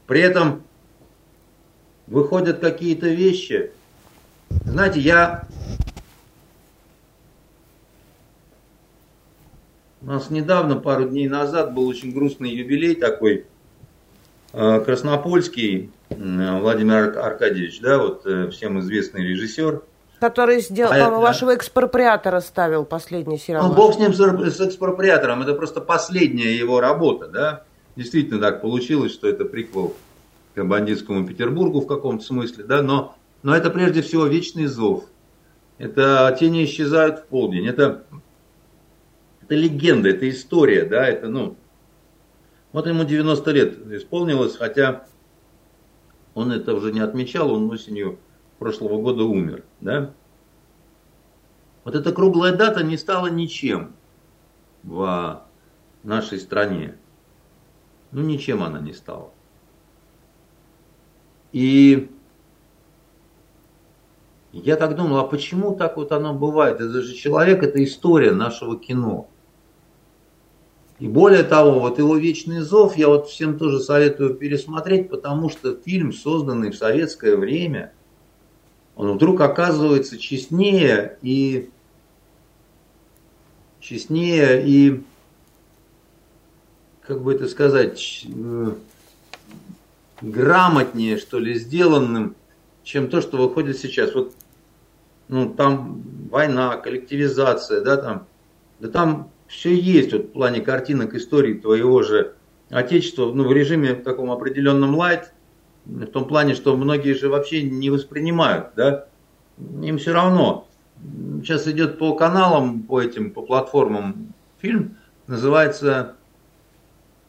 При 0.07 0.21
этом 0.21 0.63
выходят 2.07 2.59
какие-то 2.59 3.09
вещи. 3.09 3.71
Знаете, 4.65 5.01
я 5.01 5.49
У 10.03 10.07
нас 10.07 10.31
недавно, 10.31 10.77
пару 10.77 11.09
дней 11.09 11.29
назад, 11.29 11.75
был 11.75 11.87
очень 11.87 12.13
грустный 12.13 12.51
юбилей 12.51 12.95
такой, 12.95 13.45
э, 14.55 14.81
Краснопольский 14.81 15.91
Владимир 16.09 17.19
Аркадьевич, 17.19 17.81
да, 17.81 17.99
вот 17.99 18.27
э, 18.27 18.49
всем 18.49 18.81
известный 18.81 19.27
режиссер. 19.27 19.83
Который 20.19 20.61
сделал, 20.61 20.93
а 20.93 21.11
вашего 21.11 21.55
экспроприатора 21.55 22.41
ставил 22.41 22.85
последний 22.85 23.39
сериал. 23.39 23.69
Ну, 23.69 23.75
бог 23.75 23.95
с 23.95 23.99
ним, 23.99 24.15
с 24.15 24.61
экспроприатором, 24.61 25.43
это 25.43 25.55
просто 25.55 25.81
последняя 25.81 26.55
его 26.55 26.81
работа, 26.81 27.29
да. 27.29 27.65
Действительно 27.97 28.41
так 28.41 28.63
получилось, 28.63 29.13
что 29.13 29.29
это 29.29 29.45
приквел 29.45 29.95
к 30.55 30.65
бандитскому 30.65 31.27
Петербургу 31.27 31.81
в 31.81 31.87
каком-то 31.87 32.25
смысле, 32.25 32.65
да, 32.65 32.83
но, 32.83 33.15
но 33.43 33.55
это 33.55 33.69
прежде 33.69 34.01
всего 34.01 34.27
вечный 34.27 34.67
зов. 34.67 35.05
Это 35.77 36.35
тени 36.39 36.65
исчезают 36.65 37.21
в 37.21 37.25
полдень. 37.27 37.67
Это 37.67 38.05
это 39.51 39.59
легенда, 39.59 40.11
это 40.11 40.31
история, 40.31 40.85
да, 40.85 41.09
это, 41.09 41.27
ну, 41.27 41.57
вот 42.71 42.87
ему 42.87 43.03
90 43.03 43.51
лет 43.51 43.79
исполнилось, 43.93 44.57
хотя 44.57 45.07
он 46.35 46.53
это 46.53 46.73
уже 46.73 46.93
не 46.93 47.01
отмечал, 47.01 47.53
он 47.53 47.69
осенью 47.69 48.21
прошлого 48.61 49.03
года 49.03 49.25
умер, 49.25 49.65
да. 49.81 50.15
Вот 51.83 51.97
эта 51.97 52.13
круглая 52.13 52.55
дата 52.55 52.85
не 52.85 52.97
стала 52.97 53.27
ничем 53.27 53.93
в 54.85 55.43
нашей 56.05 56.39
стране. 56.39 56.97
Ну, 58.13 58.23
ничем 58.23 58.63
она 58.63 58.79
не 58.79 58.93
стала. 58.93 59.33
И 61.51 62.09
я 64.53 64.77
так 64.77 64.95
думал, 64.95 65.19
а 65.19 65.25
почему 65.25 65.75
так 65.75 65.97
вот 65.97 66.13
оно 66.13 66.35
бывает? 66.35 66.77
Это 66.77 67.03
же 67.03 67.15
человек, 67.15 67.65
это 67.65 67.83
история 67.83 68.31
нашего 68.31 68.79
кино. 68.79 69.29
И 71.01 71.09
более 71.09 71.45
того, 71.45 71.81
вот 71.81 71.99
его 71.99 72.19
«Вечный 72.19 72.61
зов» 72.61 72.99
я 72.99 73.09
вот 73.09 73.27
всем 73.29 73.59
тоже 73.59 73.81
советую 73.81 74.35
пересмотреть, 74.35 75.09
потому 75.09 75.49
что 75.49 75.75
фильм, 75.75 76.13
созданный 76.13 76.71
в 76.71 76.77
советское 76.77 77.37
время, 77.37 77.95
он 78.97 79.13
вдруг 79.13 79.41
оказывается 79.41 80.19
честнее 80.19 81.17
и 81.23 81.71
честнее 83.81 84.63
и, 84.63 85.03
как 87.01 87.23
бы 87.23 87.33
это 87.33 87.49
сказать, 87.49 88.27
э, 88.27 88.73
грамотнее, 90.21 91.17
что 91.17 91.39
ли, 91.39 91.55
сделанным, 91.55 92.37
чем 92.83 93.09
то, 93.09 93.23
что 93.23 93.39
выходит 93.39 93.79
сейчас. 93.79 94.15
Вот, 94.15 94.35
ну, 95.29 95.49
там 95.49 96.03
война, 96.31 96.77
коллективизация, 96.77 97.81
да, 97.81 97.97
там, 97.97 98.27
да 98.81 98.91
там 98.91 99.31
все 99.51 99.75
есть 99.75 100.13
вот 100.13 100.27
в 100.27 100.29
плане 100.29 100.61
картинок 100.61 101.15
истории 101.15 101.55
твоего 101.55 102.03
же 102.03 102.35
отечества, 102.71 103.33
ну, 103.33 103.49
в 103.49 103.53
режиме 103.53 103.95
таком 103.95 104.31
определенном 104.31 104.95
лайт, 104.95 105.33
в 105.85 106.07
том 106.07 106.27
плане, 106.27 106.55
что 106.55 106.77
многие 106.77 107.15
же 107.15 107.29
вообще 107.29 107.63
не 107.63 107.91
воспринимают, 107.91 108.69
да, 108.77 109.07
им 109.83 109.99
все 109.99 110.13
равно. 110.13 110.69
Сейчас 111.43 111.67
идет 111.67 111.99
по 111.99 112.15
каналам, 112.15 112.83
по 112.83 113.01
этим, 113.01 113.33
по 113.33 113.43
платформам 113.43 114.35
фильм, 114.61 114.97
называется 115.27 116.15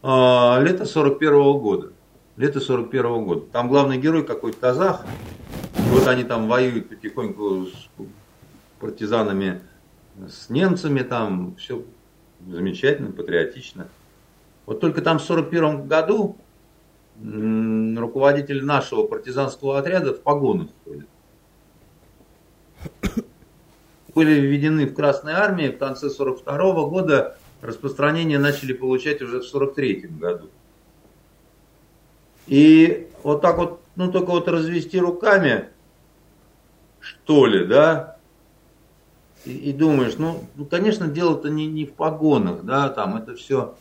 э, 0.04 0.64
«Лето 0.64 0.86
41 0.86 1.34
-го 1.34 1.60
года». 1.60 1.92
Лето 2.38 2.60
41 2.60 3.06
-го 3.06 3.26
года. 3.26 3.42
Там 3.52 3.68
главный 3.68 3.98
герой 3.98 4.24
какой-то 4.24 4.60
казах, 4.60 5.06
Вот 5.90 6.08
они 6.08 6.24
там 6.24 6.48
воюют 6.48 6.88
потихоньку 6.90 7.66
с 7.66 7.90
партизанами, 8.80 9.62
с 10.28 10.50
немцами, 10.50 11.02
там 11.02 11.56
все 11.56 11.84
замечательно, 12.48 13.12
патриотично. 13.12 13.88
Вот 14.66 14.80
только 14.80 15.02
там 15.02 15.20
в 15.20 15.24
1941 15.24 15.88
году 15.88 16.38
руководитель 18.00 18.64
нашего 18.64 19.06
партизанского 19.06 19.78
отряда 19.78 20.14
в 20.14 20.22
погонах 20.22 20.70
ходит. 20.86 21.08
Были 24.14 24.40
введены 24.40 24.88
в 24.88 24.94
Красной 24.94 25.34
Армии 25.34 25.70
в 25.70 25.78
конце 25.78 26.08
1942 26.08 26.90
года, 26.90 27.38
распространение 27.62 28.40
начали 28.40 28.74
получать 28.74 29.22
уже 29.22 29.42
в 29.42 29.48
1943 29.48 30.08
году. 30.20 30.50
И 32.48 33.10
вот 33.24 33.42
так 33.42 33.58
вот, 33.58 33.82
ну 33.96 34.12
только 34.12 34.32
вот 34.32 34.48
развести 34.48 35.00
руками, 35.00 35.70
что 37.00 37.46
ли, 37.46 37.66
да, 37.66 38.18
и, 39.46 39.52
и 39.52 39.74
думаешь, 39.74 40.16
ну, 40.18 40.44
ну 40.56 40.66
конечно, 40.66 41.08
дело-то 41.08 41.50
не, 41.50 41.68
не 41.68 41.86
в 41.86 41.94
погонах, 41.94 42.64
да, 42.64 42.90
там 42.90 43.18
это 43.18 43.36
все, 43.36 43.76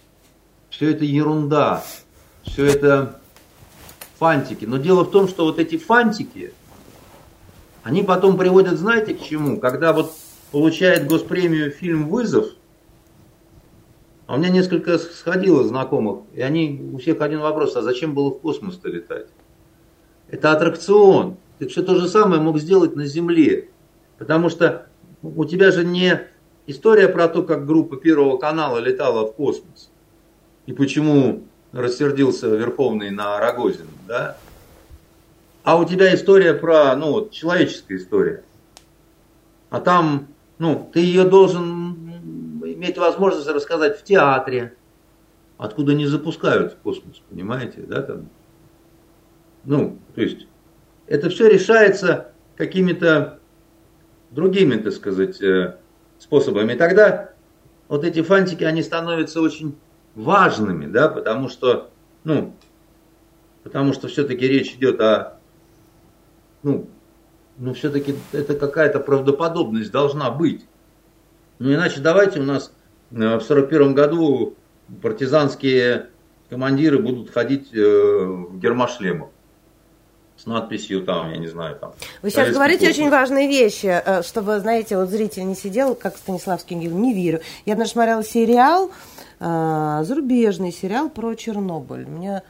все 0.70 0.90
это 0.90 1.04
ерунда, 1.04 1.84
все 2.42 2.66
это 2.66 3.20
фантики. 4.18 4.64
Но 4.64 4.78
дело 4.78 5.04
в 5.04 5.10
том, 5.10 5.28
что 5.28 5.44
вот 5.44 5.58
эти 5.58 5.76
фантики, 5.78 6.52
они 7.82 8.02
потом 8.02 8.36
приводят, 8.36 8.78
знаете, 8.78 9.14
к 9.14 9.22
чему? 9.22 9.58
Когда 9.58 9.92
вот 9.92 10.12
получает 10.52 11.06
госпремию 11.06 11.70
фильм 11.70 12.08
«Вызов», 12.08 12.46
а 14.26 14.34
у 14.34 14.38
меня 14.38 14.50
несколько 14.50 14.96
сходило 14.98 15.64
знакомых, 15.64 16.20
и 16.34 16.40
они, 16.40 16.90
у 16.92 16.98
всех 16.98 17.20
один 17.20 17.40
вопрос, 17.40 17.74
а 17.74 17.82
зачем 17.82 18.14
было 18.14 18.30
в 18.30 18.38
космос-то 18.40 18.88
летать? 18.88 19.26
Это 20.28 20.52
аттракцион. 20.52 21.36
Ты 21.58 21.66
все 21.66 21.82
то 21.82 21.96
же 21.96 22.08
самое 22.08 22.40
мог 22.40 22.58
сделать 22.58 22.94
на 22.94 23.06
Земле. 23.06 23.70
Потому 24.18 24.48
что 24.48 24.86
у 25.22 25.44
тебя 25.44 25.70
же 25.70 25.84
не 25.84 26.20
история 26.66 27.08
про 27.08 27.28
то, 27.28 27.42
как 27.42 27.66
группа 27.66 27.96
Первого 27.96 28.38
канала 28.38 28.78
летала 28.78 29.26
в 29.26 29.34
космос. 29.34 29.90
И 30.66 30.72
почему 30.72 31.44
рассердился 31.72 32.48
Верховный 32.48 33.10
на 33.10 33.38
Рогозина, 33.38 33.88
да? 34.06 34.36
А 35.62 35.78
у 35.78 35.84
тебя 35.84 36.14
история 36.14 36.54
про, 36.54 36.94
ну 36.96 37.12
вот, 37.12 37.32
человеческая 37.32 37.96
история. 37.96 38.42
А 39.68 39.80
там, 39.80 40.28
ну, 40.58 40.90
ты 40.92 41.00
ее 41.00 41.24
должен 41.24 42.60
иметь 42.64 42.98
возможность 42.98 43.48
рассказать 43.48 43.98
в 43.98 44.04
театре, 44.04 44.74
откуда 45.58 45.94
не 45.94 46.06
запускают 46.06 46.72
в 46.72 46.76
космос, 46.76 47.22
понимаете, 47.28 47.82
да, 47.82 48.02
там. 48.02 48.28
Ну, 49.64 49.98
то 50.14 50.22
есть, 50.22 50.46
это 51.06 51.28
все 51.28 51.48
решается 51.48 52.32
какими-то 52.56 53.39
другими, 54.30 54.76
так 54.76 54.92
сказать, 54.92 55.40
э, 55.42 55.76
способами. 56.18 56.72
И 56.72 56.76
тогда 56.76 57.30
вот 57.88 58.04
эти 58.04 58.22
фантики, 58.22 58.64
они 58.64 58.82
становятся 58.82 59.40
очень 59.40 59.76
важными, 60.14 60.86
да, 60.86 61.08
потому 61.08 61.48
что, 61.48 61.90
ну, 62.24 62.54
потому 63.62 63.92
что 63.92 64.08
все-таки 64.08 64.46
речь 64.46 64.74
идет 64.74 65.00
о, 65.00 65.38
ну, 66.62 66.88
ну 67.58 67.74
все-таки 67.74 68.14
это 68.32 68.54
какая-то 68.54 69.00
правдоподобность 69.00 69.90
должна 69.90 70.30
быть. 70.30 70.66
Ну 71.58 71.72
иначе 71.72 72.00
давайте 72.00 72.40
у 72.40 72.44
нас 72.44 72.72
э, 73.10 73.36
в 73.36 73.40
сорок 73.42 73.68
первом 73.68 73.94
году 73.94 74.56
партизанские 75.02 76.10
командиры 76.48 76.98
будут 76.98 77.30
ходить 77.30 77.74
э, 77.74 77.78
в 77.78 78.58
гермошлемах 78.58 79.28
с 80.40 80.46
надписью 80.46 81.04
там, 81.04 81.30
я 81.30 81.36
не 81.36 81.48
знаю, 81.48 81.76
там. 81.76 81.92
Вы 82.22 82.30
сейчас 82.30 82.52
говорите 82.52 82.86
корпус. 82.86 82.98
очень 82.98 83.10
важные 83.10 83.48
вещи, 83.48 83.86
э, 83.86 84.22
чтобы, 84.22 84.58
знаете, 84.60 84.96
вот 84.96 85.10
зритель 85.10 85.46
не 85.46 85.54
сидел, 85.54 85.94
как 85.94 86.16
Станиславский 86.16 86.76
говорил, 86.76 86.98
не 86.98 87.12
верю. 87.12 87.40
Я 87.66 87.76
даже 87.76 87.90
смотрела 87.90 88.24
сериал, 88.24 88.90
э, 89.38 90.00
зарубежный 90.04 90.72
сериал 90.72 91.10
про 91.10 91.34
Чернобыль. 91.34 92.06
Мне, 92.06 92.42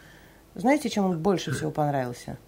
знаете, 0.55 0.89
чем 0.89 1.07
он 1.07 1.19
больше 1.19 1.53
всего 1.53 1.71
понравился? 1.71 2.39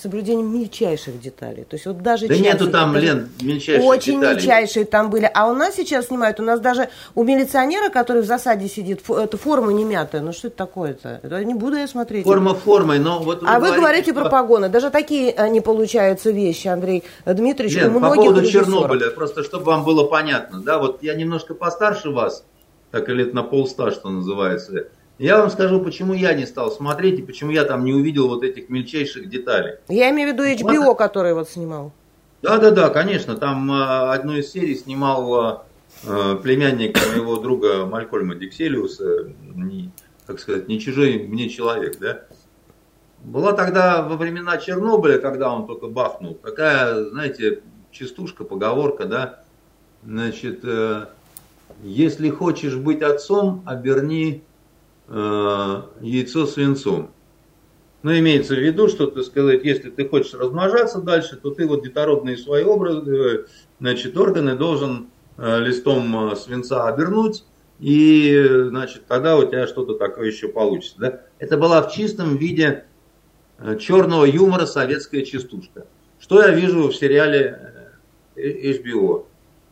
Соблюдением 0.00 0.52
мельчайших 0.52 1.20
деталей. 1.20 1.64
То 1.64 1.76
есть 1.76 1.86
вот 1.86 2.02
даже 2.02 2.28
да 2.28 2.34
часики, 2.34 2.46
нету 2.46 2.70
там, 2.70 2.92
даже 2.92 3.06
Лен, 3.06 3.28
мельчайших 3.40 3.84
Очень 3.84 4.20
деталей. 4.20 4.36
мельчайшие 4.36 4.84
там 4.84 5.10
были. 5.10 5.30
А 5.32 5.48
у 5.48 5.54
нас 5.54 5.74
сейчас 5.74 6.06
снимают, 6.06 6.40
у 6.40 6.42
нас 6.42 6.60
даже 6.60 6.88
у 7.14 7.24
милиционера, 7.24 7.88
который 7.90 8.22
в 8.22 8.26
засаде 8.26 8.68
сидит, 8.68 9.08
эту 9.08 9.38
форму 9.38 9.70
не 9.70 9.84
мятая. 9.84 10.22
Ну 10.22 10.32
что 10.32 10.48
это 10.48 10.56
такое-то? 10.56 11.20
Это 11.22 11.44
не 11.44 11.54
буду 11.54 11.76
я 11.76 11.88
смотреть. 11.88 12.24
Форма 12.24 12.54
формой, 12.54 12.98
но 12.98 13.20
вот 13.20 13.42
вы 13.42 13.48
А 13.48 13.58
говорите, 13.58 13.74
вы 13.74 13.80
говорите 13.80 14.12
про 14.14 14.28
погоны. 14.28 14.68
Даже 14.68 14.90
такие 14.90 15.32
э, 15.32 15.48
не 15.48 15.60
получаются 15.60 16.30
вещи, 16.30 16.68
Андрей 16.68 17.04
Дмитриевич, 17.24 17.76
Лен, 17.76 17.94
у 17.96 17.98
многих 17.98 18.16
по 18.16 18.22
поводу 18.22 18.46
Чернобыля, 18.46 19.10
просто 19.10 19.42
чтобы 19.42 19.64
вам 19.64 19.84
было 19.84 20.04
понятно, 20.04 20.60
да, 20.60 20.78
вот 20.78 21.02
я 21.02 21.14
немножко 21.14 21.54
постарше 21.54 22.10
вас, 22.10 22.44
так 22.90 23.08
лет 23.08 23.34
на 23.34 23.42
полста, 23.42 23.90
что 23.90 24.10
называется. 24.10 24.88
Я 25.18 25.38
вам 25.38 25.48
скажу, 25.48 25.80
почему 25.80 26.12
я 26.12 26.34
не 26.34 26.44
стал 26.44 26.70
смотреть 26.70 27.20
и 27.20 27.22
почему 27.22 27.50
я 27.50 27.64
там 27.64 27.84
не 27.84 27.94
увидел 27.94 28.28
вот 28.28 28.42
этих 28.42 28.68
мельчайших 28.68 29.30
деталей. 29.30 29.76
Я 29.88 30.10
имею 30.10 30.30
в 30.30 30.32
виду 30.34 30.44
HBO, 30.44 30.84
вот. 30.84 30.98
который 30.98 31.32
вот 31.32 31.48
снимал. 31.48 31.92
Да, 32.42 32.58
да, 32.58 32.70
да, 32.70 32.90
конечно. 32.90 33.34
Там 33.34 33.72
э, 33.72 34.12
одну 34.12 34.36
из 34.36 34.52
серий 34.52 34.74
снимал 34.74 35.64
э, 36.04 36.36
племянник 36.42 36.98
моего 37.08 37.38
друга 37.38 37.86
Малькольма 37.86 38.34
Дикселиуса, 38.34 39.32
не, 39.54 39.90
как 40.26 40.38
сказать, 40.38 40.68
не 40.68 40.78
чужой 40.78 41.18
мне 41.18 41.48
человек, 41.48 41.98
да. 41.98 42.24
Была 43.24 43.54
тогда 43.54 44.02
во 44.02 44.16
времена 44.16 44.58
Чернобыля, 44.58 45.18
когда 45.18 45.52
он 45.52 45.66
только 45.66 45.86
бахнул, 45.86 46.34
такая, 46.34 47.06
знаете, 47.06 47.62
частушка, 47.90 48.44
поговорка, 48.44 49.06
да, 49.06 49.40
значит, 50.04 50.60
э, 50.62 51.06
если 51.82 52.28
хочешь 52.28 52.76
быть 52.76 53.00
отцом, 53.00 53.62
оберни 53.64 54.44
Э, 55.08 55.82
яйцо 56.00 56.46
свинцом. 56.46 57.12
Но 58.02 58.18
имеется 58.18 58.54
в 58.56 58.58
виду, 58.58 58.88
что, 58.88 59.06
так 59.06 59.22
сказать, 59.22 59.64
если 59.64 59.88
ты 59.88 60.08
хочешь 60.08 60.34
размножаться 60.34 61.00
дальше, 61.00 61.36
то 61.36 61.52
ты 61.52 61.66
вот 61.66 61.84
детородные 61.84 62.36
свои 62.36 62.64
образы, 62.64 63.46
значит, 63.78 64.16
органы 64.16 64.56
должен 64.56 65.10
э, 65.36 65.60
листом 65.60 66.32
э, 66.32 66.36
свинца 66.36 66.88
обернуть, 66.88 67.44
и, 67.78 68.64
значит, 68.68 69.06
тогда 69.06 69.36
у 69.36 69.46
тебя 69.46 69.68
что-то 69.68 69.94
такое 69.94 70.26
еще 70.26 70.48
получится. 70.48 70.96
Да? 70.98 71.20
Это 71.38 71.56
была 71.56 71.82
в 71.82 71.92
чистом 71.92 72.36
виде 72.36 72.84
черного 73.78 74.24
юмора 74.24 74.66
советская 74.66 75.22
частушка. 75.22 75.86
Что 76.18 76.42
я 76.42 76.50
вижу 76.50 76.88
в 76.88 76.96
сериале 76.96 77.92
HBO, 78.34 79.26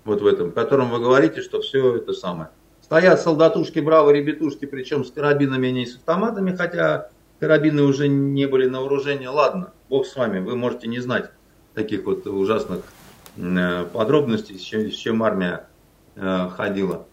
вот 0.04 0.20
в 0.20 0.26
этом, 0.26 0.50
в 0.50 0.54
котором 0.54 0.90
вы 0.90 1.00
говорите, 1.00 1.40
что 1.40 1.60
все 1.60 1.96
это 1.96 2.12
самое. 2.12 2.50
Стоят 2.94 3.20
солдатушки, 3.20 3.80
бравые 3.80 4.20
ребятушки, 4.20 4.66
причем 4.66 5.04
с 5.04 5.10
карабинами, 5.10 5.68
а 5.68 5.72
не 5.72 5.84
с 5.84 5.96
автоматами, 5.96 6.54
хотя 6.54 7.08
карабины 7.40 7.82
уже 7.82 8.06
не 8.06 8.46
были 8.46 8.68
на 8.68 8.82
вооружении. 8.82 9.26
Ладно, 9.26 9.72
бог 9.88 10.06
с 10.06 10.14
вами, 10.14 10.38
вы 10.38 10.54
можете 10.54 10.86
не 10.86 11.00
знать 11.00 11.32
таких 11.74 12.04
вот 12.04 12.24
ужасных 12.28 12.84
э, 13.36 13.84
подробностей, 13.92 14.60
с 14.60 14.62
чем, 14.62 14.92
с 14.92 14.94
чем 14.94 15.24
армия 15.24 15.66
э, 16.14 16.48
ходила. 16.56 17.04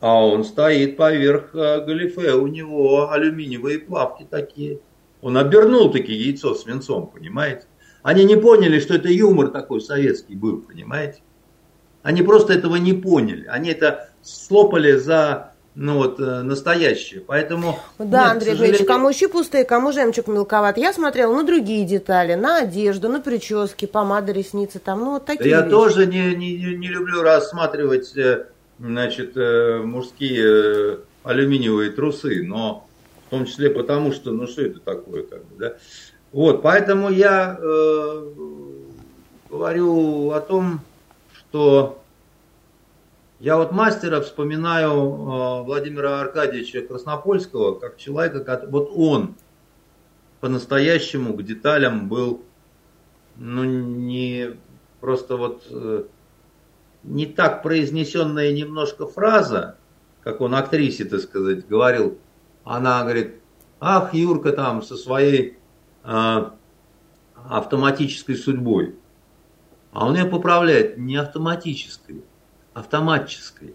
А 0.00 0.24
он 0.24 0.44
стоит 0.44 0.96
поверх 0.96 1.54
э, 1.54 1.84
галифе, 1.84 2.32
у 2.32 2.46
него 2.46 3.10
алюминиевые 3.10 3.78
плавки 3.78 4.26
такие. 4.30 4.80
Он 5.20 5.36
обернул 5.36 5.92
таки 5.92 6.14
яйцо 6.14 6.54
свинцом, 6.54 7.08
понимаете? 7.08 7.66
Они 8.02 8.24
не 8.24 8.36
поняли, 8.36 8.80
что 8.80 8.94
это 8.94 9.10
юмор 9.10 9.48
такой 9.48 9.82
советский 9.82 10.34
был, 10.34 10.62
понимаете? 10.62 11.20
Они 12.02 12.22
просто 12.22 12.54
этого 12.54 12.76
не 12.76 12.94
поняли. 12.94 13.44
Они 13.46 13.68
это 13.68 14.09
слопали 14.22 14.96
за 14.96 15.50
ну 15.74 15.94
вот, 15.94 16.18
э, 16.18 16.42
настоящее. 16.42 17.20
Поэтому. 17.20 17.78
Да, 17.98 18.24
нет, 18.24 18.32
Андрей 18.32 18.52
сожалению... 18.52 18.86
кому 18.86 19.12
щи 19.12 19.26
пустые, 19.26 19.64
кому 19.64 19.92
жемчуг 19.92 20.26
мелковат. 20.26 20.76
Я 20.76 20.92
смотрела 20.92 21.34
на 21.34 21.44
другие 21.44 21.86
детали, 21.86 22.34
на 22.34 22.58
одежду, 22.58 23.08
на 23.08 23.20
прически, 23.20 23.86
помады, 23.86 24.32
ресницы, 24.32 24.78
там, 24.78 25.00
ну 25.00 25.10
вот 25.12 25.26
такие. 25.26 25.50
Я 25.50 25.60
вещи. 25.60 25.70
тоже 25.70 26.06
не, 26.06 26.34
не, 26.34 26.56
не 26.74 26.88
люблю 26.88 27.22
рассматривать, 27.22 28.16
э, 28.16 28.46
значит, 28.78 29.36
э, 29.36 29.80
мужские 29.84 30.98
алюминиевые 31.22 31.90
трусы, 31.92 32.42
но 32.44 32.86
в 33.26 33.30
том 33.30 33.46
числе 33.46 33.70
потому, 33.70 34.12
что, 34.12 34.32
ну 34.32 34.46
что 34.48 34.62
это 34.62 34.80
такое, 34.80 35.22
как 35.22 35.44
бы, 35.44 35.56
да. 35.58 35.74
Вот, 36.32 36.62
поэтому 36.62 37.10
я 37.10 37.56
э, 37.60 38.22
говорю 39.48 40.32
о 40.32 40.40
том, 40.40 40.80
что 41.32 42.00
я 43.40 43.56
вот 43.56 43.72
мастера 43.72 44.20
вспоминаю 44.20 44.90
э, 44.90 45.62
Владимира 45.62 46.20
Аркадьевича 46.20 46.82
Краснопольского 46.82 47.78
как 47.78 47.96
человека, 47.96 48.44
как, 48.44 48.70
вот 48.70 48.92
он 48.94 49.34
по-настоящему 50.40 51.32
к 51.34 51.42
деталям 51.42 52.08
был, 52.08 52.42
ну, 53.36 53.64
не 53.64 54.56
просто 55.00 55.38
вот 55.38 55.64
э, 55.70 56.04
не 57.02 57.24
так 57.24 57.62
произнесенная 57.62 58.52
немножко 58.52 59.06
фраза, 59.06 59.78
как 60.22 60.42
он 60.42 60.54
актрисе, 60.54 61.06
так 61.06 61.20
сказать, 61.20 61.66
говорил. 61.66 62.18
Она 62.64 63.02
говорит, 63.02 63.36
ах, 63.80 64.12
Юрка 64.12 64.52
там 64.52 64.82
со 64.82 64.96
своей 64.96 65.56
э, 66.04 66.50
автоматической 67.34 68.36
судьбой. 68.36 68.96
А 69.92 70.06
он 70.06 70.14
ее 70.14 70.26
поправляет 70.26 70.98
не 70.98 71.16
автоматической, 71.16 72.22
автоматической. 72.74 73.74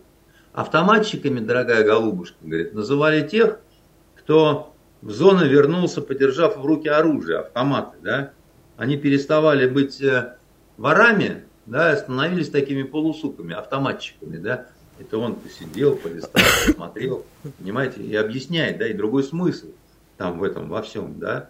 Автоматчиками, 0.54 1.40
дорогая 1.40 1.84
голубушка, 1.84 2.38
говорит, 2.42 2.74
называли 2.74 3.28
тех, 3.28 3.60
кто 4.16 4.74
в 5.02 5.12
зону 5.12 5.46
вернулся, 5.46 6.02
подержав 6.02 6.58
в 6.58 6.66
руки 6.66 6.88
оружие, 6.88 7.40
автоматы, 7.40 7.98
да. 8.02 8.32
Они 8.78 8.98
переставали 8.98 9.68
быть 9.68 10.02
э, 10.02 10.38
ворами, 10.78 11.44
да, 11.66 11.96
становились 11.96 12.50
такими 12.50 12.84
полусуками, 12.84 13.54
автоматчиками, 13.54 14.38
да. 14.38 14.68
Это 14.98 15.18
он 15.18 15.36
посидел, 15.36 15.96
полистал, 15.96 16.42
посмотрел, 16.68 17.26
понимаете, 17.58 18.02
и 18.02 18.16
объясняет, 18.16 18.78
да, 18.78 18.88
и 18.88 18.94
другой 18.94 19.24
смысл 19.24 19.68
там 20.18 20.40
в 20.40 20.44
этом, 20.44 20.70
во 20.70 20.82
всем, 20.82 21.20
да. 21.20 21.50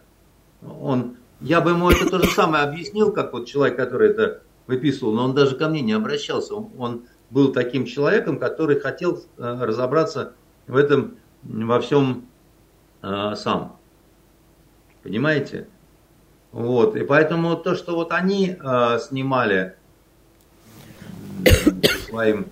Он, 0.61 1.17
я 1.41 1.61
бы 1.61 1.72
ему 1.72 1.89
это 1.89 2.09
то 2.09 2.19
же 2.19 2.30
самое 2.31 2.63
объяснил, 2.63 3.11
как 3.11 3.34
вот 3.34 3.45
человек, 3.47 3.77
который 3.77 4.09
это 4.09 4.41
выписывал, 4.67 5.13
но 5.13 5.26
он 5.26 5.35
даже 5.35 5.55
ко 5.55 5.69
мне 5.69 5.81
не 5.81 5.93
обращался. 5.93 6.55
Он, 6.55 6.72
он 6.77 7.05
был 7.30 7.52
таким 7.52 7.85
человеком, 7.85 8.39
который 8.39 8.80
хотел 8.80 9.23
э, 9.38 9.57
разобраться 9.61 10.34
в 10.68 10.76
этом 10.76 11.18
во 11.43 11.80
всем 11.80 12.26
э, 13.02 13.34
сам. 13.35 13.77
Понимаете? 15.03 15.68
Вот. 16.52 16.95
И 16.95 17.03
поэтому 17.03 17.56
то, 17.57 17.76
что 17.76 17.95
вот 17.95 18.11
они 18.11 18.56
э, 18.57 18.99
снимали 18.99 19.76
своим 22.07 22.47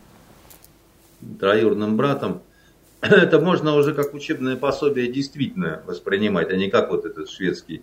троюродным 1.39 1.95
братом, 1.95 2.41
это 3.01 3.39
можно 3.39 3.75
уже 3.75 3.93
как 3.93 4.13
учебное 4.13 4.55
пособие 4.55 5.11
действительно 5.11 5.81
воспринимать, 5.85 6.51
а 6.51 6.55
не 6.55 6.69
как 6.69 6.91
вот 6.91 7.05
этот 7.05 7.29
шведский 7.29 7.81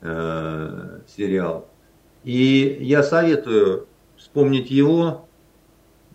э, 0.00 1.00
сериал. 1.08 1.68
И 2.24 2.78
я 2.80 3.02
советую 3.02 3.86
вспомнить 4.16 4.70
его. 4.70 5.28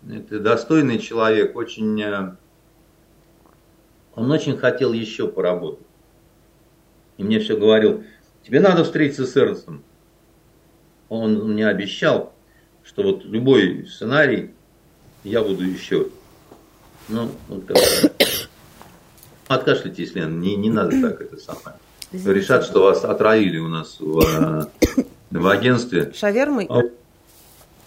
Это 0.08 0.40
достойный 0.40 0.98
человек, 0.98 1.56
очень, 1.56 2.00
э, 2.00 2.36
он 4.14 4.30
очень 4.30 4.56
хотел 4.56 4.92
еще 4.92 5.28
поработать. 5.28 5.86
И 7.18 7.22
мне 7.22 7.38
все 7.38 7.56
говорил, 7.56 8.02
тебе 8.42 8.60
надо 8.60 8.84
встретиться 8.84 9.26
с 9.26 9.36
Эрнстом. 9.36 9.82
Он 11.08 11.52
мне 11.52 11.66
обещал, 11.66 12.32
что 12.82 13.02
вот 13.02 13.24
любой 13.24 13.86
сценарий 13.86 14.52
я 15.22 15.42
буду 15.42 15.64
еще. 15.64 16.08
Ну, 17.08 17.30
вот 17.48 17.66
как 17.66 17.76
Откашляйтесь, 19.48 20.14
Лен, 20.14 20.40
не, 20.40 20.54
не 20.54 20.70
надо 20.70 21.00
так 21.02 21.20
это 21.20 21.36
самое. 21.36 21.76
Решат, 22.12 22.64
что 22.64 22.84
вас 22.84 23.04
отравили 23.04 23.58
у 23.58 23.66
нас 23.66 23.96
в, 23.98 24.20
э, 24.20 25.02
в 25.30 25.46
агентстве. 25.48 26.12
Шавермой? 26.14 26.68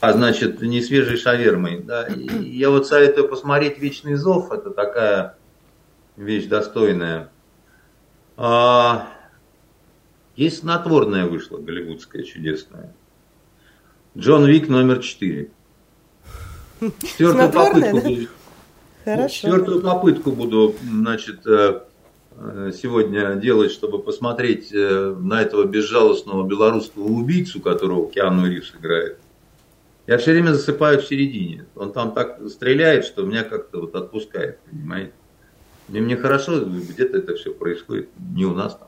А, 0.04 0.12
значит, 0.12 0.62
не 0.62 0.82
свежей 0.82 1.16
шавермой. 1.16 1.80
Да. 1.82 2.08
Я 2.10 2.70
вот 2.70 2.86
советую 2.88 3.30
посмотреть 3.30 3.80
«Вечный 3.80 4.16
зов». 4.16 4.52
Это 4.52 4.70
такая 4.70 5.38
вещь 6.18 6.48
достойная. 6.48 7.32
А, 8.36 9.08
есть 10.36 10.60
снотворная 10.60 11.26
вышла, 11.26 11.58
голливудская, 11.58 12.24
чудесная. 12.24 12.94
Джон 14.18 14.46
Вик 14.46 14.68
номер 14.68 15.00
4. 15.00 15.50
Четвертую 17.02 17.52
попытку, 17.54 17.96
да? 17.96 18.02
буду, 18.02 18.28
Хорошо. 19.06 19.34
четвертую 19.34 19.82
попытку 19.82 20.32
буду, 20.34 20.76
значит, 20.84 21.48
э, 21.48 21.80
Э, 22.36 22.72
сегодня 22.76 23.36
делать, 23.36 23.72
чтобы 23.72 24.00
посмотреть 24.00 24.74
э, 24.74 25.16
на 25.20 25.42
этого 25.42 25.66
безжалостного 25.66 26.46
белорусского 26.46 27.04
убийцу, 27.04 27.62
которого 27.62 28.10
Киану 28.10 28.48
Ривз 28.48 28.74
играет. 28.80 29.20
Я 30.06 30.18
все 30.18 30.32
время 30.32 30.54
засыпаю 30.54 31.00
в 31.00 31.06
середине. 31.06 31.66
Он 31.76 31.94
там 31.94 32.14
так 32.14 32.40
стреляет, 32.50 33.06
что 33.06 33.24
меня 33.24 33.44
как-то 33.44 33.80
вот 33.80 33.96
отпускает, 33.96 34.60
понимаете? 34.70 35.14
И 35.90 36.00
мне 36.00 36.18
хорошо, 36.18 36.64
где-то 36.66 37.18
это 37.18 37.36
все 37.36 37.54
происходит, 37.54 38.10
не 38.18 38.46
у 38.46 38.54
нас 38.54 38.76
там, 38.76 38.88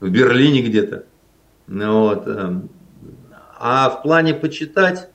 в 0.00 0.10
Берлине 0.10 0.62
где-то. 0.62 1.04
Ну 1.66 2.00
вот. 2.00 2.26
Эм, 2.26 2.68
а 3.58 3.90
в 3.90 4.02
плане 4.02 4.34
почитать, 4.34 5.08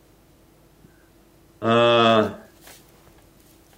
э, 1.62 2.30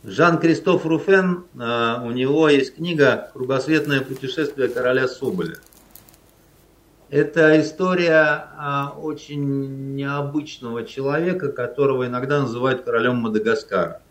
Жан-Кристоф 0.04 0.86
Руфен, 0.86 1.46
а, 1.60 2.02
у 2.06 2.12
него 2.12 2.48
есть 2.48 2.76
книга 2.76 3.30
«Кругосветное 3.34 4.00
путешествие 4.02 4.70
короля 4.70 5.06
Соболя». 5.08 5.56
Это 7.10 7.62
история 7.62 8.50
а, 8.58 8.94
очень 8.98 9.96
необычного 9.96 10.84
человека, 10.84 11.52
которого 11.52 12.06
иногда 12.06 12.42
называют 12.42 12.84
королем 12.84 13.18
Мадагаскара. 13.18 14.02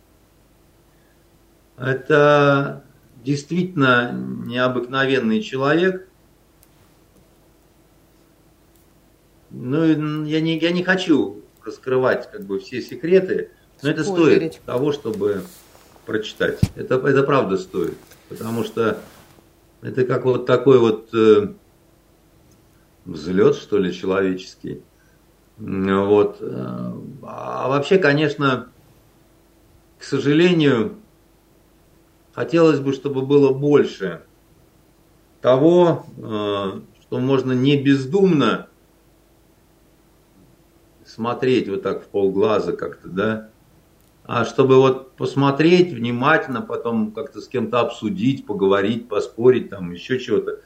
Это 1.77 2.85
действительно 3.23 4.13
необыкновенный 4.13 5.43
человек. 5.43 6.09
Ну, 9.51 10.25
я 10.25 10.41
не, 10.41 10.59
я 10.59 10.71
не 10.71 10.83
хочу 10.83 11.43
раскрывать 11.63 12.31
как 12.31 12.45
бы 12.45 12.59
все 12.61 12.81
секреты, 12.81 13.51
но 13.83 13.91
это 13.91 14.05
стоит 14.05 14.61
того, 14.65 14.93
чтобы 14.93 15.43
прочитать. 16.07 16.61
Это, 16.77 16.95
это 16.95 17.23
правда 17.25 17.59
стоит. 17.59 17.99
Потому 18.31 18.65
что 18.65 18.99
это 19.83 20.05
как 20.05 20.25
вот 20.25 20.47
такой 20.47 20.79
вот 20.79 21.13
э, 21.13 21.49
взлет, 23.07 23.57
что 23.57 23.79
ли, 23.79 23.93
человеческий. 23.93 24.83
Вот. 25.59 26.43
А 26.43 27.69
вообще, 27.69 27.99
конечно, 27.99 28.69
к 29.99 30.05
сожалению, 30.05 30.97
хотелось 32.35 32.81
бы, 32.81 32.93
чтобы 32.93 33.23
было 33.23 33.53
больше 33.55 34.23
того, 35.41 36.05
э, 36.19 36.81
что 37.01 37.19
можно 37.19 37.53
не 37.53 37.81
бездумно 37.83 38.69
смотреть 41.07 41.69
вот 41.69 41.83
так 41.83 42.03
в 42.03 42.07
полглаза 42.09 42.73
как-то, 42.73 43.09
да, 43.09 43.51
а 44.25 44.45
чтобы 44.45 44.77
вот 44.77 45.13
посмотреть 45.13 45.93
внимательно, 45.93 46.61
потом 46.61 47.13
как-то 47.13 47.41
с 47.41 47.47
кем-то 47.47 47.81
обсудить, 47.81 48.45
поговорить, 48.45 49.09
поспорить, 49.09 49.71
там 49.71 49.93
еще 49.93 50.19
чего-то. 50.19 50.61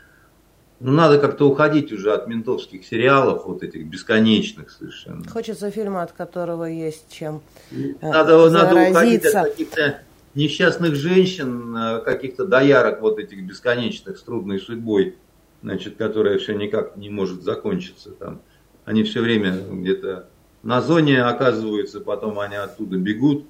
Ну, 0.81 0.93
надо 0.93 1.19
как-то 1.19 1.47
уходить 1.47 1.93
уже 1.93 2.15
от 2.15 2.27
ментовских 2.27 2.87
сериалов, 2.87 3.45
вот 3.45 3.63
этих 3.63 3.87
бесконечных 3.87 4.71
совершенно. 4.71 5.29
Хочется 5.29 5.71
фильма, 5.71 6.03
от 6.03 6.13
которого 6.13 6.65
есть 6.65 7.05
чем 7.11 7.43
э, 7.71 7.93
надо, 8.01 8.49
надо 8.49 8.89
уходить 8.89 9.27
от 9.27 9.51
каких-то 9.51 10.01
несчастных 10.35 10.95
женщин, 10.95 11.77
э, 11.77 12.01
каких-то 12.01 12.47
доярок 12.47 13.03
вот 13.03 13.19
этих 13.19 13.45
бесконечных 13.45 14.17
с 14.17 14.23
трудной 14.23 14.59
судьбой, 14.59 15.17
значит, 15.63 15.97
которая 15.97 16.39
все 16.39 16.55
никак 16.55 16.97
не 16.97 17.11
может 17.11 17.43
закончиться 17.43 18.13
там. 18.13 18.41
Они 18.87 19.05
все 19.05 19.21
время 19.21 19.53
где-то 19.53 20.29
на 20.63 20.81
зоне 20.81 21.23
оказываются, 21.23 22.01
потом 22.01 22.39
они 22.39 22.57
оттуда 22.57 22.97
бегут, 22.97 23.45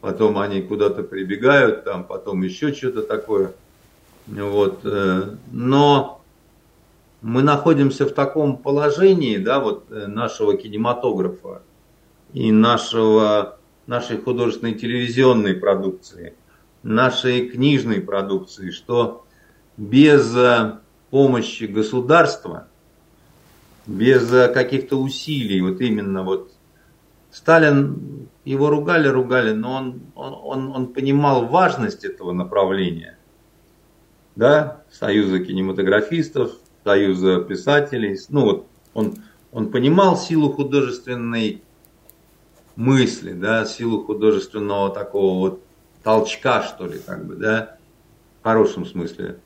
потом 0.00 0.36
они 0.36 0.62
куда-то 0.62 1.04
прибегают, 1.04 1.84
там 1.84 2.02
потом 2.02 2.42
еще 2.42 2.72
что-то 2.72 3.02
такое. 3.02 3.52
Вот. 4.26 4.80
Э, 4.82 5.36
но 5.52 6.21
мы 7.22 7.42
находимся 7.42 8.04
в 8.04 8.12
таком 8.12 8.56
положении, 8.56 9.36
да, 9.36 9.60
вот 9.60 9.90
э, 9.90 10.06
нашего 10.08 10.56
кинематографа 10.56 11.62
и 12.32 12.50
нашего, 12.50 13.58
нашей 13.86 14.18
художественной 14.18 14.74
телевизионной 14.74 15.54
продукции, 15.54 16.34
нашей 16.82 17.48
книжной 17.48 18.00
продукции, 18.00 18.70
что 18.70 19.24
без 19.76 20.36
э, 20.36 20.78
помощи 21.10 21.64
государства, 21.64 22.66
без 23.86 24.28
каких-то 24.52 24.96
усилий, 24.96 25.60
вот 25.60 25.80
именно 25.80 26.24
вот 26.24 26.52
Сталин, 27.30 28.28
его 28.44 28.68
ругали, 28.68 29.06
ругали, 29.06 29.52
но 29.52 29.74
он, 29.74 30.02
он, 30.16 30.34
он, 30.42 30.76
он 30.76 30.86
понимал 30.92 31.46
важность 31.46 32.04
этого 32.04 32.32
направления. 32.32 33.16
Да, 34.34 34.82
Союза 34.90 35.38
кинематографистов, 35.38 36.52
Союза 36.84 37.40
писателей. 37.40 38.18
Ну 38.28 38.44
вот, 38.44 38.66
он, 38.94 39.16
он 39.52 39.70
понимал 39.70 40.16
силу 40.16 40.52
художественной 40.52 41.62
мысли, 42.76 43.32
да, 43.32 43.64
силу 43.64 44.04
художественного 44.04 44.90
такого 44.90 45.38
вот 45.38 45.62
толчка, 46.02 46.62
что 46.62 46.86
ли, 46.86 46.98
как 46.98 47.24
бы, 47.26 47.36
да, 47.36 47.76
в 48.40 48.44
хорошем 48.44 48.86
смысле. 48.86 49.38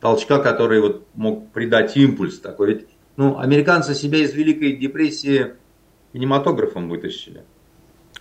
Толчка, 0.00 0.38
который 0.38 0.80
вот 0.80 1.06
мог 1.14 1.50
придать 1.50 1.96
импульс 1.96 2.38
такой. 2.38 2.74
Ведь, 2.74 2.86
ну, 3.16 3.38
американцы 3.38 3.94
себя 3.94 4.18
из 4.18 4.32
Великой 4.32 4.76
депрессии 4.76 5.54
кинематографом 6.12 6.88
вытащили. 6.88 7.44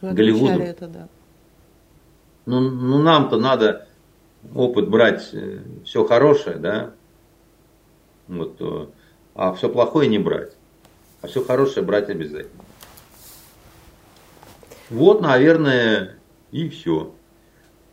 Вы 0.01 0.13
Голливуду. 0.13 0.61
Это, 0.61 0.87
да. 0.87 1.07
Ну, 2.45 2.59
ну 2.59 3.01
нам-то 3.01 3.37
надо 3.37 3.87
опыт 4.53 4.89
брать, 4.89 5.29
э, 5.33 5.59
все 5.85 6.05
хорошее, 6.05 6.57
да, 6.57 6.91
вот, 8.29 8.55
э, 8.59 8.87
а 9.35 9.53
все 9.53 9.69
плохое 9.69 10.07
не 10.07 10.19
брать. 10.19 10.53
А 11.21 11.27
все 11.27 11.43
хорошее 11.43 11.85
брать 11.85 12.09
обязательно. 12.09 12.63
Вот, 14.89 15.21
наверное, 15.21 16.15
и 16.51 16.69
все. 16.69 17.13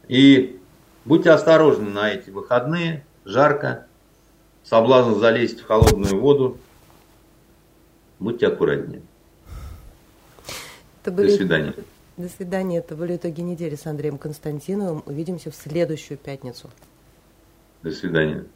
И 0.08 0.60
будьте 1.04 1.30
осторожны 1.30 1.90
на 1.90 2.10
эти 2.10 2.30
выходные. 2.30 3.04
Жарко. 3.24 3.86
Соблазн 4.62 5.18
залезть 5.18 5.60
в 5.60 5.66
холодную 5.66 6.20
воду. 6.20 6.58
Будьте 8.18 8.46
аккуратнее. 8.46 9.02
Это 11.02 11.12
были... 11.12 11.30
До 11.30 11.36
свидания. 11.36 11.74
До 12.16 12.28
свидания. 12.28 12.78
Это 12.78 12.96
были 12.96 13.16
итоги 13.16 13.40
недели 13.40 13.74
с 13.74 13.86
Андреем 13.86 14.18
Константиновым. 14.18 15.02
Увидимся 15.06 15.50
в 15.50 15.54
следующую 15.54 16.18
пятницу. 16.18 16.70
До 17.82 17.90
свидания. 17.90 18.46